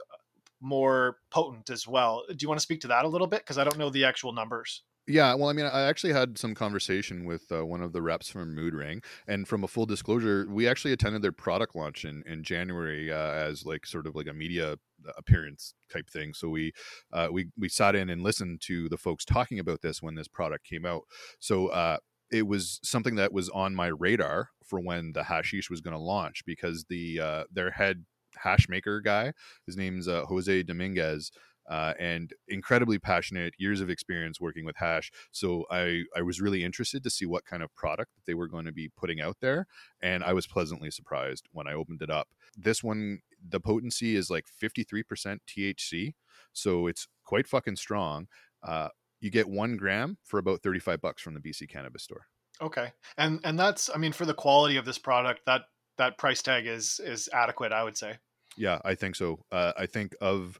more 0.63 1.19
potent 1.31 1.69
as 1.69 1.87
well. 1.87 2.25
Do 2.29 2.37
you 2.41 2.49
want 2.49 2.61
to 2.61 2.63
speak 2.63 2.81
to 2.81 2.89
that 2.89 3.05
a 3.05 3.09
little 3.09 3.27
bit? 3.27 3.41
Because 3.41 3.59
I 3.59 3.65
don't 3.65 3.79
know 3.79 3.91
the 3.91 4.07
actual 4.07 4.33
numbers. 4.33 4.83
Yeah, 5.09 5.35
well, 5.35 5.49
I 5.49 5.53
mean, 5.53 5.67
I 5.67 5.83
actually 5.83 6.13
had 6.15 6.37
some 6.37 6.53
conversation 6.55 7.25
with 7.25 7.51
uh, 7.53 7.65
one 7.65 7.81
of 7.81 7.93
the 7.93 8.03
reps 8.03 8.29
from 8.29 8.57
Mood 8.57 8.75
Ring, 8.75 9.03
and 9.29 9.47
from 9.47 9.63
a 9.63 9.69
full 9.69 9.87
disclosure, 9.87 10.47
we 10.51 10.67
actually 10.67 10.93
attended 10.93 11.23
their 11.23 11.31
product 11.31 11.77
launch 11.77 12.05
in 12.05 12.25
in 12.27 12.43
January 12.43 13.13
uh, 13.13 13.17
as 13.33 13.65
like 13.65 13.87
sort 13.87 14.09
of 14.09 14.17
like 14.17 14.27
a 14.27 14.33
media 14.33 14.77
appearance 15.17 15.75
type 15.93 16.11
thing. 16.11 16.35
So 16.35 16.49
we 16.49 16.73
uh, 17.13 17.29
we 17.31 17.47
we 17.57 17.69
sat 17.69 17.95
in 17.95 18.11
and 18.11 18.23
listened 18.23 18.61
to 18.63 18.89
the 18.89 18.97
folks 18.99 19.25
talking 19.25 19.61
about 19.61 19.81
this 19.81 20.03
when 20.03 20.17
this 20.17 20.27
product 20.29 20.65
came 20.69 20.85
out. 20.85 21.03
So 21.39 21.69
uh, 21.69 21.99
it 22.33 22.49
was 22.49 22.81
something 22.83 23.15
that 23.15 23.33
was 23.33 23.49
on 23.51 23.77
my 23.77 23.87
radar 23.89 24.51
for 24.65 24.81
when 24.81 25.13
the 25.13 25.23
hashish 25.23 25.71
was 25.71 25.81
going 25.81 25.95
to 25.95 26.03
launch 26.03 26.45
because 26.45 26.85
the 26.89 27.21
uh, 27.21 27.45
their 27.53 27.71
head 27.71 28.05
hash 28.37 28.69
maker 28.69 29.01
guy, 29.01 29.33
his 29.67 29.77
name's 29.77 30.09
uh, 30.09 30.25
Jose 30.27 30.65
Dominguez 30.65 31.31
uh, 31.69 31.95
and 31.99 32.33
incredibly 32.49 32.99
passionate, 32.99 33.55
years 33.59 33.81
of 33.81 33.91
experience 33.91 34.41
working 34.41 34.65
with 34.65 34.77
hash. 34.77 35.11
So 35.33 35.65
I, 35.71 36.03
I 36.17 36.23
was 36.23 36.41
really 36.41 36.65
interested 36.65 37.03
to 37.03 37.11
see 37.11 37.27
what 37.27 37.45
kind 37.45 37.63
of 37.63 37.75
product 37.75 38.15
that 38.15 38.23
they 38.27 38.35
were 38.35 38.49
going 38.49 38.67
to 38.67 38.73
be 38.73 38.91
putting 38.97 39.21
out 39.21 39.37
there. 39.41 39.67
And 40.01 40.23
I 40.23 40.33
was 40.33 40.47
pleasantly 40.47 40.91
surprised 40.91 41.49
when 41.53 41.67
I 41.67 41.73
opened 41.73 42.03
it 42.03 42.11
up. 42.11 42.29
This 42.57 42.83
one, 42.83 43.21
the 43.47 43.61
potency 43.61 44.17
is 44.17 44.31
like 44.31 44.45
53% 44.63 45.39
THC. 45.49 46.15
So 46.53 46.87
it's 46.87 47.09
quite 47.25 47.47
fucking 47.47 47.77
strong. 47.77 48.29
Uh, 48.63 48.89
you 49.21 49.31
get 49.31 49.49
one 49.49 49.77
gram 49.77 50.19
for 50.25 50.39
about 50.39 50.63
35 50.63 51.01
bucks 51.01 51.23
from 51.23 51.35
the 51.35 51.41
BC 51.41 51.69
Cannabis 51.69 52.03
Store. 52.03 52.27
Okay. 52.61 52.93
And, 53.19 53.41
and 53.45 53.59
that's, 53.59 53.91
I 53.95 53.99
mean, 53.99 54.13
for 54.13 54.25
the 54.25 54.35
quality 54.35 54.77
of 54.77 54.85
this 54.85 54.99
product, 54.99 55.41
that, 55.47 55.63
that 55.99 56.19
price 56.19 56.43
tag 56.43 56.67
is, 56.67 57.01
is 57.03 57.29
adequate, 57.33 57.73
I 57.73 57.83
would 57.83 57.97
say. 57.97 58.17
Yeah, 58.57 58.79
I 58.85 58.95
think 58.95 59.17
so. 59.17 59.45
Uh, 59.53 59.73
I 59.77 59.87
think 59.87 60.15
of 60.21 60.59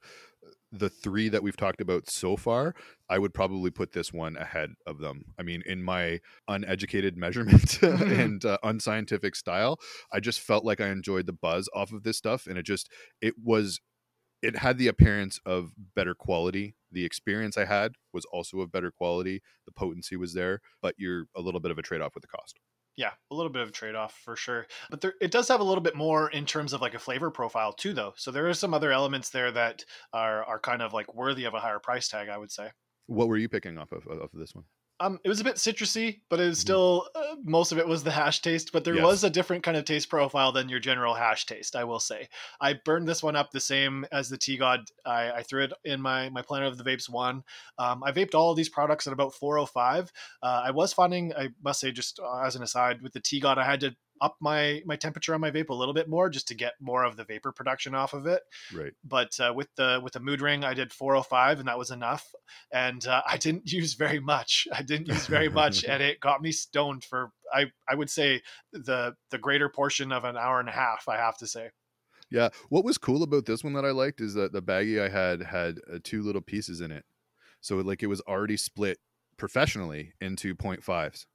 the 0.79 0.89
three 0.89 1.29
that 1.29 1.43
we've 1.43 1.57
talked 1.57 1.81
about 1.81 2.09
so 2.09 2.37
far, 2.37 2.75
I 3.09 3.19
would 3.19 3.35
probably 3.35 3.71
put 3.71 3.93
this 3.93 4.13
one 4.13 4.37
ahead 4.37 4.75
of 4.87 4.99
them. 4.99 5.25
I 5.39 5.43
mean, 5.43 5.63
in 5.67 5.83
my 5.83 6.21
uneducated 6.49 7.17
measurement 7.27 7.83
and 7.83 8.45
uh, 8.45 8.59
unscientific 8.63 9.37
style, 9.37 9.79
I 10.13 10.21
just 10.21 10.41
felt 10.41 10.65
like 10.65 10.81
I 10.81 10.89
enjoyed 10.89 11.27
the 11.27 11.33
buzz 11.33 11.69
off 11.75 11.93
of 11.93 12.03
this 12.03 12.17
stuff, 12.17 12.47
and 12.47 12.59
it 12.59 12.65
just 12.65 12.91
it 13.21 13.35
was 13.43 13.81
it 14.43 14.59
had 14.59 14.79
the 14.79 14.89
appearance 14.89 15.41
of 15.47 15.73
better 15.95 16.15
quality. 16.15 16.77
The 16.93 17.05
experience 17.05 17.57
I 17.57 17.65
had 17.65 17.93
was 18.13 18.25
also 18.27 18.61
of 18.61 18.71
better 18.71 18.91
quality. 18.91 19.43
The 19.67 19.73
potency 19.73 20.17
was 20.17 20.35
there, 20.35 20.61
but 20.83 20.95
you're 20.99 21.25
a 21.35 21.41
little 21.41 21.61
bit 21.61 21.71
of 21.71 21.79
a 21.79 21.83
trade 21.83 22.01
off 22.01 22.15
with 22.15 22.23
the 22.23 22.29
cost. 22.29 22.61
Yeah, 22.97 23.13
a 23.31 23.35
little 23.35 23.53
bit 23.53 23.63
of 23.63 23.73
trade 23.73 23.95
off 23.95 24.15
for 24.25 24.37
sure. 24.37 24.67
But 24.91 25.03
there, 25.03 25.15
it 25.21 25.31
does 25.31 25.49
have 25.49 25.61
a 25.61 25.65
little 25.65 25.83
bit 25.83 25.95
more 25.95 26.31
in 26.31 26.47
terms 26.47 26.73
of 26.73 26.81
like 26.81 26.95
a 26.95 26.99
flavor 26.99 27.31
profile 27.31 27.73
too, 27.73 27.93
though. 27.93 28.15
So 28.17 28.31
there 28.31 28.49
are 28.49 28.55
some 28.55 28.73
other 28.73 28.91
elements 28.91 29.31
there 29.31 29.53
that 29.53 29.85
are 30.13 30.45
are 30.45 30.59
kind 30.59 30.81
of 30.83 30.93
like 30.95 31.15
worthy 31.15 31.45
of 31.45 31.55
a 31.55 31.61
higher 31.61 31.79
price 31.79 32.09
tag, 32.09 32.29
I 32.29 32.39
would 32.39 32.51
say. 32.51 32.71
What 33.07 33.29
were 33.29 33.37
you 33.37 33.49
picking 33.49 33.79
up 33.79 33.93
of, 33.93 34.07
of 34.07 34.31
this 34.33 34.55
one? 34.55 34.65
Um, 34.99 35.19
it 35.25 35.29
was 35.29 35.41
a 35.41 35.45
bit 35.45 35.57
citrusy, 35.57 36.21
but 36.31 36.41
it 36.41 36.47
was 36.47 36.59
Mhm. 36.59 36.63
still 36.63 37.09
uh, 37.15 37.37
most 37.45 37.71
of 37.71 37.79
it 37.79 37.87
was 37.87 38.03
the 38.03 38.11
hash 38.11 38.41
taste. 38.41 38.73
But 38.73 38.85
there 38.85 38.95
Yes. 38.95 39.05
was 39.05 39.25
a 39.25 39.31
different 39.31 39.63
kind 39.63 39.77
of 39.77 39.85
taste 39.85 40.09
profile 40.09 40.53
than 40.53 40.69
your 40.71 40.81
general 40.81 41.15
hash 41.15 41.45
taste. 41.45 41.77
I 41.77 41.85
will 41.85 42.01
say. 42.01 42.29
I 42.61 42.73
burned 42.73 43.07
this 43.07 43.23
one 43.23 43.37
up 43.37 43.51
the 43.51 43.61
same 43.61 44.07
as 44.11 44.31
the 44.31 44.39
T 44.39 44.57
God. 44.57 44.81
I, 45.05 45.31
I 45.33 45.43
threw 45.43 45.65
it 45.65 45.73
in 45.85 46.01
my 46.01 46.31
my 46.31 46.41
Planet 46.43 46.69
of 46.69 46.79
the 46.79 46.85
Vapes 46.85 47.09
one. 47.11 47.43
Um, 47.79 48.03
I 48.05 48.13
vaped 48.13 48.35
all 48.35 48.55
these 48.55 48.71
products 48.71 49.07
at 49.07 49.13
about 49.13 49.35
405. 49.35 50.11
Uh, 50.43 50.63
I 50.65 50.71
was 50.71 50.93
finding, 50.95 51.35
I 51.35 51.51
must 51.63 51.81
say, 51.81 51.93
just 51.93 52.19
uh, 52.19 52.41
as 52.41 52.57
an 52.57 52.63
aside, 52.63 53.03
with 53.03 53.13
the 53.13 53.21
T 53.21 53.39
God, 53.39 53.59
I 53.59 53.65
had 53.65 53.81
to 53.81 53.95
up 54.21 54.37
my 54.41 54.83
my 54.87 54.97
temperature 54.97 55.35
on 55.35 55.41
my 55.41 55.51
vape 55.51 55.69
a 55.69 55.75
little 55.75 55.95
bit 55.95 56.09
more 56.09 56.29
just 56.31 56.49
to 56.49 56.55
get 56.55 56.75
more 56.81 57.05
of 57.05 57.17
the 57.17 57.25
vapor 57.25 57.53
production 57.53 57.95
off 57.95 58.15
of 58.15 58.27
it 58.27 58.43
Right. 58.75 58.93
but 59.05 59.39
uh, 59.41 59.53
with 59.55 59.69
the 59.77 60.01
with 60.03 60.13
the 60.15 60.21
mood 60.21 60.41
ring 60.41 60.65
i 60.65 60.75
did 60.75 60.93
405 60.93 61.59
and 61.61 61.69
that 61.69 61.79
was 61.79 61.91
enough 61.91 62.35
and 62.73 63.07
uh, 63.07 63.23
i 63.29 63.37
didn't 63.37 63.71
use 63.73 63.95
very 63.95 64.21
much 64.21 64.67
i 64.73 64.83
didn't 64.83 65.09
use 65.09 65.27
very 65.27 65.49
much 65.49 65.85
and 65.85 66.03
it 66.11 66.21
got 66.21 66.43
me 66.43 66.53
stoned 66.53 67.05
for 67.05 67.31
i 67.55 67.67
i 67.89 67.95
would 67.95 68.11
say 68.11 68.43
the 68.73 69.15
the 69.31 69.39
greater 69.39 69.69
portion 69.69 70.13
of 70.13 70.25
an 70.25 70.37
hour 70.37 70.61
and 70.61 70.69
a 70.69 70.73
half 70.73 71.09
i 71.09 71.17
have 71.17 71.37
to 71.39 71.47
say 71.47 71.71
Yeah. 72.31 72.49
What 72.71 72.85
was 72.85 72.99
cool 72.99 73.23
about 73.23 73.47
this 73.47 73.63
one 73.63 73.75
that 73.75 73.85
I 73.85 73.93
liked 73.93 74.21
is 74.21 74.35
that 74.35 74.53
the 74.53 74.61
baggie 74.61 75.01
I 75.01 75.09
had 75.09 75.43
had 75.43 75.79
uh, 75.93 75.99
two 76.03 76.23
little 76.23 76.43
pieces 76.43 76.81
in 76.81 76.91
it, 76.91 77.05
so 77.61 77.77
like 77.77 78.03
it 78.03 78.09
was 78.09 78.21
already 78.23 78.57
split 78.57 78.99
professionally 79.37 80.13
into 80.21 80.55
0.5s. 80.57 81.27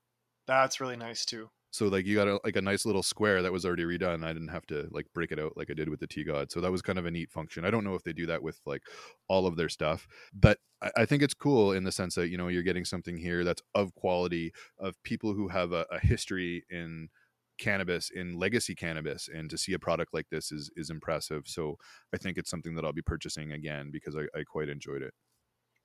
that's 0.48 0.82
really 0.82 0.98
nice 0.98 1.24
too 1.24 1.50
So 1.72 1.88
like 1.88 2.06
you 2.06 2.16
got 2.16 2.28
a, 2.28 2.40
like 2.44 2.58
a 2.58 2.62
nice 2.62 2.86
little 2.86 3.02
square 3.04 3.42
that 3.42 3.52
was 3.52 3.66
already 3.66 3.84
redone. 3.84 4.24
I 4.26 4.34
didn't 4.34 4.50
have 4.50 4.68
to 4.68 4.88
like 4.92 5.08
break 5.14 5.32
it 5.32 5.40
out 5.40 5.54
like 5.56 5.72
I 5.72 5.74
did 5.74 5.90
with 5.90 6.02
the 6.02 6.08
T 6.08 6.24
God. 6.24 6.52
So 6.52 6.62
that 6.62 6.72
was 6.72 6.82
kind 6.82 7.00
of 7.00 7.06
a 7.06 7.12
neat 7.12 7.32
function. 7.32 7.66
I 7.66 7.72
don't 7.72 7.86
know 7.86 7.96
if 7.96 8.04
they 8.04 8.14
do 8.14 8.26
that 8.28 8.44
with 8.44 8.60
like 8.66 8.84
all 9.28 9.48
of 9.48 9.56
their 9.56 9.70
stuff, 9.70 10.08
but 10.34 10.60
I, 10.82 10.92
I 10.98 11.06
think 11.06 11.24
it's 11.24 11.34
cool 11.34 11.72
in 11.72 11.84
the 11.84 11.92
sense 11.92 12.16
that 12.16 12.30
you 12.30 12.38
know 12.38 12.50
you're 12.50 12.64
getting 12.64 12.86
something 12.86 13.18
here 13.18 13.44
that's 13.44 13.62
of 13.74 13.96
quality 13.96 14.52
of 14.80 15.02
people 15.04 15.34
who 15.34 15.48
have 15.48 15.72
a, 15.72 15.86
a 15.92 16.00
history 16.00 16.66
in 16.70 17.10
cannabis 17.58 18.10
in 18.10 18.40
legacy 18.40 18.74
cannabis 18.74 19.30
and 19.32 19.48
to 19.50 19.58
see 19.58 19.74
a 19.74 19.80
product 19.80 20.14
like 20.16 20.28
this 20.32 20.52
is 20.52 20.72
is 20.76 20.90
impressive 20.90 21.44
so 21.46 21.78
i 22.12 22.18
think 22.18 22.36
it's 22.36 22.50
something 22.50 22.74
that 22.74 22.84
i'll 22.84 22.92
be 22.92 23.04
purchasing 23.04 23.52
again 23.52 23.92
because 23.92 24.16
i, 24.16 24.22
I 24.36 24.44
quite 24.44 24.68
enjoyed 24.68 25.04
it 25.04 25.14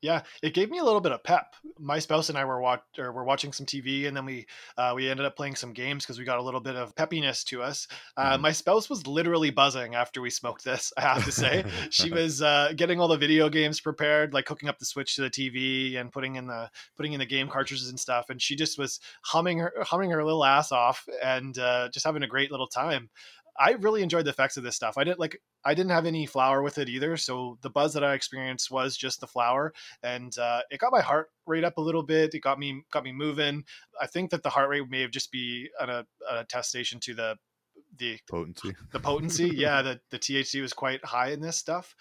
Yeah, 0.07 0.23
it 0.41 0.55
gave 0.55 0.71
me 0.71 0.79
a 0.79 0.85
little 0.85 1.01
bit 1.01 1.11
of 1.11 1.25
pep. 1.25 1.55
My 1.81 1.99
spouse 1.99 2.29
and 2.29 2.39
I 2.39 2.45
were 2.45 2.61
watch 2.61 2.83
or 2.97 3.11
were 3.11 3.25
watching 3.25 3.53
some 3.53 3.67
TV, 3.67 4.07
and 4.07 4.17
then 4.17 4.25
we 4.25 4.47
uh, 4.79 4.93
we 4.95 5.11
ended 5.11 5.27
up 5.27 5.35
playing 5.37 5.57
some 5.57 5.73
games 5.73 6.05
because 6.05 6.17
we 6.17 6.25
got 6.25 6.39
a 6.39 6.43
little 6.43 6.61
bit 6.61 6.77
of 6.77 6.95
peppiness 6.95 7.43
to 7.47 7.61
us. 7.63 7.89
Uh, 8.17 8.37
Mhm. 8.37 8.41
My 8.41 8.53
spouse 8.53 8.89
was 8.89 9.05
literally 9.07 9.51
buzzing 9.51 9.97
after 9.97 10.21
we 10.21 10.31
smoked 10.31 10.65
this. 10.65 10.93
I 10.97 11.01
have 11.01 11.25
to 11.25 11.33
say, 11.33 11.65
she 11.91 12.13
was 12.13 12.41
uh, 12.41 12.73
getting 12.77 13.01
all 13.01 13.09
the 13.09 13.17
video 13.19 13.49
games 13.49 13.81
prepared, 13.81 14.33
like 14.33 14.49
hooking 14.49 14.69
up 14.69 14.79
the 14.79 14.85
Switch 14.85 15.17
to 15.17 15.23
the 15.23 15.31
TV 15.31 15.97
and 15.97 16.13
putting 16.13 16.37
in 16.37 16.47
the 16.47 16.71
putting 16.97 17.13
in 17.13 17.19
the 17.19 17.27
game 17.27 17.49
cartridges 17.49 17.89
and 17.91 17.99
stuff, 17.99 18.31
and 18.31 18.41
she 18.41 18.55
just 18.55 18.79
was 18.79 19.01
humming 19.23 19.59
her 19.59 19.73
humming 19.83 20.11
her 20.11 20.25
little 20.25 20.45
ass 20.45 20.71
off 20.71 21.09
and 21.23 21.59
uh, 21.59 21.89
just 21.93 22.07
having 22.07 22.23
a 22.23 22.29
great 22.29 22.53
little 22.53 22.69
time. 22.69 23.11
I 23.59 23.73
really 23.73 24.03
enjoyed 24.03 24.25
the 24.25 24.31
effects 24.31 24.57
of 24.57 24.63
this 24.63 24.77
stuff. 24.77 24.99
I 24.99 25.05
didn't 25.05 25.19
like 25.19 25.41
I 25.65 25.75
didn't 25.75 25.91
have 25.91 26.07
any 26.07 26.27
flour 26.27 26.63
with 26.63 26.79
it 26.79 26.89
either, 26.89 27.17
so 27.17 27.59
the 27.63 27.71
buzz 27.71 27.95
that 27.95 28.05
I 28.05 28.15
experienced 28.15 28.71
was 28.71 28.97
just 28.97 29.21
the 29.21 29.27
flour, 29.27 29.73
and 30.03 30.37
uh, 30.39 30.63
it 30.71 30.81
got 30.81 30.93
my 30.93 31.01
heart 31.01 31.31
rate 31.47 31.65
up 31.65 31.79
a 31.79 31.83
little 31.83 32.03
bit. 32.03 32.35
It 32.35 32.41
got 32.41 32.59
me 32.59 32.83
got 32.93 33.05
me 33.05 33.13
moving. 33.13 33.65
I 34.01 34.07
think 34.07 34.31
that 34.31 34.43
the 34.43 34.51
heart 34.51 34.69
rate 34.69 34.89
may 34.89 35.03
have 35.03 35.11
just 35.11 35.33
be 35.33 35.69
an, 35.81 35.91
a, 35.91 36.07
an 36.31 36.39
attestation 36.39 37.01
to 37.01 37.15
the 37.15 37.37
the 37.99 38.19
potency 38.29 38.75
the 38.93 39.01
potency. 39.01 39.51
yeah, 39.55 39.83
the 39.83 40.01
the 40.11 40.19
THC 40.19 40.61
was 40.61 40.73
quite 40.73 41.05
high 41.05 41.31
in 41.31 41.41
this 41.41 41.57
stuff. 41.57 41.95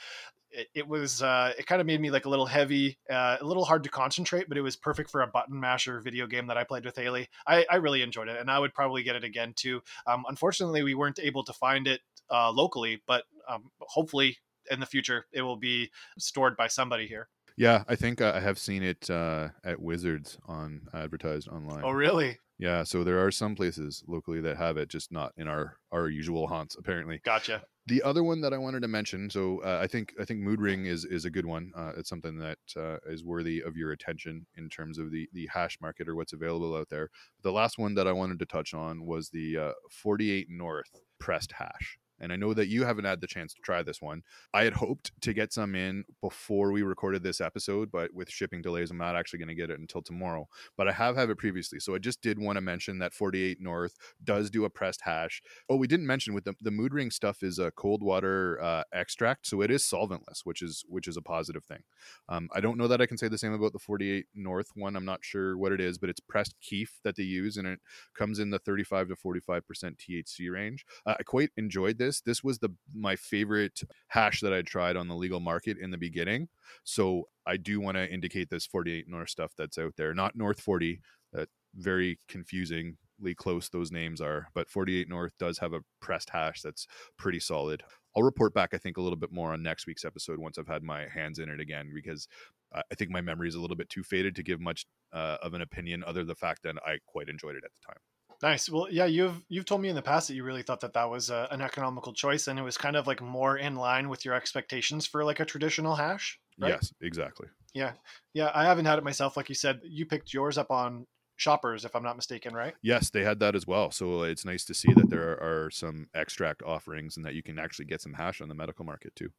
It, 0.55 0.67
it 0.73 0.87
was 0.87 1.21
uh, 1.21 1.53
it 1.59 1.65
kind 1.67 1.81
of 1.81 1.87
made 1.87 1.99
me 1.99 2.09
like 2.11 2.25
a 2.25 2.29
little 2.29 2.45
heavy, 2.45 2.97
uh, 3.09 3.37
a 3.41 3.45
little 3.45 3.65
hard 3.65 3.83
to 3.83 3.89
concentrate, 3.89 4.47
but 4.47 4.57
it 4.57 4.61
was 4.61 4.75
perfect 4.75 5.09
for 5.11 5.21
a 5.21 5.27
button 5.27 5.59
masher 5.59 5.99
video 5.99 6.27
game 6.27 6.47
that 6.47 6.57
I 6.57 6.63
played 6.63 6.85
with 6.85 6.95
Haley. 6.95 7.27
I, 7.45 7.65
I 7.69 7.75
really 7.75 8.01
enjoyed 8.01 8.29
it, 8.29 8.39
and 8.39 8.49
I 8.49 8.57
would 8.59 8.73
probably 8.73 9.03
get 9.03 9.15
it 9.15 9.23
again 9.23 9.53
too. 9.55 9.81
Um, 10.07 10.23
unfortunately, 10.29 10.81
we 10.83 10.95
weren't 10.95 11.19
able 11.19 11.43
to 11.43 11.53
find 11.53 11.87
it 11.87 12.01
uh, 12.31 12.51
locally, 12.51 13.01
but 13.05 13.23
um, 13.49 13.69
hopefully 13.81 14.37
in 14.71 14.79
the 14.79 14.85
future 14.87 15.27
it 15.31 15.41
will 15.43 15.57
be 15.57 15.91
stored 16.17 16.57
by 16.57 16.67
somebody 16.67 17.05
here. 17.05 17.27
yeah 17.55 17.83
i 17.87 17.95
think 17.95 18.19
uh, 18.19 18.31
i 18.35 18.39
have 18.39 18.57
seen 18.57 18.81
it 18.81 19.07
uh, 19.11 19.47
at 19.63 19.79
wizards 19.79 20.39
on 20.47 20.81
advertised 20.91 21.47
online 21.47 21.83
Oh, 21.83 21.91
really? 21.91 22.39
Yeah, 22.57 22.83
so 22.83 23.03
there 23.03 23.23
are 23.23 23.31
some 23.31 23.53
places 23.53 24.03
locally 24.07 24.41
that 24.41 24.57
have 24.57 24.77
it, 24.77 24.89
just 24.89 25.11
not 25.11 25.33
in 25.37 25.47
our 25.47 25.77
our 25.91 26.07
usual 26.09 26.47
haunts. 26.47 26.75
Apparently, 26.79 27.19
Gotcha. 27.23 27.63
The 27.87 28.01
other 28.01 28.23
one 28.23 28.41
that 28.41 28.53
I 28.53 28.57
wanted 28.57 28.81
to 28.81 28.87
mention. 28.87 29.29
So 29.29 29.59
uh, 29.63 29.79
I 29.81 29.87
think 29.87 30.13
I 30.19 30.25
think 30.25 30.39
Mood 30.39 30.59
Ring 30.59 30.85
is 30.85 31.05
is 31.05 31.25
a 31.25 31.29
good 31.29 31.45
one. 31.45 31.71
Uh, 31.75 31.91
it's 31.97 32.09
something 32.09 32.37
that 32.39 32.57
uh, 32.75 32.97
is 33.07 33.23
worthy 33.23 33.61
of 33.61 33.77
your 33.77 33.91
attention 33.91 34.45
in 34.55 34.69
terms 34.69 34.97
of 34.97 35.11
the 35.11 35.29
the 35.33 35.47
hash 35.51 35.79
market 35.81 36.07
or 36.07 36.15
what's 36.15 36.33
available 36.33 36.75
out 36.75 36.89
there. 36.89 37.09
The 37.43 37.51
last 37.51 37.77
one 37.77 37.93
that 37.95 38.07
I 38.07 38.11
wanted 38.11 38.39
to 38.39 38.45
touch 38.45 38.73
on 38.73 39.05
was 39.05 39.29
the 39.29 39.57
uh, 39.57 39.71
48 39.91 40.47
North 40.49 40.99
pressed 41.19 41.51
hash. 41.51 41.99
And 42.25 42.33
I 42.33 42.35
know 42.35 42.53
that 42.55 42.67
you 42.67 42.83
haven't 42.83 43.05
had 43.05 43.21
the 43.21 43.27
chance 43.27 43.53
to 43.53 43.61
try 43.61 43.83
this 43.83 44.01
one. 44.01 44.23
I 44.53 44.63
had 44.63 44.73
hoped 44.73 45.11
to 45.21 45.33
get 45.33 45.53
some 45.53 45.75
in 45.75 46.03
before 46.21 46.71
we 46.71 46.81
recorded 46.81 47.23
this 47.23 47.39
episode, 47.39 47.91
but 47.91 48.13
with 48.13 48.29
shipping 48.29 48.61
delays, 48.61 48.91
I'm 48.91 48.97
not 48.97 49.15
actually 49.15 49.39
going 49.39 49.49
to 49.49 49.55
get 49.55 49.69
it 49.69 49.79
until 49.79 50.01
tomorrow 50.01 50.49
but 50.77 50.87
I 50.87 50.91
have 50.91 51.15
had 51.15 51.29
it 51.29 51.37
previously. 51.37 51.79
So 51.79 51.95
I 51.95 51.99
just 51.99 52.21
did 52.21 52.39
want 52.39 52.57
to 52.57 52.61
mention 52.61 52.99
that 52.99 53.13
48 53.13 53.61
North 53.61 53.95
does 54.23 54.49
do 54.49 54.65
a 54.65 54.69
pressed 54.69 55.01
hash. 55.01 55.41
Oh, 55.69 55.75
we 55.75 55.87
didn't 55.87 56.07
mention 56.07 56.33
with 56.33 56.43
the, 56.45 56.53
the 56.61 56.71
mood 56.71 56.93
ring 56.93 57.11
stuff 57.11 57.43
is 57.43 57.59
a 57.59 57.71
cold 57.71 58.01
water 58.01 58.61
uh, 58.61 58.83
extract, 58.93 59.47
so 59.47 59.61
it 59.61 59.71
is 59.71 59.83
solventless, 59.83 60.41
which 60.43 60.61
is 60.61 60.83
which 60.87 61.07
is 61.07 61.17
a 61.17 61.21
positive 61.21 61.63
thing. 61.63 61.83
Um, 62.29 62.49
I 62.53 62.61
don't 62.61 62.77
know 62.77 62.87
that 62.87 63.01
I 63.01 63.05
can 63.05 63.17
say 63.17 63.27
the 63.27 63.37
same 63.37 63.53
about 63.53 63.73
the 63.73 63.79
48 63.79 64.25
North 64.35 64.69
one. 64.75 64.95
I'm 64.95 65.05
not 65.05 65.23
sure 65.23 65.57
what 65.57 65.71
it 65.71 65.81
is, 65.81 65.97
but 65.97 66.09
it's 66.09 66.19
pressed 66.19 66.55
keef 66.61 66.99
that 67.03 67.15
they 67.15 67.23
use, 67.23 67.57
and 67.57 67.67
it 67.67 67.79
comes 68.13 68.39
in 68.39 68.49
the 68.49 68.59
35 68.59 69.09
to 69.09 69.15
45 69.15 69.67
percent 69.67 69.97
THC 69.97 70.51
range. 70.51 70.85
Uh, 71.05 71.15
I 71.19 71.23
quite 71.23 71.51
enjoyed 71.57 71.97
this. 71.97 72.14
This 72.21 72.43
was 72.43 72.59
the 72.59 72.69
my 72.93 73.15
favorite 73.15 73.81
hash 74.07 74.41
that 74.41 74.53
I 74.53 74.61
tried 74.61 74.95
on 74.95 75.07
the 75.07 75.15
legal 75.15 75.39
market 75.39 75.77
in 75.77 75.91
the 75.91 75.97
beginning. 75.97 76.47
So 76.83 77.27
I 77.45 77.57
do 77.57 77.79
want 77.79 77.97
to 77.97 78.11
indicate 78.11 78.49
this 78.49 78.65
48 78.65 79.07
North 79.07 79.29
stuff 79.29 79.53
that's 79.57 79.77
out 79.77 79.93
there, 79.97 80.13
not 80.13 80.35
North 80.35 80.59
40. 80.59 81.01
That 81.33 81.49
very 81.75 82.19
confusingly 82.29 83.35
close 83.35 83.69
those 83.69 83.91
names 83.91 84.21
are, 84.21 84.47
but 84.53 84.69
48 84.69 85.09
North 85.09 85.33
does 85.37 85.57
have 85.59 85.73
a 85.73 85.81
pressed 86.01 86.29
hash 86.29 86.61
that's 86.61 86.87
pretty 87.17 87.39
solid. 87.39 87.83
I'll 88.15 88.23
report 88.23 88.53
back, 88.53 88.73
I 88.73 88.77
think, 88.77 88.97
a 88.97 89.01
little 89.01 89.17
bit 89.17 89.31
more 89.31 89.51
on 89.51 89.61
next 89.61 89.87
week's 89.87 90.05
episode 90.05 90.39
once 90.39 90.57
I've 90.57 90.67
had 90.67 90.83
my 90.83 91.07
hands 91.13 91.39
in 91.39 91.49
it 91.49 91.59
again, 91.59 91.91
because 91.93 92.27
uh, 92.73 92.81
I 92.89 92.95
think 92.95 93.11
my 93.11 93.21
memory 93.21 93.49
is 93.49 93.55
a 93.55 93.59
little 93.59 93.75
bit 93.75 93.89
too 93.89 94.03
faded 94.03 94.35
to 94.37 94.43
give 94.43 94.61
much 94.61 94.85
uh, 95.11 95.37
of 95.41 95.53
an 95.53 95.61
opinion, 95.61 96.03
other 96.05 96.21
than 96.21 96.27
the 96.27 96.35
fact 96.35 96.63
that 96.63 96.75
I 96.85 96.99
quite 97.05 97.27
enjoyed 97.27 97.55
it 97.55 97.63
at 97.65 97.71
the 97.73 97.85
time. 97.85 97.99
Nice. 98.41 98.69
Well, 98.69 98.87
yeah, 98.89 99.05
you've 99.05 99.43
you've 99.49 99.65
told 99.65 99.81
me 99.81 99.89
in 99.89 99.95
the 99.95 100.01
past 100.01 100.27
that 100.27 100.35
you 100.35 100.43
really 100.43 100.63
thought 100.63 100.81
that 100.81 100.93
that 100.93 101.09
was 101.09 101.31
uh, 101.31 101.47
an 101.51 101.61
economical 101.61 102.13
choice, 102.13 102.47
and 102.47 102.59
it 102.59 102.63
was 102.63 102.77
kind 102.77 102.95
of 102.95 103.07
like 103.07 103.21
more 103.21 103.57
in 103.57 103.75
line 103.75 104.09
with 104.09 104.25
your 104.25 104.33
expectations 104.33 105.05
for 105.05 105.23
like 105.23 105.39
a 105.39 105.45
traditional 105.45 105.95
hash. 105.95 106.39
Right? 106.59 106.69
Yes, 106.69 106.93
exactly. 107.01 107.47
Yeah. 107.73 107.93
Yeah. 108.33 108.51
I 108.53 108.63
haven't 108.65 108.85
had 108.85 108.97
it 108.97 109.03
myself. 109.03 109.35
Like 109.35 109.49
you 109.49 109.55
said, 109.55 109.81
you 109.83 110.05
picked 110.05 110.33
yours 110.33 110.57
up 110.57 110.71
on 110.71 111.05
Shoppers, 111.37 111.83
if 111.83 111.95
I'm 111.95 112.03
not 112.03 112.15
mistaken, 112.15 112.53
right? 112.53 112.73
Yes, 112.81 113.09
they 113.09 113.23
had 113.23 113.39
that 113.41 113.55
as 113.55 113.67
well. 113.67 113.91
So 113.91 114.23
it's 114.23 114.45
nice 114.45 114.63
to 114.65 114.73
see 114.73 114.93
that 114.93 115.09
there 115.09 115.31
are, 115.31 115.65
are 115.65 115.71
some 115.71 116.07
extract 116.13 116.63
offerings 116.63 117.17
and 117.17 117.25
that 117.25 117.33
you 117.33 117.43
can 117.43 117.59
actually 117.59 117.85
get 117.85 118.01
some 118.01 118.13
hash 118.13 118.39
on 118.39 118.47
the 118.47 118.55
medical 118.55 118.85
market 118.85 119.13
too. 119.15 119.29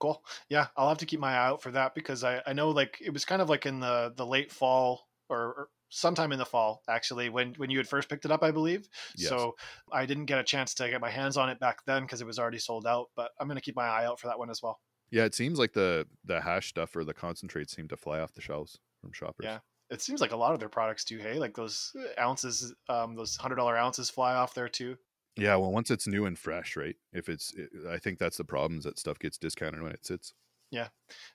Cool. 0.00 0.22
Yeah, 0.48 0.66
I'll 0.76 0.88
have 0.88 0.98
to 0.98 1.06
keep 1.06 1.20
my 1.20 1.32
eye 1.32 1.46
out 1.46 1.62
for 1.62 1.70
that 1.70 1.94
because 1.94 2.24
I, 2.24 2.42
I 2.46 2.52
know 2.52 2.70
like 2.70 2.98
it 3.00 3.12
was 3.12 3.24
kind 3.24 3.40
of 3.40 3.48
like 3.48 3.64
in 3.64 3.80
the 3.80 4.12
the 4.14 4.26
late 4.26 4.50
fall 4.50 5.08
or, 5.28 5.38
or 5.38 5.68
sometime 5.88 6.32
in 6.32 6.38
the 6.38 6.44
fall 6.44 6.82
actually 6.88 7.28
when 7.28 7.54
when 7.56 7.70
you 7.70 7.78
had 7.78 7.88
first 7.88 8.08
picked 8.08 8.24
it 8.24 8.30
up, 8.30 8.42
I 8.42 8.50
believe. 8.50 8.88
Yes. 9.16 9.28
So 9.28 9.56
I 9.92 10.06
didn't 10.06 10.26
get 10.26 10.38
a 10.38 10.44
chance 10.44 10.74
to 10.74 10.88
get 10.88 11.00
my 11.00 11.10
hands 11.10 11.36
on 11.36 11.48
it 11.48 11.60
back 11.60 11.84
then 11.86 12.02
because 12.02 12.20
it 12.20 12.26
was 12.26 12.38
already 12.38 12.58
sold 12.58 12.86
out. 12.86 13.06
But 13.16 13.30
I'm 13.40 13.48
gonna 13.48 13.60
keep 13.60 13.76
my 13.76 13.86
eye 13.86 14.06
out 14.06 14.20
for 14.20 14.26
that 14.28 14.38
one 14.38 14.50
as 14.50 14.62
well. 14.62 14.80
Yeah, 15.10 15.24
it 15.24 15.34
seems 15.34 15.58
like 15.58 15.72
the 15.72 16.06
the 16.24 16.40
hash 16.40 16.68
stuff 16.68 16.94
or 16.96 17.04
the 17.04 17.14
concentrates 17.14 17.74
seem 17.74 17.88
to 17.88 17.96
fly 17.96 18.20
off 18.20 18.34
the 18.34 18.40
shelves 18.40 18.78
from 19.00 19.12
shoppers. 19.12 19.44
Yeah. 19.44 19.58
It 19.88 20.02
seems 20.02 20.20
like 20.20 20.32
a 20.32 20.36
lot 20.36 20.52
of 20.52 20.58
their 20.58 20.68
products 20.68 21.04
do. 21.04 21.18
Hey, 21.18 21.34
like 21.34 21.54
those 21.54 21.92
ounces, 22.18 22.74
um, 22.88 23.14
those 23.14 23.36
hundred 23.36 23.54
dollar 23.54 23.76
ounces 23.76 24.10
fly 24.10 24.34
off 24.34 24.52
there 24.52 24.68
too. 24.68 24.96
Yeah, 25.36 25.54
well, 25.56 25.70
once 25.70 25.90
it's 25.90 26.06
new 26.06 26.24
and 26.26 26.38
fresh, 26.38 26.76
right? 26.76 26.96
If 27.12 27.28
it's, 27.28 27.54
it, 27.54 27.68
I 27.88 27.98
think 27.98 28.18
that's 28.18 28.38
the 28.38 28.44
problem 28.44 28.78
is 28.78 28.84
that 28.84 28.98
stuff 28.98 29.18
gets 29.18 29.36
discounted 29.36 29.82
when 29.82 29.92
it 29.92 30.04
sits. 30.04 30.32
Yeah, 30.70 30.88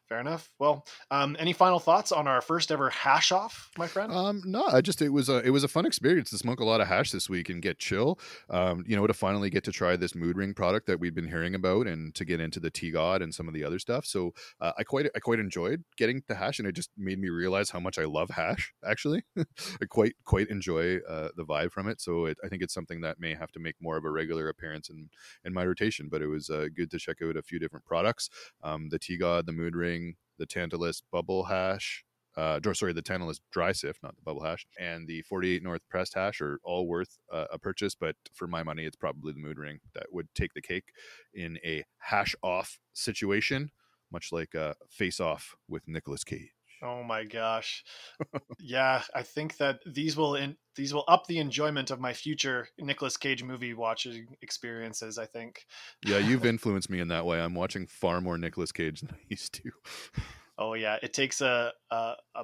fair 0.09 0.19
enough. 0.19 0.51
Well, 0.59 0.85
um, 1.09 1.37
any 1.39 1.53
final 1.53 1.79
thoughts 1.79 2.11
on 2.11 2.27
our 2.27 2.41
first 2.41 2.69
ever 2.69 2.89
hash 2.89 3.31
off, 3.31 3.71
my 3.77 3.87
friend? 3.87 4.11
Um, 4.11 4.41
no, 4.43 4.65
I 4.65 4.81
just 4.81 5.01
it 5.01 5.09
was 5.09 5.29
a 5.29 5.37
it 5.37 5.51
was 5.51 5.63
a 5.63 5.69
fun 5.69 5.85
experience 5.85 6.29
to 6.31 6.37
smoke 6.37 6.59
a 6.59 6.65
lot 6.65 6.81
of 6.81 6.87
hash 6.87 7.11
this 7.11 7.29
week 7.29 7.49
and 7.49 7.61
get 7.61 7.79
chill. 7.79 8.19
Um, 8.49 8.83
you 8.85 8.97
know, 8.97 9.07
to 9.07 9.13
finally 9.13 9.49
get 9.49 9.63
to 9.63 9.71
try 9.71 9.95
this 9.95 10.13
mood 10.13 10.35
ring 10.35 10.53
product 10.53 10.87
that 10.87 10.99
we've 10.99 11.15
been 11.15 11.29
hearing 11.29 11.55
about 11.55 11.87
and 11.87 12.13
to 12.15 12.25
get 12.25 12.41
into 12.41 12.59
the 12.59 12.69
T 12.69 12.91
God 12.91 13.21
and 13.21 13.33
some 13.33 13.47
of 13.47 13.53
the 13.53 13.63
other 13.63 13.79
stuff. 13.79 14.05
So 14.05 14.33
uh, 14.59 14.73
I 14.77 14.83
quite 14.83 15.09
I 15.15 15.19
quite 15.19 15.39
enjoyed 15.39 15.85
getting 15.95 16.23
the 16.27 16.35
hash, 16.35 16.59
and 16.59 16.67
it 16.67 16.73
just 16.73 16.89
made 16.97 17.19
me 17.19 17.29
realize 17.29 17.69
how 17.69 17.79
much 17.79 17.97
I 17.97 18.03
love 18.03 18.31
hash. 18.31 18.73
Actually, 18.85 19.23
I 19.37 19.85
quite 19.89 20.15
quite 20.25 20.49
enjoy 20.49 20.97
uh, 21.07 21.29
the 21.37 21.45
vibe 21.45 21.71
from 21.71 21.87
it. 21.87 22.01
So 22.01 22.25
it, 22.25 22.37
I 22.43 22.49
think 22.49 22.63
it's 22.63 22.73
something 22.73 22.99
that 23.01 23.21
may 23.21 23.33
have 23.33 23.53
to 23.53 23.61
make 23.61 23.75
more 23.81 23.95
of 23.95 24.03
a 24.03 24.11
regular 24.11 24.49
appearance 24.49 24.89
in 24.89 25.09
in 25.45 25.53
my 25.53 25.65
rotation. 25.65 26.09
But 26.11 26.21
it 26.21 26.27
was 26.27 26.49
uh, 26.49 26.67
good 26.75 26.91
to 26.91 26.99
check 26.99 27.21
out 27.23 27.37
a 27.37 27.41
few 27.41 27.59
different 27.59 27.85
products. 27.85 28.29
Um, 28.61 28.89
the 28.89 28.99
tea 28.99 29.17
god, 29.21 29.45
the 29.45 29.53
mood 29.53 29.75
ring, 29.75 30.15
the 30.39 30.47
Tantalus 30.47 31.03
bubble 31.11 31.43
hash, 31.43 32.03
uh, 32.35 32.59
sorry, 32.73 32.93
the 32.93 33.03
Tantalus 33.03 33.39
dry 33.51 33.71
sift, 33.71 34.01
not 34.01 34.15
the 34.15 34.21
bubble 34.23 34.43
hash, 34.43 34.65
and 34.79 35.07
the 35.07 35.21
48 35.21 35.61
North 35.61 35.81
pressed 35.89 36.15
hash 36.15 36.41
are 36.41 36.59
all 36.63 36.87
worth 36.87 37.19
uh, 37.31 37.45
a 37.51 37.59
purchase. 37.59 37.93
But 37.93 38.15
for 38.33 38.47
my 38.47 38.63
money, 38.63 38.85
it's 38.85 38.95
probably 38.95 39.33
the 39.33 39.39
mood 39.39 39.59
ring 39.59 39.79
that 39.93 40.07
would 40.11 40.27
take 40.33 40.53
the 40.53 40.61
cake 40.61 40.85
in 41.33 41.59
a 41.63 41.83
hash 41.99 42.33
off 42.41 42.79
situation, 42.93 43.69
much 44.11 44.29
like 44.31 44.55
a 44.55 44.75
face 44.89 45.19
off 45.19 45.55
with 45.67 45.83
Nicolas 45.87 46.23
Cage. 46.23 46.60
Oh 46.83 47.03
my 47.03 47.23
gosh. 47.23 47.83
yeah, 48.59 49.03
I 49.13 49.21
think 49.23 49.57
that 49.57 49.79
these 49.85 50.17
will 50.17 50.35
in, 50.35 50.57
these 50.75 50.93
will 50.93 51.03
up 51.07 51.27
the 51.27 51.37
enjoyment 51.37 51.91
of 51.91 51.99
my 51.99 52.13
future 52.13 52.67
Nicolas 52.79 53.17
Cage 53.17 53.43
movie 53.43 53.73
watching 53.73 54.27
experiences, 54.41 55.17
I 55.17 55.25
think. 55.25 55.65
Yeah, 56.05 56.17
you've 56.17 56.45
influenced 56.45 56.89
me 56.89 56.99
in 56.99 57.09
that 57.09 57.25
way. 57.25 57.39
I'm 57.39 57.55
watching 57.55 57.85
far 57.85 58.19
more 58.19 58.37
Nicolas 58.37 58.71
Cage 58.71 59.01
than 59.01 59.11
I 59.11 59.19
used 59.29 59.53
to. 59.55 59.71
Oh 60.57 60.75
yeah, 60.75 60.97
it 61.01 61.11
takes 61.11 61.41
a 61.41 61.71
a, 61.89 62.13
a 62.35 62.43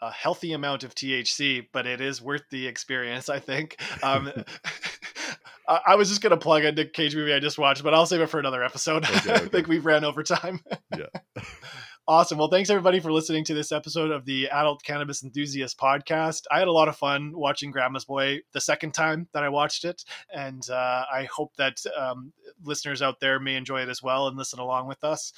a 0.00 0.10
healthy 0.10 0.52
amount 0.52 0.82
of 0.82 0.96
THC, 0.96 1.68
but 1.72 1.86
it 1.86 2.00
is 2.00 2.20
worth 2.20 2.42
the 2.50 2.66
experience, 2.66 3.28
I 3.28 3.38
think. 3.38 3.80
Um, 4.02 4.32
I 5.68 5.94
was 5.94 6.08
just 6.08 6.22
gonna 6.22 6.38
plug 6.38 6.64
a 6.64 6.72
Nick 6.72 6.92
Cage 6.92 7.14
movie 7.14 7.32
I 7.32 7.38
just 7.38 7.58
watched, 7.58 7.84
but 7.84 7.94
I'll 7.94 8.06
save 8.06 8.20
it 8.20 8.26
for 8.26 8.40
another 8.40 8.64
episode. 8.64 9.04
Okay, 9.04 9.32
okay. 9.32 9.44
I 9.44 9.48
think 9.48 9.68
we've 9.68 9.86
ran 9.86 10.02
over 10.02 10.24
time. 10.24 10.60
yeah. 10.96 11.42
Awesome. 12.08 12.36
Well, 12.36 12.48
thanks 12.48 12.68
everybody 12.68 12.98
for 12.98 13.12
listening 13.12 13.44
to 13.44 13.54
this 13.54 13.70
episode 13.70 14.10
of 14.10 14.24
the 14.24 14.48
Adult 14.48 14.82
Cannabis 14.82 15.22
Enthusiast 15.22 15.78
podcast. 15.78 16.42
I 16.50 16.58
had 16.58 16.66
a 16.66 16.72
lot 16.72 16.88
of 16.88 16.96
fun 16.96 17.30
watching 17.32 17.70
Grandma's 17.70 18.04
Boy 18.04 18.40
the 18.52 18.60
second 18.60 18.92
time 18.92 19.28
that 19.32 19.44
I 19.44 19.48
watched 19.50 19.84
it, 19.84 20.04
and 20.34 20.68
uh, 20.68 21.04
I 21.12 21.28
hope 21.32 21.54
that 21.58 21.76
um, 21.96 22.32
listeners 22.64 23.02
out 23.02 23.20
there 23.20 23.38
may 23.38 23.54
enjoy 23.54 23.82
it 23.82 23.88
as 23.88 24.02
well 24.02 24.26
and 24.26 24.36
listen 24.36 24.58
along 24.58 24.88
with 24.88 25.04
us. 25.04 25.32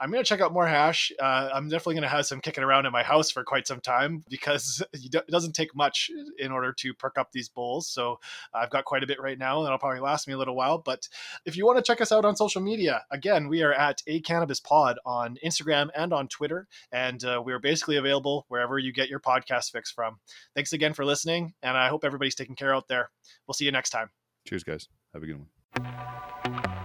I'm 0.00 0.10
going 0.10 0.24
to 0.24 0.28
check 0.28 0.40
out 0.40 0.52
more 0.52 0.66
hash. 0.66 1.12
Uh, 1.20 1.50
I'm 1.52 1.68
definitely 1.68 1.94
going 1.94 2.02
to 2.02 2.08
have 2.08 2.24
some 2.24 2.40
kicking 2.40 2.64
around 2.64 2.86
in 2.86 2.92
my 2.92 3.02
house 3.02 3.30
for 3.30 3.44
quite 3.44 3.66
some 3.66 3.80
time 3.80 4.24
because 4.30 4.82
it 4.92 5.26
doesn't 5.28 5.52
take 5.52 5.76
much 5.76 6.10
in 6.38 6.50
order 6.50 6.72
to 6.72 6.94
perk 6.94 7.18
up 7.18 7.32
these 7.32 7.48
bowls. 7.48 7.88
So 7.88 8.18
I've 8.54 8.70
got 8.70 8.86
quite 8.86 9.02
a 9.02 9.06
bit 9.06 9.20
right 9.20 9.38
now, 9.38 9.58
and 9.58 9.66
it'll 9.66 9.78
probably 9.78 10.00
last 10.00 10.26
me 10.26 10.34
a 10.34 10.38
little 10.38 10.56
while. 10.56 10.78
But 10.78 11.06
if 11.44 11.56
you 11.56 11.66
want 11.66 11.78
to 11.78 11.82
check 11.82 12.00
us 12.00 12.12
out 12.12 12.24
on 12.24 12.34
social 12.34 12.62
media, 12.62 13.04
again, 13.10 13.48
we 13.48 13.62
are 13.62 13.72
at 13.72 14.02
a 14.06 14.20
cannabis 14.20 14.60
pod 14.60 14.98
on 15.04 15.36
Instagram 15.44 15.90
and 15.94 16.12
on 16.12 16.28
Twitter, 16.28 16.66
and 16.90 17.22
uh, 17.24 17.42
we 17.44 17.52
are 17.52 17.58
basically 17.58 17.96
available 17.96 18.46
wherever 18.48 18.78
you 18.78 18.92
get 18.92 19.10
your 19.10 19.20
podcast 19.20 19.70
fix 19.70 19.90
from. 19.90 20.18
Thanks 20.54 20.72
again 20.72 20.94
for 20.94 21.04
listening, 21.04 21.52
and 21.62 21.76
I 21.76 21.88
hope 21.88 22.04
everybody's 22.04 22.34
taking 22.34 22.56
care 22.56 22.74
out 22.74 22.88
there. 22.88 23.10
We'll 23.46 23.54
see 23.54 23.66
you 23.66 23.72
next 23.72 23.90
time. 23.90 24.10
Cheers, 24.48 24.64
guys. 24.64 24.88
Have 25.12 25.22
a 25.22 25.26
good 25.26 25.38
one. 25.38 26.79